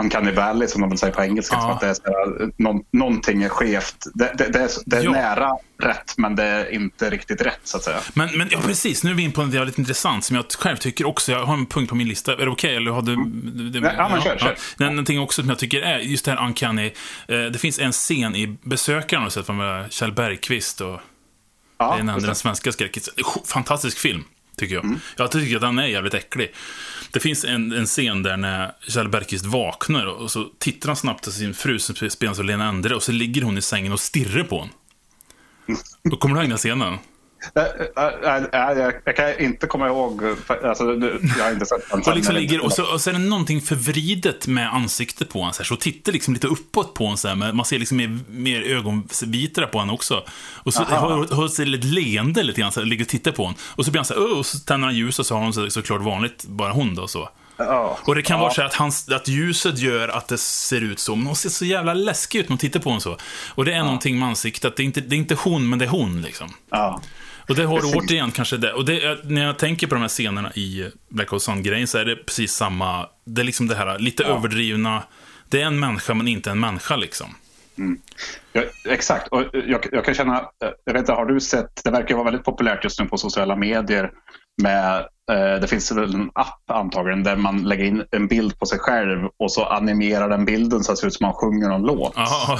Uncanny 0.00 0.30
Valley 0.32 0.68
som 0.68 0.80
de 0.80 0.98
säga 0.98 1.12
på 1.12 1.22
engelska. 1.22 1.54
Ja. 1.56 1.60
Som 1.62 1.70
att 1.70 1.80
det 1.80 1.86
är 1.86 1.94
så 1.94 2.50
någon, 2.56 2.80
någonting 2.92 3.42
är 3.42 3.48
skevt. 3.48 3.96
Det, 4.14 4.32
det, 4.38 4.48
det 4.52 4.58
är, 4.58 4.68
det 4.86 4.96
är 4.96 5.02
Ja. 5.02 5.10
nära 5.10 5.50
rätt 5.82 6.14
men 6.16 6.36
det 6.36 6.44
är 6.44 6.70
inte 6.74 7.10
riktigt 7.10 7.40
rätt 7.40 7.60
så 7.64 7.76
att 7.76 7.82
säga. 7.84 8.00
Men, 8.14 8.38
men 8.38 8.48
ja, 8.50 8.58
precis, 8.66 9.04
nu 9.04 9.10
är 9.10 9.14
vi 9.14 9.22
in 9.22 9.32
på 9.32 9.42
något 9.44 9.54
väldigt 9.54 9.78
intressant 9.78 10.24
som 10.24 10.36
jag 10.36 10.44
själv 10.58 10.76
tycker 10.76 11.06
också, 11.06 11.32
jag 11.32 11.44
har 11.46 11.54
en 11.54 11.66
punkt 11.66 11.88
på 11.88 11.94
min 11.94 12.08
lista. 12.08 12.32
Är 12.32 12.36
det 12.36 12.50
okej? 12.50 12.76
Eller 12.76 12.90
har 12.90 13.02
du... 13.02 13.16
det- 13.70 13.78
Ja, 13.78 13.92
ja, 13.96 14.08
men 14.08 14.20
kör, 14.22 14.38
kör. 14.38 14.56
Det 14.76 14.84
är 14.84 14.90
Någonting 14.90 15.20
också 15.20 15.42
som 15.42 15.48
jag 15.48 15.58
tycker 15.58 15.82
är, 15.82 15.98
just 15.98 16.24
det 16.24 16.30
här 16.30 16.44
uncanny, 16.46 16.86
eh, 17.28 17.38
det 17.44 17.58
finns 17.58 17.78
en 17.78 17.92
scen 17.92 18.36
i 18.36 18.56
Besökaren, 18.62 19.22
har 19.22 19.28
du 19.28 19.32
sett, 19.32 19.48
med 19.48 19.92
Kjell 19.92 20.12
Bergqvist 20.12 20.80
och 20.80 21.00
Ja, 21.78 21.90
det 21.90 21.96
är 22.10 22.14
en 22.16 22.22
den 22.22 22.34
svenska 22.34 22.72
skräcken. 22.72 23.02
Fantastisk 23.46 23.98
film, 23.98 24.24
tycker 24.56 24.74
jag. 24.74 24.84
Mm. 24.84 24.98
Jag 25.16 25.30
tycker 25.30 25.56
att 25.56 25.62
den 25.62 25.78
är 25.78 25.86
jävligt 25.86 26.14
äcklig. 26.14 26.52
Det 27.12 27.20
finns 27.20 27.44
en, 27.44 27.72
en 27.72 27.86
scen 27.86 28.22
där 28.22 28.36
när 28.36 28.72
Kjell 28.88 29.08
Bergqvist 29.08 29.46
vaknar 29.46 30.06
och 30.06 30.30
så 30.30 30.44
tittar 30.58 30.88
han 30.88 30.96
snabbt 30.96 31.24
på 31.24 31.30
sin 31.30 31.54
fru 31.54 31.78
som 31.78 32.10
spelas 32.10 32.38
av 32.38 32.44
Lena 32.44 32.68
Endre 32.68 32.94
och 32.94 33.02
så 33.02 33.12
ligger 33.12 33.42
hon 33.42 33.58
i 33.58 33.62
sängen 33.62 33.92
och 33.92 34.00
stirrar 34.00 34.44
på 34.44 34.58
honom. 34.58 34.74
Då 36.10 36.16
kommer 36.16 36.34
du 36.34 36.40
ihåg 36.40 36.50
den 36.50 36.58
scenen? 36.58 36.98
Äh, 37.54 37.62
äh, 37.62 38.44
äh, 38.52 38.78
jag, 38.78 38.94
jag 39.04 39.16
kan 39.16 39.38
inte 39.38 39.66
komma 39.66 39.88
ihåg. 39.88 40.22
Alltså, 40.64 40.84
jag 41.38 41.44
har 41.44 41.52
inte 41.52 41.66
sett 41.66 41.90
den. 41.90 42.00
Och, 42.00 42.16
liksom 42.16 42.34
ligger, 42.34 42.64
och, 42.64 42.72
så, 42.72 42.92
och 42.92 43.00
så 43.00 43.10
är 43.10 43.14
det 43.14 43.18
någonting 43.18 43.60
förvridet 43.60 44.46
med 44.46 44.74
ansiktet 44.74 45.28
på 45.28 45.38
honom. 45.38 45.52
Så, 45.54 45.62
här, 45.62 45.64
så 45.64 45.76
tittar 45.76 46.12
liksom 46.12 46.34
lite 46.34 46.46
uppåt 46.46 46.94
på 46.94 47.04
honom. 47.04 47.16
Så 47.16 47.28
här, 47.28 47.34
men 47.34 47.56
man 47.56 47.66
ser 47.66 47.78
liksom 47.78 47.96
mer, 47.96 48.18
mer 48.28 48.62
ögonvitor 48.62 49.66
på 49.66 49.78
honom 49.78 49.94
också. 49.94 50.24
Och 50.52 50.74
så 50.74 50.82
Aha. 50.82 50.96
har, 50.96 51.34
har 51.34 51.48
så 51.48 51.62
ett 51.62 51.84
leende 51.84 52.42
lite 52.42 52.60
grann, 52.60 52.72
så 52.72 52.80
här, 52.80 52.86
ligger 52.86 53.04
och 53.04 53.08
tittar 53.08 53.32
på 53.32 53.42
honom. 53.42 53.58
Och 53.62 53.84
så 53.84 53.90
blir 53.90 53.98
han 53.98 54.06
så 54.06 54.14
här, 54.14 54.38
och 54.38 54.46
så 54.46 54.58
tänder 54.58 54.86
han 54.88 54.96
ljuset 54.96 55.18
och 55.18 55.26
så 55.26 55.34
har 55.34 55.42
hon 55.42 55.52
så, 55.52 55.70
såklart 55.70 56.02
vanligt, 56.02 56.44
bara 56.44 56.72
hon 56.72 56.94
då 56.94 57.08
så. 57.08 57.28
Ja. 57.58 57.98
Och 58.04 58.14
det 58.14 58.22
kan 58.22 58.36
ja. 58.36 58.42
vara 58.42 58.54
så 58.54 58.62
att, 58.62 58.74
hans, 58.74 59.08
att 59.08 59.28
ljuset 59.28 59.78
gör 59.78 60.08
att 60.08 60.28
det 60.28 60.38
ser 60.38 60.80
ut 60.80 60.98
så, 60.98 61.16
men 61.16 61.26
hon 61.26 61.36
ser 61.36 61.48
så 61.48 61.64
jävla 61.64 61.94
läskig 61.94 62.38
ut 62.38 62.48
när 62.48 62.52
man 62.52 62.58
tittar 62.58 62.80
på 62.80 62.90
hon 62.90 63.00
så. 63.00 63.16
Och 63.54 63.64
det 63.64 63.74
är 63.74 63.82
någonting 63.82 64.18
med 64.18 64.28
ansiktet, 64.28 64.76
det 64.76 64.82
är, 64.82 64.84
inte, 64.84 65.00
det 65.00 65.16
är 65.16 65.18
inte 65.18 65.34
hon, 65.34 65.68
men 65.68 65.78
det 65.78 65.84
är 65.84 65.88
hon 65.88 66.22
liksom. 66.22 66.50
Ja. 67.48 67.52
Och 67.52 67.56
det 67.56 67.64
har 67.64 67.80
du 67.80 67.98
återigen 67.98 68.30
kanske 68.30 68.56
det. 68.56 68.72
Och 68.72 68.84
det 68.84 69.04
är, 69.04 69.20
när 69.24 69.44
jag 69.46 69.58
tänker 69.58 69.86
på 69.86 69.94
de 69.94 70.00
här 70.00 70.08
scenerna 70.08 70.52
i 70.54 70.90
Black 71.08 71.28
Hole 71.28 71.40
Sun-grejen 71.40 71.86
så 71.86 71.98
är 71.98 72.04
det 72.04 72.16
precis 72.16 72.52
samma. 72.52 73.06
Det 73.24 73.40
är 73.40 73.44
liksom 73.44 73.68
det 73.68 73.74
här 73.74 73.98
lite 73.98 74.24
överdrivna. 74.24 75.02
Det 75.48 75.62
är 75.62 75.66
en 75.66 75.80
människa 75.80 76.14
men 76.14 76.28
inte 76.28 76.50
en 76.50 76.60
människa 76.60 76.96
liksom. 76.96 77.34
Ja, 78.52 78.62
exakt. 78.88 79.28
Och 79.28 79.44
jag, 79.52 79.86
jag 79.92 80.04
kan 80.04 80.14
känna, 80.14 80.42
jag 80.84 80.92
vet 80.92 81.00
inte, 81.00 81.12
har 81.12 81.26
du 81.26 81.40
sett, 81.40 81.84
det 81.84 81.90
verkar 81.90 82.14
vara 82.14 82.24
väldigt 82.24 82.44
populärt 82.44 82.84
just 82.84 83.00
nu 83.00 83.06
på 83.06 83.18
sociala 83.18 83.56
medier 83.56 84.10
med, 84.62 84.96
eh, 85.30 85.60
det 85.60 85.66
finns 85.68 85.92
väl 85.92 86.14
en 86.14 86.30
app 86.34 86.70
antagligen 86.70 87.22
där 87.22 87.36
man 87.36 87.62
lägger 87.62 87.84
in 87.84 88.04
en 88.10 88.28
bild 88.28 88.58
på 88.58 88.66
sig 88.66 88.78
själv 88.78 89.28
och 89.38 89.52
så 89.52 89.64
animerar 89.64 90.28
den 90.28 90.44
bilden 90.44 90.84
så 90.84 90.92
att 90.92 90.96
det 90.96 91.00
ser 91.00 91.06
ut 91.06 91.14
som 91.14 91.24
man 91.26 91.34
sjunger 91.34 91.68
någon 91.68 91.82
låt. 91.82 92.12
Ja, 92.16 92.58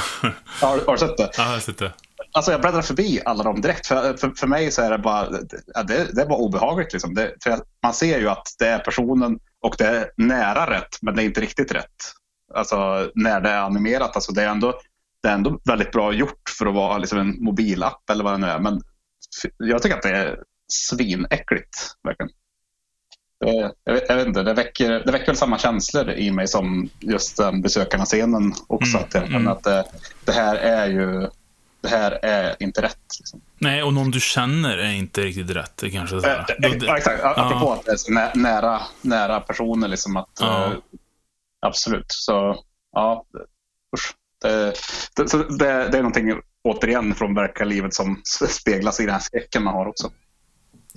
Har, 0.60 0.86
har 0.86 0.92
du 0.92 0.98
sett 0.98 1.16
det? 1.16 1.30
jag 1.36 1.44
har 1.44 1.58
sett 1.58 1.78
det. 1.78 1.92
Alltså 2.38 2.52
jag 2.52 2.60
bläddrar 2.60 2.82
förbi 2.82 3.20
alla 3.24 3.44
dem 3.44 3.60
direkt. 3.60 3.86
För, 3.86 4.16
för, 4.16 4.30
för 4.30 4.46
mig 4.46 4.70
så 4.70 4.82
är 4.82 4.90
det 4.90 4.98
bara, 4.98 5.30
det, 5.30 6.14
det 6.14 6.22
är 6.22 6.26
bara 6.26 6.38
obehagligt. 6.38 6.92
Liksom. 6.92 7.14
Det, 7.14 7.34
för 7.42 7.60
man 7.82 7.94
ser 7.94 8.18
ju 8.18 8.28
att 8.28 8.46
det 8.58 8.66
är 8.66 8.78
personen 8.78 9.38
och 9.62 9.74
det 9.78 9.86
är 9.86 10.10
nära 10.16 10.70
rätt, 10.70 11.02
men 11.02 11.16
det 11.16 11.22
är 11.22 11.24
inte 11.24 11.40
riktigt 11.40 11.72
rätt. 11.72 11.96
Alltså 12.54 13.10
när 13.14 13.40
det 13.40 13.50
är 13.50 13.60
animerat. 13.60 14.14
Alltså, 14.14 14.32
det, 14.32 14.42
är 14.42 14.48
ändå, 14.48 14.80
det 15.22 15.28
är 15.28 15.34
ändå 15.34 15.60
väldigt 15.64 15.92
bra 15.92 16.12
gjort 16.12 16.50
för 16.58 16.66
att 16.66 16.74
vara 16.74 16.98
liksom, 16.98 17.18
en 17.18 17.44
mobilapp 17.44 18.10
eller 18.10 18.24
vad 18.24 18.32
det 18.32 18.38
nu 18.38 18.46
är. 18.46 18.58
Men 18.58 18.80
jag 19.56 19.82
tycker 19.82 19.96
att 19.96 20.02
det 20.02 20.16
är 20.16 20.38
svinäckligt. 20.72 21.78
Verkligen. 22.02 22.30
Det, 23.40 23.72
jag, 23.84 23.92
vet, 23.92 24.04
jag 24.08 24.16
vet 24.16 24.26
inte, 24.26 24.42
det 24.42 24.54
väcker, 24.54 24.90
det 24.90 25.12
väcker 25.12 25.26
väl 25.26 25.36
samma 25.36 25.58
känslor 25.58 26.10
i 26.10 26.30
mig 26.30 26.48
som 26.48 26.88
just 27.00 27.36
den 27.36 27.62
besökarna-scenen 27.62 28.52
också. 28.66 28.98
Mm, 28.98 29.04
Att, 29.04 29.14
jag 29.14 29.26
mm. 29.26 29.48
att 29.48 29.62
det, 29.62 29.84
det 30.24 30.32
här 30.32 30.56
är 30.56 30.86
ju 30.86 31.28
det 31.80 31.88
här 31.88 32.10
är 32.22 32.56
inte 32.62 32.82
rätt. 32.82 32.98
Liksom. 33.18 33.40
Nej, 33.58 33.82
och 33.82 33.94
någon 33.94 34.10
du 34.10 34.20
känner 34.20 34.78
är 34.78 34.92
inte 34.92 35.20
riktigt 35.20 35.50
rätt. 35.50 35.84
Kanske 35.92 36.16
Då- 36.16 36.44
ja, 36.86 36.96
exakt, 36.96 37.24
apropå 37.24 37.72
att 37.72 37.84
det 37.84 37.92
är 37.92 38.36
nära, 38.36 38.80
nära 39.02 39.40
personer. 39.40 39.88
Liksom 39.88 40.16
att, 40.16 40.40
eh, 40.40 40.72
absolut. 41.66 42.06
Så 42.08 42.64
ja, 42.92 43.24
usch. 43.96 44.14
Det, 44.42 44.74
det, 45.16 45.28
så 45.28 45.36
det, 45.38 45.88
det 45.88 45.98
är 45.98 46.02
någonting 46.02 46.40
återigen 46.64 47.14
från 47.14 47.34
verkliga 47.34 47.68
livet 47.68 47.94
som 47.94 48.22
speglas 48.48 49.00
i 49.00 49.04
den 49.04 49.12
här 49.12 49.20
skräcken 49.20 49.62
man 49.62 49.74
har 49.74 49.86
också. 49.86 50.10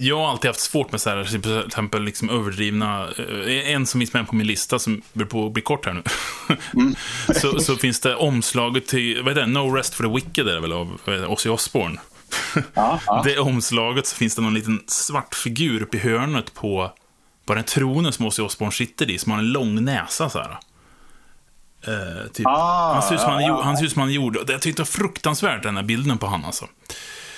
Jag 0.03 0.17
har 0.17 0.29
alltid 0.29 0.49
haft 0.49 0.59
svårt 0.59 0.91
med 0.91 1.01
så 1.01 1.09
här, 1.09 1.23
till 1.23 1.65
exempel 1.67 2.03
liksom 2.03 2.29
överdrivna, 2.29 3.07
eh, 3.17 3.71
en 3.73 3.85
som 3.85 3.99
finns 4.01 4.13
med 4.13 4.27
på 4.27 4.35
min 4.35 4.47
lista 4.47 4.79
som 4.79 5.01
blir 5.13 5.25
på 5.25 5.45
att 5.45 5.53
bli 5.53 5.61
kort 5.61 5.85
här 5.85 5.93
nu. 5.93 6.03
Mm. 6.73 6.95
så, 7.35 7.59
så 7.59 7.75
finns 7.75 7.99
det 7.99 8.15
omslaget 8.15 8.87
till, 8.87 9.23
vad 9.23 9.37
är 9.37 9.41
det, 9.41 9.47
No 9.47 9.75
Rest 9.75 9.93
for 9.93 10.03
the 10.03 10.09
Wicked 10.09 10.47
är 10.47 10.53
det 10.53 10.59
väl 10.59 10.73
av 10.73 10.99
det, 11.05 11.25
Ozzy 11.25 11.49
Osbourne. 11.49 11.99
Ja, 12.73 12.99
ja. 13.05 13.21
Det 13.25 13.39
omslaget 13.39 14.07
så 14.07 14.15
finns 14.15 14.35
det 14.35 14.41
någon 14.41 14.53
liten 14.53 14.83
svart 14.87 15.35
figur 15.35 15.81
uppe 15.81 15.97
i 15.97 15.99
hörnet 15.99 16.53
på, 16.53 16.91
på 17.45 17.53
den 17.53 17.63
tronen 17.63 18.13
som 18.13 18.25
Ozzy 18.25 18.41
Osbourne 18.41 18.71
sitter 18.71 19.11
i, 19.11 19.17
som 19.17 19.31
har 19.31 19.39
en 19.39 19.51
lång 19.51 19.83
näsa 19.83 20.29
så 20.29 20.39
här. 20.39 20.57
Eh, 21.87 22.27
typ. 22.33 22.47
Ah, 22.47 22.93
han, 22.93 23.03
ser 23.03 23.15
ut 23.15 23.21
som 23.21 23.31
han, 23.31 23.41
ja. 23.41 23.61
han 23.63 23.77
ser 23.77 23.85
ut 23.85 23.91
som 23.91 24.01
han 24.01 24.11
gjorde. 24.11 24.39
Jag 24.47 24.61
tyckte 24.61 24.81
det 24.81 24.85
var 24.85 25.07
fruktansvärt 25.07 25.63
den 25.63 25.75
här 25.75 25.83
bilden 25.83 26.17
på 26.17 26.27
han 26.27 26.45
alltså. 26.45 26.67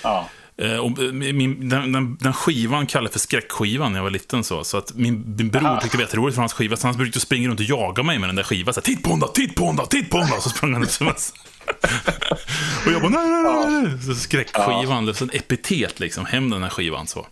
ja. 0.02 0.28
Eh, 0.62 0.76
och 0.76 0.98
min, 1.14 1.68
den, 1.68 1.92
den, 1.92 2.16
den 2.20 2.32
skivan 2.32 2.86
kallade 2.86 3.06
jag 3.06 3.12
för 3.12 3.18
skräckskivan 3.18 3.92
när 3.92 3.98
jag 3.98 4.02
var 4.04 4.10
liten. 4.10 4.44
Så, 4.44 4.64
så 4.64 4.76
att 4.76 4.94
min, 4.94 5.34
min 5.38 5.50
bror 5.50 5.66
Aha. 5.66 5.80
tyckte 5.80 5.96
det 5.96 6.00
var 6.00 6.04
jätteroligt 6.06 6.34
för 6.34 6.42
hans 6.42 6.52
skiva, 6.52 6.76
så 6.76 6.86
han 6.86 6.96
brukade 6.96 7.20
springa 7.20 7.48
runt 7.48 7.60
och 7.60 7.66
jaga 7.66 8.02
mig 8.02 8.18
med 8.18 8.28
den 8.28 8.36
där 8.36 8.42
skivan. 8.42 8.74
Så 8.74 8.80
här, 8.80 8.84
titt 8.84 9.02
på 9.02 9.10
den 9.10 9.28
titt 9.34 9.54
på 9.54 9.72
den 9.72 9.86
titt 9.86 10.10
på 10.10 10.18
den! 10.18 10.28
Så 10.40 10.48
sprang 10.50 10.72
han 10.72 10.82
ut 10.82 10.90
som. 10.90 11.06
Och 12.86 12.92
jag 12.92 13.02
bara, 13.02 13.10
nej, 13.10 13.28
nej, 13.30 13.42
nej, 13.42 13.82
nej. 13.82 14.02
Så 14.02 14.14
skräckskivan, 14.14 15.06
det 15.06 15.20
var 15.20 15.22
en 15.22 15.30
epitet 15.38 16.00
liksom, 16.00 16.24
hem 16.26 16.50
den 16.50 16.62
här 16.62 16.70
skivan. 16.70 17.06
Så. 17.06 17.26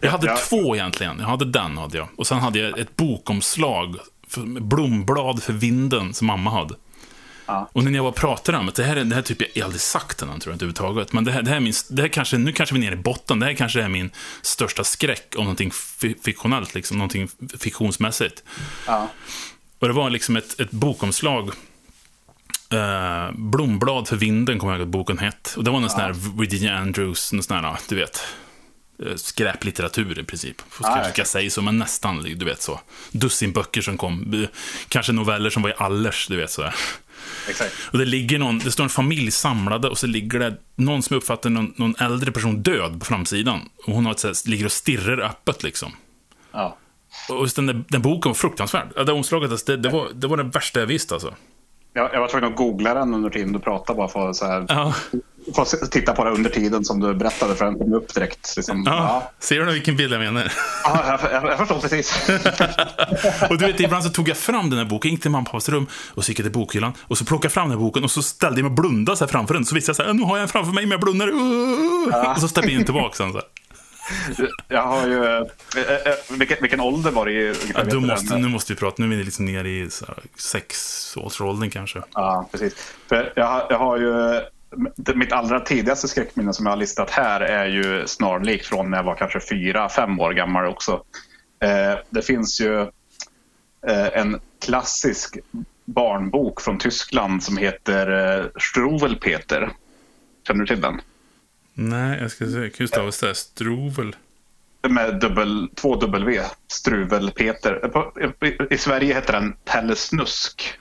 Jag 0.00 0.10
hade 0.10 0.26
Ja. 0.26 0.36
två 0.48 0.76
egentligen. 0.76 1.18
Jag 1.18 1.26
hade 1.26 1.44
den, 1.44 1.78
hade 1.78 1.98
jag. 1.98 2.08
Och 2.16 2.26
sen 2.26 2.38
hade 2.38 2.58
jag 2.58 2.78
ett 2.78 2.96
bokomslag, 2.96 3.96
för, 4.28 4.60
blomblad 4.60 5.42
för 5.42 5.52
vinden, 5.52 6.14
som 6.14 6.26
mamma 6.26 6.50
hade. 6.50 6.74
Ja. 7.46 7.68
Och 7.72 7.84
när 7.84 7.92
jag 7.92 8.02
var 8.02 8.10
och 8.10 8.16
pratade 8.16 8.58
om 8.58 8.70
det, 8.74 8.84
här, 8.84 8.96
är- 8.96 9.04
det 9.04 9.14
här 9.14 9.22
typ 9.22 9.56
jag 9.56 9.64
aldrig 9.64 9.80
sagt 9.80 10.22
innan, 10.22 10.40
tror 10.40 10.52
jag 10.52 10.54
inte 10.54 10.64
överhuvudtaget. 10.64 11.12
Men 11.12 11.24
det 11.24 11.32
här, 11.32 11.42
det 11.42 11.50
här 11.50 11.56
är 11.56 11.60
min, 11.60 11.72
det 11.90 12.02
här 12.02 12.08
kanske, 12.08 12.38
nu 12.38 12.52
kanske 12.52 12.74
vi 12.74 12.80
är 12.80 12.84
nere 12.90 12.98
i 13.00 13.02
botten. 13.02 13.40
Det 13.40 13.46
här 13.46 13.54
kanske 13.54 13.82
är 13.82 13.88
min 13.88 14.10
största 14.42 14.84
skräck 14.84 15.34
om 15.36 15.44
någonting 15.44 15.70
fi- 15.70 16.16
fiktionellt, 16.24 16.74
liksom, 16.74 16.98
någonting 16.98 17.28
fiktionsmässigt. 17.58 18.42
Ja. 18.86 19.08
Och 19.78 19.88
det 19.88 19.94
var 19.94 20.10
liksom 20.10 20.36
ett, 20.36 20.60
ett 20.60 20.70
bokomslag. 20.70 21.50
Eh, 22.72 23.32
Blomblad 23.36 24.08
för 24.08 24.16
vinden, 24.16 24.58
kommer 24.58 24.72
jag 24.72 24.78
ihåg 24.80 24.88
att 24.88 24.92
boken 24.92 25.18
hette. 25.18 25.50
Och 25.56 25.64
det 25.64 25.70
var 25.70 25.80
någon 25.80 25.90
sån 25.90 26.00
här 26.00 26.12
Virginia 26.38 26.76
Andrews, 26.78 27.32
någon 27.32 27.42
sån 27.42 27.56
här, 27.64 27.76
du 27.88 27.96
vet, 27.96 28.20
eh, 29.06 29.14
skräplitteratur 29.16 30.18
i 30.18 30.24
princip. 30.24 30.62
Ska, 30.72 30.86
Ah, 30.88 31.04
ska 31.10 31.20
jag 31.20 31.26
säga 31.26 31.50
så, 31.50 31.62
men 31.62 31.78
nästan, 31.78 32.22
du 32.22 32.44
vet 32.44 32.62
så. 32.62 32.80
Dussin 33.12 33.52
böcker 33.52 33.80
som 33.82 33.96
kom, 33.98 34.34
eh, 34.42 34.48
kanske 34.88 35.12
noveller 35.12 35.50
som 35.50 35.62
var 35.62 35.70
i 35.70 35.74
allers, 35.76 36.26
du 36.28 36.36
vet 36.36 36.50
så. 36.50 36.70
Exakt. 37.48 37.72
Och 37.92 37.98
det 37.98 38.04
ligger 38.04 38.38
någon, 38.38 38.58
det 38.58 38.72
står 38.72 38.84
en 38.84 38.90
familj 38.90 39.30
samlade 39.30 39.88
och 39.88 39.98
så 39.98 40.06
ligger 40.06 40.38
det 40.38 40.56
någon 40.76 41.02
som 41.02 41.16
uppfattar 41.16 41.50
någon, 41.50 41.74
någon 41.76 41.94
äldre 41.98 42.32
person 42.32 42.62
död 42.62 43.00
på 43.00 43.06
framsidan. 43.06 43.68
Och 43.86 43.94
hon 43.94 44.06
har 44.06 44.12
ett, 44.12 44.22
här, 44.22 44.48
ligger 44.48 44.64
och 44.64 44.72
stirrar 44.72 45.18
öppet 45.18 45.62
liksom. 45.62 45.92
Ja. 46.52 46.78
Och 47.28 47.42
just 47.42 47.56
den, 47.56 47.66
där, 47.66 47.84
den 47.88 48.02
boken 48.02 48.30
var 48.30 48.34
fruktansvärd. 48.34 49.06
Det 49.06 49.12
omslaget, 49.12 49.50
alltså, 49.50 49.66
det, 49.66 49.76
det, 49.76 49.88
var, 49.88 50.08
det 50.14 50.26
var 50.26 50.36
det 50.36 50.42
värsta 50.42 50.80
jag 50.80 50.86
visste 50.86 51.14
alltså. 51.14 51.34
Jag, 51.96 52.10
jag 52.12 52.20
var 52.20 52.28
tvungen 52.28 52.50
att 52.50 52.56
googla 52.56 52.94
den 52.94 53.14
under 53.14 53.30
tiden 53.30 53.52
du 53.52 53.58
pratade 53.58 53.96
bara 53.96 54.08
för 54.08 54.30
att 54.30 54.36
så 54.36 54.46
här, 54.46 54.66
Ja, 54.68 54.94
få 55.54 55.64
titta 55.64 56.12
på 56.12 56.24
det 56.24 56.30
under 56.30 56.50
tiden 56.50 56.84
som 56.84 57.00
du 57.00 57.14
berättade 57.14 57.54
för 57.54 57.64
den 57.64 57.78
kom 57.78 57.94
upp 57.94 58.14
direkt. 58.14 58.54
Liksom. 58.56 58.82
ja. 58.86 58.92
Ja. 58.94 59.32
Ser 59.38 59.60
du 59.60 59.72
vilken 59.72 59.96
bild 59.96 60.12
jag 60.12 60.18
menar? 60.18 60.52
Ja, 60.84 61.18
jag, 61.22 61.32
jag, 61.32 61.50
jag 61.50 61.58
förstår 61.58 61.80
precis. 61.80 62.28
Och 63.50 63.58
du 63.58 63.66
vet, 63.66 63.80
ibland 63.80 64.04
så 64.04 64.10
tog 64.10 64.28
jag 64.28 64.36
fram 64.36 64.70
den 64.70 64.78
här 64.78 64.86
boken, 64.86 65.10
gick 65.10 65.22
till 65.22 65.30
mamma 65.30 65.42
och 65.42 65.46
pappas 65.46 65.68
rum 65.68 65.86
och 66.14 66.24
så 66.24 66.30
gick 66.30 66.38
jag 66.38 66.44
till 66.44 66.52
bokhyllan 66.52 66.92
och 67.02 67.18
så 67.18 67.24
plockade 67.24 67.46
jag 67.46 67.52
fram 67.52 67.68
den 67.68 67.78
här 67.78 67.84
boken 67.84 68.04
och 68.04 68.10
så 68.10 68.22
ställde 68.22 68.60
jag 68.60 68.64
mig 68.64 68.70
och 68.70 68.76
blundade 68.82 69.16
så 69.18 69.24
här 69.24 69.32
framför 69.32 69.54
den. 69.54 69.64
Så 69.64 69.74
visste 69.74 69.88
jag 69.88 69.96
så 69.96 70.02
här, 70.02 70.12
nu 70.12 70.22
har 70.22 70.36
jag 70.36 70.40
den 70.42 70.48
framför 70.48 70.72
mig 70.72 70.84
men 70.84 70.90
jag 70.90 71.00
blundar. 71.00 71.28
Uh, 71.28 72.30
Och 72.30 72.40
så 72.40 72.48
steppade 72.48 72.72
jag 72.72 72.80
in 72.80 72.84
tillbaka 72.84 73.14
sen 73.14 73.32
så 73.32 73.38
här. 73.38 73.46
Jag 74.68 74.82
har 74.82 75.06
ju... 75.06 75.24
eh, 75.24 75.40
eh, 75.80 76.14
vilken, 76.38 76.56
vilken 76.60 76.80
ålder 76.80 77.10
var 77.10 77.26
det? 77.26 77.32
Ja, 77.74 77.84
du 77.84 78.00
måste, 78.00 78.32
den? 78.34 78.42
nu 78.42 78.48
måste 78.48 78.72
vi 78.72 78.78
prata, 78.78 79.02
nu 79.02 79.14
är 79.14 79.18
vi 79.18 79.24
liksom 79.24 79.44
nere 79.44 79.68
i 79.68 79.88
sexårsåldern 80.38 81.70
kanske. 81.70 82.02
Ja, 82.14 82.48
precis. 82.52 82.74
För 83.08 83.32
jag, 83.36 83.46
har- 83.46 83.66
jag 83.70 83.78
har 83.78 83.96
ju... 83.98 84.40
Mitt 85.14 85.32
allra 85.32 85.60
tidigaste 85.60 86.08
skräckminne 86.08 86.52
som 86.52 86.66
jag 86.66 86.72
har 86.72 86.76
listat 86.76 87.10
här 87.10 87.40
är 87.40 87.66
ju 87.66 88.06
snarlikt 88.06 88.66
från 88.66 88.90
när 88.90 88.98
jag 88.98 89.04
var 89.04 89.14
kanske 89.14 89.40
fyra, 89.40 89.88
fem 89.88 90.20
år 90.20 90.32
gammal 90.32 90.66
också. 90.66 91.02
Eh, 91.62 91.98
det 92.10 92.22
finns 92.22 92.60
ju 92.60 92.80
eh, 93.88 94.06
en 94.14 94.40
klassisk 94.64 95.38
barnbok 95.84 96.60
från 96.60 96.78
Tyskland 96.78 97.42
som 97.42 97.56
heter 97.56 98.38
eh, 98.40 98.46
Struwelpeter. 98.60 99.70
Känner 100.46 100.60
du 100.60 100.66
till 100.66 100.80
den? 100.80 101.00
Nej, 101.78 102.18
jag 102.20 102.30
ska 102.30 102.46
se. 102.46 102.68
Gustav 102.68 103.10
det? 103.20 103.34
Struvel. 103.34 104.16
Med 104.88 105.20
dubbel, 105.20 105.68
två 105.74 105.96
W. 105.96 106.42
Struvelpeter. 106.68 107.90
I, 108.44 108.74
I 108.74 108.78
Sverige 108.78 109.14
heter 109.14 109.32
den 109.32 109.56
Pelle 109.64 109.96
Snusk. 109.96 110.78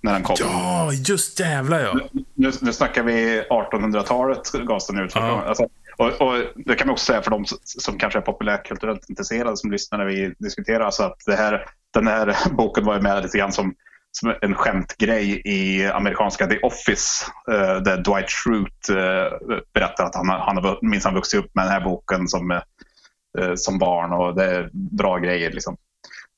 när 0.00 0.12
den 0.12 0.22
kom. 0.22 0.36
Ja, 0.38 0.92
just 0.92 1.40
jävlar 1.40 1.80
ja. 1.80 2.00
Nu, 2.34 2.52
nu 2.60 2.72
snackar 2.72 3.02
vi 3.02 3.40
1800-talet 3.40 4.52
gavs 4.52 4.86
den 4.86 4.98
ut. 4.98 5.12
Ja. 5.14 5.44
Alltså, 5.46 5.68
och, 5.96 6.20
och 6.20 6.42
det 6.56 6.74
kan 6.74 6.86
man 6.86 6.92
också 6.92 7.04
säga 7.04 7.22
för 7.22 7.30
de 7.30 7.44
som 7.64 7.98
kanske 7.98 8.18
är 8.18 8.22
populärkulturellt 8.22 9.10
intresserade 9.10 9.56
som 9.56 9.72
lyssnar 9.72 9.98
när 9.98 10.06
vi 10.06 10.34
diskuterar. 10.38 10.90
Så 10.90 11.02
att 11.02 11.16
det 11.26 11.36
här, 11.36 11.66
den 11.94 12.06
här 12.06 12.36
boken 12.50 12.84
var 12.84 12.94
ju 12.94 13.00
med 13.00 13.22
lite 13.22 13.38
grann 13.38 13.52
som, 13.52 13.74
som 14.20 14.34
en 14.42 14.54
skämtgrej 14.54 15.42
i 15.44 15.86
amerikanska 15.86 16.46
The 16.46 16.58
Office. 16.60 17.24
eh, 17.50 17.76
där 17.82 17.96
Dwight 17.96 18.30
Schrute 18.30 18.92
uh, 18.92 19.58
berättar 19.74 20.04
att 20.04 20.14
han, 20.14 20.28
har- 20.28 20.38
han 20.38 20.56
har 20.56 20.78
minsann 20.82 21.14
vuxit 21.14 21.40
upp 21.44 21.54
med 21.54 21.64
den 21.64 21.72
här 21.72 21.84
boken 21.84 22.28
som, 22.28 22.50
eh, 22.50 23.54
som 23.56 23.78
barn 23.78 24.12
och 24.12 24.34
det 24.34 24.44
är 24.44 24.70
bra 24.72 25.18
grejer. 25.18 25.50
Liksom. 25.52 25.76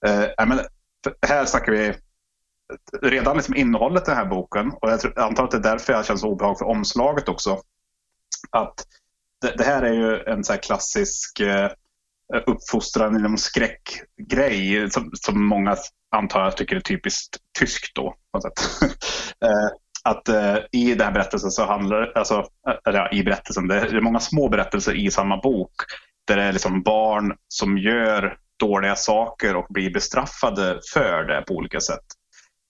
Eh, 0.07 0.47
men, 0.47 0.61
här 1.27 1.45
snackar 1.45 1.73
vi 1.73 1.95
redan 3.03 3.37
liksom 3.37 3.57
innehållet 3.57 4.03
i 4.09 4.11
den 4.11 4.17
här 4.17 4.25
boken 4.27 4.73
och 4.81 4.91
jag, 4.91 5.01
tror, 5.01 5.13
jag 5.17 5.25
antar 5.25 5.45
att 5.45 5.51
det 5.51 5.57
är 5.57 5.61
därför 5.63 5.93
jag 5.93 6.07
känner 6.07 6.19
så 6.19 6.29
obehag 6.29 6.59
för 6.59 6.65
omslaget 6.67 7.29
också. 7.29 7.59
Att 8.51 8.75
det, 9.41 9.55
det 9.59 9.65
här 9.65 9.83
är 9.83 9.93
ju 9.93 10.23
en 10.23 10.45
så 10.45 10.53
här 10.53 10.61
klassisk 10.61 11.41
eh, 11.41 11.71
Eh, 12.35 12.43
uppfostran 12.47 13.17
inom 13.17 13.39
skräckgrej 13.39 14.91
som, 14.91 15.11
som 15.13 15.45
många 15.45 15.77
antar 16.17 16.45
jag 16.45 16.57
tycker 16.57 16.77
är 16.77 16.81
typiskt 16.81 17.37
tyskt 17.59 17.95
då. 17.95 18.11
På 18.33 18.39
något 18.39 18.43
sätt. 18.43 18.93
Eh, 19.45 19.69
att 20.05 20.29
eh, 20.29 20.57
i 20.73 20.95
den 20.95 21.07
här 21.07 21.13
berättelsen 21.13 21.51
så 21.51 21.65
handlar 21.65 22.01
det, 22.01 22.13
alltså, 22.15 22.35
eh, 22.69 22.75
eller 22.87 22.99
ja, 22.99 23.11
i 23.11 23.23
berättelsen, 23.23 23.69
det 23.69 23.77
är 23.81 24.01
många 24.01 24.21
små 24.21 24.49
berättelser 24.49 24.95
i 24.95 25.11
samma 25.11 25.37
bok 25.37 25.73
där 26.27 26.37
det 26.37 26.43
är 26.43 26.53
liksom 26.53 26.83
barn 26.83 27.37
som 27.49 27.79
gör 27.79 28.37
dåliga 28.59 28.97
saker 28.97 29.57
och 29.57 29.67
blir 29.69 29.93
bestraffade 29.93 30.81
för 30.93 31.25
det 31.25 31.45
på 31.49 31.55
olika 31.55 31.81
sätt. 31.81 32.05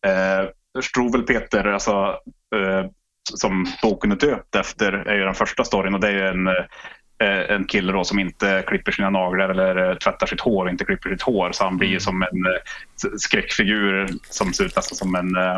Eh, 0.06 0.48
Struvel 0.82 1.22
Peter, 1.22 1.64
alltså, 1.64 1.92
eh, 2.56 2.90
som 3.34 3.66
boken 3.82 4.12
är 4.12 4.16
döpt 4.16 4.54
efter, 4.54 4.92
är 4.92 5.14
ju 5.14 5.24
den 5.24 5.34
första 5.34 5.64
storyn 5.64 5.94
och 5.94 6.00
det 6.00 6.08
är 6.08 6.12
ju 6.12 6.28
en, 6.28 6.46
eh, 6.46 6.64
en 7.24 7.64
kille 7.64 7.92
då 7.92 8.04
som 8.04 8.18
inte 8.18 8.64
klipper 8.66 8.92
sina 8.92 9.10
naglar 9.10 9.48
eller 9.48 9.90
eh, 9.90 9.96
tvättar 9.96 10.26
sitt 10.26 10.40
hår 10.40 10.64
och 10.64 10.70
inte 10.70 10.84
klipper 10.84 11.10
sitt 11.10 11.22
hår. 11.22 11.52
Så 11.52 11.64
han 11.64 11.76
blir 11.76 11.88
ju 11.88 12.00
som 12.00 12.22
en 12.22 12.28
eh, 12.46 13.10
skräckfigur 13.18 14.08
som 14.30 14.52
ser 14.52 14.64
ut 14.64 14.76
nästan 14.76 14.96
som 14.96 15.14
en 15.14 15.36
eh, 15.36 15.54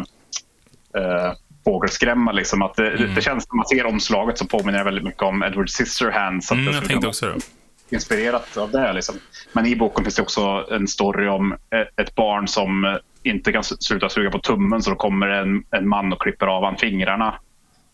eh, 1.03 1.32
fågelskrämma. 1.65 2.32
Liksom. 2.32 2.62
Att 2.62 2.74
det, 2.74 3.15
det 3.15 3.20
känns 3.23 3.49
när 3.53 3.57
man 3.57 3.66
ser 3.66 3.87
omslaget 3.87 4.39
så 4.39 4.47
påminner 4.47 4.78
det 4.78 4.85
väldigt 4.85 5.05
mycket 5.05 5.23
om 5.23 5.43
Edward 5.43 5.70
Scissorhands. 5.70 6.51
Att 6.53 6.59
Mm, 6.59 6.65
jag 6.66 6.74
tänkte 6.74 6.95
kunna 6.95 7.09
också 7.09 7.27
det. 7.27 7.97
inspirerat 7.97 8.57
av 8.57 8.70
det. 8.70 8.93
Liksom. 8.93 9.15
Men 9.53 9.66
i 9.66 9.77
boken 9.77 10.05
finns 10.05 10.15
det 10.16 10.23
också 10.23 10.66
en 10.70 10.89
story 10.89 11.28
om 11.28 11.53
eh, 11.53 12.05
ett 12.05 12.15
barn 12.15 12.49
som 12.49 12.85
eh, 12.85 12.97
inte 13.23 13.53
kan 13.53 13.65
sluta 13.65 14.09
suga 14.09 14.31
på 14.31 14.39
tummen 14.39 14.82
så 14.82 14.91
då 14.91 14.97
kommer 14.97 15.27
en, 15.28 15.65
en 15.70 15.89
man 15.89 16.12
och 16.12 16.23
klipper 16.23 16.47
av 16.47 16.65
han 16.65 16.77
fingrarna. 16.77 17.35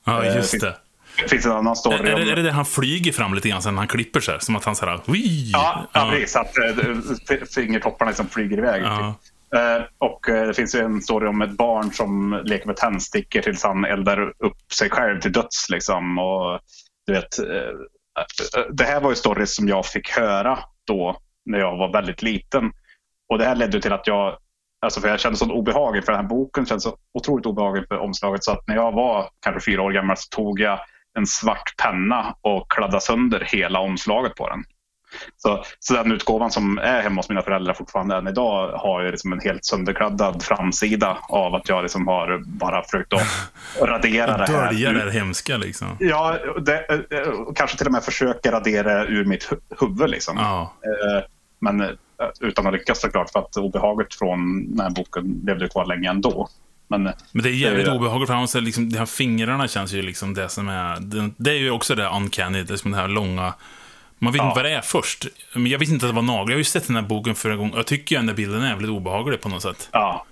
Ja, 0.05 0.24
Eh, 0.24 0.36
just 0.36 0.60
det. 0.60 0.76
Det 1.22 1.28
finns 1.28 1.47
en 1.47 1.52
annan 1.52 1.66
Är, 1.66 1.74
story 1.74 1.97
är, 1.97 2.14
om... 2.14 2.20
det, 2.20 2.32
är 2.32 2.36
det 2.36 2.43
där 2.43 2.51
han 2.51 2.64
flyger 2.64 3.12
fram 3.12 3.34
lite 3.34 3.48
grann 3.48 3.62
sen 3.62 3.74
när 3.74 3.80
han 3.80 3.88
klipper 3.88 4.20
sig? 4.20 4.40
Som 4.40 4.56
att 4.56 4.64
han 4.64 4.76
såhär, 4.76 5.01
Wii! 5.06 5.51
Ja, 5.52 5.86
ja, 5.93 6.09
precis. 6.12 6.36
Att 6.36 6.59
eh, 6.59 7.36
fingertopparna 7.55 8.10
liksom 8.10 8.28
flyger 8.28 8.59
iväg. 8.59 8.82
Ja. 8.82 9.14
Eh, 9.55 9.82
och 9.98 10.28
eh, 10.28 10.47
det 10.47 10.55
finns 10.55 10.74
ju 10.74 10.80
en 10.80 11.02
story 11.02 11.26
om 11.26 11.43
ett 11.43 11.56
barn 11.56 11.93
som 11.93 12.40
leker 12.44 12.66
med 12.66 12.76
tändstickor 12.76 13.40
tills 13.40 13.62
han 13.62 13.84
eldar 13.84 14.28
upp 14.38 14.72
sig 14.72 14.90
själv 14.90 15.20
till 15.20 15.32
döds. 15.32 15.70
Liksom. 15.70 16.18
Och, 16.18 16.60
du 17.06 17.12
vet, 17.12 17.36
det 18.72 18.84
här 18.84 19.01
var 19.01 19.10
ju 19.10 19.16
stories 19.16 19.56
som 19.56 19.68
jag 19.68 19.86
fick 19.86 20.10
höra 20.10 20.59
då 20.86 21.16
när 21.47 21.59
jag 21.59 21.76
var 21.76 21.93
väldigt 21.93 22.22
liten. 22.22 22.72
Och 23.28 23.38
det 23.38 23.44
här 23.44 23.56
ledde 23.56 23.80
till 23.80 23.93
att 23.93 24.06
jag, 24.06 24.36
alltså 24.80 25.01
för 25.01 25.09
jag 25.09 25.20
kände 25.20 25.38
sån 25.38 25.51
obehag 25.51 26.05
för 26.05 26.12
den 26.12 26.20
här 26.20 26.28
boken, 26.28 26.66
kände 26.66 26.80
så 26.80 26.97
otroligt 27.14 27.47
obehaglig 27.47 27.88
för 27.88 27.98
omslaget 27.98 28.44
så 28.44 28.52
att 28.52 28.68
när 28.68 28.74
jag 28.74 28.93
var 28.93 29.28
kanske 29.40 29.70
fyra 29.70 29.82
år 29.82 29.93
gammal 29.93 30.16
så 30.16 30.28
tog 30.36 30.60
jag 30.60 30.80
en 31.16 31.26
svart 31.26 31.74
penna 31.82 32.36
och 32.40 32.70
kladdade 32.70 33.01
sönder 33.01 33.40
hela 33.52 33.78
omslaget 33.80 34.34
på 34.34 34.48
den. 34.48 34.64
Så, 35.36 35.62
så 35.78 35.94
den 35.94 36.12
utgåvan 36.12 36.51
som 36.51 36.78
är 36.78 37.02
hemma 37.02 37.18
hos 37.18 37.28
mina 37.28 37.43
föräldrar 37.43 37.74
fortfarande 37.74 38.16
än 38.16 38.26
idag 38.28 38.72
har 38.72 39.02
ju 39.02 39.10
liksom 39.10 39.32
en 39.32 39.40
helt 39.40 39.64
sönderkladdad 39.64 40.43
framsida 40.43 41.18
av 41.28 41.55
att 41.55 41.68
jag 41.68 41.82
liksom 41.82 42.06
har 42.06 42.43
bara 42.47 42.82
försökt 42.82 43.12
att 43.12 43.22
radera 43.88 44.36
det 44.38 44.47
här. 44.52 44.66
Dölja 44.72 44.93
det 44.93 45.10
hemska 45.12 45.56
liksom. 45.56 45.97
Ja, 46.01 46.38
det, 46.60 47.05
eh, 47.10 47.28
och 47.28 47.56
kanske 47.56 47.76
till 47.78 47.86
och 47.86 47.93
med 47.93 48.05
försöka 48.05 48.52
radera 48.52 49.05
ur 49.05 49.24
mitt 49.24 49.44
hu- 49.51 49.60
huvud. 49.80 50.10
Liksom. 50.10 50.36
Ja. 50.38 50.72
Eh, 50.84 51.24
Men 51.60 51.80
eh, 51.80 51.88
utan 52.40 52.66
att 52.66 52.72
lyckas 52.72 53.01
såklart 53.01 53.30
för 53.30 53.38
att 53.40 53.56
obehaget 53.56 54.14
från 54.14 54.70
den 54.70 54.80
här 54.80 54.90
boken 54.90 55.40
levde 55.47 55.68
kvar 55.68 55.86
länge 55.86 56.10
ändå. 56.10 56.48
Men 56.88 57.02
Men 57.02 57.42
det 57.42 57.48
är 57.48 57.52
jävligt 57.52 57.84
Det 57.86 57.90
är- 57.90 57.96
obehagligt 57.96 58.26
för 58.28 58.34
han 58.34 58.48
säger 58.48 58.64
liksom, 58.64 58.88
de 58.90 58.98
här 58.98 59.06
fingrarna 59.06 59.68
känns 59.68 59.92
ju 59.92 60.02
liksom 60.02 60.34
det 60.34 60.48
som 60.48 60.68
är, 60.68 61.00
det, 61.00 61.30
det 61.36 61.50
är 61.50 61.54
ju 61.58 61.70
också 61.70 61.94
det 61.94 62.08
uncanny, 62.08 62.62
det 62.62 62.78
som 62.78 62.90
det 62.90 62.96
här 62.96 63.08
långa, 63.08 63.54
man 64.18 64.32
vet 64.32 64.42
Ja. 64.42 64.48
inte 64.48 64.56
vad 64.58 64.64
det 64.64 64.70
är 64.76 64.80
först. 64.80 65.26
Men 65.54 65.66
jag 65.66 65.78
visste 65.78 65.94
inte 65.94 66.06
att 66.06 66.12
det 66.12 66.16
var 66.16 66.22
naglar, 66.22 66.50
jag 66.50 66.54
har 66.56 66.58
ju 66.58 66.64
sett 66.64 66.86
den 66.86 66.96
här 66.96 67.02
boken 67.02 67.34
förra 67.34 67.56
gången, 67.56 67.72
jag 67.76 67.86
tycker 67.86 68.14
ju 68.14 68.18
den 68.18 68.26
där 68.26 68.34
bilden 68.34 68.62
är 68.62 68.68
jävligt 68.68 68.90
obehaglig 68.90 69.40
på 69.40 69.48
något 69.48 69.62
sätt. 69.62 69.88
Ja. 69.92 70.24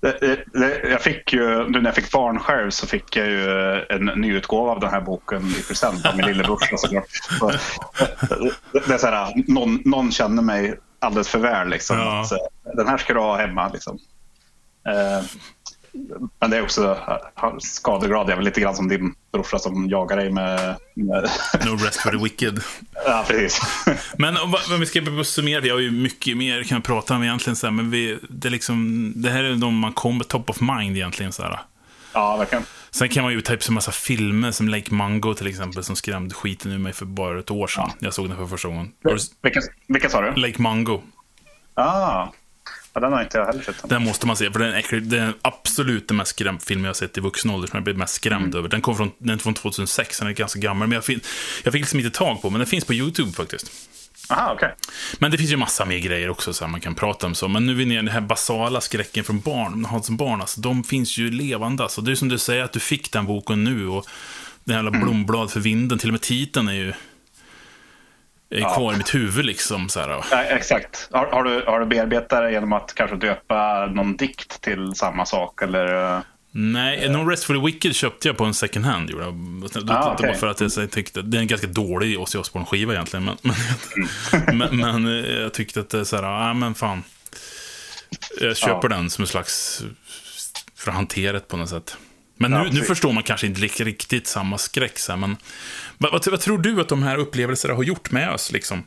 Det, 0.00 0.44
det, 0.52 0.88
jag 0.90 1.02
fick 1.02 1.32
ju, 1.32 1.68
nu 1.68 1.78
när 1.80 1.84
jag 1.88 1.94
fick 1.94 2.10
barn 2.12 2.38
själv 2.38 2.70
så 2.70 2.86
fick 2.86 3.16
jag 3.16 3.26
ju 3.26 3.50
en 3.90 4.04
nyutgåva 4.04 4.70
av 4.72 4.80
den 4.80 4.90
här 4.90 5.00
boken 5.00 5.46
i 5.58 5.62
present 5.68 6.06
av 6.06 6.16
min 6.16 6.26
lillebrorsa 6.26 6.76
såklart. 6.76 7.04
Så, 7.38 7.52
det, 8.72 8.94
är 8.94 8.98
så 8.98 9.06
här, 9.06 9.32
någon, 9.52 9.82
någon 9.84 10.12
känner 10.12 10.42
mig 10.42 10.74
alldeles 10.98 11.28
för 11.28 11.38
väl. 11.38 11.68
Liksom, 11.68 11.98
Ja. 11.98 12.20
eh, 12.22 12.76
den 12.76 12.88
här 12.88 12.98
ska 12.98 13.14
du 13.14 13.20
ha 13.20 13.36
hemma. 13.36 13.68
Liksom. 13.72 13.98
Eh, 15.96 16.16
men 16.40 16.50
det 16.50 16.56
är 16.56 16.62
också 16.62 16.98
han- 17.34 17.60
skadeglad. 17.60 18.26
Jag 18.26 18.30
är 18.30 18.36
väl 18.36 18.44
lite 18.44 18.60
grann 18.60 18.76
som 18.76 18.88
din 18.88 19.14
brorsa 19.32 19.58
som 19.58 19.88
jagar 19.88 20.16
dig 20.16 20.30
med... 20.32 20.76
med 20.94 21.30
No 21.66 21.70
rest 21.76 22.00
for 22.00 22.10
the 22.10 22.24
wicked. 22.24 22.60
ja, 23.06 23.24
precis. 23.28 23.60
Men 24.18 24.36
om, 24.36 24.54
om 24.74 24.80
vi 24.80 24.86
ska 24.86 25.24
summera, 25.24 25.60
vi 25.60 25.68
har 25.68 25.78
ju 25.78 25.90
mycket 25.90 26.36
mer 26.36 26.62
kan 26.62 26.82
prata 26.82 27.14
om 27.16 27.22
egentligen, 27.22 27.56
så 27.56 27.66
här, 27.66 27.72
men 27.72 27.90
vi, 27.90 28.18
det, 28.28 28.48
är 28.48 28.50
liksom, 28.50 29.12
det 29.16 29.30
här 29.30 29.44
är 29.44 29.56
de 29.56 29.78
man 29.78 29.92
kommer 29.92 30.24
top 30.24 30.50
of 30.50 30.60
mind 30.60 30.96
egentligen. 30.96 31.32
Så 31.32 31.42
här. 31.42 31.60
Ja, 32.12 32.36
verkligen. 32.36 32.64
Sen 32.90 33.08
kan 33.08 33.24
man 33.24 33.32
ju 33.32 33.40
typ 33.40 33.68
en 33.68 33.74
massa 33.74 33.92
filmer 33.92 34.50
som 34.50 34.68
Lake 34.68 34.94
Mango 34.94 35.34
till 35.34 35.46
exempel, 35.46 35.84
som 35.84 35.96
skrämde 35.96 36.34
skiten 36.34 36.72
ur 36.72 36.78
mig 36.78 36.92
för 36.92 37.04
bara 37.06 37.38
ett 37.38 37.50
år 37.50 37.66
sedan. 37.66 37.90
Jag 37.98 38.14
såg 38.14 38.28
den 38.28 38.36
för 38.36 38.46
första 38.46 38.68
gången. 38.68 38.92
Vilka, 39.42 39.60
vilka 39.88 40.08
sa 40.08 40.20
du? 40.20 40.34
Lake 40.40 40.62
Mango. 40.62 41.02
Ah, 41.74 42.28
ja, 42.96 43.00
den 43.00 43.12
har 43.12 43.22
inte 43.22 43.38
jag 43.38 43.46
heller 43.46 43.62
sett. 43.62 43.88
Den 43.88 44.04
måste 44.04 44.26
man 44.26 44.36
se, 44.36 44.50
för 44.50 44.58
den 44.58 44.72
är, 44.72 44.78
äcklig. 44.78 45.02
den 45.02 45.22
är 45.22 45.34
absolut 45.42 46.08
den 46.08 46.16
mest 46.16 46.30
skrämda 46.30 46.60
film 46.60 46.84
jag 46.84 46.88
har 46.88 46.94
sett 46.94 47.18
i 47.18 47.20
vuxen 47.20 47.50
ålder, 47.50 47.68
som 47.68 47.76
jag 47.76 47.84
blivit 47.84 47.98
mest 47.98 48.14
skrämd 48.14 48.54
över. 48.54 48.68
Den 48.68 48.80
kom 48.80 48.96
från, 48.96 49.10
den 49.18 49.38
från 49.38 49.54
2006, 49.54 50.18
den 50.18 50.28
är 50.28 50.32
ganska 50.32 50.60
gammal, 50.60 50.88
men 50.88 50.94
jag, 50.94 51.04
fin, 51.04 51.20
jag 51.64 51.72
fick 51.72 51.80
liksom 51.80 51.98
inte 51.98 52.18
tag 52.18 52.42
på 52.42 52.50
men 52.50 52.58
den 52.58 52.66
finns 52.66 52.84
på 52.84 52.94
YouTube 52.94 53.32
faktiskt. 53.32 53.72
Aha, 54.28 54.52
okej. 54.54 54.74
Men 55.18 55.30
det 55.30 55.38
finns 55.38 55.52
ju 55.52 55.56
massa 55.56 55.84
mer 55.84 55.98
grejer 55.98 56.30
också 56.30 56.52
så 56.52 56.64
här, 56.64 56.70
man 56.70 56.80
kan 56.80 56.94
prata 56.94 57.26
om. 57.26 57.34
så. 57.34 57.48
Men 57.48 57.66
nu 57.66 57.72
är 57.72 57.76
vi 57.76 57.84
nere 57.86 57.98
i 57.98 58.02
den 58.02 58.08
här 58.08 58.20
basala 58.20 58.80
skräcken 58.80 59.24
från 59.24 59.40
barn, 59.40 59.84
har 59.84 60.00
som 60.00 60.16
barn, 60.16 60.40
alltså, 60.40 60.60
de 60.60 60.84
finns 60.84 61.18
ju 61.18 61.30
levande. 61.30 61.82
Alltså. 61.82 62.00
Det 62.00 62.10
är 62.10 62.14
som 62.14 62.28
du 62.28 62.38
säger, 62.38 62.64
att 62.64 62.72
du 62.72 62.80
fick 62.80 63.12
den 63.12 63.26
boken 63.26 63.64
nu 63.64 63.88
och 63.88 64.06
den 64.64 64.76
jävla 64.76 64.90
blomblad 64.90 65.50
för 65.50 65.60
vinden, 65.60 65.98
till 65.98 66.08
och 66.08 66.12
med 66.12 66.20
titeln 66.20 66.68
är 66.68 66.72
ju 66.72 66.92
är 68.50 68.74
kvar 68.74 68.92
i 68.92 68.96
mitt 68.96 69.14
huvud 69.14 69.44
liksom. 69.44 69.88
Så 69.88 70.00
här, 70.00 70.24
Ja, 70.30 70.42
exakt. 70.42 71.08
Har, 71.12 71.26
har, 71.26 71.44
du, 71.44 71.64
har 71.66 71.80
du 71.80 71.86
bearbetat 71.86 72.42
det 72.42 72.50
genom 72.52 72.72
att 72.72 72.94
kanske 72.94 73.16
döpa 73.16 73.86
någon 73.86 74.16
dikt 74.16 74.60
till 74.60 74.92
samma 74.94 75.26
sak? 75.26 75.62
Eller? 75.62 76.14
eh? 76.16 76.20
Nej, 76.58 77.08
No 77.08 77.16
Rest 77.28 77.44
for 77.44 77.54
the 77.54 77.60
Wicked 77.60 77.94
köpte 77.94 78.28
jag 78.28 78.36
på 78.36 78.44
en 78.44 78.54
second 78.54 78.84
hand. 78.84 79.10
Gjorde 79.10 79.24
jag. 79.24 79.34
Det 79.86 79.92
Ah, 79.94 80.04
var 80.06 80.14
okej. 80.14 80.34
för 80.34 80.46
att 80.46 80.60
jag 80.60 80.90
tyckte, 80.90 81.22
det 81.22 81.36
är 81.36 81.40
en 81.40 81.46
ganska 81.46 81.66
dålig 81.66 82.20
Ozzy 82.20 82.38
Osbourne-skiva 82.38 82.92
egentligen. 82.92 83.24
Men, 83.24 83.36
men, 83.42 84.58
men, 84.58 84.76
men 85.02 85.24
eh, 85.24 85.30
jag 85.32 85.54
tyckte 85.54 85.80
att 85.80 85.90
det 85.90 86.00
är 86.00 86.04
så 86.04 86.16
här, 86.16 86.22
ja 86.22 86.54
men 86.54 86.74
fan. 86.74 87.02
Jag 88.40 88.56
köper 88.56 88.88
den 88.88 89.10
som 89.10 89.22
en 89.22 89.28
slags, 89.28 89.82
för 90.76 90.90
att 90.90 90.96
hantera 90.96 91.32
det 91.32 91.48
på 91.48 91.56
något 91.56 91.68
sätt. 91.68 91.96
Men 92.36 92.50
nu, 92.50 92.56
Ja, 92.56 92.68
nu 92.72 92.80
förstår 92.80 93.12
man 93.12 93.22
kanske 93.22 93.46
inte 93.46 93.60
riktigt 93.60 94.26
samma 94.26 94.58
skräck. 94.58 94.98
Så 94.98 95.12
här, 95.12 95.18
men 95.18 95.36
vad, 95.98 96.12
vad, 96.12 96.26
vad 96.26 96.40
tror 96.40 96.58
du 96.58 96.80
att 96.80 96.88
de 96.88 97.02
här 97.02 97.16
upplevelserna 97.16 97.74
har 97.74 97.82
gjort 97.82 98.10
med 98.10 98.32
oss? 98.34 98.52
Liksom? 98.52 98.84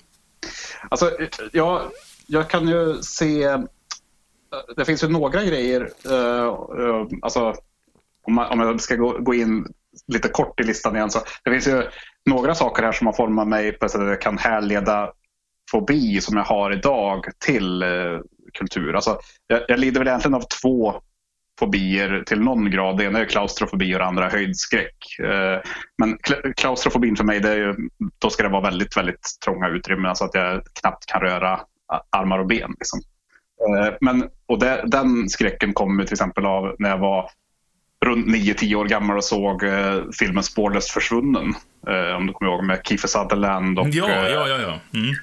Alltså, 0.90 1.12
jag, 1.52 1.82
jag 2.28 2.50
kan 2.50 2.68
ju 2.68 3.02
se... 3.02 3.58
Det 4.76 4.86
finns 4.86 5.04
ju 5.04 5.08
några 5.08 5.44
grejer. 5.44 5.90
eh, 6.06 6.46
eh, 6.86 7.08
alltså, 7.22 7.56
om, 8.28 8.34
man, 8.34 8.52
om 8.52 8.60
jag 8.60 8.82
ska 8.82 8.96
gå, 8.96 9.18
gå 9.20 9.34
in 9.34 9.68
lite 10.08 10.28
kort 10.30 10.60
i 10.60 10.64
listan 10.64 10.96
igen. 10.96 11.10
Så 11.12 11.20
det 11.44 11.52
finns 11.52 11.68
ju 11.68 11.84
några 12.26 12.56
saker 12.56 12.84
här 12.84 12.92
som 12.92 13.08
har 13.08 13.14
format 13.14 13.48
mig 13.48 13.72
på 13.72 13.86
ett 13.86 13.92
sätt 13.92 14.02
att 14.02 14.08
jag 14.08 14.22
kan 14.22 14.38
härleda 14.38 15.12
fobi 15.72 16.22
som 16.22 16.38
jag 16.38 16.44
har 16.44 16.72
idag 16.74 17.26
till 17.46 17.82
eh, 17.84 18.20
kultur. 18.54 18.96
Alltså, 18.96 19.20
jag, 19.48 19.62
jag 19.68 19.80
lider 19.80 20.00
väl 20.00 20.08
egentligen 20.08 20.36
av 20.36 20.44
två 20.62 21.02
fobier 21.60 22.23
till 22.26 22.40
någon 22.41 22.72
grad. 22.72 22.98
Det 22.98 23.03
ena 23.03 23.19
är 23.19 23.26
klaustrofobi 23.26 23.95
och 23.95 23.99
det 23.99 24.06
andra 24.06 24.26
är 24.26 24.30
höjdskräck. 24.31 25.19
Eh, 25.23 25.60
Men 25.98 26.18
kla- 26.18 26.53
klaustrofobin 26.53 27.15
för 27.15 27.23
mig, 27.23 27.40
det 27.40 27.49
är 27.49 27.56
ju, 27.57 27.76
då 28.19 28.30
ska 28.30 28.44
det 28.44 28.49
vara 28.49 28.61
väldigt, 28.61 28.98
väldigt 28.98 29.38
trånga 29.45 29.68
utrymmen 29.69 30.15
så 30.15 30.26
att 30.26 30.34
jag 30.34 30.61
knappt 30.81 31.06
kan 31.06 31.22
röra 31.22 31.60
armar 32.10 32.40
och 32.40 32.48
ben. 32.48 32.76
Liksom. 32.80 32.99
Eh, 33.68 33.94
men, 34.02 34.30
och 34.45 34.60
det, 34.60 34.84
den 34.86 35.30
skräcken 35.30 35.73
kom 35.73 36.03
till 36.06 36.14
exempel 36.14 36.45
av 36.45 36.76
när 36.80 36.90
jag 36.90 36.98
var 36.98 37.30
runt 38.06 38.27
9-10 38.27 38.76
år 38.76 38.86
gammal 38.86 39.18
och 39.18 39.23
såg 39.23 39.64
eh, 39.64 39.95
filmen 40.19 40.44
Spårlöst 40.44 40.90
försvunnen. 40.90 41.53
Om 42.18 42.27
du 42.27 42.34
kommer 42.34 42.52
ihåg 42.52 42.64
med 42.64 42.81
Kiefer 42.84 43.07
Sutherland. 43.07 43.80
Och, 43.80 43.88
ja, 43.90 44.30
ja, 44.30 44.48
ja. 44.48 44.80
ja. 44.91 44.99
Mm. 44.99 45.14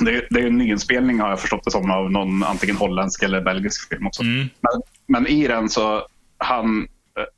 Det, 0.00 0.26
det, 0.30 0.40
är 0.40 0.46
en 0.46 0.58
nyinspelning 0.58 1.20
har 1.20 1.28
jag 1.28 1.40
förstått 1.40 1.64
det 1.64 1.70
som 1.70 1.90
av 1.90 2.10
någon 2.10 2.42
antingen 2.42 2.76
holländsk 2.76 3.22
eller 3.22 3.40
belgisk 3.40 3.88
film 3.88 4.06
också. 4.06 4.22
Mm. 4.22 4.48
Men, 4.60 4.82
men, 5.06 5.26
i 5.26 5.46
den 5.46 5.68
så 5.68 6.06
han, 6.38 6.88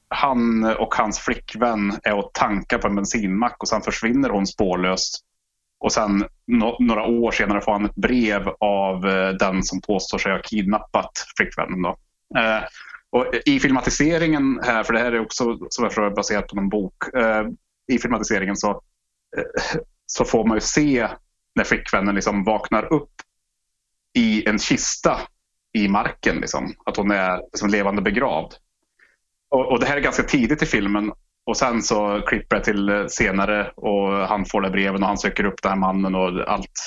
han 0.09 0.65
och 0.65 0.95
hans 0.95 1.19
flickvän 1.19 1.99
är 2.03 2.15
och 2.15 2.31
tankar 2.35 2.79
på 2.79 2.87
en 2.89 2.97
bensinmack 2.97 3.57
och 3.59 3.69
sen 3.69 3.83
försvinner 3.83 4.29
hon 4.29 4.47
spårlöst. 4.47 5.23
Och 5.79 5.93
sen 5.93 6.25
no, 6.47 6.77
några 6.79 7.05
år 7.05 7.31
senare 7.31 7.61
får 7.61 7.73
han 7.73 7.85
ett 7.85 7.95
brev 7.95 8.49
av 8.61 9.07
eh, 9.09 9.29
den 9.29 9.63
som 9.63 9.81
påstår 9.81 10.19
sig 10.19 10.33
ha 10.33 10.43
kidnappat 10.43 11.27
flickvännen. 11.37 11.83
Då. 11.83 11.97
Eh, 12.39 12.63
och 13.11 13.27
I 13.47 13.61
filmatiseringen 13.61 14.61
här, 14.63 14.83
för 14.83 14.93
det 14.93 14.99
här 14.99 15.13
är 15.13 15.21
också 15.21 15.45
som 15.69 15.85
jag 15.85 15.93
förstår 15.93 16.11
baserat 16.11 16.49
på 16.49 16.57
någon 16.57 16.69
bok. 16.69 17.15
Eh, 17.15 17.47
I 17.93 17.99
filmatiseringen 17.99 18.57
så, 18.57 18.71
eh, 19.37 19.81
så 20.07 20.25
får 20.25 20.45
man 20.45 20.57
ju 20.57 20.61
se 20.61 21.09
när 21.57 21.65
flickvännen 21.65 22.15
liksom 22.15 22.45
vaknar 22.45 22.93
upp 22.93 23.13
i 24.19 24.49
en 24.49 24.59
kista 24.59 25.21
i 25.73 25.89
marken. 25.89 26.37
Liksom. 26.37 26.75
Att 26.87 26.97
hon 26.97 27.11
är 27.11 27.37
liksom 27.37 27.71
levande 27.71 28.03
begravd. 28.03 28.55
Och, 29.51 29.73
och, 29.73 29.81
det 29.81 29.87
här 29.87 29.97
är 29.97 30.01
ganska 30.01 30.23
tidigt 30.23 30.63
i 30.63 30.67
filmen. 30.67 31.13
Och 31.47 31.57
sen 31.57 31.83
så 31.83 32.23
klipper 32.27 32.57
jag 32.57 32.65
till 32.65 33.07
senare 33.09 33.71
och 33.77 34.13
han 34.13 34.45
får 34.45 34.61
det 34.61 34.71
breven 34.71 35.03
och 35.03 35.09
han 35.09 35.19
söker 35.19 35.45
upp 35.45 35.63
den 35.63 35.73
här 35.73 35.79
mannen 35.79 36.15
och 36.15 36.51
allt 36.51 36.81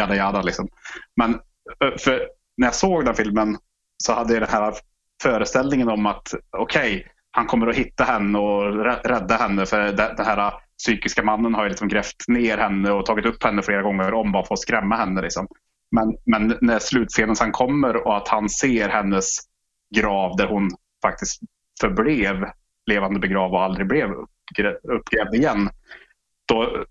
jada 0.00 0.16
jada. 0.16 0.42
Liksom. 0.42 0.68
Men 1.16 1.40
för 1.98 2.28
när 2.56 2.66
jag 2.66 2.74
såg 2.74 3.04
den 3.04 3.14
filmen 3.14 3.58
så 4.04 4.12
hade 4.12 4.32
jag 4.32 4.42
den 4.42 4.50
här 4.50 4.74
föreställningen 5.22 5.88
om 5.88 6.06
att 6.06 6.34
okej, 6.56 6.96
okay, 6.96 7.04
han 7.30 7.46
kommer 7.46 7.66
att 7.66 7.76
hitta 7.76 8.04
henne 8.04 8.38
och 8.38 8.84
rädda 8.84 9.36
henne 9.36 9.66
för 9.66 9.92
den 9.92 10.26
här 10.26 10.52
psykiska 10.84 11.22
mannen 11.22 11.54
har 11.54 11.62
ju 11.62 11.68
liksom 11.68 11.88
grävt 11.88 12.28
ner 12.28 12.58
henne 12.58 12.90
och 12.90 13.06
tagit 13.06 13.26
upp 13.26 13.44
henne 13.44 13.62
flera 13.62 13.82
gånger 13.82 14.14
om 14.14 14.32
bara 14.32 14.44
för 14.44 14.54
att 14.54 14.60
skrämma 14.60 14.96
henne. 14.96 15.22
Liksom. 15.22 15.48
Men, 15.90 16.16
men 16.26 16.58
när 16.60 16.78
slutscenen 16.78 17.36
sen 17.36 17.52
kommer 17.52 18.06
och 18.06 18.16
att 18.16 18.28
han 18.28 18.48
ser 18.48 18.88
hennes 18.88 19.36
grav 19.94 20.36
där 20.36 20.46
hon 20.46 20.70
faktiskt 21.02 21.40
förblev 21.80 22.46
levande 22.86 23.20
begravd 23.20 23.54
och 23.54 23.62
aldrig 23.62 23.88
blev 23.88 24.10
uppgrävd 24.82 25.34
igen. 25.34 25.70
Då, 26.48 26.84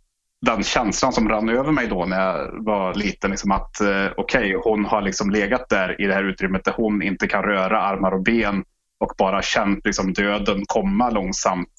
den 0.46 0.64
känslan 0.64 1.14
som 1.14 1.30
rann 1.30 1.50
över 1.50 1.72
mig 1.72 1.88
då 1.88 2.06
när 2.06 2.22
jag 2.22 2.66
var 2.66 2.94
liten, 2.94 3.32
liksom 3.32 3.52
att 3.52 3.82
eh, 3.82 4.08
okej, 4.18 4.56
okay, 4.56 4.72
hon 4.72 4.86
har 4.86 5.02
liksom 5.02 5.30
legat 5.30 5.70
där 5.70 6.02
i 6.02 6.06
det 6.06 6.14
här 6.14 6.24
utrymmet 6.24 6.66
där 6.66 6.74
hon 6.78 7.02
inte 7.02 7.28
kan 7.28 7.44
röra 7.44 7.82
armar 7.82 8.12
och 8.12 8.24
ben 8.24 8.64
och 9.00 9.14
bara 9.18 9.42
känt 9.42 9.86
liksom 9.86 10.14
döden 10.14 10.64
komma 10.68 11.10
långsamt. 11.10 11.74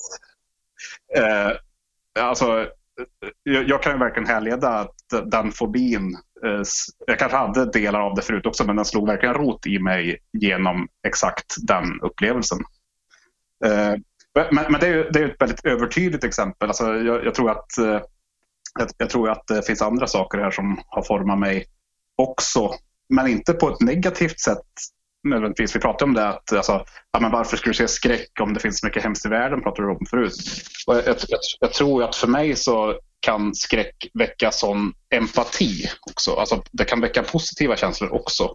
Eh, 1.16 1.52
Eh, 2.20 2.26
alltså, 2.26 2.60
eh, 2.60 2.66
jag, 3.42 3.68
jag, 3.68 3.82
kan 3.82 3.92
ju 3.92 3.98
verkligen 3.98 4.28
härleda 4.28 4.68
att 4.68 5.30
den 5.30 5.52
fobin, 5.52 6.18
eh, 6.44 6.62
jag 7.06 7.18
kanske 7.18 7.38
hade 7.38 7.72
delar 7.72 8.00
av 8.00 8.14
det 8.14 8.22
förut 8.22 8.46
också, 8.46 8.66
men 8.66 8.76
den 8.76 8.84
slog 8.84 9.06
verkligen 9.06 9.34
rot 9.34 9.66
i 9.66 9.78
mig 9.78 10.18
genom 10.32 10.88
exakt 11.06 11.54
den 11.66 12.00
upplevelsen. 12.00 12.58
Eh, 13.64 13.94
men, 14.50 14.72
men 14.72 14.80
det, 14.80 14.86
är, 14.86 15.10
det 15.12 15.20
är 15.20 15.28
ett 15.28 15.40
väldigt 15.40 15.64
övertydligt 15.64 16.24
exempel. 16.24 16.68
Alltså, 16.68 16.94
jag, 16.94 17.24
jag 17.24 17.34
tror 17.34 17.50
att 17.50 17.78
eh, 17.78 18.00
jag, 18.78 18.88
jag, 18.96 19.10
tror 19.10 19.30
att 19.30 19.46
det 19.46 19.66
finns 19.66 19.82
andra 19.82 20.06
saker 20.06 20.38
här 20.38 20.50
som 20.50 20.80
har 20.86 21.02
format 21.02 21.38
mig 21.38 21.66
också. 22.16 22.74
Men 23.08 23.26
inte 23.26 23.52
på 23.52 23.68
ett 23.68 23.80
negativt 23.80 24.40
sätt 24.40 24.66
nödvändigtvis. 25.24 25.76
Vi 25.76 25.80
pratade 25.80 26.04
om 26.04 26.14
det 26.14 26.28
att 26.28 26.52
alltså, 26.52 26.84
ja, 27.12 27.20
men 27.20 27.30
varför 27.30 27.56
skulle 27.56 27.70
du 27.70 27.76
se 27.76 27.88
skräck 27.88 28.40
om 28.40 28.54
det 28.54 28.60
finns 28.60 28.80
så 28.80 28.86
mycket 28.86 29.02
hemskt 29.02 29.26
i 29.26 29.28
världen? 29.28 29.62
pratade 29.62 29.88
du 29.88 29.92
om 29.92 30.06
förut. 30.10 30.34
Och 30.86 30.96
jag, 30.96 31.06
jag, 31.06 31.16
jag, 31.60 31.72
tror 31.72 32.04
att 32.04 32.16
för 32.16 32.28
mig 32.28 32.56
så 32.56 32.98
kan 33.20 33.54
skräck 33.54 34.10
väcka 34.14 34.50
sån 34.50 34.92
empati 35.14 35.90
också. 36.10 36.34
Alltså, 36.34 36.62
det 36.72 36.84
kan 36.84 37.00
väcka 37.00 37.22
positiva 37.22 37.76
känslor 37.76 38.12
också. 38.12 38.54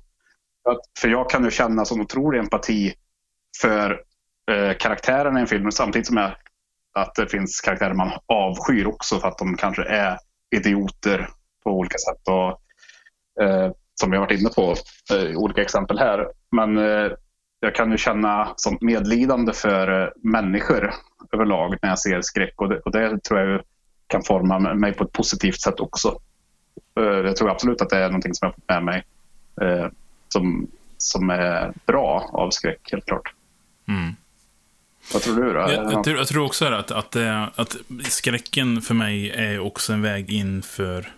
För 1.00 1.08
jag 1.08 1.30
kan 1.30 1.44
ju 1.44 1.52
känna 1.52 1.86
sån 1.86 2.02
otrolig 2.02 2.40
empati 2.40 2.94
för 3.62 4.02
eh, 4.52 4.78
karaktärerna 4.78 5.40
i 5.40 5.42
en 5.42 5.48
film 5.48 5.72
samtidigt 5.72 6.08
som 6.08 6.18
jag 6.18 6.32
att 6.96 7.16
det 7.16 7.28
finns 7.28 7.62
karaktärer 7.62 7.94
man 7.94 8.12
avskyr 8.26 8.86
också 8.88 9.20
för 9.20 9.28
att 9.28 9.38
de 9.38 9.58
kanske 9.58 9.84
är 9.84 10.18
idioter 10.56 11.30
på 11.64 11.72
olika 11.72 11.98
sätt. 11.98 12.28
Och, 12.28 12.50
eh, 13.44 13.72
som 13.96 14.12
vi 14.12 14.18
har 14.18 14.26
varit 14.26 14.40
inne 14.40 14.50
på 14.50 14.76
eh, 15.14 15.38
olika 15.38 15.62
exempel 15.62 16.00
här. 16.00 16.28
Men 16.52 16.78
eh, 16.78 17.12
jag 17.60 17.76
kan 17.76 17.92
ju 17.92 17.98
känna 17.98 18.54
sånt 18.56 18.82
medlidande 18.82 19.54
för 19.54 20.02
eh, 20.02 20.10
människor 20.24 20.94
överlag 21.32 21.76
när 21.82 21.90
jag 21.90 22.00
ser 22.00 22.22
skräck 22.22 22.54
och 22.62 22.70
det, 22.70 22.80
och 22.80 22.92
det 22.92 23.24
tror 23.24 23.40
jag 23.40 23.62
kan 24.08 24.24
forma 24.24 24.60
mig 24.60 24.94
på 24.94 25.04
ett 25.04 25.12
positivt 25.12 25.62
sätt 25.62 25.80
också. 25.80 26.20
Eh, 27.00 27.04
jag 27.04 27.36
tror 27.36 27.50
absolut 27.52 27.82
att 27.82 27.90
det 27.90 27.98
är 27.98 28.08
någonting 28.08 28.34
som 28.34 28.46
jag 28.46 28.50
har 28.50 28.54
fått 28.54 28.70
med 28.70 28.84
mig 28.84 29.04
eh, 29.62 29.88
som, 30.28 30.68
som 30.98 31.30
är 31.30 31.74
bra 31.86 32.30
av 32.34 32.50
skräck, 32.50 32.90
helt 32.92 33.06
klart. 33.06 33.34
Mm. 33.88 34.16
Vad 35.14 35.22
tror 35.22 35.36
du 35.36 35.54
då? 35.54 35.60
Jag, 35.60 35.94
jag, 35.94 36.04
tror, 36.04 36.18
jag 36.18 36.28
tror 36.28 36.46
också 36.46 36.66
att, 36.66 36.92
att, 36.92 37.16
att 37.56 37.76
skräcken 38.04 38.82
för 38.82 38.94
mig 38.94 39.30
är 39.32 39.60
också 39.60 39.94
en 39.94 40.02
väg 40.02 40.30
in 40.30 40.62
för, 40.62 41.12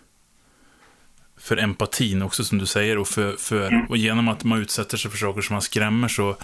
för 1.48 1.58
empatin 1.58 2.22
också, 2.22 2.44
som 2.44 2.58
du 2.58 2.66
säger. 2.66 2.98
Och, 2.98 3.08
för, 3.08 3.36
för, 3.38 3.68
mm. 3.68 3.86
och 3.86 3.98
genom 3.98 4.28
att 4.28 4.44
man 4.44 4.62
utsätter 4.62 4.98
sig 4.98 5.12
för 5.12 5.18
saker 5.18 5.42
som 5.42 5.54
man 5.54 5.62
skrämmer 5.62 6.08
så 6.08 6.38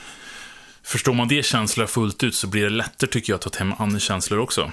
förstår 0.84 1.14
man 1.14 1.28
det 1.28 1.46
känslor 1.46 1.86
fullt 1.86 2.24
ut 2.24 2.36
så 2.36 2.48
blir 2.48 2.64
det 2.64 2.70
lättare, 2.70 3.10
tycker 3.10 3.34
jag, 3.34 3.38
att 3.38 3.54
ta 3.54 3.60
hem 3.60 3.74
andra 3.78 4.00
känslor 4.00 4.40
också. 4.40 4.72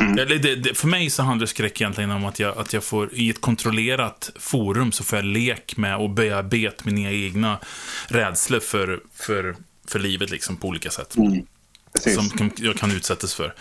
Mm. 0.00 0.16
Det, 0.16 0.24
det, 0.24 0.56
det, 0.56 0.74
för 0.74 0.88
mig 0.88 1.10
så 1.10 1.22
handlar 1.22 1.46
skräck 1.46 1.80
egentligen 1.80 2.10
om 2.10 2.24
att 2.24 2.38
jag, 2.38 2.58
att 2.58 2.72
jag 2.72 2.84
får, 2.84 3.14
i 3.14 3.30
ett 3.30 3.40
kontrollerat 3.40 4.30
forum, 4.36 4.92
så 4.92 5.04
får 5.04 5.18
jag 5.18 5.24
lek 5.24 5.76
med 5.76 5.96
och 5.96 6.10
bearbeta 6.10 6.82
mina 6.84 7.10
egna 7.10 7.58
rädslor 8.08 8.60
för, 8.60 9.00
för, 9.14 9.56
för 9.88 9.98
livet 9.98 10.30
liksom, 10.30 10.56
på 10.56 10.68
olika 10.68 10.90
sätt. 10.90 11.16
Mm. 11.16 11.46
Precis. 11.94 12.14
som 12.14 12.30
kan, 12.30 12.50
jag 12.56 12.76
kan 12.76 12.90
utsättas 12.90 13.34
för. 13.34 13.54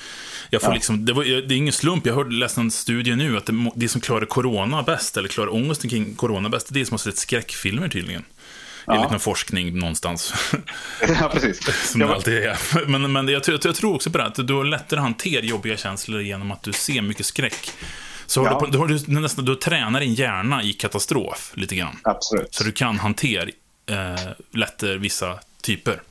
Jag 0.50 0.62
får 0.62 0.70
ja. 0.70 0.74
liksom, 0.74 1.06
det, 1.06 1.14
var, 1.14 1.24
det 1.24 1.54
är 1.54 1.58
ingen 1.58 1.74
slump, 1.74 2.06
jag 2.06 2.16
hörde, 2.16 2.36
läste 2.36 2.62
en 2.62 2.72
studie 2.72 3.16
nu, 3.16 3.38
att 3.38 3.46
det, 3.46 3.72
det 3.76 3.90
som 3.90 4.02
klarar 4.02 4.26
corona 4.26 4.84
bäst, 4.84 5.18
eller 5.18 5.30
klarar 5.30 5.54
ångesten 5.54 5.90
kring 5.90 6.16
corona 6.16 6.50
bäst, 6.50 6.68
det 6.70 6.78
är 6.78 6.80
det 6.80 6.86
som 6.86 6.94
har 6.94 7.00
sett 7.00 7.18
skräckfilmer 7.18 7.90
tydligen. 7.90 8.26
Ja. 8.86 8.94
Enligt 8.96 9.12
någon 9.12 9.20
forskning 9.20 9.80
någonstans. 9.80 10.34
Ja, 11.20 11.30
precis. 11.34 11.90
som 11.92 12.00
det 12.00 12.14
alltid 12.14 12.34
är. 12.34 12.86
Men, 12.88 13.12
men 13.12 13.28
jag, 13.28 13.42
jag, 13.48 13.60
jag 13.66 13.76
tror 13.76 13.96
också 13.96 14.12
på 14.12 14.18
det, 14.18 14.26
att 14.26 14.48
du 14.48 14.54
har 14.54 14.64
lättare 14.64 15.00
att 15.00 15.04
hantera 15.04 15.46
jobbiga 15.46 15.78
känslor 15.78 16.22
genom 16.22 16.52
att 16.52 16.64
du 16.64 16.74
ser 16.74 17.02
mycket 17.02 17.26
skräck. 17.26 17.72
Så 18.26 18.44
ja. 18.44 18.68
du, 18.72 18.78
har 18.78 18.88
du, 18.88 19.20
nästan, 19.20 19.46
du 19.46 19.56
tränar 19.56 20.00
din 20.00 20.14
hjärna 20.14 20.64
i 20.64 20.74
katastrof 20.74 21.52
lite 21.56 21.76
grann. 21.76 21.98
Absolut. 22.04 22.56
Så 22.56 22.64
du 22.64 22.72
kan 22.72 23.00
hantera 23.00 23.50
eh, 23.90 24.16
lättare 24.52 24.98
vissa 24.98 25.40
typer 25.62 26.02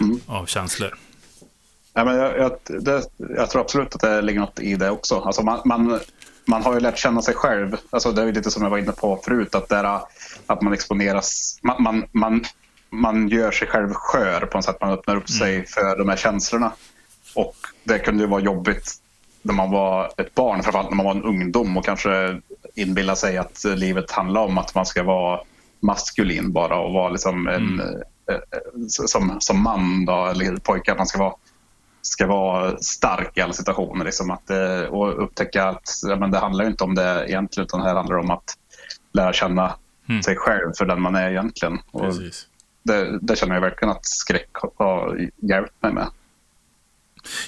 mm. 0.00 0.20
av 0.26 0.46
känslor. 0.46 0.94
Ja, 1.94 2.04
men 2.04 2.16
jag, 2.16 2.38
jag, 2.38 2.82
det, 2.82 3.02
jag, 3.36 3.50
tror 3.50 3.62
absolut 3.62 3.94
att 3.94 4.00
det 4.00 4.22
ligger 4.22 4.40
något 4.40 4.60
i 4.60 4.76
det 4.76 4.90
också. 4.90 5.20
Alltså 5.20 5.42
man, 5.42 5.60
man, 5.64 6.00
man 6.44 6.62
har 6.62 6.74
ju 6.74 6.80
lärt 6.80 6.98
känna 6.98 7.22
sig 7.22 7.34
själv. 7.34 7.76
Alltså 7.90 8.12
det 8.12 8.22
är 8.22 8.32
lite 8.32 8.50
som 8.50 8.62
jag 8.62 8.70
var 8.70 8.78
inne 8.78 8.92
på 8.92 9.20
förut, 9.24 9.54
att, 9.54 9.68
där, 9.68 10.00
att 10.46 10.62
man 10.62 10.72
exponeras. 10.72 11.58
Man, 11.62 11.82
man, 11.82 12.04
man, 12.12 12.44
man 12.90 13.28
gör 13.28 13.50
sig 13.50 13.68
själv 13.68 13.92
skör 13.94 14.40
på 14.40 14.58
något 14.58 14.64
sätt. 14.64 14.80
Man 14.80 14.92
öppnar 14.92 15.16
upp 15.16 15.30
sig 15.30 15.54
mm. 15.54 15.66
för 15.66 15.98
de 15.98 16.08
här 16.08 16.16
känslorna. 16.16 16.72
Och 17.34 17.56
det 17.84 17.98
kunde 17.98 18.22
ju 18.22 18.28
vara 18.28 18.40
jobbigt 18.40 18.94
när 19.42 19.54
man 19.54 19.70
var 19.70 20.12
ett 20.16 20.34
barn, 20.34 20.62
framförallt 20.62 20.90
när 20.90 20.96
man 20.96 21.06
var 21.06 21.14
en 21.14 21.24
ungdom 21.24 21.76
och 21.76 21.84
kanske 21.84 22.40
inbilla 22.74 23.16
sig 23.16 23.38
att 23.38 23.64
livet 23.64 24.10
handlar 24.10 24.40
om 24.40 24.58
att 24.58 24.74
man 24.74 24.86
ska 24.86 25.02
vara 25.02 25.40
maskulin 25.80 26.52
bara 26.52 26.78
och 26.78 26.92
vara 26.92 27.08
liksom 27.08 27.48
en, 27.48 27.80
mm. 27.80 28.02
Eh, 28.28 28.34
eh, 28.34 28.40
som, 28.88 29.36
som 29.40 29.62
man 29.62 30.04
då, 30.04 30.26
eller 30.26 30.56
pojke, 30.56 30.92
att 30.92 30.98
man 30.98 31.06
ska 31.06 31.18
vara 31.18 31.34
ska 32.12 32.26
vara 32.26 32.78
stark 32.78 33.38
i 33.38 33.40
alla 33.40 33.52
situationer. 33.52 34.04
Liksom 34.04 34.30
att, 34.30 34.50
eh, 34.50 34.80
och 34.80 35.24
upptäcka 35.24 35.68
att 35.68 35.88
ja, 36.02 36.16
men 36.16 36.30
det 36.30 36.38
handlar 36.38 36.66
inte 36.66 36.84
om 36.84 36.94
det 36.94 37.24
egentligen 37.28 37.66
utan 37.66 37.80
det 37.80 37.86
här 37.86 37.94
handlar 37.94 38.16
om 38.16 38.30
att 38.30 38.56
lära 39.12 39.32
känna 39.32 39.74
mm. 40.08 40.22
sig 40.22 40.36
själv 40.36 40.72
för 40.78 40.84
den 40.84 41.00
man 41.00 41.14
är 41.14 41.30
egentligen. 41.30 41.78
Det, 42.82 43.18
det 43.22 43.36
känner 43.36 43.54
jag 43.54 43.60
verkligen 43.60 43.92
att 43.92 44.06
skräck 44.06 44.50
har 44.76 45.28
hjälpt 45.36 45.82
mig 45.82 45.92
med. 45.92 46.08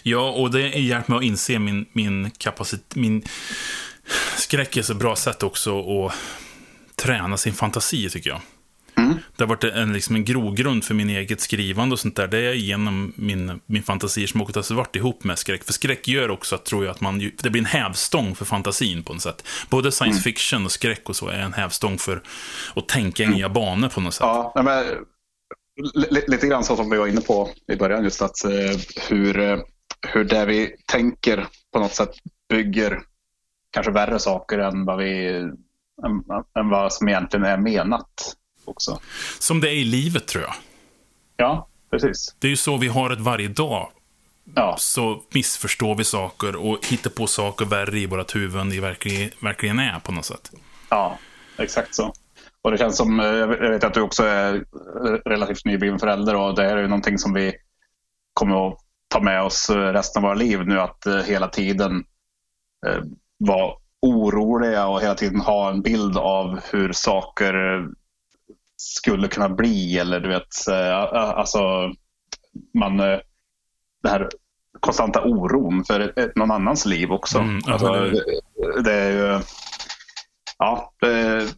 Ja, 0.02 0.30
och 0.30 0.50
det 0.50 0.62
har 0.62 0.68
hjälpt 0.68 1.08
mig 1.08 1.18
att 1.18 1.24
inse 1.24 1.58
min, 1.58 1.86
min 1.92 2.30
kapacitet. 2.30 2.96
Min 2.96 3.22
skräck 4.36 4.76
är 4.76 4.82
så 4.82 4.94
bra 4.94 5.16
sätt 5.16 5.42
också 5.42 5.80
att 5.80 6.12
träna 6.96 7.36
sin 7.36 7.52
fantasi, 7.52 8.10
tycker 8.10 8.30
jag. 8.30 8.40
Mm. 9.04 9.18
Det 9.36 9.44
har 9.44 9.48
varit 9.48 9.64
en, 9.64 9.92
liksom 9.92 10.16
en 10.16 10.24
grogrund 10.24 10.84
för 10.84 10.94
min 10.94 11.10
eget 11.10 11.40
skrivande 11.40 11.92
och 11.92 11.98
sånt 11.98 12.16
där. 12.16 12.28
Det 12.28 12.38
är 12.38 12.52
genom 12.52 13.12
min, 13.16 13.60
min 13.66 13.82
fantasi 13.82 14.26
som 14.26 14.40
också 14.40 14.60
har 14.60 14.74
varit 14.74 14.96
ihop 14.96 15.24
med 15.24 15.38
skräck. 15.38 15.64
För 15.64 15.72
skräck 15.72 16.08
gör 16.08 16.30
också, 16.30 16.54
att, 16.54 16.64
tror 16.64 16.84
jag, 16.84 16.90
att 16.90 17.00
man, 17.00 17.18
det 17.42 17.50
blir 17.50 17.62
en 17.62 17.66
hävstång 17.66 18.34
för 18.34 18.44
fantasin 18.44 19.02
på 19.02 19.12
något 19.12 19.22
sätt. 19.22 19.46
Både 19.70 19.92
science 19.92 20.16
mm. 20.16 20.22
fiction 20.22 20.64
och 20.64 20.72
skräck 20.72 21.08
och 21.08 21.16
så 21.16 21.28
är 21.28 21.38
en 21.38 21.52
hävstång 21.52 21.98
för 21.98 22.22
att 22.76 22.88
tänka 22.88 23.22
i 23.22 23.26
mm. 23.26 23.36
nya 23.38 23.48
banor 23.48 23.88
på 23.88 24.00
något 24.00 24.14
sätt. 24.14 24.26
Ja, 24.26 24.52
men, 24.64 24.84
lite 26.28 26.46
grann 26.46 26.64
så 26.64 26.76
som 26.76 26.90
vi 26.90 26.98
var 26.98 27.06
inne 27.06 27.20
på 27.20 27.48
i 27.68 27.76
början, 27.76 28.04
just 28.04 28.22
att 28.22 28.44
eh, 28.44 28.50
hur, 29.08 29.40
eh, 29.40 29.58
hur 30.08 30.24
det 30.24 30.46
vi 30.46 30.76
tänker 30.86 31.46
på 31.72 31.78
något 31.78 31.94
sätt 31.94 32.10
bygger 32.48 33.00
kanske 33.70 33.92
värre 33.92 34.18
saker 34.18 34.58
än 34.58 34.84
vad, 34.84 34.98
vi, 34.98 35.26
än, 36.04 36.24
än 36.58 36.68
vad 36.68 36.92
som 36.92 37.08
egentligen 37.08 37.46
är 37.46 37.56
menat 37.56 38.36
också. 38.68 39.00
Som 39.38 39.60
det 39.60 39.68
är 39.68 39.74
i 39.74 39.84
livet 39.84 40.26
tror 40.26 40.44
jag. 40.44 40.54
Ja, 41.36 41.68
precis. 41.90 42.36
Det 42.38 42.46
är 42.46 42.50
ju 42.50 42.56
så 42.56 42.76
vi 42.76 42.88
har 42.88 43.08
det 43.08 43.22
varje 43.22 43.48
dag. 43.48 43.90
Ja. 44.54 44.76
Så 44.78 45.22
missförstår 45.34 45.94
vi 45.94 46.04
saker 46.04 46.56
och 46.56 46.86
hittar 46.86 47.10
på 47.10 47.26
saker 47.26 47.64
värre 47.64 47.98
i 47.98 48.06
vårt 48.06 48.36
huvud 48.36 48.60
än 48.60 48.70
det 48.70 48.80
verkligen, 48.80 49.30
verkligen 49.40 49.78
är 49.78 49.98
på 49.98 50.12
något 50.12 50.24
sätt. 50.24 50.50
Ja, 50.88 51.18
exakt 51.58 51.94
så. 51.94 52.12
Och 52.62 52.70
det 52.70 52.78
känns 52.78 52.96
som, 52.96 53.20
eh, 53.20 53.26
jag 53.26 53.48
vet 53.48 53.84
att 53.84 53.94
du 53.94 54.00
också 54.00 54.24
är 54.24 54.64
relativt 55.28 55.64
nybliven 55.64 55.98
förälder 55.98 56.36
och 56.36 56.54
det 56.54 56.62
här 56.62 56.76
är 56.76 56.82
ju 56.82 56.88
någonting 56.88 57.18
som 57.18 57.34
vi 57.34 57.54
kommer 58.32 58.68
att 58.68 58.78
ta 59.08 59.20
med 59.20 59.42
oss 59.42 59.70
resten 59.70 60.20
av 60.20 60.28
våra 60.28 60.34
liv 60.34 60.66
nu 60.66 60.80
att 60.80 61.06
eh, 61.06 61.18
hela 61.18 61.48
tiden 61.48 62.04
eh, 62.86 63.02
vara 63.38 63.74
oroliga 64.02 64.86
och 64.86 65.00
hela 65.00 65.14
tiden 65.14 65.40
ha 65.40 65.70
en 65.70 65.82
bild 65.82 66.18
av 66.18 66.60
hur 66.72 66.92
saker 66.92 67.54
skulle 68.84 69.28
kunna 69.28 69.48
bli 69.48 69.98
eller 69.98 70.20
du 70.20 70.28
vet, 70.28 70.68
alltså 71.12 71.58
man, 72.74 72.96
det 72.96 74.08
här 74.08 74.28
konstanta 74.80 75.24
oron 75.24 75.84
för 75.84 76.12
någon 76.38 76.50
annans 76.50 76.86
liv 76.86 77.12
också. 77.12 77.38
Mm, 77.38 77.60
alltså, 77.66 77.92
det 78.84 78.92
är 78.92 79.10
ju, 79.10 79.42
ja, 80.58 80.92
det, 81.00 81.48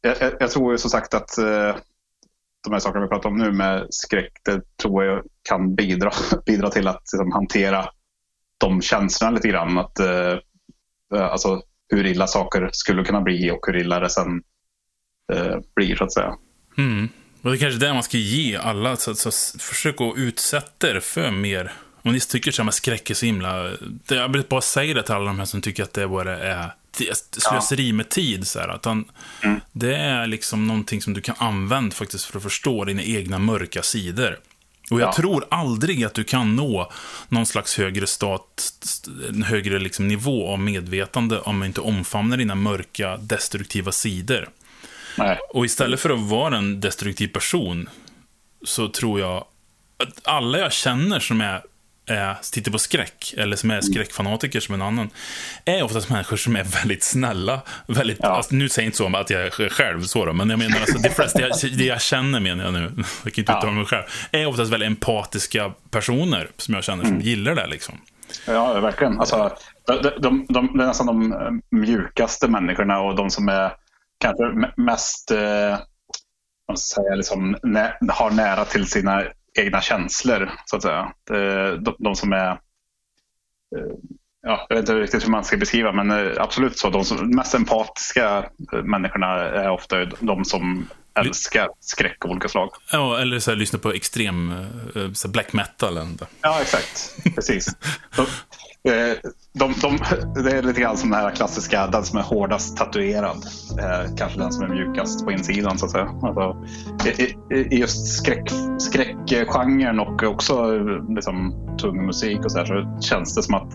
jag, 0.00 0.16
jag, 0.40 0.50
tror 0.50 0.72
ju 0.72 0.78
som 0.78 0.90
sagt 0.90 1.14
att 1.14 1.38
eh, 1.38 1.76
de 2.64 2.72
här 2.72 2.78
sakerna 2.78 3.04
vi 3.04 3.08
pratar 3.08 3.28
om 3.28 3.38
nu 3.38 3.52
med 3.52 3.86
skräck, 3.90 4.32
det 4.44 4.76
tror 4.76 5.04
jag 5.04 5.22
kan 5.48 5.74
bidra, 5.74 6.10
bidra 6.46 6.70
till 6.70 6.88
att 6.88 7.02
liksom, 7.12 7.32
hantera 7.32 7.88
de 8.58 8.80
känslorna 8.82 9.34
lite 9.34 9.48
grann. 9.48 9.78
Att, 9.78 9.98
eh, 9.98 10.38
eh, 11.14 11.30
alltså, 11.30 11.62
hur 11.88 12.06
illa 12.06 12.26
saker 12.26 12.70
skulle 12.72 13.04
kunna 13.04 13.20
bli 13.20 13.50
och 13.50 13.66
hur 13.66 13.76
illa 13.76 14.00
det 14.00 14.10
sen 14.10 14.42
eh, 15.32 15.56
blir 15.76 15.96
så 15.96 16.04
att 16.04 16.12
säga. 16.12 16.34
Mm. 16.76 17.08
Och 17.42 17.50
det 17.50 17.56
är 17.56 17.60
kanske 17.60 17.86
det 17.86 17.94
man 17.94 18.02
ska 18.02 18.18
ge 18.18 18.56
alla, 18.56 18.96
så, 18.96 19.14
så 19.14 19.58
försök 19.58 20.00
att 20.00 20.16
utsätta 20.16 20.90
er 20.90 21.00
för 21.00 21.30
mer 21.30 21.72
om 22.04 22.12
ni 22.12 22.20
tycker 22.20 22.68
att 22.68 22.74
skräck 22.74 23.10
är 23.10 23.14
så 23.14 23.26
himla... 23.26 23.70
Jag 24.06 24.32
vill 24.32 24.42
bara 24.48 24.60
säga 24.60 24.94
det 24.94 25.02
till 25.02 25.14
alla 25.14 25.24
de 25.24 25.38
här 25.38 25.46
som 25.46 25.62
tycker 25.62 25.82
att 25.82 25.92
det 25.92 26.08
bara 26.08 26.38
är 26.38 26.70
slöseri 27.30 27.92
med 27.92 28.08
tid. 28.08 28.46
Så 28.46 28.58
här, 28.58 28.74
utan 28.74 29.04
mm. 29.42 29.60
Det 29.72 29.96
är 29.96 30.26
liksom 30.26 30.66
någonting 30.66 31.02
som 31.02 31.14
du 31.14 31.20
kan 31.20 31.34
använda 31.38 31.94
faktiskt 31.94 32.24
för 32.24 32.36
att 32.36 32.42
förstå 32.42 32.84
dina 32.84 33.02
egna 33.02 33.38
mörka 33.38 33.82
sidor. 33.82 34.38
Och 34.90 35.00
jag 35.00 35.08
ja. 35.08 35.12
tror 35.12 35.44
aldrig 35.50 36.04
att 36.04 36.14
du 36.14 36.24
kan 36.24 36.56
nå 36.56 36.92
någon 37.28 37.46
slags 37.46 37.78
högre 37.78 38.06
stat, 38.06 38.72
en 39.28 39.42
högre 39.42 39.78
liksom 39.78 40.08
nivå 40.08 40.48
av 40.48 40.60
medvetande 40.60 41.40
om 41.40 41.58
man 41.58 41.66
inte 41.66 41.80
omfamnar 41.80 42.36
dina 42.36 42.54
mörka, 42.54 43.16
destruktiva 43.16 43.92
sidor. 43.92 44.48
Nej. 45.18 45.38
Och 45.50 45.64
istället 45.64 46.00
för 46.00 46.10
att 46.10 46.20
vara 46.20 46.56
en 46.56 46.80
destruktiv 46.80 47.28
person, 47.28 47.88
så 48.64 48.88
tror 48.88 49.20
jag 49.20 49.44
att 49.96 50.20
alla 50.24 50.58
jag 50.58 50.72
känner 50.72 51.20
som 51.20 51.40
är 51.40 51.62
är, 52.06 52.36
tittar 52.52 52.72
på 52.72 52.78
skräck, 52.78 53.34
eller 53.36 53.56
som 53.56 53.70
är 53.70 53.74
mm. 53.74 53.82
skräckfanatiker 53.82 54.60
som 54.60 54.74
en 54.74 54.82
annan, 54.82 55.10
är 55.64 55.82
oftast 55.82 56.10
människor 56.10 56.36
som 56.36 56.56
är 56.56 56.64
väldigt 56.64 57.02
snälla. 57.02 57.60
Väldigt, 57.86 58.18
ja. 58.22 58.28
alltså, 58.28 58.54
nu 58.54 58.68
säger 58.68 58.84
jag 58.84 58.88
inte 58.88 58.96
så 58.96 59.16
att 59.16 59.30
jag 59.30 59.46
är 59.46 59.68
själv 59.68 60.02
så 60.02 60.24
då, 60.24 60.32
men 60.32 60.50
jag 60.50 60.58
menar 60.58 60.80
alltså, 60.80 60.98
de 60.98 61.08
flesta 61.08 61.40
jag, 61.40 61.52
det 61.78 61.84
jag 61.84 62.00
känner 62.00 62.40
menar 62.40 62.64
jag 62.64 62.72
nu, 62.72 62.80
jag 63.24 63.32
kan 63.32 63.42
inte 63.42 63.52
uttala 63.52 63.72
mig 63.72 63.84
själv, 63.84 64.02
är 64.30 64.46
oftast 64.46 64.72
väldigt 64.72 64.86
empatiska 64.86 65.72
personer 65.90 66.50
som 66.56 66.74
jag 66.74 66.84
känner 66.84 67.04
som 67.04 67.12
mm. 67.12 67.26
gillar 67.26 67.54
det 67.54 67.66
liksom. 67.66 67.94
Ja, 68.46 68.80
verkligen. 68.80 69.20
Alltså, 69.20 69.56
de, 69.86 70.02
de, 70.02 70.46
de, 70.48 70.76
det 70.76 70.82
är 70.82 70.86
nästan 70.86 71.06
de 71.06 71.60
mjukaste 71.70 72.48
människorna 72.48 73.00
och 73.00 73.16
de 73.16 73.30
som 73.30 73.48
är 73.48 73.72
kanske 74.24 74.72
mest 74.76 75.30
eh, 75.30 75.78
säga, 76.76 77.14
liksom, 77.14 77.56
nä, 77.62 77.96
har 78.08 78.30
nära 78.30 78.64
till 78.64 78.86
sina 78.86 79.22
egna 79.58 79.80
känslor, 79.80 80.50
så 80.64 80.76
att 80.76 80.82
säga. 80.82 81.12
De, 81.78 81.96
de 81.98 82.16
som 82.16 82.32
är... 82.32 82.50
Eh, 82.50 82.56
ja, 84.42 84.66
jag 84.68 84.76
vet 84.76 84.82
inte 84.82 85.00
riktigt 85.00 85.24
hur 85.24 85.30
man 85.30 85.44
ska 85.44 85.56
beskriva, 85.56 85.92
men 85.92 86.10
eh, 86.10 86.42
absolut 86.42 86.78
så. 86.78 86.90
De 86.90 87.04
som, 87.04 87.30
mest 87.30 87.54
empatiska 87.54 88.50
eh, 88.72 88.82
människorna 88.82 89.26
är 89.36 89.70
ofta 89.70 90.04
de 90.04 90.44
som 90.44 90.88
älskar 91.18 91.68
skräck 91.80 92.24
av 92.24 92.30
olika 92.30 92.48
slag. 92.48 92.70
Ja, 92.92 93.18
eller 93.18 93.38
så 93.38 93.50
här, 93.50 93.58
lyssna 93.58 93.78
på 93.78 93.92
extrem 93.92 94.52
så 95.14 95.28
black 95.28 95.52
metal. 95.52 95.98
Ja, 96.40 96.60
exakt. 96.60 97.16
Precis. 97.34 97.66
Eh, 98.18 98.24
Eh, 98.88 99.16
de, 99.52 99.72
de, 99.82 99.98
det 100.42 100.50
är 100.50 100.62
lite 100.62 100.80
grann 100.80 100.96
som 100.96 101.10
den 101.10 101.20
här 101.20 101.30
klassiska, 101.30 101.86
den 101.86 102.04
som 102.04 102.18
är 102.18 102.22
hårdast 102.22 102.76
tatuerad. 102.76 103.36
Eh, 103.78 104.14
kanske 104.16 104.38
den 104.38 104.52
som 104.52 104.64
är 104.64 104.68
mjukast 104.68 105.24
på 105.24 105.32
insidan 105.32 105.78
så 105.78 105.86
att 105.86 105.92
säga. 105.92 106.08
Alltså, 106.22 106.56
i, 107.22 107.54
i, 107.54 107.78
just 107.80 108.06
skräck, 108.06 108.50
skräckgenren 108.78 110.00
och 110.00 110.22
också 110.22 110.78
liksom, 111.08 111.54
tung 111.78 112.06
musik 112.06 112.44
och 112.44 112.52
så, 112.52 112.58
här, 112.58 112.64
så 112.64 113.00
känns 113.00 113.34
det 113.34 113.42
som 113.42 113.54
att 113.54 113.74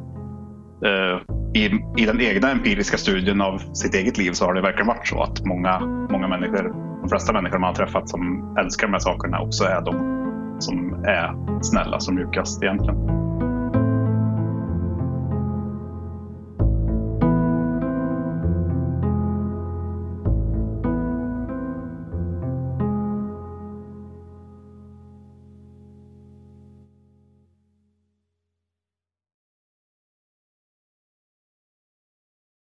eh, 0.85 1.61
i, 1.61 1.65
i 1.97 2.05
den 2.05 2.21
egna 2.21 2.51
empiriska 2.51 2.97
studien 2.97 3.41
av 3.41 3.73
sitt 3.73 3.95
eget 3.95 4.17
liv 4.17 4.31
så 4.31 4.45
har 4.45 4.53
det 4.53 4.61
verkligen 4.61 4.87
varit 4.87 5.07
så 5.07 5.23
att 5.23 5.45
många, 5.45 5.79
många 6.09 6.27
människor, 6.27 6.63
de 7.01 7.09
flesta 7.09 7.33
människor 7.33 7.59
man 7.59 7.67
har 7.67 7.75
träffat 7.75 8.09
som 8.09 8.55
älskar 8.59 8.87
de 8.87 8.93
här 8.93 8.99
sakerna 8.99 9.41
också 9.41 9.63
är 9.63 9.81
de 9.81 10.15
som 10.59 11.03
är 11.03 11.61
snälla 11.61 11.99
som 11.99 12.15
mjukast 12.15 12.63
egentligen. 12.63 13.19